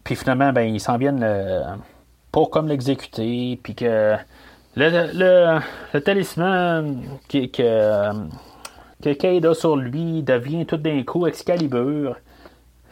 Puis 0.03 0.15
finalement, 0.15 0.51
ben, 0.51 0.63
ils 0.63 0.79
s'en 0.79 0.97
viennent 0.97 1.25
pour 2.31 2.49
comme 2.49 2.67
l'exécuter, 2.67 3.59
puis 3.61 3.75
que 3.75 4.15
le, 4.75 5.59
le, 5.93 5.99
talisman 5.99 7.03
que, 7.27 7.45
que, 7.47 9.47
a 9.47 9.53
sur 9.53 9.75
lui 9.75 10.23
devient 10.23 10.65
tout 10.65 10.77
d'un 10.77 11.03
coup 11.03 11.27
Excalibur. 11.27 12.15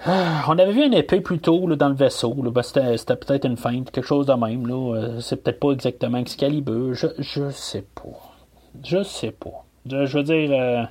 Ah, 0.06 0.44
on 0.48 0.60
avait 0.60 0.74
vu 0.74 0.86
une 0.86 0.94
épée 0.94 1.22
plus 1.22 1.40
tôt 1.40 1.76
dans 1.76 1.90
le 1.90 1.96
vaisseau. 1.96 2.36
C'était, 2.62 3.16
peut-être 3.16 3.46
une 3.46 3.58
feinte, 3.58 3.90
quelque 3.90 4.06
chose 4.06 4.28
de 4.28 4.34
même. 4.34 4.68
Là. 4.68 5.20
C'est 5.22 5.44
peut-être 5.44 5.60
pas 5.60 5.72
exactement 5.72 6.20
Excalibur. 6.20 6.94
Je, 6.94 7.08
je 7.18 7.50
sais 7.50 7.86
pas. 7.96 8.36
Je 8.84 9.02
sais 9.02 9.32
pas. 9.32 9.67
Je, 9.90 10.18
veux 10.18 10.24
dire, 10.24 10.50
euh, 10.52 10.84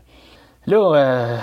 là, 0.67 0.95
euh, 0.95 1.39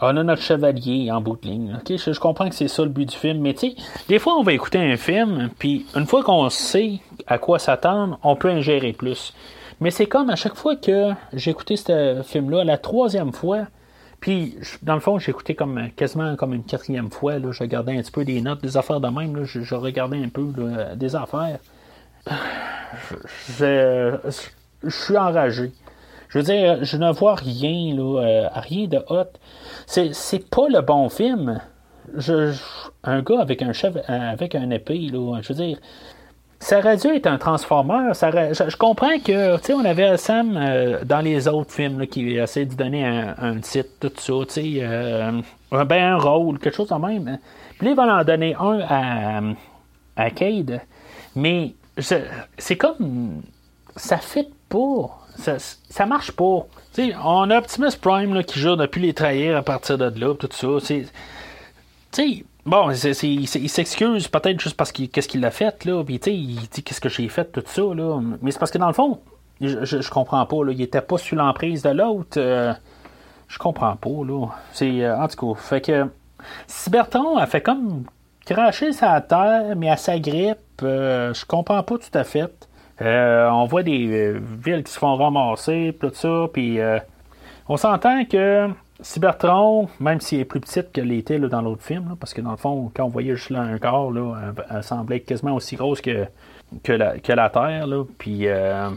on 0.00 0.16
a 0.16 0.22
notre 0.22 0.42
chevalier 0.42 1.10
en 1.10 1.20
bout 1.20 1.38
de 1.42 1.48
ligne. 1.48 1.78
Je, 1.88 2.18
comprends 2.18 2.48
que 2.48 2.54
c'est 2.54 2.68
ça 2.68 2.82
le 2.82 2.88
but 2.88 3.08
du 3.08 3.16
film, 3.16 3.40
mais 3.40 3.54
tu 3.54 3.70
sais, 3.70 3.76
des 4.08 4.18
fois, 4.18 4.34
on 4.34 4.42
va 4.42 4.52
écouter 4.52 4.78
un 4.78 4.96
film, 4.96 5.50
puis 5.58 5.86
une 5.94 6.06
fois 6.06 6.22
qu'on 6.22 6.50
sait 6.50 7.00
à 7.26 7.38
quoi 7.38 7.58
s'attendre, 7.58 8.18
on 8.22 8.36
peut 8.36 8.50
ingérer 8.50 8.92
plus. 8.92 9.32
Mais 9.80 9.90
c'est 9.90 10.06
comme 10.06 10.30
à 10.30 10.36
chaque 10.36 10.54
fois 10.54 10.76
que 10.76 11.10
j'ai 11.32 11.50
écouté 11.50 11.76
ce 11.76 12.22
film-là, 12.24 12.64
la 12.64 12.78
troisième 12.78 13.32
fois, 13.32 13.66
puis 14.22 14.56
dans 14.82 14.94
le 14.94 15.00
fond, 15.00 15.18
j'ai 15.18 15.30
écouté 15.30 15.56
comme 15.56 15.90
quasiment 15.96 16.36
comme 16.36 16.54
une 16.54 16.62
quatrième 16.62 17.10
fois. 17.10 17.40
Là, 17.40 17.50
je 17.50 17.58
regardais 17.58 17.98
un 17.98 18.02
petit 18.02 18.12
peu 18.12 18.24
des 18.24 18.40
notes, 18.40 18.62
des 18.62 18.76
affaires 18.76 19.00
de 19.00 19.08
même. 19.08 19.44
je, 19.44 19.74
regardais 19.74 20.22
un 20.22 20.28
peu 20.28 20.46
des 20.94 21.16
affaires. 21.16 21.58
je, 23.58 24.16
suis 24.88 25.16
enragé. 25.16 25.72
Je 26.32 26.38
veux 26.38 26.44
dire, 26.44 26.82
je 26.82 26.96
ne 26.96 27.12
vois 27.12 27.34
rien, 27.34 27.94
là, 27.94 28.22
euh, 28.22 28.48
rien 28.54 28.86
de 28.86 28.96
hot. 29.10 29.28
C'est, 29.86 30.14
c'est 30.14 30.48
pas 30.48 30.66
le 30.66 30.80
bon 30.80 31.10
film. 31.10 31.60
Un 33.04 33.22
gars 33.22 33.40
avec 33.40 33.60
un 33.60 33.74
chef, 33.74 33.96
avec 34.08 34.54
un 34.54 34.70
épée, 34.70 35.10
là, 35.12 35.40
je 35.42 35.52
veux 35.52 35.62
dire, 35.62 35.78
ça 36.58 36.78
aurait 36.78 36.96
dû 36.96 37.08
être 37.08 37.26
un 37.26 37.36
transformeur. 37.36 38.16
Ça 38.16 38.30
je, 38.30 38.76
comprends 38.78 39.18
que, 39.18 39.58
tu 39.58 39.62
sais, 39.62 39.74
on 39.74 39.84
avait 39.84 40.16
Sam 40.16 40.56
euh, 40.56 41.04
dans 41.04 41.20
les 41.20 41.48
autres 41.48 41.72
films 41.72 42.06
qui 42.06 42.36
essaie 42.36 42.64
de 42.64 42.74
donner 42.74 43.04
un, 43.04 43.58
titre, 43.58 43.90
tout 44.00 44.12
ça, 44.16 44.32
tu 44.46 44.52
sais, 44.54 44.78
euh, 44.80 45.32
ben, 45.70 46.14
un 46.14 46.16
rôle, 46.16 46.58
quelque 46.58 46.76
chose 46.76 46.88
de 46.88 46.94
même. 46.94 47.28
Hein. 47.28 47.38
Puis 47.76 47.88
là, 47.88 47.92
ils 47.92 47.96
vont 47.96 48.10
en 48.10 48.24
donner 48.24 48.54
un 48.58 48.80
à, 48.88 49.42
à 50.16 50.30
Cade. 50.30 50.80
Mais 51.36 51.74
c'est 51.98 52.76
comme. 52.76 53.42
Ça 53.96 54.16
fit 54.16 54.48
pas. 54.70 55.21
Ça, 55.36 56.06
marche 56.06 56.32
pas. 56.32 56.66
sais, 56.92 57.14
on 57.24 57.50
a 57.50 57.58
Optimus 57.58 57.96
Prime 58.00 58.34
là, 58.34 58.42
qui 58.42 58.58
jure 58.58 58.76
de 58.76 58.86
plus 58.86 59.00
les 59.00 59.14
trahir 59.14 59.56
à 59.56 59.62
partir 59.62 59.98
de 59.98 60.20
là, 60.20 60.34
tout 60.34 60.48
ça. 60.50 60.68
Tu 60.86 61.06
sais, 62.12 62.44
Bon, 62.64 62.90
il 62.92 63.48
s'excuse 63.68 64.28
peut-être 64.28 64.60
juste 64.60 64.76
parce 64.76 64.92
qu'il 64.92 65.10
qu'est-ce 65.10 65.26
qu'il 65.26 65.44
a 65.44 65.50
fait, 65.50 65.84
là. 65.84 66.04
Puis, 66.04 66.20
il 66.26 66.68
dit 66.68 66.82
qu'est-ce 66.82 67.00
que 67.00 67.08
j'ai 67.08 67.28
fait, 67.28 67.50
tout 67.50 67.64
ça, 67.66 67.82
là. 67.82 68.20
Mais 68.40 68.52
c'est 68.52 68.58
parce 68.58 68.70
que 68.70 68.78
dans 68.78 68.86
le 68.86 68.92
fond, 68.92 69.18
je, 69.60 69.84
je, 69.84 70.10
comprends 70.10 70.46
pas, 70.46 70.64
là. 70.64 70.72
Il 70.72 70.80
était 70.80 71.00
pas 71.00 71.18
sous 71.18 71.34
l'emprise 71.34 71.82
de 71.82 71.90
l'autre. 71.90 72.38
Euh, 72.38 72.72
je 73.48 73.58
comprends 73.58 73.96
pas, 73.96 74.24
là. 74.24 74.46
C'est. 74.72 75.04
Euh, 75.04 75.18
en 75.18 75.26
tout 75.26 75.54
cas, 75.54 75.60
fait 75.60 75.80
que. 75.80 76.06
Cybertron 76.68 77.36
a 77.36 77.46
fait 77.46 77.62
comme 77.62 78.04
cracher 78.44 78.92
sa 78.92 79.20
terre, 79.20 79.74
mais 79.76 79.90
à 79.90 79.96
sa 79.96 80.18
grippe. 80.20 80.58
Euh, 80.82 81.34
je 81.34 81.44
comprends 81.44 81.82
pas 81.82 81.98
tout 81.98 82.16
à 82.16 82.24
fait. 82.24 82.68
On 83.00 83.64
voit 83.66 83.82
des 83.82 84.34
villes 84.64 84.84
qui 84.84 84.92
se 84.92 84.98
font 84.98 85.16
ramasser, 85.16 85.96
tout 86.00 86.10
ça, 86.12 86.46
puis 86.52 86.78
on 87.68 87.76
s'entend 87.76 88.24
que 88.24 88.68
Cybertron, 89.02 89.88
même 90.00 90.20
s'il 90.20 90.40
est 90.40 90.44
plus 90.44 90.60
petite 90.60 90.92
que 90.92 91.00
l'était 91.00 91.38
dans 91.38 91.60
l'autre 91.60 91.82
film, 91.82 92.16
parce 92.18 92.32
que 92.34 92.40
dans 92.40 92.52
le 92.52 92.56
fond, 92.56 92.90
quand 92.94 93.04
on 93.04 93.08
voyait 93.08 93.34
juste 93.34 93.50
là 93.50 93.60
un 93.60 93.78
corps, 93.78 94.12
là, 94.12 94.52
elle, 94.70 94.82
semblait 94.82 95.20
quasiment 95.20 95.54
aussi 95.54 95.76
grosse 95.76 96.00
que, 96.00 96.26
la, 96.88 97.50
Terre. 97.50 97.86
Là, 97.86 98.04
puis 98.18 98.46
euh, 98.46 98.90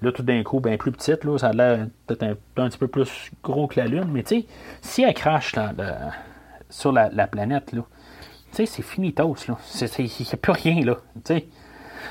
tout 0.00 0.22
d'un 0.22 0.42
coup, 0.42 0.60
bien 0.60 0.76
plus 0.76 0.92
petite, 0.92 1.24
là, 1.24 1.38
ça 1.38 1.48
a 1.48 1.52
l'air 1.52 1.86
peut-être 2.06 2.38
un, 2.56 2.68
petit 2.68 2.78
peu 2.78 2.88
plus 2.88 3.30
gros 3.42 3.66
que 3.66 3.78
la 3.78 3.86
Lune. 3.86 4.08
Mais 4.10 4.22
tu 4.22 4.40
sais, 4.40 4.46
si 4.80 5.02
elle 5.02 5.14
crache 5.14 5.54
sur 6.70 6.92
la, 6.92 7.26
planète, 7.26 7.72
là, 7.72 7.82
tu 8.52 8.56
sais, 8.56 8.66
c'est 8.66 8.82
finitos. 8.82 9.36
Il 9.46 9.54
n'y 10.04 10.28
a 10.32 10.36
plus 10.36 10.52
rien, 10.52 10.84
là. 10.84 10.96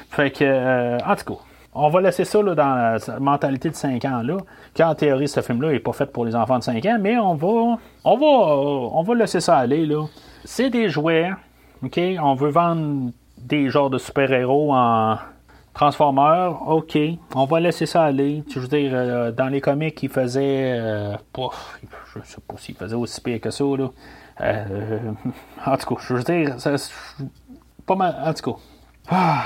Fait 0.10 0.32
que, 0.32 0.44
euh, 0.44 0.98
en 1.06 1.16
tout 1.16 1.34
cas, 1.34 1.42
on 1.74 1.90
va 1.90 2.02
laisser 2.02 2.26
ça 2.26 2.42
là, 2.42 2.56
dans 2.56 3.00
la 3.08 3.20
mentalité 3.20 3.70
de 3.70 3.76
5 3.76 4.04
ans 4.06 4.22
là. 4.24 4.38
Qu'en 4.76 4.96
théorie, 4.96 5.28
ce 5.28 5.42
film-là 5.42 5.72
n'est 5.72 5.80
pas 5.80 5.94
fait 5.94 6.08
pour 6.08 6.26
les 6.26 6.36
enfants 6.36 6.58
de 6.58 6.64
5 6.64 6.86
ans, 6.86 6.98
mais 7.00 7.18
on 7.18 7.36
va. 7.36 7.78
On 8.04 8.18
va. 8.18 8.26
On 8.26 9.04
va 9.04 9.16
laisser 9.16 9.40
ça 9.40 9.58
aller 9.58 9.86
là. 9.86 10.06
C'est 10.44 10.70
des 10.70 10.90
jouets. 10.90 11.32
OK? 11.84 12.00
On 12.22 12.34
veut 12.34 12.50
vendre 12.50 13.12
des 13.38 13.70
genres 13.70 13.90
de 13.90 13.98
super-héros 13.98 14.74
en 14.74 15.18
Transformers. 15.74 16.68
OK? 16.68 16.98
On 17.36 17.46
va 17.46 17.60
laisser 17.60 17.86
ça 17.86 18.04
aller. 18.04 18.44
Je 18.52 18.60
veux 18.60 18.68
dire, 18.68 18.92
euh, 18.94 19.32
dans 19.32 19.48
les 19.48 19.62
comics, 19.62 20.02
ils 20.02 20.10
faisaient. 20.10 20.74
Euh, 20.78 21.16
je 21.38 22.20
sais 22.24 22.42
pas 22.46 22.56
s'ils 22.58 22.76
faisaient 22.76 22.96
aussi 22.96 23.22
pire 23.22 23.40
que 23.40 23.52
ça 23.52 23.64
là. 23.64 23.90
Euh, 24.42 25.00
en 25.66 25.78
tout 25.78 25.96
cas, 25.96 26.02
je 26.06 26.14
veux 26.14 26.24
dire, 26.24 26.60
ça, 26.60 26.76
pas 27.86 27.96
mal. 27.96 28.16
En 28.26 28.34
tout 28.34 28.52
cas. 28.52 28.60
Ah. 29.12 29.44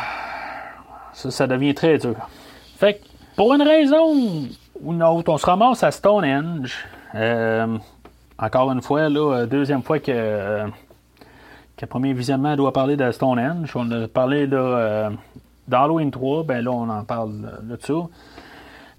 Ça, 1.14 1.48
devient 1.48 1.74
très 1.74 1.98
dur. 1.98 2.16
Fait 2.78 2.96
que, 2.96 3.00
pour 3.36 3.54
une 3.54 3.62
raison 3.62 4.14
ou 4.82 4.94
une 4.94 5.04
autre, 5.04 5.32
on 5.32 5.38
se 5.38 5.46
ramasse 5.46 5.84
à 5.84 5.92
Stonehenge. 5.92 6.86
Euh, 7.16 7.78
encore 8.38 8.72
une 8.72 8.82
fois, 8.82 9.10
là, 9.10 9.34
euh, 9.34 9.46
deuxième 9.46 9.84
fois 9.84 10.00
que, 10.00 10.12
euh, 10.12 10.68
premier 11.90 12.14
visionnement 12.14 12.56
doit 12.56 12.72
parler 12.72 12.96
de 12.96 13.12
Stonehenge. 13.12 13.72
On 13.76 13.92
a 13.92 14.08
parlé 14.08 14.48
là, 14.48 15.12
d'Halloween 15.68 16.12
3, 16.12 16.44
ben 16.44 16.64
là, 16.64 16.72
on 16.72 16.90
en 16.90 17.04
parle 17.04 17.42
là, 17.42 17.76
dessus. 17.76 17.92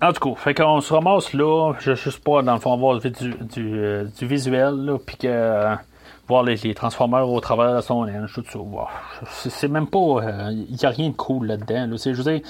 En 0.02 0.12
tout 0.12 0.28
cas, 0.28 0.34
fait 0.38 0.54
qu'on 0.54 0.82
se 0.82 0.92
ramasse 0.92 1.32
là, 1.32 1.72
je 1.78 1.94
sais 1.94 2.10
pas, 2.22 2.42
dans 2.42 2.52
le 2.52 2.60
fond, 2.60 2.76
voir 2.76 2.98
du, 3.00 3.10
du, 3.10 3.34
du 4.18 4.26
visuel, 4.26 4.98
puis 5.06 5.16
que 5.16 5.76
voir 6.26 6.42
les, 6.42 6.74
transformeurs 6.74 7.28
au 7.28 7.40
travers 7.40 7.76
de 7.76 7.80
son 7.80 8.04
linge, 8.04 8.32
tout 8.32 8.44
ça. 8.50 8.58
C'est 9.50 9.68
même 9.68 9.86
pas. 9.86 9.98
Il 9.98 10.28
euh, 10.28 10.52
n'y 10.52 10.84
a 10.84 10.88
rien 10.88 11.10
de 11.10 11.14
cool 11.14 11.46
là-dedans. 11.46 11.86
Là. 11.86 11.96
Je 11.96 12.10
veux 12.10 12.40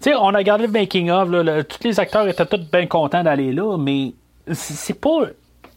dire, 0.00 0.22
on 0.22 0.34
a 0.34 0.38
regardé 0.38 0.66
le 0.66 0.72
making 0.72 1.10
of, 1.10 1.28
tous 1.68 1.84
les 1.84 1.98
acteurs 1.98 2.28
étaient 2.28 2.46
tous 2.46 2.70
bien 2.70 2.86
contents 2.86 3.22
d'aller 3.22 3.52
là, 3.52 3.76
mais 3.76 4.14
c'est 4.52 5.00
pas. 5.00 5.26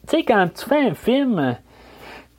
Tu 0.08 0.18
sais, 0.18 0.24
quand 0.24 0.48
tu 0.56 0.66
fais 0.66 0.88
un 0.88 0.94
film, 0.94 1.56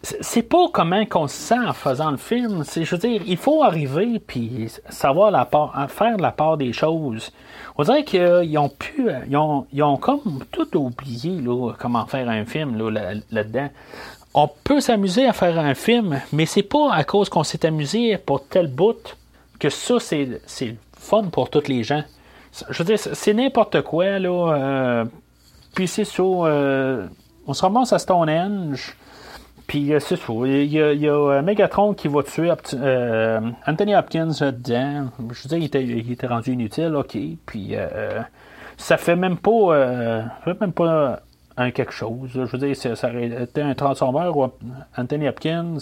c'est 0.03 0.43
pas 0.43 0.69
comment 0.73 1.05
qu'on 1.05 1.27
se 1.27 1.37
sent 1.37 1.59
en 1.59 1.73
faisant 1.73 2.11
le 2.11 2.17
film. 2.17 2.63
C'est, 2.65 2.85
je 2.85 2.95
veux 2.95 3.01
dire, 3.01 3.23
il 3.27 3.37
faut 3.37 3.63
arriver 3.63 4.19
puis 4.19 4.69
savoir 4.89 5.31
la 5.31 5.45
part, 5.45 5.75
faire 5.91 6.17
la 6.17 6.33
part 6.33 6.57
des 6.57 6.73
choses. 6.73 7.33
On 7.77 7.83
dirait 7.83 8.05
qu'ils 8.05 8.59
ont 8.59 8.69
pu, 8.69 9.09
ils 9.29 9.37
ont, 9.37 9.67
ils 9.73 9.83
ont 9.83 9.97
comme 9.97 10.45
tout 10.51 10.77
oublié 10.77 11.41
là, 11.41 11.73
comment 11.79 12.07
faire 12.07 12.29
un 12.29 12.45
film 12.45 12.77
là, 12.79 13.15
là-dedans 13.31 13.69
on 14.35 14.49
peut 14.49 14.81
s'amuser 14.81 15.27
à 15.27 15.33
faire 15.33 15.59
un 15.59 15.75
film, 15.75 16.21
mais 16.33 16.47
c'est 16.47 16.63
pas 16.63 16.93
à 16.93 17.05
cause 17.05 17.29
qu'on 17.29 17.45
s'est 17.45 17.67
amusé 17.67 18.17
pour 18.19 18.47
tel 18.47 18.69
bout 18.69 19.17
que 19.59 19.71
ça, 19.71 19.99
c'est, 19.99 20.41
c'est 20.47 20.77
fun 20.97 21.25
pour 21.25 21.51
tous 21.51 21.69
les 21.69 21.83
gens. 21.83 22.03
Je 22.69 22.79
veux 22.79 22.85
dire, 22.85 22.99
c'est 22.99 23.35
n'importe 23.35 23.83
quoi, 23.83 24.19
là. 24.19 24.55
Euh, 24.55 25.05
puis 25.75 25.87
c'est 25.87 26.05
ça. 26.05 26.23
Euh, 26.23 27.07
on 27.47 27.55
se 27.55 27.63
ramasse 27.63 27.93
à 27.93 27.99
Stonehenge. 27.99 28.97
Puis 29.67 29.93
euh, 29.93 30.01
c'est 30.01 30.17
ça. 30.17 30.33
Il 30.45 30.73
y, 30.73 31.09
a, 31.09 31.43
Megatron 31.43 31.95
qui 31.95 32.09
va 32.09 32.23
tuer 32.23 32.51
Anthony 33.67 33.95
Hopkins 33.95 34.33
dedans. 34.41 35.11
Je 35.33 35.43
veux 35.43 35.49
dire, 35.49 35.59
il 35.59 35.65
était, 35.65 35.85
il 35.85 36.11
était 36.11 36.27
rendu 36.27 36.53
inutile, 36.53 36.95
ok. 36.97 37.17
Puis 37.47 37.75
ça 38.77 38.97
fait 38.97 39.17
même 39.17 39.37
pas. 39.37 40.25
ça 40.35 40.45
fait 40.45 40.61
même 40.61 40.73
pas 40.73 41.21
un 41.61 41.71
quelque 41.71 41.93
chose. 41.93 42.31
Je 42.35 42.41
veux 42.41 42.59
dire, 42.59 42.77
ça 42.77 43.09
aurait 43.09 43.45
été 43.45 43.63
un 43.63 43.75
Transformer 43.75 44.31
ou 44.35 44.51
Anthony 44.97 45.29
Hopkins. 45.29 45.79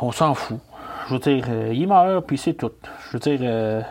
On 0.00 0.12
s'en 0.12 0.34
fout. 0.34 0.58
Je 1.08 1.14
veux 1.14 1.20
dire, 1.20 1.44
euh, 1.48 1.72
il 1.72 1.88
meurt, 1.88 2.26
puis 2.26 2.36
c'est 2.36 2.54
tout. 2.54 2.72
Je 3.06 3.16
veux 3.16 3.18
dire, 3.18 3.40
euh, 3.42 3.82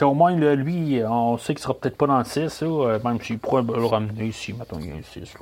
au 0.00 0.14
moins, 0.14 0.32
lui, 0.32 1.02
on 1.06 1.36
sait 1.36 1.54
qu'il 1.54 1.62
sera 1.62 1.74
peut-être 1.74 1.96
pas 1.96 2.06
dans 2.06 2.18
le 2.18 2.24
6, 2.24 2.62
euh, 2.62 2.98
même 3.04 3.20
s'il 3.20 3.38
pourrait 3.38 3.62
le 3.62 3.84
ramener 3.84 4.26
ici, 4.26 4.54
maintenant 4.54 4.78
il 4.80 4.88
y 4.88 4.90
a 4.90 4.94
un 4.94 5.02
6, 5.02 5.34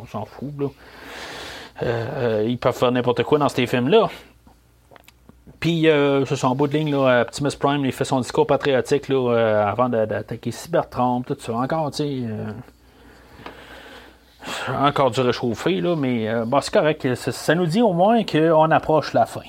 on, 0.00 0.06
s'en 0.06 0.24
fout. 0.24 0.52
Là. 0.58 2.42
ils 2.44 2.58
peuvent 2.58 2.76
faire 2.76 2.92
n'importe 2.92 3.24
quoi 3.24 3.38
dans 3.38 3.48
ces 3.48 3.66
films-là. 3.66 4.08
Puis, 5.58 5.88
euh, 5.88 6.24
c'est 6.26 6.36
son 6.36 6.54
bout 6.54 6.68
de 6.68 6.74
ligne, 6.74 6.92
là, 6.92 7.22
Optimus 7.22 7.50
Prime, 7.58 7.84
il 7.84 7.92
fait 7.92 8.04
son 8.04 8.20
discours 8.20 8.46
patriotique 8.46 9.08
là, 9.08 9.66
avant 9.66 9.88
d'attaquer 9.88 10.52
Cybertron, 10.52 11.22
tout 11.22 11.36
ça. 11.38 11.54
Encore, 11.54 11.90
tu 11.90 11.96
sais 11.96 12.28
encore 14.68 15.10
du 15.10 15.20
réchauffé, 15.20 15.80
là, 15.80 15.96
mais 15.96 16.28
euh, 16.28 16.44
c'est 16.60 16.72
correct. 16.72 17.14
Ça, 17.14 17.54
nous 17.54 17.66
dit 17.66 17.82
au 17.82 17.92
moins 17.92 18.24
qu'on 18.24 18.70
approche 18.70 19.12
la 19.12 19.26
fin. 19.26 19.40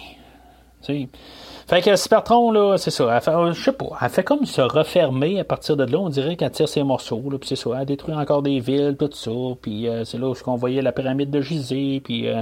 Fait 1.68 1.82
que 1.82 1.96
Cybertron, 1.96 2.52
là, 2.52 2.78
c'est 2.78 2.92
ça. 2.92 3.20
Fait, 3.20 3.32
je 3.52 3.62
sais 3.62 3.74
pas. 3.74 3.90
Elle 4.02 4.10
fait 4.10 4.24
comme 4.24 4.46
se 4.46 4.62
refermer 4.62 5.40
à 5.40 5.44
partir 5.44 5.76
de 5.76 5.84
là. 5.84 5.98
On 5.98 6.10
dirait 6.10 6.38
qu'elle 6.38 6.52
tire 6.52 6.70
ses 6.70 6.84
morceaux. 6.84 7.22
Puis 7.22 7.50
c'est 7.50 7.56
ça. 7.58 7.72
Elle 7.80 7.86
détruit 7.86 8.16
encore 8.16 8.42
des 8.42 8.60
villes, 8.60 8.96
tout 8.98 9.10
ça. 9.12 9.32
Puis 9.62 9.88
euh, 9.88 10.06
c'est 10.06 10.18
là 10.18 10.30
où 10.30 10.36
on 10.46 10.56
voyait 10.56 10.82
la 10.82 10.94
pyramide 10.94 11.30
de 11.30 11.42
Gizeh. 11.42 12.00
Puis, 12.02 12.30
euh, 12.30 12.42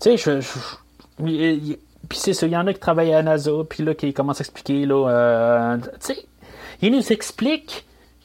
tu 0.00 0.16
sais, 0.16 0.40
je. 0.40 0.40
puis 1.18 1.78
c'est 2.18 2.32
ça. 2.32 2.46
Il 2.46 2.52
y 2.52 2.56
en 2.56 2.66
a 2.66 2.72
qui 2.72 2.80
travaillent 2.80 3.12
à 3.12 3.22
NASA. 3.22 3.52
Puis 3.68 3.84
là, 3.84 3.94
qui 3.94 4.14
commencent 4.14 4.40
à 4.40 4.44
expliquer, 4.44 4.86
là. 4.86 5.76
tu 6.00 6.14
sais, 6.14 6.26
il 6.80 6.92
nous 6.92 7.12
explique 7.12 7.84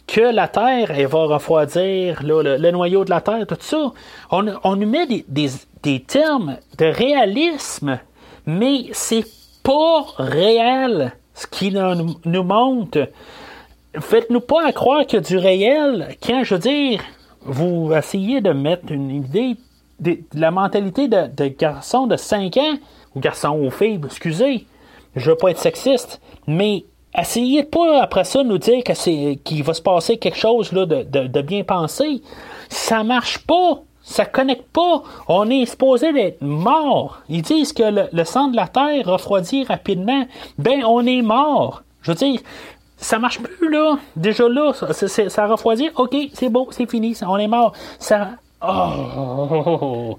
que 0.10 0.22
la 0.22 0.48
Terre, 0.48 0.92
elle 0.92 1.06
va 1.06 1.26
refroidir 1.26 2.24
le, 2.24 2.72
noyau 2.72 3.06
de 3.06 3.12
la 3.12 3.22
Terre, 3.22 3.46
tout 3.46 3.58
ça. 3.60 3.92
On, 4.32 4.46
on 4.64 4.76
nous 4.76 4.90
met 4.90 5.06
des, 5.06 6.00
termes 6.00 6.58
de 6.78 6.86
réalisme, 6.86 8.00
mais 8.46 8.88
c'est 8.92 9.26
pas 9.62 10.06
réel 10.18 11.14
ce 11.36 11.46
qui 11.46 11.72
nous, 11.72 12.16
nous 12.26 12.44
montre. 12.44 13.08
Faites-nous 14.00 14.42
pas 14.42 14.66
à 14.66 14.72
croire 14.72 15.06
que 15.06 15.18
du 15.18 15.38
réel, 15.38 16.16
quand 16.24 16.44
je 16.44 16.56
veux 16.56 16.62
dire, 16.62 17.02
vous 17.42 17.94
essayez 17.94 18.42
de 18.42 18.52
mettre 18.52 18.92
une 18.92 19.12
idée 19.12 19.58
de, 20.00 20.18
la 20.34 20.50
mentalité 20.50 21.08
de, 21.08 21.28
de 21.28 21.48
garçon 21.48 22.08
de 22.08 22.16
5 22.16 22.58
ans, 22.58 22.78
ou 23.16 23.20
garçon 23.20 23.60
ou 23.60 23.70
fille, 23.70 24.00
excusez, 24.04 24.66
je 25.16 25.30
veux 25.30 25.38
pas 25.38 25.52
être 25.52 25.60
sexiste, 25.60 26.20
mais 26.48 26.86
essayez 27.18 27.64
pas 27.64 28.02
après 28.02 28.24
ça 28.24 28.44
nous 28.44 28.58
dire 28.58 28.84
qu'il 28.84 29.64
va 29.64 29.74
se 29.74 29.82
passer 29.82 30.18
quelque 30.18 30.38
chose 30.38 30.72
là, 30.72 30.86
de, 30.86 31.42
bien 31.42 31.64
pensé. 31.64 32.22
Ça 32.70 33.04
marche 33.04 33.40
pas. 33.40 33.82
Ça 34.02 34.26
connecte 34.26 34.68
pas. 34.72 35.04
On 35.28 35.50
est 35.50 35.66
supposé 35.66 36.12
d'être 36.14 36.42
mort. 36.42 37.20
Ils 37.30 37.44
disent 37.44 37.74
que 37.74 38.08
le, 38.12 38.24
sang 38.24 38.48
de 38.48 38.56
la 38.56 38.68
terre 38.68 39.06
refroidit 39.06 39.66
rapidement. 39.66 40.26
Ben, 40.58 40.84
on 40.84 41.06
est 41.06 41.22
mort. 41.22 41.84
Je 42.02 42.12
veux 42.12 42.18
dire, 42.18 42.40
ça 42.98 43.20
marche 43.20 43.40
plus 43.40 43.70
là. 43.70 43.98
Déjà 44.16 44.48
là, 44.50 44.74
ça, 44.74 45.30
ça 45.30 45.48
refroidit. 45.48 45.90
Ok, 45.96 46.16
c'est 46.34 46.50
beau, 46.50 46.68
c'est 46.72 46.90
fini. 46.90 47.16
On 47.28 47.38
est 47.38 47.48
mort. 47.48 47.74
Ça. 48.00 48.32
Oh. 48.62 50.18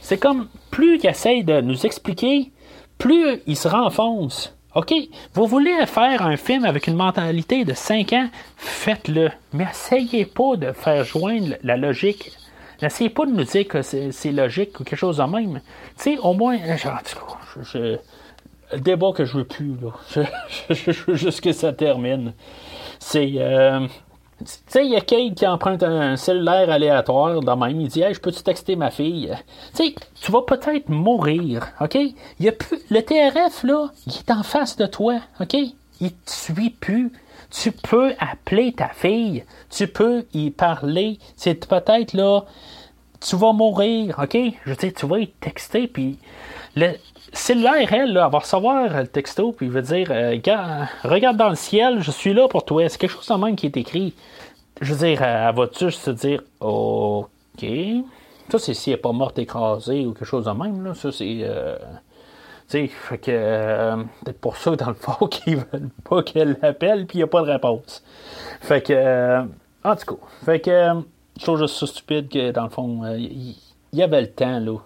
C'est 0.00 0.18
comme 0.18 0.48
plus 0.70 0.98
qu'ils 0.98 1.10
essayent 1.10 1.44
de 1.44 1.60
nous 1.60 1.86
expliquer, 1.86 2.50
plus 2.98 3.42
ils 3.46 3.56
se 3.56 3.68
renfoncent 3.68 4.54
OK, 4.76 4.94
vous 5.34 5.46
voulez 5.46 5.84
faire 5.86 6.22
un 6.22 6.36
film 6.36 6.64
avec 6.64 6.86
une 6.86 6.94
mentalité 6.94 7.64
de 7.64 7.74
5 7.74 8.12
ans, 8.12 8.28
faites-le. 8.56 9.30
Mais 9.52 9.66
essayez 9.68 10.24
pas 10.24 10.54
de 10.56 10.70
faire 10.70 11.02
joindre 11.02 11.56
la 11.64 11.76
logique. 11.76 12.30
N'essayez 12.80 13.10
pas 13.10 13.26
de 13.26 13.32
nous 13.32 13.44
dire 13.44 13.66
que 13.66 13.82
c'est 13.82 14.32
logique 14.32 14.78
ou 14.78 14.84
quelque 14.84 14.98
chose 14.98 15.16
de 15.16 15.24
même. 15.24 15.60
Tu 15.96 16.14
sais, 16.14 16.18
au 16.18 16.34
moins, 16.34 16.56
je, 16.76 17.98
le 18.72 18.80
débat 18.80 19.10
que 19.12 19.24
je 19.24 19.38
veux 19.38 19.44
plus, 19.44 19.74
là. 19.82 20.24
Je, 20.70 20.92
veux 20.92 21.16
juste 21.16 21.40
que 21.40 21.52
ça 21.52 21.72
termine. 21.72 22.32
C'est. 23.00 23.32
Euh, 23.36 23.86
tu 24.40 24.54
sais, 24.68 24.86
il 24.86 24.92
y 24.92 24.96
a 24.96 25.00
Kate 25.00 25.34
qui 25.34 25.46
emprunte 25.46 25.82
un 25.82 26.16
cellulaire 26.16 26.70
aléatoire 26.70 27.40
dans 27.40 27.56
même. 27.56 27.80
Il 27.80 27.88
dit 27.88 28.00
Hey, 28.00 28.14
je 28.14 28.20
peux-tu 28.20 28.42
texter 28.42 28.74
ma 28.74 28.90
fille 28.90 29.30
Tu 29.74 29.84
sais, 29.84 29.94
tu 30.20 30.32
vas 30.32 30.42
peut-être 30.42 30.88
mourir, 30.88 31.68
OK? 31.80 31.98
Y 32.38 32.48
a 32.48 32.52
plus... 32.52 32.78
Le 32.90 33.02
TRF, 33.02 33.64
là, 33.64 33.88
il 34.06 34.14
est 34.14 34.30
en 34.30 34.42
face 34.42 34.76
de 34.76 34.86
toi, 34.86 35.20
OK? 35.40 35.54
Il 36.00 36.12
te 36.12 36.30
suit 36.30 36.70
plus. 36.70 37.12
Tu 37.50 37.72
peux 37.72 38.14
appeler 38.18 38.72
ta 38.72 38.88
fille. 38.88 39.44
Tu 39.68 39.86
peux 39.86 40.24
y 40.32 40.50
parler. 40.50 41.18
C'est 41.36 41.66
peut-être 41.66 42.14
là. 42.14 42.44
Tu 43.20 43.36
vas 43.36 43.52
mourir, 43.52 44.18
OK? 44.22 44.36
Je 44.64 44.70
veux 44.70 44.76
dire, 44.76 44.92
tu 44.96 45.06
vas 45.06 45.18
y 45.18 45.28
texter, 45.28 45.86
puis. 45.86 46.18
Le, 46.76 46.94
cellulaire, 47.32 47.92
elle, 47.92 48.12
là, 48.12 48.24
elle 48.26 48.32
va 48.32 48.38
recevoir 48.38 49.02
le 49.02 49.06
texto, 49.06 49.52
puis 49.52 49.66
il 49.66 49.72
va 49.72 49.82
dire 49.82 50.08
euh, 50.10 50.36
Regarde 51.04 51.36
dans 51.36 51.48
le 51.48 51.54
ciel, 51.54 52.00
je 52.00 52.10
suis 52.10 52.32
là 52.32 52.48
pour 52.48 52.64
toi. 52.64 52.88
C'est 52.88 52.98
quelque 52.98 53.12
chose 53.12 53.26
de 53.26 53.34
même 53.34 53.56
qui 53.56 53.66
est 53.66 53.76
écrit. 53.76 54.14
Je 54.80 54.94
veux 54.94 55.06
dire, 55.06 55.22
elle 55.22 55.54
va 55.54 55.66
juste 55.78 56.02
se 56.02 56.10
dire 56.10 56.42
OK? 56.60 57.64
Ça, 58.48 58.58
c'est 58.58 58.74
si 58.74 58.90
elle 58.90 58.96
n'est 58.96 59.02
pas 59.02 59.12
morte 59.12 59.38
écrasée 59.38 60.06
ou 60.06 60.12
quelque 60.12 60.24
chose 60.24 60.46
de 60.46 60.50
même. 60.50 60.84
Là. 60.84 60.94
Ça, 60.94 61.12
c'est. 61.12 61.40
Euh, 61.42 61.76
tu 62.68 62.86
sais, 62.86 62.86
fait 62.88 63.18
que. 63.18 63.30
Euh, 63.30 63.96
peut-être 64.24 64.40
pour 64.40 64.56
ça, 64.56 64.74
dans 64.74 64.88
le 64.88 64.94
fond, 64.94 65.26
qu'ils 65.28 65.56
veulent 65.56 65.90
pas 66.08 66.22
qu'elle 66.22 66.56
l'appelle, 66.62 67.06
puis 67.06 67.18
il 67.18 67.20
n'y 67.20 67.24
a 67.24 67.28
pas 67.28 67.42
de 67.42 67.50
réponse. 67.50 68.02
Fait 68.60 68.82
que. 68.82 69.40
en 69.84 69.96
tout 69.96 70.16
cas, 70.16 70.26
fait 70.44 70.60
que. 70.60 71.02
je 71.38 71.44
trouve 71.44 71.60
juste 71.60 71.76
ça 71.76 71.86
stupide 71.86 72.28
que, 72.28 72.50
dans 72.50 72.64
le 72.64 72.70
fond, 72.70 73.02
il 73.16 73.56
y, 73.92 74.02
avait 74.02 74.22
le 74.22 74.30
temps, 74.30 74.58
là 74.58 74.78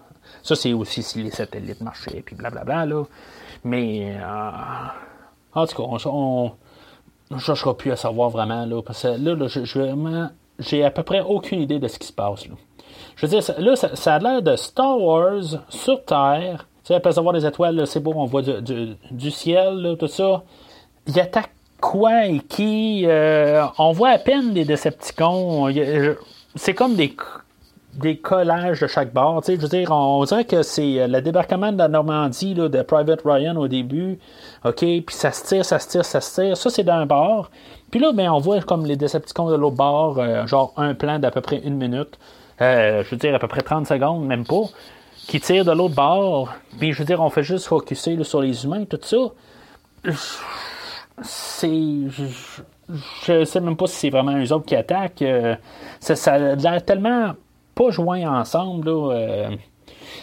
ça, 0.45 0.55
c'est 0.55 0.73
aussi 0.73 1.01
si 1.01 1.23
les 1.23 1.31
satellites 1.31 1.81
marchaient, 1.81 2.21
puis 2.23 2.35
blablabla, 2.35 2.85
là. 2.85 3.03
Mais, 3.63 4.15
euh, 4.15 4.51
en 5.55 5.65
tout 5.65 5.75
cas, 5.75 6.07
on 6.07 6.51
ne 7.31 7.39
cherchera 7.39 7.75
plus 7.75 7.91
à 7.91 7.95
savoir 7.95 8.29
vraiment, 8.29 8.63
là, 8.63 8.83
parce 8.83 9.01
que 9.01 9.07
là, 9.07 9.33
là 9.33 9.47
je, 9.47 9.61
j'ai 10.59 10.85
à 10.85 10.91
peu 10.91 11.01
près 11.01 11.21
aucune 11.21 11.61
idée 11.61 11.79
de 11.79 11.87
ce 11.87 11.97
qui 11.97 12.05
se 12.05 12.13
passe, 12.13 12.47
là. 12.47 12.53
Je 13.15 13.25
veux 13.25 13.39
dire, 13.39 13.55
là, 13.57 13.75
ça, 13.75 14.13
a 14.13 14.19
l'air 14.19 14.43
de 14.43 14.55
Star 14.55 15.01
Wars 15.01 15.63
sur 15.69 16.05
Terre. 16.05 16.67
Tu 16.83 16.89
sais, 16.89 16.95
après 16.95 17.17
avoir 17.17 17.33
des 17.33 17.45
étoiles, 17.45 17.87
c'est 17.87 17.99
beau, 17.99 18.13
on 18.15 18.25
voit 18.25 18.43
du, 18.43 19.31
ciel, 19.31 19.77
là, 19.77 19.95
tout 19.95 20.07
ça. 20.07 20.43
Il 21.07 21.19
attaque 21.19 21.51
quoi 21.81 22.27
et 22.27 22.39
qui 22.39 23.05
euh, 23.07 23.65
On 23.79 23.93
voit 23.93 24.09
à 24.09 24.19
peine 24.19 24.53
des 24.53 24.63
Decepticons. 24.63 25.73
C'est 26.55 26.75
comme 26.75 26.95
des 26.95 27.15
des 27.95 28.17
collages 28.17 28.81
de 28.81 28.87
chaque 28.87 29.13
bord. 29.13 29.41
je 29.47 29.53
veux 29.53 29.67
dire, 29.67 29.91
on, 29.91 30.23
dirait 30.25 30.45
que 30.45 30.63
c'est 30.63 30.99
euh, 30.99 31.07
le 31.07 31.21
débarquement 31.21 31.71
de 31.71 31.77
la 31.77 31.87
Normandie 31.87 32.53
là, 32.53 32.67
de 32.69 32.81
Private 32.81 33.21
Ryan 33.25 33.55
au 33.55 33.67
début. 33.67 34.19
OK, 34.63 34.79
puis 34.79 35.05
ça 35.09 35.31
se 35.31 35.45
tire, 35.45 35.65
ça 35.65 35.79
se 35.79 35.87
tire, 35.87 36.05
ça 36.05 36.21
se 36.21 36.41
tire. 36.41 36.57
Ça, 36.57 36.69
c'est 36.69 36.83
d'un 36.83 37.05
bord. 37.05 37.49
Puis 37.91 37.99
là, 37.99 38.11
ben, 38.13 38.29
on 38.29 38.39
voit 38.39 38.61
comme 38.61 38.85
les 38.85 38.97
Decepticons 38.97 39.49
de 39.49 39.55
l'autre 39.55 39.77
bord, 39.77 40.19
euh, 40.19 40.45
genre 40.47 40.73
un 40.77 40.93
plan 40.93 41.19
d'à 41.19 41.31
peu 41.31 41.41
près 41.41 41.61
une 41.63 41.75
minute. 41.75 42.17
Euh, 42.61 43.03
je 43.03 43.11
veux 43.11 43.17
dire, 43.17 43.35
à 43.35 43.39
peu 43.39 43.47
près 43.47 43.61
30 43.61 43.87
secondes, 43.87 44.25
même 44.25 44.45
pas. 44.45 44.63
Qui 45.27 45.39
tire 45.39 45.65
de 45.65 45.71
l'autre 45.71 45.95
bord. 45.95 46.53
Puis 46.77 46.93
je 46.93 46.99
veux 46.99 47.05
dire, 47.05 47.21
on 47.21 47.29
fait 47.29 47.43
juste 47.43 47.65
focuser 47.65 48.21
sur 48.23 48.41
les 48.41 48.65
humains, 48.65 48.85
tout 48.85 48.99
ça. 49.01 49.17
C'est. 51.21 52.03
Je, 53.25 53.45
sais 53.45 53.59
même 53.61 53.77
pas 53.77 53.87
si 53.87 53.95
c'est 53.95 54.09
vraiment 54.09 54.37
eux 54.37 54.53
autres 54.53 54.65
qui 54.65 54.75
attaquent. 54.75 55.23
ça, 55.99 56.15
ça 56.15 56.33
a 56.33 56.55
l'air 56.55 56.85
tellement 56.85 57.33
pas 57.75 57.91
joints 57.91 58.27
ensemble. 58.27 58.89
Euh. 58.89 59.49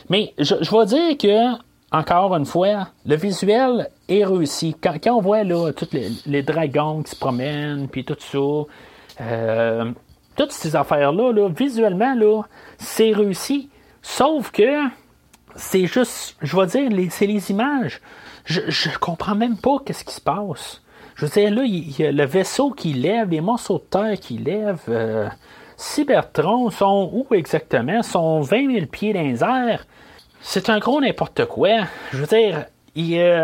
Mais 0.08 0.34
je, 0.38 0.54
vais 0.54 0.86
dire 0.86 1.18
que, 1.18 1.58
encore 1.92 2.34
une 2.34 2.46
fois, 2.46 2.88
le 3.06 3.16
visuel 3.16 3.90
est 4.08 4.24
réussi. 4.24 4.74
Quand, 4.82 4.96
on 5.08 5.20
voit 5.20 5.44
là, 5.44 5.72
tous 5.72 5.90
les, 6.26 6.42
dragons 6.42 7.02
qui 7.02 7.10
se 7.10 7.16
promènent, 7.16 7.88
puis 7.88 8.04
tout 8.04 8.16
ça, 8.18 8.38
euh, 9.20 9.92
toutes 10.36 10.52
ces 10.52 10.74
affaires-là, 10.74 11.32
là, 11.32 11.48
visuellement, 11.48 12.14
là, 12.14 12.42
c'est 12.78 13.12
réussi. 13.12 13.68
Sauf 14.00 14.50
que 14.50 14.88
c'est 15.54 15.86
juste, 15.86 16.36
je 16.40 16.56
vais 16.56 16.66
dire, 16.66 17.10
c'est 17.10 17.26
les 17.26 17.50
images. 17.50 18.00
Je, 18.44 18.62
je 18.68 18.98
comprends 18.98 19.34
même 19.36 19.56
pas 19.56 19.76
qu'est-ce 19.84 20.04
qui 20.04 20.14
se 20.14 20.20
passe. 20.20 20.82
Je 21.14 21.26
veux 21.26 21.30
dire, 21.30 21.50
là, 21.54 21.62
il 21.64 22.00
y 22.00 22.04
a 22.04 22.10
le 22.12 22.24
vaisseau 22.24 22.70
qui 22.70 22.94
lève, 22.94 23.30
les 23.30 23.40
morceaux 23.40 23.78
de 23.78 23.84
terre 23.84 24.18
qui 24.18 24.38
lèvent. 24.38 24.80
Euh, 24.88 25.28
Cybertron 25.82 26.70
sont 26.70 27.10
où 27.12 27.34
exactement? 27.34 28.02
Sont 28.04 28.40
20 28.40 28.72
000 28.72 28.86
pieds 28.86 29.12
dans 29.12 29.20
les 29.20 29.42
airs? 29.42 29.84
C'est 30.40 30.70
un 30.70 30.78
gros 30.78 31.00
n'importe 31.00 31.44
quoi. 31.46 31.70
Je 32.12 32.18
veux 32.18 32.26
dire, 32.26 32.66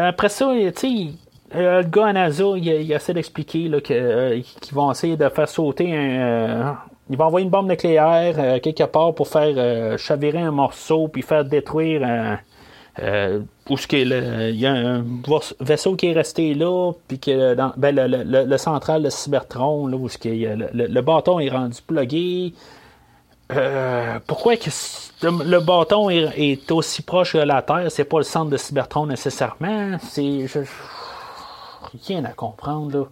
après 0.07 0.29
ça, 0.29 0.53
tu 0.55 0.73
sais, 0.77 1.13
le 1.53 1.83
gars 1.83 2.07
à 2.07 2.13
NASA, 2.13 2.45
il, 2.57 2.93
essaie 2.93 3.13
d'expliquer 3.13 3.69
euh, 3.91 4.41
qu'ils 4.61 4.75
vont 4.75 4.93
essayer 4.93 5.17
de 5.17 5.29
faire 5.29 5.49
sauter 5.49 5.93
un. 5.97 6.21
Euh, 6.21 6.73
ils 7.11 7.17
vont 7.17 7.25
envoyer 7.25 7.45
une 7.45 7.51
bombe 7.51 7.69
nucléaire 7.69 8.37
euh, 8.39 8.61
quelque 8.61 8.85
part 8.85 9.15
pour 9.15 9.27
faire 9.27 9.99
chavirer 9.99 10.39
un 10.39 10.53
morceau 10.53 11.09
puis 11.09 11.23
faire 11.23 11.45
détruire 11.45 12.05
un, 12.05 12.39
euh, 13.01 13.41
où 13.69 13.77
il 13.93 14.57
y 14.57 14.67
a 14.67 14.73
un 14.73 15.05
vaisseau 15.61 15.95
qui 15.95 16.07
est 16.07 16.13
resté 16.13 16.55
là, 16.55 16.93
puis 17.07 17.19
que 17.19 17.55
ben, 17.77 17.95
le, 17.95 18.57
central 18.57 19.03
de 19.03 19.11
Cybertron, 19.11 19.87
là, 19.87 19.97
où 19.97 20.09
le, 20.25 21.01
bâton 21.01 21.39
est 21.39 21.51
rendu 21.51 21.81
plugué. 21.83 22.55
Euh, 23.53 24.19
pourquoi 24.27 24.57
que 24.57 24.69
le 25.23 25.61
bâton 25.61 26.11
est, 26.11 26.71
aussi 26.71 27.03
proche 27.03 27.37
de 27.37 27.41
la 27.41 27.63
Terre? 27.63 27.91
C'est 27.91 28.05
pas 28.05 28.19
le 28.19 28.25
centre 28.25 28.51
de 28.51 28.57
Cybertron 28.57 29.07
nécessairement. 29.07 29.99
C'est. 30.03 30.47
rien 32.07 32.25
à 32.25 32.31
comprendre, 32.31 32.99
là. 32.99 33.05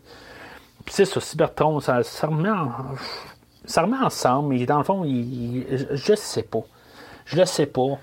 C'est 0.89 1.05
Cybertron, 1.05 1.81
ça, 1.81 2.01
remet 2.23 2.51
ça 3.65 3.83
remet 3.83 3.99
ensemble, 3.99 4.55
mais 4.55 4.67
dans 4.67 4.79
le 4.79 4.85
fond, 4.85 5.05
il, 5.05 5.89
je 5.91 6.15
sais 6.15 6.45
pas. 6.45 6.63
Je 7.25 7.37
le 7.37 7.45
sais 7.45 7.67
pas. 7.67 7.99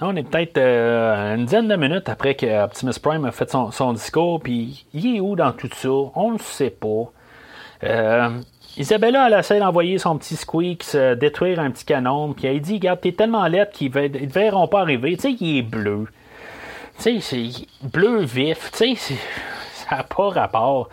On 0.00 0.16
est 0.16 0.22
peut-être 0.22 0.56
euh, 0.56 1.34
une 1.36 1.44
dizaine 1.44 1.68
de 1.68 1.76
minutes 1.76 2.08
après 2.08 2.34
que 2.34 2.64
Optimus 2.64 2.94
Prime 3.00 3.24
a 3.26 3.30
fait 3.30 3.50
son, 3.50 3.92
discours, 3.92 4.40
puis 4.40 4.86
il 4.94 5.16
est 5.16 5.20
où 5.20 5.36
dans 5.36 5.52
tout 5.52 5.68
ça? 5.74 5.90
On 6.14 6.32
ne 6.32 6.38
sait 6.38 6.70
pas. 6.70 7.12
Euh, 7.84 8.30
Isabella, 8.78 9.26
elle 9.26 9.38
essaie 9.38 9.58
d'envoyer 9.58 9.98
son 9.98 10.16
petit 10.16 10.36
squeak 10.36 10.82
se 10.82 11.14
détruire 11.14 11.60
un 11.60 11.70
petit 11.70 11.84
canon, 11.84 12.32
puis 12.32 12.46
elle 12.46 12.60
dit 12.60 12.74
Regarde, 12.74 13.00
t'es 13.02 13.12
tellement 13.12 13.46
laide 13.46 13.70
qu'ils 13.70 13.92
ne 13.92 14.26
verront 14.26 14.66
pas 14.66 14.80
arriver. 14.80 15.14
Tu 15.16 15.22
sais, 15.22 15.32
il 15.38 15.58
est 15.58 15.62
bleu. 15.62 16.06
Tu 16.98 17.20
sais, 17.20 17.20
c'est 17.20 17.88
bleu 17.88 18.22
vif. 18.22 18.70
Tu 18.72 18.96
sais, 18.96 19.14
ça 19.74 19.96
n'a 19.96 20.02
pas 20.04 20.30
rapport. 20.30 20.88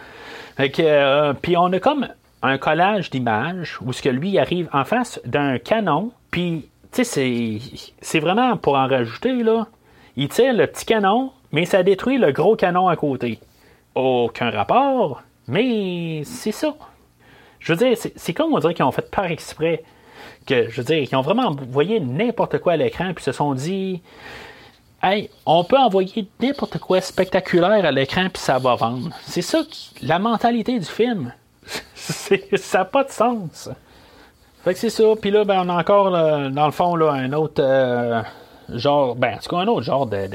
Euh, 0.59 1.33
puis 1.41 1.55
on 1.55 1.71
a 1.71 1.79
comme 1.79 2.09
un 2.41 2.57
collage 2.57 3.09
d'images 3.09 3.77
où 3.81 3.93
ce 3.93 4.01
que 4.01 4.09
lui 4.09 4.37
arrive 4.37 4.67
en 4.73 4.83
face 4.83 5.21
d'un 5.25 5.57
canon, 5.57 6.11
puis 6.31 6.67
tu 6.91 7.03
sais, 7.03 7.59
c'est 8.01 8.19
vraiment 8.19 8.57
pour 8.57 8.75
en 8.75 8.87
rajouter, 8.87 9.43
là. 9.43 9.67
Il 10.15 10.27
tire 10.29 10.53
le 10.53 10.67
petit 10.67 10.85
canon, 10.85 11.31
mais 11.51 11.65
ça 11.65 11.83
détruit 11.83 12.17
le 12.17 12.31
gros 12.31 12.55
canon 12.55 12.87
à 12.87 12.95
côté. 12.95 13.39
Aucun 13.95 14.49
rapport, 14.49 15.21
mais 15.47 16.23
c'est 16.25 16.51
ça. 16.51 16.75
Je 17.59 17.73
veux 17.73 17.77
dire, 17.77 17.97
c'est 18.15 18.33
comme 18.33 18.53
on 18.53 18.59
dirait 18.59 18.73
qu'ils 18.73 18.85
ont 18.85 18.91
fait 18.91 19.09
par 19.09 19.25
exprès. 19.25 19.83
Que, 20.45 20.69
je 20.69 20.81
veux 20.81 20.83
dire, 20.83 20.97
ils 20.97 21.15
ont 21.15 21.21
vraiment 21.21 21.47
envoyé 21.47 21.99
n'importe 21.99 22.59
quoi 22.59 22.73
à 22.73 22.77
l'écran, 22.77 23.13
puis 23.13 23.23
se 23.23 23.31
sont 23.31 23.53
dit 23.53 24.01
Hey, 25.01 25.29
on 25.45 25.63
peut 25.63 25.77
envoyer 25.77 26.27
n'importe 26.41 26.77
quoi 26.79 26.99
spectaculaire 27.01 27.85
à 27.85 27.91
l'écran, 27.91 28.27
puis 28.33 28.41
ça 28.41 28.57
va 28.57 28.75
vendre. 28.75 29.09
C'est 29.25 29.41
ça, 29.41 29.63
la 30.01 30.19
mentalité 30.19 30.77
du 30.77 30.85
film. 30.85 31.33
ça 31.95 32.79
n'a 32.79 32.85
pas 32.85 33.03
de 33.03 33.11
sens. 33.11 33.69
C'est 34.75 34.89
ça. 34.89 35.03
Puis 35.19 35.31
là, 35.31 35.43
ben, 35.45 35.63
on 35.65 35.69
a 35.69 35.79
encore, 35.79 36.11
dans 36.11 36.65
le 36.65 36.71
fond, 36.71 36.95
là, 36.95 37.11
un 37.11 37.33
autre 37.33 37.61
euh, 37.63 38.21
genre. 38.69 39.15
Ben, 39.15 39.35
en 39.35 39.37
tout 39.37 39.49
cas, 39.49 39.57
un 39.57 39.67
autre 39.67 39.83
genre 39.83 40.05
de. 40.05 40.27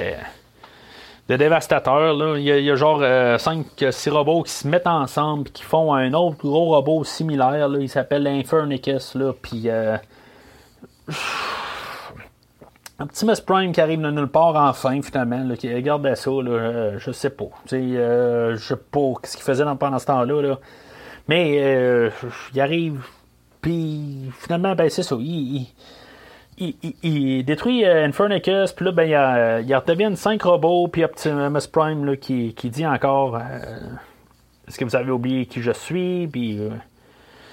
de, 1.29 1.37
dévastateur. 1.37 2.15
Là. 2.15 2.37
Il, 2.39 2.45
y 2.45 2.71
a, 2.71 2.75
genre 2.75 3.01
5 3.39 3.67
euh, 3.83 3.91
6 3.91 4.11
robots 4.11 4.43
qui 4.43 4.53
se 4.53 4.69
mettent 4.69 4.87
ensemble 4.87 5.49
et 5.49 5.53
qui 5.53 5.63
font 5.63 5.95
un 5.95 6.13
autre 6.15 6.37
gros 6.39 6.75
robot 6.75 7.05
similaire. 7.05 7.69
Là. 7.69 7.79
Il 7.79 7.89
s'appelle 7.89 8.23
l'Infernicus. 8.23 9.17
Puis. 9.43 9.65
Euh, 9.67 9.97
Optimus 13.01 13.41
Prime 13.45 13.73
qui 13.73 13.81
arrive 13.81 14.01
de 14.01 14.11
nulle 14.11 14.29
part 14.29 14.55
enfin, 14.55 15.03
finalement, 15.03 15.55
qui 15.57 15.75
regarde 15.75 16.15
ça, 16.15 16.31
là, 16.31 16.97
je 16.97 17.11
sais 17.11 17.31
pas. 17.31 17.47
je 17.67 18.57
sais 18.57 18.77
pas 18.77 19.13
ce 19.25 19.37
qu'il 19.37 19.45
faisait 19.45 19.65
pendant 19.79 19.99
ce 19.99 20.07
temps-là. 20.07 20.41
Là. 20.41 20.59
Mais 21.27 22.13
il 22.55 22.61
arrive 22.61 23.03
puis 23.65 24.31
finalement, 24.41 24.75
ben 24.75 24.91
c'est 24.91 25.03
ça. 25.03 25.17
Il, 25.19 25.67
il, 26.59 27.45
détruit 27.47 27.87
euh, 27.87 28.05
Infernicus, 28.05 28.73
puis 28.73 28.85
là, 28.85 28.93
ben, 28.93 29.05
il, 29.05 29.67
il 29.67 29.75
redevient 29.75 30.15
cinq 30.19 30.43
robots, 30.43 30.87
puis 30.89 31.03
Optimus 31.03 31.67
Prime 31.73 32.05
là, 32.05 32.15
qui, 32.15 32.53
qui 32.53 32.69
dit 32.69 32.87
encore 32.87 33.41
Est-ce 34.69 34.77
que 34.77 34.85
vous 34.85 34.95
avez 34.95 35.11
oublié 35.11 35.47
qui 35.47 35.63
je 35.63 35.71
suis? 35.71 36.29
Puis. 36.29 36.61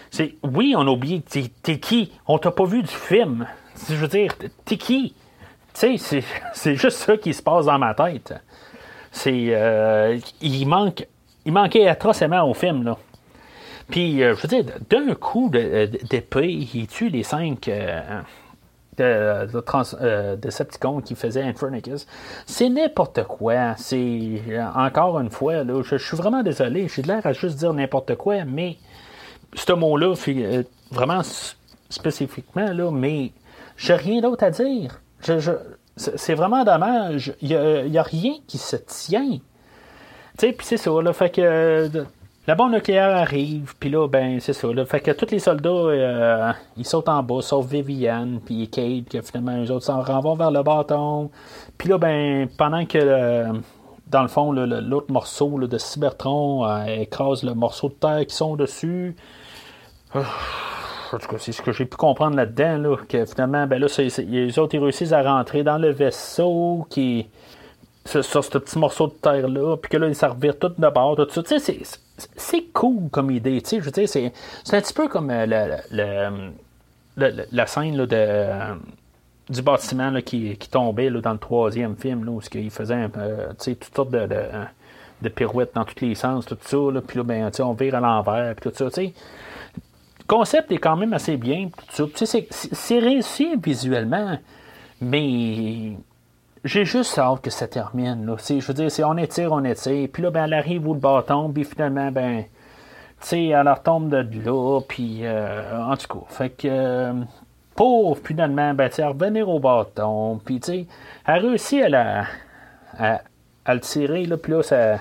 c'est, 0.09 0.35
oui, 0.43 0.73
on 0.75 0.81
a 0.81 0.89
oublié. 0.91 1.21
T'es, 1.21 1.79
qui? 1.79 2.11
On 2.27 2.37
t'a 2.39 2.51
pas 2.51 2.65
vu 2.65 2.81
du 2.81 2.89
film. 2.89 3.47
Je 3.89 3.95
veux 3.95 4.09
dire, 4.09 4.33
t'es 4.65 4.75
qui? 4.75 5.13
Tu 5.73 5.97
sais, 5.97 6.23
c'est, 6.53 6.75
juste 6.75 6.97
ça 6.97 7.15
qui 7.15 7.33
se 7.33 7.41
passe 7.41 7.67
dans 7.67 7.79
ma 7.79 7.93
tête. 7.93 8.33
C'est. 9.13 9.55
il 10.41 10.65
manque. 10.65 11.07
Il 11.45 11.53
manquait 11.53 11.87
atrocement 11.87 12.43
au 12.43 12.53
film, 12.53 12.83
là. 12.83 12.97
Puis, 13.91 14.19
je 14.19 14.33
veux 14.33 14.47
dire, 14.47 14.65
d'un 14.89 15.13
coup 15.13 15.49
d'épée, 15.49 16.51
il 16.73 16.87
tue 16.87 17.09
les 17.09 17.23
cinq 17.23 17.69
de, 18.97 19.45
de 19.45 19.63
euh, 20.01 20.35
Decepticon 20.35 21.01
qui 21.01 21.15
faisait 21.15 21.43
Infernicus. 21.43 22.07
C'est 22.45 22.69
n'importe 22.69 23.23
quoi. 23.23 23.75
C'est 23.77 24.41
encore 24.75 25.19
une 25.19 25.29
fois, 25.29 25.63
là, 25.63 25.81
je, 25.83 25.95
suis 25.95 26.17
vraiment 26.17 26.43
désolé. 26.43 26.87
J'ai 26.87 27.01
de 27.01 27.07
l'air 27.07 27.25
à 27.25 27.33
juste 27.33 27.57
dire 27.57 27.73
n'importe 27.73 28.15
quoi, 28.15 28.45
mais 28.45 28.77
ce 29.53 29.73
mot-là, 29.73 30.13
euh, 30.27 30.63
vraiment 30.91 31.21
spécifiquement, 31.89 32.71
là, 32.71 32.91
mais 32.91 33.31
j'ai 33.77 33.95
rien 33.95 34.21
d'autre 34.21 34.43
à 34.43 34.51
dire. 34.51 35.01
c'est 35.95 36.33
vraiment 36.33 36.63
dommage. 36.63 37.33
Il 37.41 37.49
n'y 37.49 37.55
a, 37.97 38.01
a, 38.01 38.03
rien 38.03 38.33
qui 38.47 38.57
se 38.57 38.75
tient. 38.75 39.39
Tu 40.37 40.47
sais, 40.47 40.53
puis 40.53 40.65
c'est 40.65 40.77
ça, 40.77 40.91
là, 41.01 41.13
fait 41.13 41.29
que 41.29 41.89
la 42.47 42.55
bombe 42.55 42.71
nucléaire 42.71 43.15
arrive, 43.15 43.75
puis 43.79 43.89
là, 43.89 44.07
ben, 44.07 44.39
c'est 44.39 44.53
ça. 44.53 44.67
Fait 44.85 44.99
que 44.99 45.11
tous 45.11 45.31
les 45.31 45.39
soldats, 45.39 45.69
euh, 45.69 46.51
ils 46.75 46.85
sautent 46.85 47.09
en 47.09 47.21
bas, 47.21 47.41
sauf 47.41 47.67
Viviane, 47.67 48.39
puis 48.43 48.67
Kate, 48.69 49.09
que 49.09 49.21
finalement, 49.21 49.63
eux 49.63 49.71
autres 49.71 49.85
s'en 49.85 50.01
renvoient 50.01 50.35
vers 50.35 50.51
le 50.51 50.63
bâton. 50.63 51.29
Puis 51.77 51.89
là, 51.89 51.97
ben, 51.97 52.47
pendant 52.57 52.85
que, 52.85 53.51
dans 54.11 54.21
le 54.23 54.27
fond, 54.27 54.51
l'autre 54.51 55.11
morceau 55.11 55.57
de 55.59 55.77
Cybertron 55.77 56.65
euh, 56.65 56.85
écrase 56.85 57.43
le 57.43 57.53
morceau 57.53 57.87
de 57.87 57.93
terre 57.93 58.25
qui 58.27 58.35
sont 58.35 58.55
dessus. 58.57 59.15
Euh, 60.15 60.23
en 61.13 61.17
tout 61.17 61.27
cas, 61.27 61.37
c'est 61.37 61.53
ce 61.53 61.61
que 61.61 61.71
j'ai 61.71 61.85
pu 61.85 61.95
comprendre 61.95 62.35
là-dedans, 62.35 62.77
là, 62.77 62.97
que 63.07 63.25
finalement, 63.25 63.67
ben 63.67 63.79
là, 63.79 63.87
les 63.97 64.59
autres, 64.59 64.75
ils 64.75 64.83
réussissent 64.83 65.13
à 65.13 65.23
rentrer 65.23 65.63
dans 65.63 65.77
le 65.77 65.91
vaisseau 65.91 66.85
qui 66.89 67.27
sur 68.05 68.43
ce 68.43 68.57
petit 68.57 68.79
morceau 68.79 69.07
de 69.07 69.13
terre-là, 69.13 69.77
puis 69.77 69.89
que 69.89 69.97
là, 69.97 70.13
s'en 70.13 70.29
revirent 70.29 70.57
tout 70.57 70.69
de 70.69 70.89
bord, 70.89 71.15
tout 71.15 71.27
ça. 71.29 71.43
Tu 71.43 71.59
sais, 71.59 71.81
c'est 72.35 72.63
cool 72.73 73.09
comme 73.09 73.31
idée, 73.31 73.61
tu 73.61 73.69
sais, 73.69 73.79
je 73.79 73.85
veux 73.85 73.91
dire, 73.91 74.09
c'est 74.09 74.31
un 74.73 74.81
petit 74.81 74.93
peu 74.93 75.07
comme 75.07 75.29
euh, 75.29 75.81
le, 75.91 77.45
la 77.51 77.67
scène 77.67 77.97
là, 77.97 78.05
de, 78.05 78.15
euh, 78.15 78.75
du 79.49 79.61
bâtiment 79.61 80.09
là, 80.09 80.21
qui, 80.21 80.55
qui, 80.57 80.69
tombait 80.69 81.09
là, 81.09 81.21
dans 81.21 81.33
le 81.33 81.39
troisième 81.39 81.95
film, 81.95 82.25
là, 82.25 82.31
où 82.31 82.41
il 82.53 82.71
faisait 82.71 83.07
euh, 83.17 83.53
toutes 83.57 83.95
sortes 83.95 84.11
de, 84.11 84.27
de, 85.21 85.29
pirouettes 85.29 85.73
dans 85.75 85.85
tous 85.85 86.03
les 86.03 86.15
sens, 86.15 86.45
tout 86.45 86.57
ça, 86.61 86.77
puis 87.07 87.17
là, 87.17 87.23
ben, 87.23 87.51
on 87.59 87.73
vire 87.73 87.95
à 87.95 87.99
l'envers, 87.99 88.55
puis 88.55 88.69
tout 88.69 88.75
ça, 88.75 88.85
tu 88.85 88.93
sais. 88.93 89.13
Le 90.19 90.25
concept 90.37 90.71
est 90.71 90.77
quand 90.77 90.95
même 90.95 91.13
assez 91.13 91.35
bien, 91.35 91.69
ça. 91.89 92.05
C'est 92.15 92.99
réussi 92.99 93.55
visuellement, 93.61 94.37
mais 95.01 95.97
j'ai 96.63 96.85
juste 96.85 97.17
hâte 97.17 97.41
que 97.41 97.49
ça 97.49 97.67
termine. 97.67 98.25
Là. 98.25 98.35
Je 98.37 98.65
veux 98.65 98.73
dire, 98.73 98.91
c'est 98.91 99.03
on 99.03 99.17
étire, 99.17 99.51
on 99.51 99.63
étire. 99.63 100.07
Puis 100.11 100.21
là, 100.21 100.29
ben, 100.29 100.45
elle 100.45 100.53
arrive 100.53 100.87
où 100.87 100.93
le 100.93 100.99
bâton, 100.99 101.51
puis 101.51 101.63
finalement, 101.63 102.11
ben, 102.11 102.43
tu 103.21 103.27
sais, 103.27 103.45
elle 103.47 103.67
retombe 103.67 104.09
de 104.09 104.17
là, 104.45 104.79
puis 104.87 105.21
euh, 105.23 105.83
en 105.83 105.97
tout 105.97 106.07
cas. 106.07 106.25
Fait 106.27 106.49
que, 106.49 106.67
euh, 106.67 107.13
pour 107.75 108.17
finalement, 108.19 108.73
ben, 108.73 108.89
tu 108.89 109.03
revenir 109.03 109.49
au 109.49 109.59
bâton, 109.59 110.39
puis 110.43 110.59
tu 110.59 110.71
sais, 110.71 110.87
elle 111.25 111.45
réussit 111.45 111.83
à, 111.83 111.89
la, 111.89 112.25
à, 112.97 113.73
le 113.73 113.79
tirer, 113.79 114.25
là, 114.25 114.37
puis 114.37 114.53
là, 114.53 114.63
ça. 114.63 114.99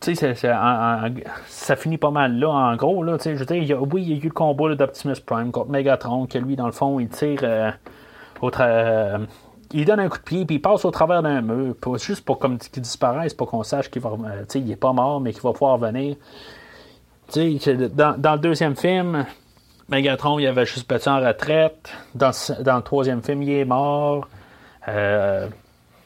Tu 0.00 0.14
sais, 0.14 0.34
ça, 0.34 1.10
ça, 1.48 1.76
finit 1.76 1.98
pas 1.98 2.12
mal 2.12 2.38
là, 2.38 2.50
en 2.50 2.76
gros. 2.76 3.02
Là, 3.02 3.16
je 3.22 3.30
veux 3.30 3.44
dire, 3.44 3.82
oui, 3.92 4.02
il 4.02 4.08
y 4.10 4.14
a 4.14 4.16
eu 4.16 4.28
le 4.28 4.30
combat 4.30 4.72
d'Optimus 4.74 5.16
Prime 5.26 5.50
contre 5.50 5.70
Megatron, 5.70 6.26
que 6.26 6.38
lui, 6.38 6.54
dans 6.54 6.66
le 6.66 6.72
fond, 6.72 7.00
il 7.00 7.08
tire 7.08 7.40
euh, 7.42 7.72
au 8.40 8.50
il 9.72 9.84
donne 9.84 10.00
un 10.00 10.08
coup 10.08 10.18
de 10.18 10.22
pied, 10.22 10.44
puis 10.44 10.56
il 10.56 10.62
passe 10.62 10.84
au 10.84 10.90
travers 10.90 11.22
d'un 11.22 11.42
mur, 11.42 11.74
juste 11.98 12.24
pour 12.24 12.38
qu'il 12.38 12.82
disparaisse, 12.82 13.34
pour 13.34 13.50
qu'on 13.50 13.62
sache 13.62 13.90
qu'il 13.90 14.02
va, 14.02 14.12
est 14.54 14.76
pas 14.76 14.92
mort, 14.92 15.20
mais 15.20 15.32
qu'il 15.32 15.42
va 15.42 15.52
pouvoir 15.52 15.78
venir. 15.78 16.16
Dans, 17.34 18.18
dans, 18.18 18.32
le 18.32 18.38
deuxième 18.38 18.74
film, 18.74 19.26
Megatron, 19.88 20.38
il 20.38 20.46
avait 20.46 20.64
juste 20.64 20.88
battu 20.88 21.08
en 21.08 21.20
retraite. 21.20 21.92
Dans, 22.14 22.30
dans 22.60 22.76
le 22.76 22.82
troisième 22.82 23.22
film, 23.22 23.42
il 23.42 23.50
est 23.50 23.64
mort. 23.66 24.26
Euh, 24.88 25.48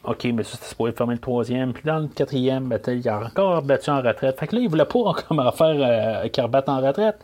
OK, 0.04 0.24
mais 0.34 0.42
ça, 0.42 0.58
c'était 0.60 0.74
pour 0.74 0.88
fermer 0.90 1.14
le 1.14 1.20
troisième. 1.20 1.72
Puis 1.72 1.84
dans 1.84 2.00
le 2.00 2.08
quatrième, 2.08 2.68
ben, 2.68 2.80
il 2.88 3.08
a 3.08 3.20
encore 3.20 3.62
battu 3.62 3.90
en 3.90 4.02
retraite. 4.02 4.38
Fait 4.40 4.48
que 4.48 4.56
là, 4.56 4.62
il 4.62 4.68
voulait 4.68 4.84
pas 4.84 4.98
encore 5.04 5.56
faire 5.56 5.76
euh, 6.24 6.28
qu'il 6.28 6.42
rebatte 6.42 6.68
en 6.68 6.80
retraite. 6.80 7.20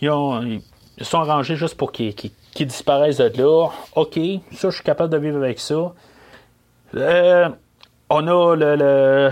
Ils, 0.00 0.08
ont, 0.08 0.42
ils 0.42 0.62
sont 1.04 1.18
arrangés 1.18 1.56
juste 1.56 1.76
pour 1.76 1.92
qu'il 1.92 2.14
qui 2.54 2.66
disparaissent 2.66 3.18
de 3.18 3.30
là. 3.36 3.68
OK, 3.96 4.18
ça, 4.52 4.70
je 4.70 4.74
suis 4.74 4.84
capable 4.84 5.12
de 5.12 5.18
vivre 5.18 5.38
avec 5.38 5.58
ça. 5.60 5.92
Euh, 6.94 7.48
on 8.08 8.26
a 8.26 8.56
le, 8.56 8.76
le 8.76 9.30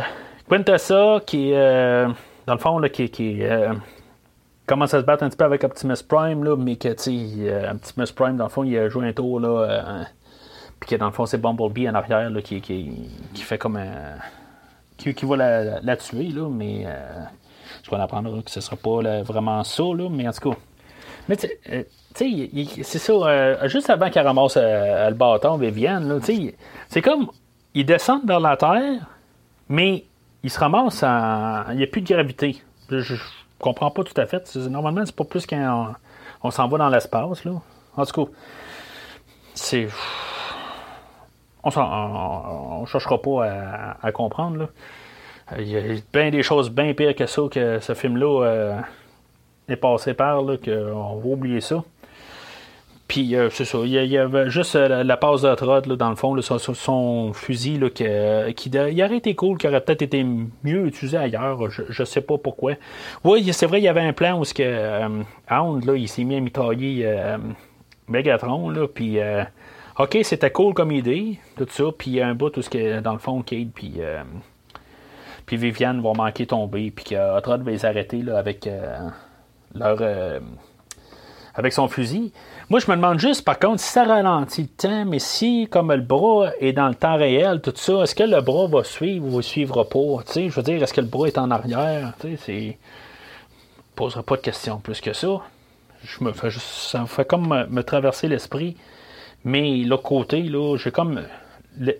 Quintessa 0.49 1.21
qui, 1.27 1.53
euh, 1.55 2.09
dans 2.47 2.55
le 2.55 2.61
fond, 2.61 2.81
qui, 2.83 3.43
euh, 3.43 3.73
commence 4.67 4.95
à 4.95 5.01
se 5.01 5.05
battre 5.05 5.23
un 5.23 5.29
petit 5.29 5.37
peu 5.37 5.45
avec 5.45 5.65
Optimus 5.65 6.03
Prime, 6.07 6.45
là, 6.45 6.57
mais 6.57 6.77
que, 6.77 6.89
Optimus 6.89 8.13
Prime, 8.15 8.37
dans 8.37 8.45
le 8.45 8.51
fond, 8.51 8.65
il 8.65 8.77
a 8.77 8.89
joué 8.89 9.09
un 9.09 9.13
tour, 9.13 9.41
là, 9.41 10.05
puis 10.79 10.91
que, 10.91 10.97
dans 10.97 11.07
le 11.07 11.13
fond, 11.13 11.25
c'est 11.25 11.39
Bumblebee 11.39 11.89
en 11.89 11.95
arrière, 11.95 12.29
là, 12.29 12.43
qui, 12.43 12.61
fait 13.35 13.59
comme 13.59 13.77
un. 13.77 14.19
Qui, 14.99 15.15
qui 15.15 15.27
va 15.27 15.37
la, 15.83 15.97
tuer, 15.97 16.29
là, 16.29 16.49
mais 16.51 16.87
je 17.83 17.91
vais 17.91 17.97
en 17.97 18.01
apprendre 18.01 18.43
que 18.43 18.51
ce 18.51 18.61
sera 18.61 18.77
pas 18.77 19.23
vraiment 19.23 19.65
ça, 19.65 19.83
là, 19.83 20.09
mais 20.11 20.29
en 20.29 20.33
tout 20.33 20.51
cas. 20.51 20.57
Mais 21.29 21.37
c'est 22.17 22.99
ça, 22.99 23.13
euh, 23.13 23.69
juste 23.69 23.91
avant 23.91 24.09
qu'elle 24.11 24.27
ramasse 24.27 24.57
euh, 24.57 25.09
le 25.11 25.15
bâton, 25.15 25.57
Viviane, 25.57 26.21
c'est 26.89 27.03
comme, 27.03 27.29
ils 27.75 27.85
descendent 27.85 28.27
vers 28.27 28.41
la 28.41 28.57
Terre, 28.57 29.07
mais 29.69 30.05
ils 30.43 30.51
se 30.51 30.59
ramassent 30.59 31.03
en... 31.03 31.65
Il 31.73 31.77
n'y 31.77 31.83
a 31.83 31.87
plus 31.87 32.01
de 32.01 32.09
gravité. 32.09 32.63
Je, 32.89 33.15
comprends 33.59 33.91
pas 33.91 34.05
tout 34.05 34.19
à 34.19 34.27
fait. 34.27 34.55
Normalement, 34.57 35.05
c'est 35.05 35.15
pas 35.15 35.25
plus 35.25 35.47
quand 35.47 35.95
on, 36.43 36.51
s'en 36.51 36.69
va 36.69 36.79
dans 36.79 36.89
l'espace, 36.89 37.45
là. 37.45 37.53
En 37.97 38.05
tout 38.05 38.25
cas, 38.25 38.33
c'est... 39.55 39.89
On 41.65 42.81
ne 42.83 42.87
cherchera 42.87 43.21
pas 43.21 43.97
à, 44.03 44.13
comprendre, 44.13 44.57
là. 44.57 44.69
Il 45.59 45.69
y 45.69 45.77
a 45.77 45.83
bien 46.13 46.31
des 46.31 46.43
choses 46.43 46.71
bien 46.71 46.93
pires 46.95 47.15
que 47.15 47.27
ça, 47.27 47.43
que 47.51 47.79
ce 47.81 47.95
film-là 47.95 48.45
euh, 48.45 48.81
est 49.69 49.77
passé 49.77 50.15
par, 50.15 50.43
là, 50.43 50.57
qu'on 50.57 51.17
va 51.17 51.29
oublier 51.29 51.61
ça. 51.61 51.85
Puis 53.09 53.37
euh, 53.37 53.51
c'est 53.51 53.65
ça, 53.65 53.79
il 53.85 53.93
y, 53.93 54.19
avait 54.19 54.51
juste 54.51 54.75
euh, 54.75 55.05
la, 55.05 55.17
passe 55.17 55.43
de 55.43 55.55
Trott, 55.55 55.87
dans 55.87 56.11
le 56.11 56.17
fond, 56.17 56.37
son, 56.43 57.33
fusil, 57.33 57.79
là, 57.79 57.89
qui, 57.89 58.05
il 58.05 59.03
aurait 59.03 59.17
été 59.17 59.35
cool, 59.37 59.59
qui 59.59 59.69
aurait 59.69 59.81
peut-être 59.81 60.03
été 60.03 60.25
mieux 60.25 60.87
utilisé 60.87 61.17
ailleurs, 61.17 61.71
je, 61.71 61.83
je 61.89 62.03
sais 62.05 62.21
pas 62.21 62.37
pourquoi. 62.37 62.75
Oui, 63.23 63.53
c'est 63.53 63.67
vrai, 63.67 63.79
il 63.79 63.85
y 63.85 63.89
avait 63.89 64.01
un 64.01 64.13
plan 64.13 64.41
où 64.41 64.45
ce 64.45 64.53
que, 64.53 64.63
euh, 64.65 65.23
Hound, 65.49 65.85
là, 65.85 65.95
il 65.95 66.09
s'est 66.09 66.25
mis 66.25 66.37
à 66.37 66.41
mitrailler 66.41 67.09
Megatron, 68.09 68.71
là, 68.71 68.89
puis 68.89 69.19
ok, 69.99 70.19
c'était 70.23 70.51
cool 70.51 70.75
comme 70.75 70.91
idée, 70.91 71.39
tout 71.57 71.67
ça, 71.71 71.85
puis 71.97 72.21
un 72.21 72.35
bout 72.35 72.57
où 72.57 72.63
ce 72.63 73.01
dans 73.01 73.13
le 73.13 73.21
fond, 73.21 73.41
Kate, 73.43 73.69
puis 73.73 74.01
puis 75.47 75.57
Viviane 75.57 76.01
vont 76.01 76.15
manquer 76.15 76.47
tomber, 76.47 76.91
puis 76.91 77.05
que 77.05 77.15
va 77.15 77.71
les 77.71 77.85
arrêter 77.85 78.23
là, 78.23 78.37
avec 78.37 78.69
leur 79.75 80.03
avec 81.57 81.73
son 81.73 81.89
fusil. 81.89 82.33
Moi, 82.69 82.81
je 82.81 82.91
me 82.91 82.97
demande 82.97 83.19
juste, 83.19 83.45
par 83.45 83.59
contre, 83.59 83.81
si 83.81 83.91
ça 83.91 84.05
ralentit 84.05 84.63
le 84.63 84.69
temps, 84.69 85.05
mais 85.07 85.19
si, 85.19 85.69
comme 85.71 85.91
le 85.93 86.03
bras 86.03 86.51
est 86.61 86.73
dans 86.73 86.89
le 86.89 86.95
temps 86.95 87.17
réel, 87.17 87.61
tout 87.63 87.73
ça, 87.75 88.03
est-ce 88.03 88.15
que 88.15 88.25
le 88.25 88.41
bras 88.43 88.67
va 88.67 88.85
suivre 88.85 89.27
ou 89.27 89.39
ne 89.39 89.43
suivra 89.43 89.85
pas? 89.85 89.99
je 90.35 90.49
veux 90.49 90.63
dire, 90.63 90.83
est-ce 90.83 90.93
que 90.93 91.01
le 91.01 91.07
bras 91.07 91.27
est 91.27 91.39
en 91.39 91.51
arrière? 91.51 92.13
Tu 92.21 92.37
sais, 92.37 92.79
Je 92.79 93.83
poserai 93.95 94.23
pas 94.23 94.37
de 94.37 94.43
questions 94.43 94.79
plus 94.79 95.01
que 95.01 95.15
ça. 95.15 95.41
Je 96.03 96.23
me 96.23 96.33
fais 96.33 96.51
juste, 96.51 96.67
ça 96.67 97.01
me 97.01 97.07
fait 97.07 97.27
comme 97.27 97.67
me, 97.71 97.83
traverser 97.83 98.29
l'esprit. 98.29 98.77
Mais 99.45 99.79
l'autre 99.79 100.03
côté, 100.03 100.43
là, 100.43 100.77
j'ai 100.77 100.91
comme 100.91 101.23
le, 101.79 101.95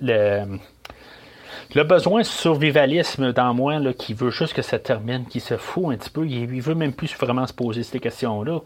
le, 1.75 1.83
besoin 1.85 2.21
de 2.21 2.27
survivalisme 2.27 3.33
dans 3.33 3.55
moi 3.55 3.79
là, 3.79 3.93
qui 3.95 4.13
veut 4.13 4.31
juste 4.31 4.53
que 4.53 4.63
ça 4.63 4.79
termine, 4.79 5.25
qui 5.27 5.41
se 5.41 5.57
fout 5.57 5.95
un 5.95 5.97
petit 5.97 6.11
peu. 6.11 6.27
Il, 6.27 6.55
il 6.55 6.61
veut 6.61 6.75
même 6.75 6.93
plus 6.93 7.17
vraiment 7.17 7.47
se 7.47 7.55
poser 7.55 7.85
ces 7.85 8.01
questions-là. 8.01 8.61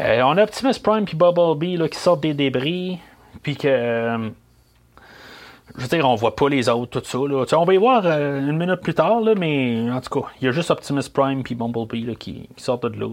Euh, 0.00 0.22
on 0.22 0.36
a 0.36 0.42
Optimus 0.42 0.74
Prime 0.82 1.04
puis 1.04 1.16
Bumblebee 1.16 1.76
là, 1.76 1.88
qui 1.88 1.98
sortent 1.98 2.22
des 2.22 2.34
débris, 2.34 2.98
puis 3.42 3.56
que. 3.56 3.68
Euh, 3.68 4.30
je 5.76 5.82
veux 5.82 5.88
dire, 5.88 6.08
on 6.08 6.16
voit 6.16 6.34
pas 6.34 6.48
les 6.48 6.68
autres, 6.68 7.00
tout 7.00 7.06
ça. 7.06 7.18
Là. 7.18 7.44
On 7.52 7.64
va 7.64 7.74
y 7.74 7.76
voir 7.76 8.02
euh, 8.04 8.40
une 8.40 8.58
minute 8.58 8.80
plus 8.80 8.94
tard, 8.94 9.20
là, 9.20 9.34
mais 9.36 9.88
en 9.90 10.00
tout 10.00 10.20
cas, 10.20 10.26
il 10.40 10.46
y 10.46 10.48
a 10.48 10.50
juste 10.50 10.70
Optimus 10.70 11.02
Prime 11.12 11.42
puis 11.44 11.54
Bumblebee 11.54 12.02
là, 12.02 12.14
qui, 12.14 12.48
sortent 12.56 12.86
de 12.86 12.98
là. 12.98 13.06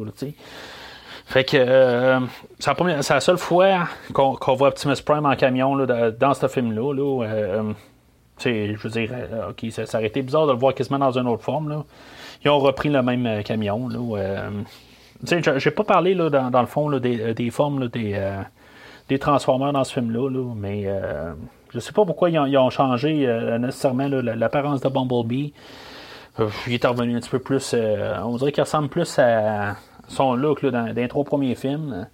Fait 1.26 1.43
que 1.43 2.19
c'est, 2.57 3.14
la 3.14 3.19
seule 3.19 3.38
fois 3.38 3.88
qu'on, 4.14 4.55
voit 4.55 4.69
Optimus 4.69 4.95
Prime 5.05 5.26
en 5.26 5.35
camion 5.35 5.76
là, 5.76 6.11
dans 6.11 6.34
ce 6.34 6.47
film-là. 6.47 6.93
Là, 6.93 7.73
je 8.39 8.77
veux 8.77 8.89
dire, 8.89 9.11
ça, 9.72 9.85
ça, 9.85 9.97
aurait 9.99 10.07
été 10.07 10.22
bizarre 10.22 10.47
de 10.47 10.53
le 10.53 10.57
voir 10.57 10.73
quasiment 10.73 10.99
dans 10.99 11.11
une 11.11 11.27
autre 11.27 11.43
forme. 11.43 11.69
Là. 11.69 11.84
Ils 12.43 12.49
ont 12.49 12.59
repris 12.59 12.89
le 12.89 13.03
même 13.03 13.43
camion. 13.43 13.88
Là, 13.89 14.49
j'ai 15.23 15.72
pas 15.72 15.84
parlé 15.84 16.14
là, 16.14 16.30
dans, 16.30 16.61
le 16.61 16.68
fond 16.68 16.91
des, 16.99 17.34
des, 17.34 17.49
formes 17.49 17.88
des, 17.88 18.19
des 19.10 19.19
Transformers 19.19 19.73
dans 19.73 19.84
ce 19.84 19.94
film-là, 19.94 20.30
là, 20.30 20.53
mais 20.56 20.85
je 21.73 21.80
sais 21.80 21.91
pas 21.91 22.06
pourquoi 22.06 22.30
ils 22.30 22.57
ont, 22.57 22.69
changé 22.69 23.26
nécessairement 23.60 24.07
l'apparence 24.07 24.81
de 24.81 24.89
Bumblebee. 24.89 25.53
il 26.68 26.73
est 26.73 26.85
revenu 26.85 27.15
un 27.15 27.19
petit 27.19 27.30
peu 27.30 27.39
plus. 27.39 27.76
on 28.23 28.38
dirait 28.38 28.52
qu'il 28.52 28.64
ressemble 28.64 28.89
plus 28.89 29.18
à 29.19 29.76
son 30.07 30.35
look 30.35 30.61
là, 30.61 30.72
dans, 30.72 30.94
les 30.94 31.07
trois 31.07 31.23
premiers 31.23 31.56
films. 31.56 32.07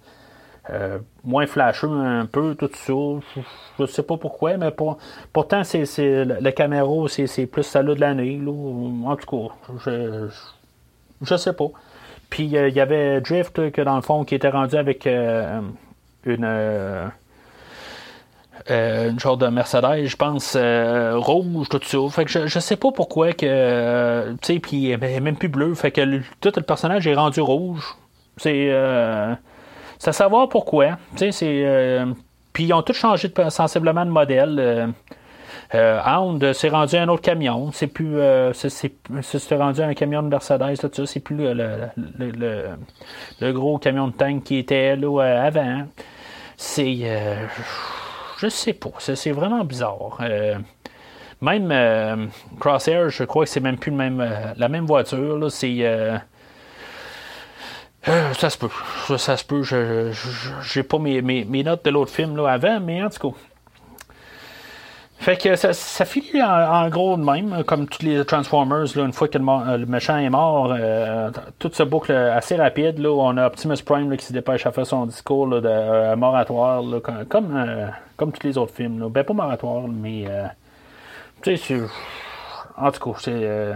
Euh, 0.70 0.98
moins 1.24 1.46
flasheux 1.46 1.90
un 1.90 2.24
peu, 2.24 2.54
tout 2.54 2.70
ça. 2.72 2.92
Je, 3.78 3.82
ne 3.82 3.86
sais 3.86 4.02
pas 4.02 4.16
pourquoi, 4.16 4.56
mais 4.56 4.70
pour, 4.70 4.96
pourtant, 5.32 5.62
c'est, 5.62 5.84
le, 5.98 6.50
caméra, 6.52 7.06
c'est, 7.08 7.46
plus 7.46 7.64
celle 7.64 7.86
de 7.86 8.00
l'année. 8.00 8.40
En 9.04 9.16
tout 9.16 9.48
cas, 9.48 9.54
je, 9.84 10.28
je, 11.20 11.36
sais 11.36 11.52
pas. 11.52 11.68
Puis 12.34 12.56
euh, 12.56 12.68
il 12.68 12.74
y 12.74 12.80
avait 12.80 13.20
Drift, 13.20 13.70
que 13.70 13.80
dans 13.80 13.94
le 13.94 14.02
fond, 14.02 14.24
qui 14.24 14.34
était 14.34 14.48
rendu 14.48 14.74
avec 14.74 15.06
euh, 15.06 15.60
une. 16.24 16.44
une 18.68 19.20
genre 19.20 19.36
de 19.36 19.46
Mercedes, 19.46 20.06
je 20.06 20.16
pense, 20.16 20.56
rouge, 20.56 21.68
tout 21.68 21.80
ça. 21.84 21.98
Fait 22.10 22.24
que 22.24 22.32
je, 22.32 22.48
je 22.48 22.58
sais 22.58 22.74
pas 22.74 22.90
pourquoi 22.90 23.34
que. 23.34 24.32
tu 24.42 24.54
sais, 24.54 24.58
puis 24.58 24.96
même 24.96 25.36
plus 25.36 25.46
bleu. 25.46 25.74
Fait 25.74 25.92
que 25.92 26.18
tout 26.40 26.50
le 26.56 26.62
personnage 26.62 27.06
est 27.06 27.14
rendu 27.14 27.40
rouge. 27.40 27.94
C'est. 28.36 28.68
C'est 30.00 30.10
à 30.10 30.12
savoir 30.12 30.48
pourquoi. 30.48 30.98
c'est. 31.14 31.30
Euh, 31.42 32.06
puis 32.52 32.64
ils 32.64 32.72
ont 32.72 32.82
tous 32.82 32.94
changé 32.94 33.32
sensiblement 33.48 34.04
de 34.04 34.10
modèle. 34.10 34.92
Euh, 35.74 35.98
euh, 35.98 36.00
Hound 36.04 36.52
s'est 36.52 36.68
rendu 36.68 36.96
un 36.96 37.08
autre 37.08 37.22
camion. 37.22 37.70
C'est 37.72 37.86
plus. 37.86 38.18
c'est 38.52 39.56
rendu 39.56 39.80
un 39.82 39.94
camion 39.94 40.22
de 40.22 40.28
Mercedes, 40.28 40.60
là, 40.82 41.06
C'est 41.06 41.20
plus 41.20 41.36
le, 41.54 41.88
le, 43.40 43.52
gros 43.52 43.78
camion 43.78 44.08
de 44.08 44.12
tank 44.12 44.44
qui 44.44 44.58
était 44.58 44.96
là 44.96 45.20
avant. 45.44 45.86
C'est. 46.56 46.98
je 48.38 48.48
sais 48.48 48.72
pas. 48.72 48.90
C'est 48.98 49.32
vraiment 49.32 49.64
bizarre. 49.64 50.20
même 51.40 52.28
Crosshair, 52.60 53.08
je 53.08 53.24
crois 53.24 53.44
que 53.44 53.50
c'est 53.50 53.60
même 53.60 53.78
plus 53.78 53.90
le 53.90 53.96
même, 53.96 54.24
la 54.56 54.68
même 54.68 54.86
voiture. 54.86 55.50
C'est 55.50 56.18
euh, 58.08 58.34
ça 58.34 58.50
se 58.50 58.58
peut. 58.58 58.68
Ça, 59.16 59.36
se 59.36 59.44
peut. 59.44 59.62
Je 59.62 60.80
pas 60.82 60.98
mes, 60.98 61.62
notes 61.62 61.84
de 61.84 61.90
l'autre 61.90 62.12
film 62.12 62.36
là, 62.36 62.52
avant, 62.52 62.80
mais 62.80 63.02
en 63.02 63.08
tout 63.08 63.30
cas. 63.30 63.36
Fait 65.24 65.38
que 65.38 65.56
ça, 65.56 65.72
ça 65.72 66.04
finit 66.04 66.42
en, 66.42 66.86
gros 66.90 67.16
de 67.16 67.24
même, 67.24 67.64
comme 67.64 67.88
tous 67.88 68.02
les 68.02 68.26
Transformers, 68.26 68.94
là, 68.94 69.04
une 69.04 69.12
fois 69.14 69.26
que 69.26 69.38
le, 69.38 69.44
euh, 69.48 69.86
méchant 69.86 70.18
est 70.18 70.28
mort, 70.28 70.74
euh, 70.78 71.30
tout 71.58 71.70
se 71.72 71.82
boucle 71.82 72.12
assez 72.12 72.56
rapide. 72.56 72.98
Là, 72.98 73.08
on 73.08 73.38
a 73.38 73.46
Optimus 73.46 73.82
Prime 73.82 74.14
qui 74.18 74.26
se 74.26 74.34
dépêche 74.34 74.66
à 74.66 74.72
faire 74.72 74.86
son 74.86 75.06
discours 75.06 75.48
de 75.48 76.14
moratoire, 76.14 76.82
comme, 77.30 77.90
comme, 78.18 78.32
tous 78.32 78.46
les 78.46 78.58
autres 78.58 78.74
films. 78.74 79.08
Ben 79.08 79.24
pas 79.24 79.32
moratoire, 79.32 79.88
mais 79.88 80.26
tu 81.40 81.56
sais, 81.56 81.80
en 82.76 82.92
tout 82.92 83.12
cas, 83.12 83.18
c'est. 83.22 83.72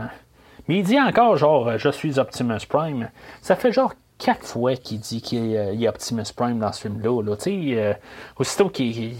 mais 0.68 0.78
il 0.80 0.82
dit 0.82 1.00
encore 1.00 1.38
genre 1.38 1.78
je 1.78 1.88
suis 1.88 2.18
Optimus 2.18 2.66
Prime. 2.68 3.08
Ça 3.40 3.56
fait 3.56 3.72
genre 3.72 3.94
quatre 4.18 4.44
fois 4.44 4.76
qu'il 4.76 5.00
dit 5.00 5.22
qu'il 5.22 5.56
a 5.56 5.88
Optimus 5.88 6.24
Prime 6.36 6.58
dans 6.58 6.72
ce 6.72 6.82
film-là. 6.82 7.22
Là. 7.22 7.36
Euh, 7.46 7.94
aussitôt 8.36 8.68
qu'il. 8.68 9.14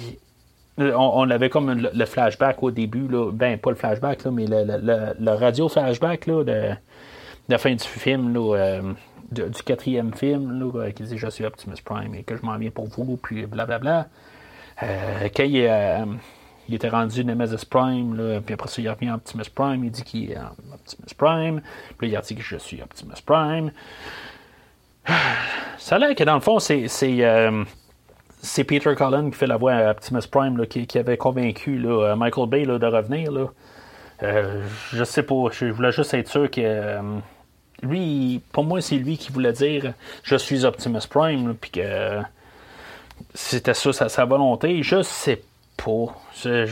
On, 0.79 1.29
avait 1.29 1.51
comme 1.51 1.73
le, 1.93 2.05
flashback 2.07 2.63
au 2.63 2.71
début, 2.71 3.09
là, 3.09 3.33
ben 3.33 3.59
pas 3.59 3.71
le 3.71 3.77
flashback, 3.77 4.25
là, 4.25 4.31
mais 4.31 4.47
le, 4.47 5.31
radio 5.31 5.69
flashback 5.69 6.27
là, 6.27 6.45
de, 6.45 6.71
la 7.49 7.59
fin 7.59 7.75
du 7.75 7.85
film, 7.85 8.33
là, 8.33 8.57
euh, 8.57 8.93
du 9.33 9.63
quatrième 9.65 10.15
film, 10.15 10.61
là, 10.61 10.71
euh, 10.81 10.91
qui 10.93 11.03
dit 11.03 11.19
Je 11.19 11.29
suis 11.29 11.45
Optimus 11.45 11.77
Prime 11.85 12.15
et 12.15 12.23
que 12.23 12.37
je 12.37 12.43
m'en 12.43 12.57
viens 12.57 12.71
pour 12.71 12.87
vous, 12.87 13.17
puis 13.17 13.47
blablabla. 13.47 14.07
Euh, 14.85 15.29
quand 15.35 15.43
il, 15.43 15.69
il, 16.69 16.75
était 16.75 16.89
rendu 16.89 17.25
Nemesis 17.25 17.67
Prime, 17.69 18.41
puis 18.47 18.55
après 18.55 18.69
ça, 18.69 18.81
il 18.81 18.89
revient 18.89 19.11
Optimus 19.11 19.51
Prime, 19.53 19.85
il 19.85 19.91
dit 19.91 20.05
qu'il 20.05 20.31
est 20.31 20.39
Optimus 20.73 21.15
Prime, 21.17 21.61
puis 21.99 22.09
il 22.09 22.17
a 22.17 22.21
dit 22.21 22.37
que 22.37 22.43
je 22.43 22.57
suis 22.57 22.81
Optimus 22.81 23.21
Prime. 23.27 23.73
Ça 25.79 25.97
a 25.97 25.99
l'air 25.99 26.15
que 26.15 26.23
dans 26.23 26.35
le 26.35 26.41
fond, 26.41 26.61
c'est. 26.61 26.87
Euh, 28.39 28.43
c'est 28.43 28.65
Peter 28.65 28.95
Cullen 28.95 29.31
qui 29.31 29.37
fait 29.37 29.47
la 29.47 29.57
voix 29.57 29.73
à 29.73 29.91
Optimus 29.91 30.27
Prime, 30.31 30.67
qui, 30.67 30.99
avait 30.99 31.17
convaincu 31.17 31.79
là, 31.79 32.15
Michael 32.17 32.49
Bay 32.49 32.65
de 32.65 32.87
revenir. 32.87 33.33
Là. 33.33 33.47
Euh, 34.23 34.63
je 34.93 35.05
sais 35.05 35.23
pas, 35.23 35.47
je 35.53 35.67
voulais 35.67 35.93
juste 35.93 36.15
être 36.15 36.29
sûr 36.29 36.51
que. 36.51 36.61
Euh, 36.61 37.19
lui, 37.81 38.43
pour 38.53 38.65
moi, 38.65 38.81
c'est 38.81 38.97
lui 38.97 39.17
qui 39.17 39.31
voulait 39.31 39.53
dire 39.53 39.93
Je 40.25 40.35
suis 40.35 40.65
Optimus 40.65 41.07
Prime, 41.09 41.55
puis 41.55 41.71
que 41.71 42.21
c'était 43.35 43.75
ça 43.75 44.09
sa, 44.09 44.25
volonté. 44.25 44.83
Je 44.83 45.03
sais 45.03 45.43
pas. 45.77 46.07
Tu 46.41 46.67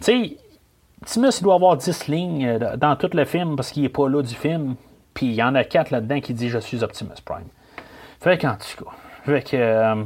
sais, 0.00 0.36
Optimus, 1.02 1.30
il 1.38 1.42
doit 1.42 1.54
avoir 1.54 1.76
10 1.76 2.06
lignes 2.06 2.58
dans 2.76 2.94
tout 2.96 3.10
le 3.12 3.24
film 3.24 3.56
parce 3.56 3.72
qu'il 3.72 3.84
est 3.84 3.88
pas 3.88 4.08
là 4.08 4.22
du 4.22 4.34
film. 4.34 4.76
Puis 5.14 5.26
il 5.26 5.34
y 5.34 5.42
en 5.42 5.54
a 5.54 5.64
quatre 5.64 5.90
là-dedans 5.90 6.20
qui 6.20 6.32
disent 6.32 6.52
Je 6.52 6.58
suis 6.58 6.84
Optimus 6.84 7.16
Prime. 7.24 7.48
Fait 8.20 8.38
qu'en 8.38 8.54
tout 8.54 8.84
cas. 8.84 8.90
Euh, 9.28 10.04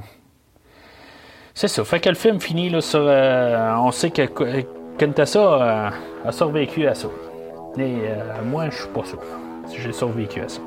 c'est 1.54 1.68
ça. 1.68 1.84
Fait 1.84 2.00
que 2.00 2.08
le 2.08 2.14
film 2.14 2.40
finit 2.40 2.70
là, 2.70 2.80
sur. 2.80 3.02
Euh, 3.02 3.74
on 3.76 3.90
sait 3.90 4.10
que 4.10 4.22
Kentassa 4.98 5.38
euh, 5.38 5.90
a 6.24 6.32
survécu 6.32 6.86
à 6.86 6.94
ça. 6.94 7.08
Et 7.78 7.98
moi, 8.44 8.70
je 8.70 8.76
suis 8.76 8.88
pas 8.88 9.04
sûr 9.04 9.20
si 9.66 9.80
j'ai 9.80 9.92
survécu 9.92 10.40
à 10.40 10.48
ça. 10.48 10.60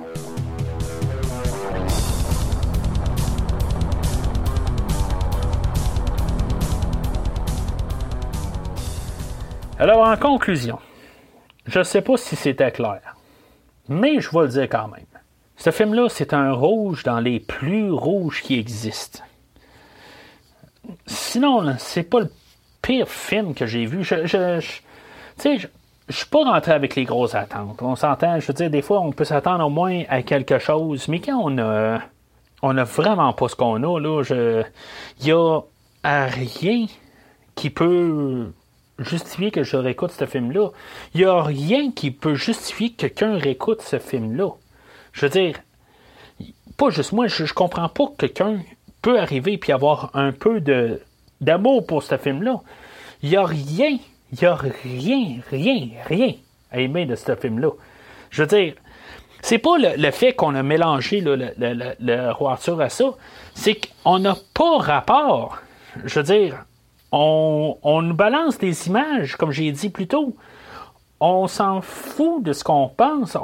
Alors, 9.80 10.08
en 10.08 10.16
conclusion, 10.16 10.80
je 11.66 11.80
ne 11.80 11.84
sais 11.84 12.02
pas 12.02 12.16
si 12.16 12.36
c'était 12.36 12.72
clair. 12.72 13.02
Mais 13.90 14.22
je 14.22 14.30
vais 14.32 14.44
le 14.44 14.48
dire 14.48 14.70
quand 14.70 14.88
même. 14.88 15.13
Ce 15.58 15.72
film-là, 15.72 16.10
c'est 16.10 16.34
un 16.34 16.52
rouge 16.52 17.04
dans 17.04 17.20
les 17.20 17.40
plus 17.40 17.92
rouges 17.92 18.42
qui 18.42 18.60
existent. 18.60 19.24
Sinon, 21.06 21.76
c'est 21.78 22.04
pas 22.04 22.20
le 22.20 22.30
pire 22.82 23.08
film 23.08 23.54
que 23.54 23.66
j'ai 23.66 23.86
vu. 23.86 24.04
Je, 24.04 24.26
je, 24.26 24.60
je 24.60 24.80
je, 26.10 26.16
suis 26.16 26.26
pas 26.28 26.44
rentré 26.44 26.74
avec 26.74 26.96
les 26.96 27.06
grosses 27.06 27.36
attentes. 27.36 27.82
On 27.82 27.96
s'entend, 27.96 28.40
je 28.40 28.48
veux 28.48 28.54
dire, 28.54 28.70
des 28.70 28.82
fois, 28.82 29.00
on 29.02 29.12
peut 29.12 29.24
s'attendre 29.24 29.66
au 29.66 29.70
moins 29.70 30.04
à 30.10 30.22
quelque 30.22 30.60
chose, 30.60 31.08
mais 31.08 31.20
quand 31.20 31.40
on 31.42 31.58
a, 31.58 32.00
on 32.62 32.78
a 32.78 32.84
vraiment 32.84 33.34
pas 33.34 33.48
ce 33.48 33.56
qu'on 33.56 33.82
a, 33.84 34.00
là, 34.00 34.64
il 35.22 35.28
y 35.28 35.32
a 35.32 35.62
rien 36.04 36.86
qui 37.56 37.70
peut 37.70 38.52
justifier 39.00 39.52
que 39.52 39.64
je 39.64 39.78
réécoute 39.78 40.12
ce 40.12 40.26
film-là. 40.26 40.70
Il 41.14 41.22
n'y 41.22 41.26
a 41.26 41.42
rien 41.42 41.92
qui 41.92 42.12
peut 42.12 42.36
justifier 42.36 42.92
que 42.92 43.08
quelqu'un 43.08 43.38
réécoute 43.38 43.82
ce 43.82 44.00
film-là. 44.00 44.50
Je 45.14 45.26
veux 45.26 45.30
dire, 45.30 45.56
pas 46.78 46.90
juste 46.90 47.14
moi, 47.14 47.28
je, 47.28 47.52
comprends 47.54 47.90
pas 47.90 48.08
que 48.08 48.26
quelqu'un 48.26 48.60
peut 49.02 49.20
arriver 49.20 49.60
et 49.66 49.72
avoir 49.72 50.12
un 50.14 50.32
peu 50.32 50.62
d'amour 51.42 51.86
pour 51.86 52.04
ce 52.04 52.18
film-là. 52.18 52.62
Il 53.22 53.30
n'y 53.30 53.38
a 53.38 53.46
rien, 53.46 53.98
il 54.32 54.40
n'y 54.42 54.46
a 54.46 54.56
rien, 54.56 55.38
rien, 55.50 55.90
rien 56.06 56.34
à 56.72 56.80
aimer 56.80 57.06
de 57.06 57.16
ce 57.16 57.36
film-là. 57.36 57.70
Je 58.32 58.44
veux 58.44 58.48
dire, 58.48 58.74
c'est 59.42 59.60
pas 59.60 59.78
le, 59.78 60.12
fait 60.12 60.34
qu'on 60.34 60.56
a 60.56 60.64
mélangé 60.64 61.22
le, 61.22 61.36
le, 61.36 61.54
le, 61.58 62.32
roi 62.32 62.54
Arthur 62.54 62.82
à 62.82 62.90
ça, 62.90 63.06
c'est 63.54 63.80
qu'on 64.04 64.20
n'a 64.20 64.36
pas 64.54 64.78
rapport. 64.78 65.60
Je 66.04 66.20
veux 66.20 66.24
dire, 66.24 66.66
on, 67.12 68.02
nous 68.02 68.16
balance 68.16 68.58
des 68.58 68.88
images, 68.88 69.36
comme 69.36 69.52
j'ai 69.52 69.72
dit 69.72 69.90
plus 69.90 70.08
tôt. 70.08 70.36
On 71.20 71.48
s'en 71.48 71.82
fout 71.82 72.42
de 72.44 72.54
ce 72.54 72.64
qu'on 72.64 72.90
pense. 72.90 73.38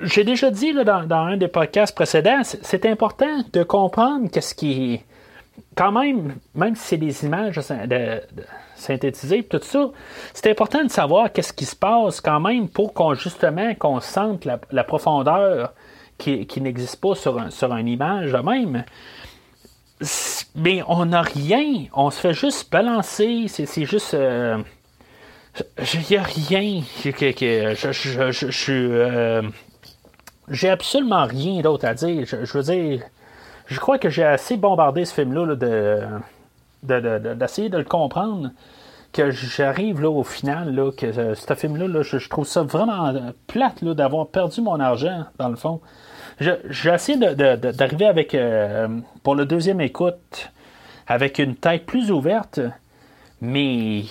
J'ai 0.00 0.24
déjà 0.24 0.50
dit 0.50 0.72
dans, 0.72 1.06
un 1.10 1.36
des 1.36 1.48
podcasts 1.48 1.94
précédents, 1.94 2.42
c'est 2.42 2.86
important 2.86 3.44
de 3.52 3.62
comprendre 3.62 4.30
qu'est-ce 4.30 4.54
qui. 4.54 5.00
Quand 5.76 5.92
même, 5.92 6.34
même 6.54 6.74
si 6.74 6.82
c'est 6.82 6.96
des 6.96 7.24
images 7.24 7.56
de, 7.56 8.20
synthétisées, 8.74 9.44
tout 9.44 9.60
ça, 9.62 9.90
c'est 10.32 10.50
important 10.50 10.82
de 10.82 10.90
savoir 10.90 11.32
qu'est-ce 11.32 11.52
qui 11.52 11.64
se 11.64 11.76
passe 11.76 12.20
quand 12.20 12.40
même 12.40 12.68
pour 12.68 12.92
qu'on 12.92 13.14
justement 13.14 13.72
qu'on 13.74 14.00
sente 14.00 14.44
la, 14.44 14.84
profondeur 14.84 15.72
qui, 16.18 16.60
n'existe 16.60 17.00
pas 17.00 17.14
sur, 17.14 17.38
un, 17.38 17.50
sur 17.50 17.72
une 17.74 17.88
image 17.88 18.34
même 18.34 18.84
mais 20.54 20.82
on 20.86 21.06
n'a 21.06 21.22
rien. 21.22 21.86
On 21.94 22.10
se 22.10 22.20
fait 22.20 22.34
juste 22.34 22.70
balancer. 22.70 23.46
C'est 23.48 23.84
juste. 23.84 24.14
Euh, 24.14 24.58
il 25.94 26.00
n'y 26.10 26.16
a 26.16 26.22
rien. 26.22 26.82
Je, 27.04 27.92
je, 27.92 28.30
je, 28.32 28.50
je, 28.50 29.50
j'ai 30.48 30.68
absolument 30.68 31.24
rien 31.24 31.60
d'autre 31.60 31.86
à 31.86 31.94
dire. 31.94 32.26
Je, 32.26 32.58
veux 32.58 32.62
dire, 32.62 33.02
je 33.66 33.80
crois 33.80 33.98
que 33.98 34.08
j'ai 34.08 34.24
assez 34.24 34.56
bombardé 34.56 35.04
ce 35.04 35.14
film-là 35.14 35.54
de, 36.82 37.34
d'essayer 37.34 37.68
de, 37.68 37.78
le 37.78 37.84
comprendre 37.84 38.50
que 39.12 39.30
j'arrive 39.30 40.00
là 40.00 40.10
au 40.10 40.24
final 40.24 40.74
là, 40.74 40.90
que 40.90 41.06
euh, 41.06 41.34
ce 41.36 41.54
film-là, 41.54 42.02
je, 42.02 42.28
trouve 42.28 42.46
ça 42.46 42.62
vraiment 42.62 43.14
plate 43.46 43.80
là, 43.82 43.94
d'avoir 43.94 44.26
perdu 44.26 44.60
mon 44.60 44.80
argent, 44.80 45.24
dans 45.38 45.48
le 45.48 45.56
fond. 45.56 45.80
J'ai 46.40 46.90
essayé 46.90 47.16
d'arriver 47.16 48.06
avec 48.06 48.34
euh, 48.34 48.88
pour 49.22 49.36
le 49.36 49.46
deuxième 49.46 49.80
écoute 49.80 50.50
avec 51.06 51.38
une 51.38 51.54
tête 51.54 51.86
plus 51.86 52.10
ouverte, 52.10 52.60
mais 53.40 54.04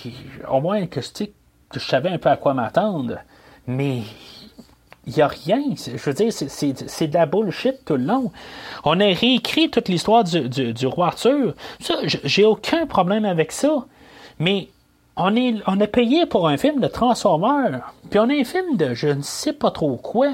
au 0.49 0.61
moins 0.61 0.85
que, 0.87 0.99
que 0.99 1.79
je 1.79 1.85
savais 1.85 2.09
un 2.09 2.17
peu 2.17 2.29
à 2.29 2.37
quoi 2.37 2.53
m'attendre. 2.53 3.17
Mais 3.67 4.01
il 5.05 5.13
n'y 5.13 5.21
a 5.21 5.27
rien. 5.27 5.61
Je 5.75 5.97
veux 5.97 6.13
dire, 6.13 6.31
c'est 6.31 7.07
de 7.07 7.13
la 7.13 7.25
bullshit 7.25 7.83
tout 7.85 7.95
le 7.95 8.05
long. 8.05 8.31
On 8.85 8.99
a 8.99 9.05
réécrit 9.05 9.69
toute 9.69 9.89
l'histoire 9.89 10.23
du, 10.23 10.47
du, 10.49 10.87
roi 10.87 11.07
Arthur. 11.07 11.53
Ça, 11.79 11.95
j'ai 12.05 12.45
aucun 12.45 12.85
problème 12.85 13.25
avec 13.25 13.51
ça. 13.51 13.85
Mais 14.39 14.69
on, 15.17 15.35
est, 15.35 15.55
on 15.67 15.79
a 15.79 15.87
payé 15.87 16.25
pour 16.25 16.47
un 16.47 16.57
film 16.57 16.79
de 16.79 16.87
Transformers. 16.87 17.93
Puis 18.09 18.19
on 18.19 18.29
a 18.29 18.33
un 18.33 18.43
film 18.43 18.77
de 18.77 18.93
je 18.93 19.09
ne 19.09 19.21
sais 19.21 19.53
pas 19.53 19.71
trop 19.71 19.97
quoi 19.97 20.29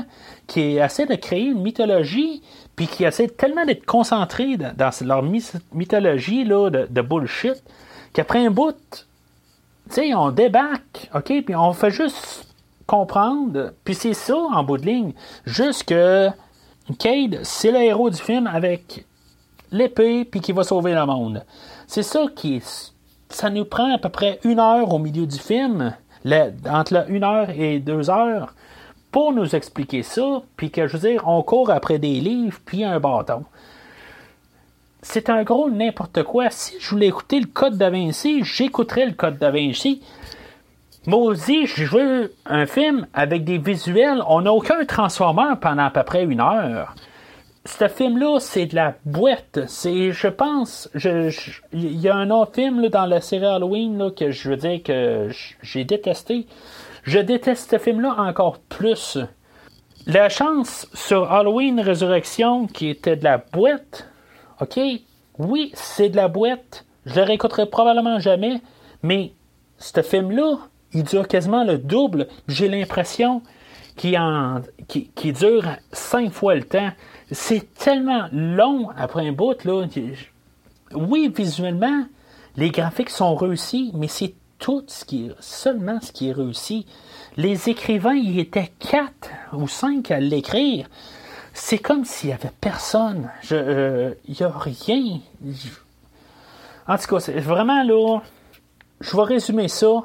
qui 0.47 0.77
essaie 0.77 1.05
de 1.05 1.15
créer 1.15 1.45
une 1.45 1.61
mythologie 1.61 2.41
puis 2.75 2.87
qui 2.87 3.03
essaie 3.03 3.27
tellement 3.27 3.65
d'être 3.65 3.85
concentré 3.85 4.55
dans, 4.57 4.91
leur 5.01 5.23
mythologie 5.73 6.43
là, 6.45 6.69
de, 6.69 6.87
de 6.89 7.01
bullshit 7.01 7.61
qu'après 8.13 8.45
un 8.45 8.51
bout, 8.51 8.75
tu 9.89 9.95
sais, 9.95 10.13
on 10.13 10.31
débarque, 10.31 11.09
OK, 11.15 11.33
puis 11.45 11.55
on 11.55 11.73
fait 11.73 11.91
juste 11.91 12.47
comprendre. 12.85 13.73
Puis 13.83 13.95
c'est 13.95 14.13
ça, 14.13 14.35
en 14.35 14.63
bout 14.63 14.77
de 14.77 14.85
ligne. 14.85 15.13
Juste 15.45 15.85
que 15.85 16.29
Cade, 16.97 17.39
c'est 17.43 17.71
le 17.71 17.81
héros 17.81 18.09
du 18.09 18.17
film 18.17 18.47
avec 18.47 19.05
l'épée, 19.71 20.25
puis 20.25 20.41
qui 20.41 20.51
va 20.51 20.63
sauver 20.63 20.93
le 20.93 21.05
monde. 21.05 21.45
C'est 21.87 22.03
ça 22.03 22.25
qui 22.35 22.61
Ça 23.29 23.49
nous 23.49 23.65
prend 23.65 23.93
à 23.93 23.99
peu 23.99 24.09
près 24.09 24.39
une 24.43 24.59
heure 24.59 24.91
au 24.91 24.97
milieu 24.97 25.27
du 25.27 25.37
film, 25.37 25.93
entre 26.67 27.05
une 27.09 27.23
heure 27.23 27.49
et 27.51 27.79
deux 27.79 28.09
heures, 28.09 28.55
pour 29.11 29.33
nous 29.33 29.55
expliquer 29.55 30.03
ça, 30.03 30.41
puis 30.55 30.71
que, 30.71 30.87
je 30.87 30.97
veux 30.97 31.09
dire, 31.09 31.27
on 31.27 31.41
court 31.41 31.69
après 31.69 31.99
des 31.99 32.19
livres, 32.19 32.59
puis 32.65 32.83
un 32.83 32.99
bâton. 32.99 33.43
C'est 35.01 35.29
un 35.29 35.43
gros 35.43 35.69
n'importe 35.69 36.23
quoi. 36.23 36.49
Si 36.49 36.75
je 36.79 36.89
voulais 36.89 37.07
écouter 37.07 37.39
le 37.39 37.47
code 37.47 37.77
da 37.77 37.89
Vinci, 37.89 38.43
j'écouterais 38.43 39.05
le 39.05 39.13
code 39.13 39.37
da 39.37 39.49
Vinci. 39.51 40.01
Maudit, 41.05 41.65
je 41.65 41.85
veux 41.85 42.33
un 42.45 42.65
film 42.65 43.07
avec 43.13 43.45
des 43.45 43.57
visuels. 43.57 44.21
On 44.27 44.41
n'a 44.41 44.51
aucun 44.51 44.83
transformeur 44.85 45.59
pendant 45.59 45.85
à 45.85 45.89
peu 45.89 46.03
près 46.03 46.23
une 46.23 46.41
heure. 46.41 46.93
Ce 47.65 47.87
film-là, 47.87 48.39
c'est 48.39 48.65
de 48.65 48.75
la 48.75 48.95
boîte. 49.05 49.59
C'est, 49.67 50.11
je 50.11 50.27
pense, 50.27 50.89
il 51.71 51.99
y 51.99 52.09
a 52.09 52.15
un 52.15 52.29
autre 52.31 52.55
film 52.55 52.87
dans 52.89 53.05
la 53.05 53.21
série 53.21 53.45
Halloween 53.45 54.11
que 54.15 54.31
je 54.31 54.49
veux 54.49 54.57
dire 54.57 54.83
que 54.83 55.29
j'ai 55.61 55.83
détesté. 55.85 56.47
Je 57.03 57.19
déteste 57.19 57.71
ce 57.71 57.77
film-là 57.77 58.15
encore 58.17 58.59
plus. 58.59 59.17
La 60.07 60.29
chance 60.29 60.87
sur 60.93 61.31
Halloween 61.31 61.79
Résurrection 61.79 62.67
qui 62.67 62.89
était 62.89 63.15
de 63.15 63.23
la 63.23 63.37
boîte, 63.37 64.09
ok, 64.61 64.79
oui, 65.37 65.71
c'est 65.73 66.09
de 66.09 66.15
la 66.15 66.27
boîte. 66.27 66.85
Je 67.05 67.15
le 67.15 67.23
réécouterai 67.23 67.65
probablement 67.65 68.19
jamais, 68.19 68.61
mais 69.03 69.33
ce 69.77 70.01
film-là, 70.01 70.57
il 70.93 71.03
dure 71.03 71.27
quasiment 71.27 71.63
le 71.63 71.77
double. 71.77 72.27
J'ai 72.47 72.67
l'impression 72.67 73.41
qu'il 73.95 74.19
qui, 74.87 75.33
dure 75.33 75.65
cinq 75.91 76.31
fois 76.31 76.55
le 76.55 76.63
temps. 76.63 76.91
C'est 77.31 77.73
tellement 77.75 78.27
long 78.31 78.89
après 78.97 79.27
un 79.27 79.31
bout. 79.31 79.63
Là. 79.65 79.85
Oui, 80.93 81.31
visuellement, 81.35 82.05
les 82.55 82.69
graphiques 82.69 83.09
sont 83.09 83.35
réussis, 83.35 83.91
mais 83.93 84.07
c'est 84.07 84.33
tout 84.57 84.83
ce 84.87 85.05
qui 85.05 85.31
seulement 85.39 85.99
ce 86.01 86.11
qui 86.11 86.29
est 86.29 86.33
réussi. 86.33 86.85
Les 87.37 87.69
écrivains, 87.69 88.15
il 88.15 88.39
étaient 88.39 88.71
quatre 88.79 89.29
ou 89.53 89.67
cinq 89.67 90.11
à 90.11 90.19
l'écrire. 90.19 90.87
C'est 91.61 91.77
comme 91.77 92.05
s'il 92.05 92.29
n'y 92.29 92.33
avait 92.33 92.51
personne. 92.61 93.29
Euh, 93.51 94.13
il 94.27 94.33
n'y 94.33 94.43
a 94.43 94.49
rien. 94.49 95.19
En 96.87 96.97
tout 96.97 97.07
cas, 97.07 97.19
c'est 97.19 97.39
vraiment 97.39 97.83
là. 97.83 98.21
Je 99.01 99.15
vais 99.15 99.23
résumer 99.23 99.67
ça. 99.67 100.03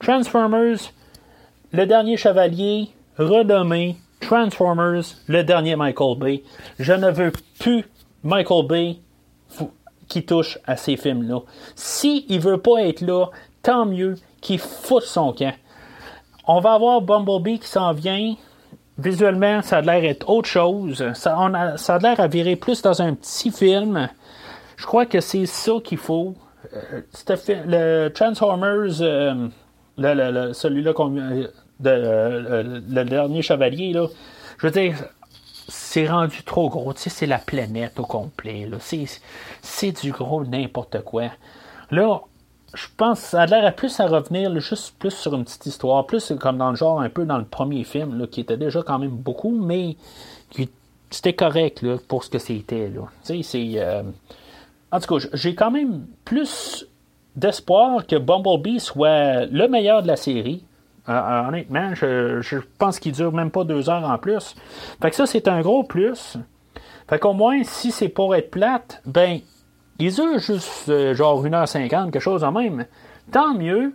Transformers, 0.00 0.78
le 1.72 1.86
dernier 1.86 2.16
chevalier, 2.16 2.90
renommé 3.16 3.96
Transformers, 4.20 5.04
le 5.28 5.42
dernier 5.44 5.76
Michael 5.76 6.18
Bay. 6.18 6.42
Je 6.80 6.92
ne 6.92 7.10
veux 7.10 7.32
plus 7.60 7.86
Michael 8.24 8.66
Bay 8.66 8.98
qui 10.08 10.26
touche 10.26 10.58
à 10.66 10.76
ces 10.76 10.96
films-là. 10.96 11.40
S'il 11.76 12.24
ne 12.28 12.40
veut 12.40 12.60
pas 12.60 12.82
être 12.82 13.02
là, 13.02 13.26
tant 13.62 13.86
mieux 13.86 14.16
qu'il 14.40 14.58
foute 14.58 15.04
son 15.04 15.32
camp. 15.32 15.54
On 16.46 16.60
va 16.60 16.72
avoir 16.72 17.00
Bumblebee 17.00 17.60
qui 17.60 17.68
s'en 17.68 17.92
vient. 17.92 18.34
Visuellement, 18.98 19.62
ça 19.62 19.78
a 19.78 19.80
l'air 19.80 20.02
d'être 20.02 20.28
autre 20.28 20.48
chose. 20.48 21.04
Ça, 21.14 21.36
a, 21.36 21.98
l'air 21.98 22.20
à 22.20 22.26
virer 22.26 22.56
plus 22.56 22.82
dans 22.82 23.00
un 23.00 23.14
petit 23.14 23.50
film. 23.50 24.08
Je 24.76 24.84
crois 24.84 25.06
que 25.06 25.20
c'est 25.20 25.46
ça 25.46 25.72
qu'il 25.82 25.98
faut. 25.98 26.34
Euh, 26.74 27.00
le 27.66 28.08
Transformers, 28.08 28.92
celui-là 29.96 30.92
le 31.80 33.02
dernier 33.04 33.42
chevalier, 33.42 33.94
je 34.58 34.66
veux 34.66 34.72
dire, 34.72 34.94
c'est 35.68 36.06
rendu 36.06 36.42
trop 36.42 36.68
gros. 36.68 36.92
Tu 36.92 37.02
sais, 37.02 37.10
c'est 37.10 37.26
la 37.26 37.38
planète 37.38 37.98
au 37.98 38.04
complet. 38.04 38.68
C'est, 39.62 40.02
du 40.02 40.12
gros 40.12 40.44
n'importe 40.44 41.02
quoi. 41.02 41.30
Là, 41.90 42.20
je 42.74 42.86
pense 42.96 43.20
ça 43.20 43.42
a 43.42 43.46
l'air 43.46 43.66
à 43.66 43.72
plus 43.72 44.00
à 44.00 44.06
revenir 44.06 44.58
juste 44.60 44.94
plus 44.98 45.10
sur 45.10 45.34
une 45.34 45.44
petite 45.44 45.66
histoire, 45.66 46.06
plus 46.06 46.32
comme 46.40 46.58
dans 46.58 46.70
le 46.70 46.76
genre 46.76 47.00
un 47.00 47.08
peu 47.08 47.24
dans 47.24 47.38
le 47.38 47.44
premier 47.44 47.84
film, 47.84 48.26
qui 48.28 48.40
était 48.40 48.56
déjà 48.56 48.82
quand 48.82 48.98
même 48.98 49.10
beaucoup, 49.10 49.50
mais 49.50 49.96
qui 50.50 50.68
c'était 51.12 51.34
correct 51.34 51.84
pour 52.08 52.24
ce 52.24 52.30
que 52.30 52.38
c'était. 52.38 52.90
C'est. 53.22 53.72
Euh, 53.76 54.02
en 54.90 55.00
tout 55.00 55.18
cas, 55.18 55.26
j'ai 55.34 55.54
quand 55.54 55.70
même 55.70 56.06
plus 56.24 56.86
d'espoir 57.36 58.06
que 58.06 58.16
Bumblebee 58.16 58.80
soit 58.80 59.46
le 59.46 59.68
meilleur 59.68 60.02
de 60.02 60.08
la 60.08 60.16
série. 60.16 60.64
Euh, 61.08 61.12
euh, 61.12 61.48
honnêtement, 61.48 61.94
je, 61.94 62.58
pense 62.78 62.98
qu'il 62.98 63.12
dure 63.12 63.32
même 63.32 63.50
pas 63.50 63.64
deux 63.64 63.90
heures 63.90 64.04
en 64.04 64.18
plus. 64.18 64.54
Fait 65.00 65.10
que 65.10 65.16
ça, 65.16 65.26
c'est 65.26 65.48
un 65.48 65.60
gros 65.60 65.82
plus. 65.82 66.36
Fait 67.08 67.18
qu'au 67.18 67.32
moins, 67.32 67.62
si 67.64 67.90
c'est 67.90 68.08
pour 68.08 68.34
être 68.34 68.50
plate, 68.50 69.02
ben, 69.04 69.40
il 70.02 70.14
dure 70.14 70.38
juste 70.38 70.88
euh, 70.88 71.14
genre 71.14 71.44
1h50, 71.44 72.10
quelque 72.10 72.20
chose 72.20 72.44
en 72.44 72.52
même. 72.52 72.86
Tant 73.30 73.54
mieux. 73.54 73.94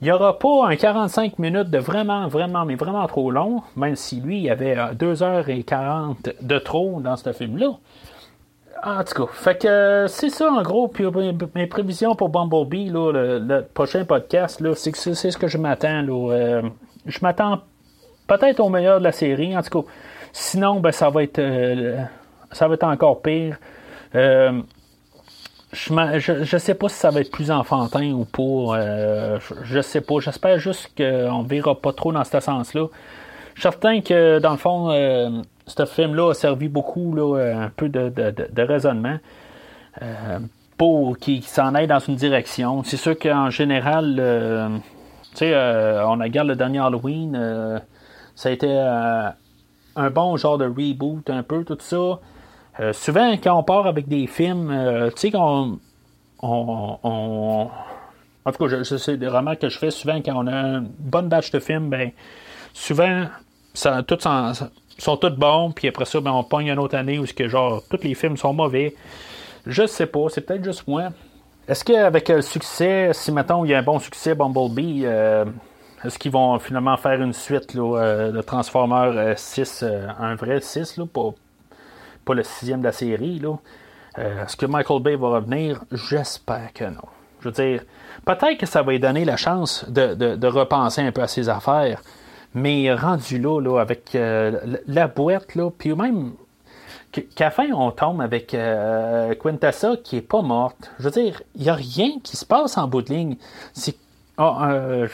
Il 0.00 0.06
n'y 0.06 0.10
aura 0.10 0.38
pas 0.38 0.66
un 0.66 0.74
45 0.74 1.38
minutes 1.38 1.70
de 1.70 1.78
vraiment, 1.78 2.26
vraiment, 2.26 2.64
mais 2.64 2.74
vraiment 2.74 3.06
trop 3.06 3.30
long, 3.30 3.62
même 3.76 3.94
si 3.94 4.20
lui, 4.20 4.38
il 4.38 4.42
y 4.44 4.50
avait 4.50 4.74
2h40 4.74 6.34
de 6.40 6.58
trop 6.58 7.00
dans 7.00 7.16
ce 7.16 7.32
film-là. 7.32 7.78
En 8.84 9.04
tout 9.04 9.26
cas, 9.26 9.32
fait 9.32 9.62
que 9.62 10.06
c'est 10.08 10.30
ça 10.30 10.50
en 10.50 10.62
gros. 10.62 10.88
Puis 10.88 11.04
mes 11.54 11.66
prévisions 11.68 12.16
pour 12.16 12.30
Bumblebee, 12.30 12.90
là, 12.90 13.12
le, 13.12 13.62
prochain 13.62 14.04
podcast, 14.04 14.60
c'est, 14.74 14.96
c'est 14.96 15.30
ce 15.30 15.38
que 15.38 15.46
je 15.46 15.56
m'attends. 15.56 16.04
Euh, 16.08 16.62
je 17.06 17.18
m'attends 17.22 17.60
peut-être 18.26 18.58
au 18.58 18.70
meilleur 18.70 18.98
de 18.98 19.04
la 19.04 19.12
série. 19.12 19.56
En 19.56 19.62
tout 19.62 19.82
cas, 19.82 19.88
sinon, 20.32 20.80
ben, 20.80 20.90
ça 20.90 21.10
va 21.10 21.22
être 21.22 21.38
euh, 21.38 22.02
ça 22.50 22.66
va 22.66 22.74
être 22.74 22.84
encore 22.84 23.22
pire. 23.22 23.56
Euh, 24.16 24.60
je, 25.72 26.44
je 26.44 26.56
sais 26.58 26.74
pas 26.74 26.88
si 26.88 26.96
ça 26.96 27.10
va 27.10 27.20
être 27.20 27.30
plus 27.30 27.50
enfantin 27.50 28.12
ou 28.12 28.24
pas. 28.24 29.38
je 29.64 29.80
sais 29.80 30.00
pas. 30.00 30.20
J'espère 30.20 30.58
juste 30.58 30.90
qu'on 30.96 31.42
verra 31.42 31.74
pas 31.74 31.92
trop 31.92 32.12
dans 32.12 32.24
ce 32.24 32.40
sens-là. 32.40 32.86
Je 33.54 33.60
suis 33.60 33.62
certain 33.62 34.00
que 34.00 34.38
dans 34.38 34.52
le 34.52 34.56
fond 34.56 34.90
ce 35.66 35.86
film-là 35.86 36.30
a 36.30 36.34
servi 36.34 36.68
beaucoup, 36.68 37.14
là, 37.14 37.36
un 37.36 37.68
peu 37.68 37.88
de, 37.88 38.62
raisonnement 38.62 39.18
euh, 40.00 40.38
pour 40.76 41.18
qu'il 41.18 41.42
s'en 41.42 41.74
aille 41.74 41.86
dans 41.86 41.98
une 41.98 42.16
direction. 42.16 42.82
C'est 42.84 42.96
sûr 42.96 43.18
qu'en 43.18 43.50
général, 43.50 44.16
euh, 44.18 44.68
tu 45.32 45.38
sais, 45.38 45.54
euh, 45.54 46.06
on 46.06 46.18
regarde 46.18 46.48
le 46.48 46.56
dernier 46.56 46.80
Halloween, 46.80 47.80
ça 48.34 48.48
a 48.48 48.52
été 48.52 48.70
un 48.70 50.10
bon 50.10 50.36
genre 50.36 50.58
de 50.58 50.64
reboot, 50.64 51.28
un 51.30 51.42
peu, 51.42 51.64
tout 51.64 51.78
ça. 51.80 52.18
Souvent, 52.92 53.32
quand 53.32 53.58
on 53.58 53.62
part 53.62 53.86
avec 53.86 54.08
des 54.08 54.26
films, 54.26 55.10
tu 55.14 55.20
sais, 55.20 55.30
qu'on. 55.30 55.78
On, 56.44 57.68
en 58.44 58.50
tout 58.50 58.66
cas, 58.66 58.84
c'est 58.84 59.16
des 59.16 59.28
remarques 59.28 59.60
que 59.60 59.68
je 59.68 59.78
fais 59.78 59.90
souvent 59.90 60.20
quand 60.20 60.34
on 60.34 60.46
a 60.48 60.52
une 60.52 60.90
bonne 60.98 61.28
batch 61.28 61.50
de 61.52 61.60
films, 61.60 61.88
ben, 61.88 62.10
souvent, 62.72 63.26
ça, 63.74 64.02
sont 64.98 65.16
tous 65.16 65.30
bons, 65.30 65.72
puis 65.72 65.88
après 65.88 66.04
ça, 66.04 66.20
ben, 66.20 66.32
on 66.32 66.42
pogne 66.42 66.68
une 66.68 66.78
autre 66.78 66.96
année 66.96 67.18
où 67.18 67.24
que, 67.24 67.48
genre, 67.48 67.82
tous 67.88 68.02
les 68.02 68.14
films 68.14 68.36
sont 68.36 68.52
mauvais. 68.52 68.94
Je 69.66 69.86
sais 69.86 70.06
pas, 70.06 70.28
c'est 70.28 70.40
peut-être 70.40 70.64
juste 70.64 70.86
moi. 70.88 71.10
Est-ce 71.68 71.84
qu'avec 71.84 72.28
le 72.28 72.42
succès, 72.42 73.10
si 73.12 73.30
maintenant 73.30 73.64
il 73.64 73.70
y 73.70 73.74
a 73.74 73.78
un 73.78 73.82
bon 73.82 74.00
succès, 74.00 74.34
Bumblebee, 74.34 75.02
euh, 75.04 75.44
est-ce 76.04 76.18
qu'ils 76.18 76.32
vont 76.32 76.58
finalement 76.58 76.96
faire 76.96 77.22
une 77.22 77.32
suite 77.32 77.76
de 77.76 78.40
Transformers 78.40 79.38
6, 79.38 79.84
un 80.18 80.34
vrai 80.34 80.60
6, 80.60 80.96
là, 80.96 81.06
pas, 81.06 81.30
pas 82.24 82.34
le 82.34 82.42
sixième 82.42 82.80
de 82.80 82.84
la 82.86 82.92
série. 82.92 83.38
Là. 83.38 83.56
est-ce 84.16 84.56
que 84.56 84.66
Michael 84.66 85.02
Bay 85.02 85.16
va 85.16 85.28
revenir? 85.28 85.82
J'espère 85.92 86.72
que 86.74 86.84
non. 86.84 87.08
Je 87.40 87.48
veux 87.48 87.52
dire, 87.52 87.82
peut-être 88.24 88.58
que 88.58 88.66
ça 88.66 88.82
va 88.82 88.92
lui 88.92 89.00
donner 89.00 89.24
la 89.24 89.36
chance 89.36 89.84
de, 89.88 90.46
repenser 90.46 91.02
un 91.02 91.12
peu 91.12 91.22
à 91.22 91.28
ses 91.28 91.48
affaires, 91.48 92.00
mais 92.54 92.92
rendu 92.94 93.38
là, 93.38 93.60
là 93.60 93.80
avec 93.80 94.16
la 94.86 95.08
boîte, 95.08 95.54
là, 95.56 95.70
puis 95.76 95.94
même 95.94 96.32
qu'à 97.12 97.50
fin, 97.50 97.70
on 97.72 97.90
tombe 97.90 98.20
avec 98.20 98.54
euh, 98.54 99.34
Quintessa 99.34 99.96
qui 100.02 100.16
est 100.16 100.22
pas 100.22 100.42
morte. 100.42 100.90
Je 100.98 101.04
veux 101.04 101.10
dire, 101.10 101.42
il 101.54 101.62
n'y 101.62 101.68
a 101.68 101.74
rien 101.74 102.18
qui 102.22 102.36
se 102.36 102.44
passe 102.44 102.78
en 102.78 102.88
bout 102.88 103.02
de 103.02 103.12
ligne. 103.12 103.36
Ah, 104.38 104.70
euh, 104.70 105.08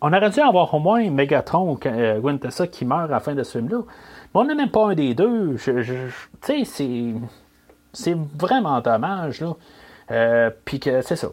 on 0.00 0.12
aurait 0.12 0.30
dû 0.30 0.40
avoir 0.40 0.72
au 0.72 0.78
moins 0.78 1.10
Megatron 1.10 1.72
ou 1.72 1.78
euh, 1.86 2.20
Quintessa 2.22 2.66
qui 2.66 2.84
meurt 2.84 3.04
à 3.04 3.08
la 3.08 3.20
fin 3.20 3.34
de 3.34 3.42
ce 3.42 3.58
film-là. 3.58 3.82
Mais 4.34 4.40
on 4.40 4.44
n'a 4.44 4.54
même 4.54 4.70
pas 4.70 4.90
un 4.90 4.94
des 4.94 5.14
deux. 5.14 5.56
Tu 5.56 5.84
sais, 6.42 6.64
c'est, 7.92 8.16
vraiment 8.38 8.80
dommage. 8.80 9.40
Là. 9.40 10.50
Puis 10.64 10.80
que 10.80 11.02
c'est 11.02 11.16
ça. 11.16 11.28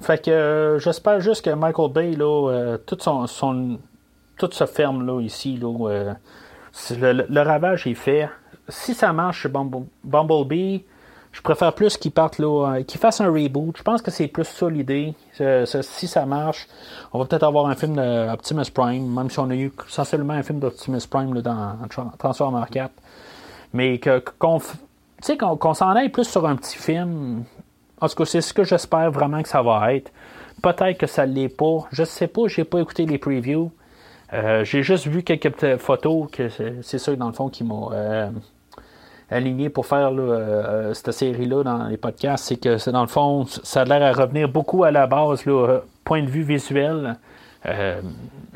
fait 0.00 0.24
que 0.24 0.78
j'espère 0.80 1.20
juste 1.20 1.44
que 1.44 1.50
Michael 1.50 1.92
Bay, 1.92 2.12
là, 2.12 2.76
tout, 2.86 2.98
son, 3.00 3.78
tout 4.36 4.50
se 4.52 4.66
ferme 4.66 5.06
là, 5.06 5.20
ici. 5.20 5.60
Le, 5.60 7.40
ravage 7.40 7.86
est 7.86 7.94
fait 7.94 8.28
si 8.68 8.94
ça 8.94 9.12
marche 9.12 9.42
chez 9.42 9.48
Bumblebee, 10.04 10.84
je 11.38 11.42
préfère 11.44 11.72
plus 11.72 11.96
qu'il 11.96 12.10
parte 12.10 12.40
là, 12.40 12.74
euh, 12.74 12.82
qu'il 12.82 12.98
fasse 12.98 13.20
un 13.20 13.28
reboot. 13.28 13.76
Je 13.78 13.84
pense 13.84 14.02
que 14.02 14.10
c'est 14.10 14.26
plus 14.26 14.42
ça 14.42 14.68
l'idée. 14.68 15.14
si 15.82 16.08
ça 16.08 16.26
marche, 16.26 16.66
on 17.12 17.20
va 17.20 17.26
peut-être 17.26 17.44
avoir 17.44 17.66
un 17.66 17.76
film 17.76 17.94
d'Optimus 17.94 18.64
Prime, 18.74 19.06
même 19.14 19.30
si 19.30 19.38
on 19.38 19.48
a 19.48 19.54
eu 19.54 19.70
essentiellement 19.88 20.34
un 20.34 20.42
film 20.42 20.58
d'Optimus 20.58 21.06
Prime 21.08 21.40
dans 21.40 21.76
Transformers 22.18 22.68
4. 22.68 22.90
Mais 23.72 24.00
qu'on 24.40 24.58
qu'on 25.56 25.74
s'en 25.74 25.90
aille 25.90 26.08
plus 26.08 26.28
sur 26.28 26.44
un 26.44 26.56
petit 26.56 26.76
film. 26.76 27.44
En 28.00 28.08
tout 28.08 28.16
cas, 28.16 28.24
c'est 28.24 28.40
ce 28.40 28.52
que 28.52 28.64
j'espère 28.64 29.12
vraiment 29.12 29.40
que 29.40 29.48
ça 29.48 29.62
va 29.62 29.94
être. 29.94 30.10
Peut-être 30.60 30.98
que 30.98 31.06
ça 31.06 31.24
ne 31.24 31.34
l'est 31.34 31.48
pas. 31.48 31.86
Je 31.92 32.02
sais 32.02 32.26
pas, 32.26 32.48
j'ai 32.48 32.64
pas 32.64 32.80
écouté 32.80 33.06
les 33.06 33.18
previews. 33.18 33.70
Euh, 34.32 34.64
j'ai 34.64 34.82
juste 34.82 35.06
vu 35.06 35.22
quelques 35.22 35.76
photos 35.76 36.28
que 36.32 36.48
c'est 36.48 36.98
ça 36.98 37.14
dans 37.14 37.28
le 37.28 37.32
fond 37.32 37.48
qui 37.48 37.62
m'a 37.62 38.30
aligné 39.30 39.68
pour 39.68 39.86
faire 39.86 40.10
euh, 40.12 40.18
euh, 40.18 40.94
cette 40.94 41.12
série-là 41.12 41.62
dans 41.62 41.84
les 41.84 41.96
podcasts, 41.96 42.44
c'est 42.46 42.56
que 42.56 42.78
c'est 42.78 42.92
dans 42.92 43.02
le 43.02 43.08
fond, 43.08 43.44
ça 43.46 43.82
a 43.82 43.84
l'air 43.84 44.02
à 44.02 44.12
revenir 44.12 44.48
beaucoup 44.48 44.84
à 44.84 44.90
la 44.90 45.06
base, 45.06 45.44
là, 45.46 45.80
point 46.04 46.22
de 46.22 46.28
vue 46.28 46.42
visuel. 46.42 47.16
Euh, 47.66 48.00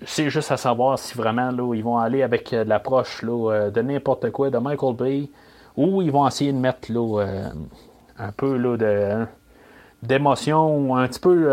c'est 0.06 0.30
juste 0.30 0.50
à 0.50 0.56
savoir 0.56 0.98
si 0.98 1.16
vraiment 1.16 1.50
ils 1.74 1.84
vont 1.84 1.98
aller 1.98 2.22
avec 2.22 2.50
l'approche 2.52 3.22
de 3.24 3.82
n'importe 3.82 4.30
quoi, 4.30 4.50
de 4.50 4.58
Michael 4.58 4.96
Bay, 4.96 5.28
ou 5.76 6.02
ils 6.02 6.10
vont 6.10 6.26
essayer 6.26 6.52
de 6.52 6.58
mettre 6.58 6.88
un 8.18 8.32
peu 8.32 8.58
de, 8.58 9.26
d'émotion 10.02 10.96
un 10.96 11.06
petit 11.06 11.20
peu 11.20 11.50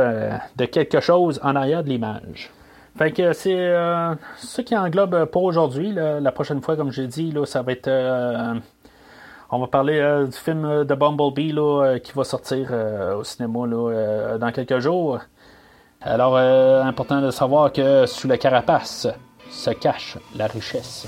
de 0.56 0.66
quelque 0.66 1.00
chose 1.00 1.40
en 1.44 1.56
arrière 1.56 1.84
de 1.84 1.90
l'image. 1.90 2.50
Fait 2.98 3.12
que 3.12 3.34
c'est 3.34 3.72
ce 4.38 4.62
qui 4.62 4.76
englobe 4.76 5.26
pour 5.26 5.44
aujourd'hui. 5.44 5.91
La 5.91 6.32
prochaine 6.32 6.62
fois, 6.62 6.76
comme 6.76 6.91
j'ai 6.91 7.08
dit, 7.08 7.34
ça 7.46 7.62
va 7.62 7.72
être 7.72 8.62
on 9.52 9.60
va 9.60 9.68
parler 9.68 10.00
euh, 10.00 10.28
du 10.28 10.38
film 10.38 10.66
euh, 10.66 10.84
de 10.84 10.94
Bumblebee 10.94 11.52
là, 11.52 11.84
euh, 11.84 12.00
qui 12.00 12.12
va 12.14 12.24
sortir 12.24 12.72
au 13.18 13.24
cinéma 13.24 13.66
là, 13.66 14.38
dans 14.38 14.52
quelques 14.52 14.80
jours. 14.80 15.20
Alors, 16.02 16.38
important 16.38 17.22
de 17.22 17.30
savoir 17.30 17.74
que 17.74 18.06
sous 18.06 18.28
la 18.28 18.38
carapace 18.38 19.08
se 19.50 19.72
cache 19.72 20.18
la 20.36 20.48
richesse. 20.48 21.08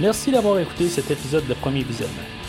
Merci 0.00 0.30
d'avoir 0.30 0.58
écouté 0.58 0.88
cet 0.88 1.10
épisode 1.10 1.46
de 1.46 1.54
Premier 1.54 1.82
Visionnement. 1.82 2.35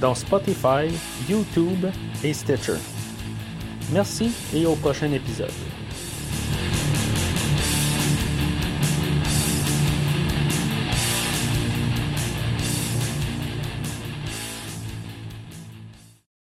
dont 0.00 0.14
Spotify, 0.14 0.88
YouTube 1.28 1.86
et 2.22 2.32
Stitcher. 2.32 2.78
Merci 3.92 4.32
et 4.54 4.66
au 4.66 4.74
prochain 4.74 5.12
épisode. 5.12 5.50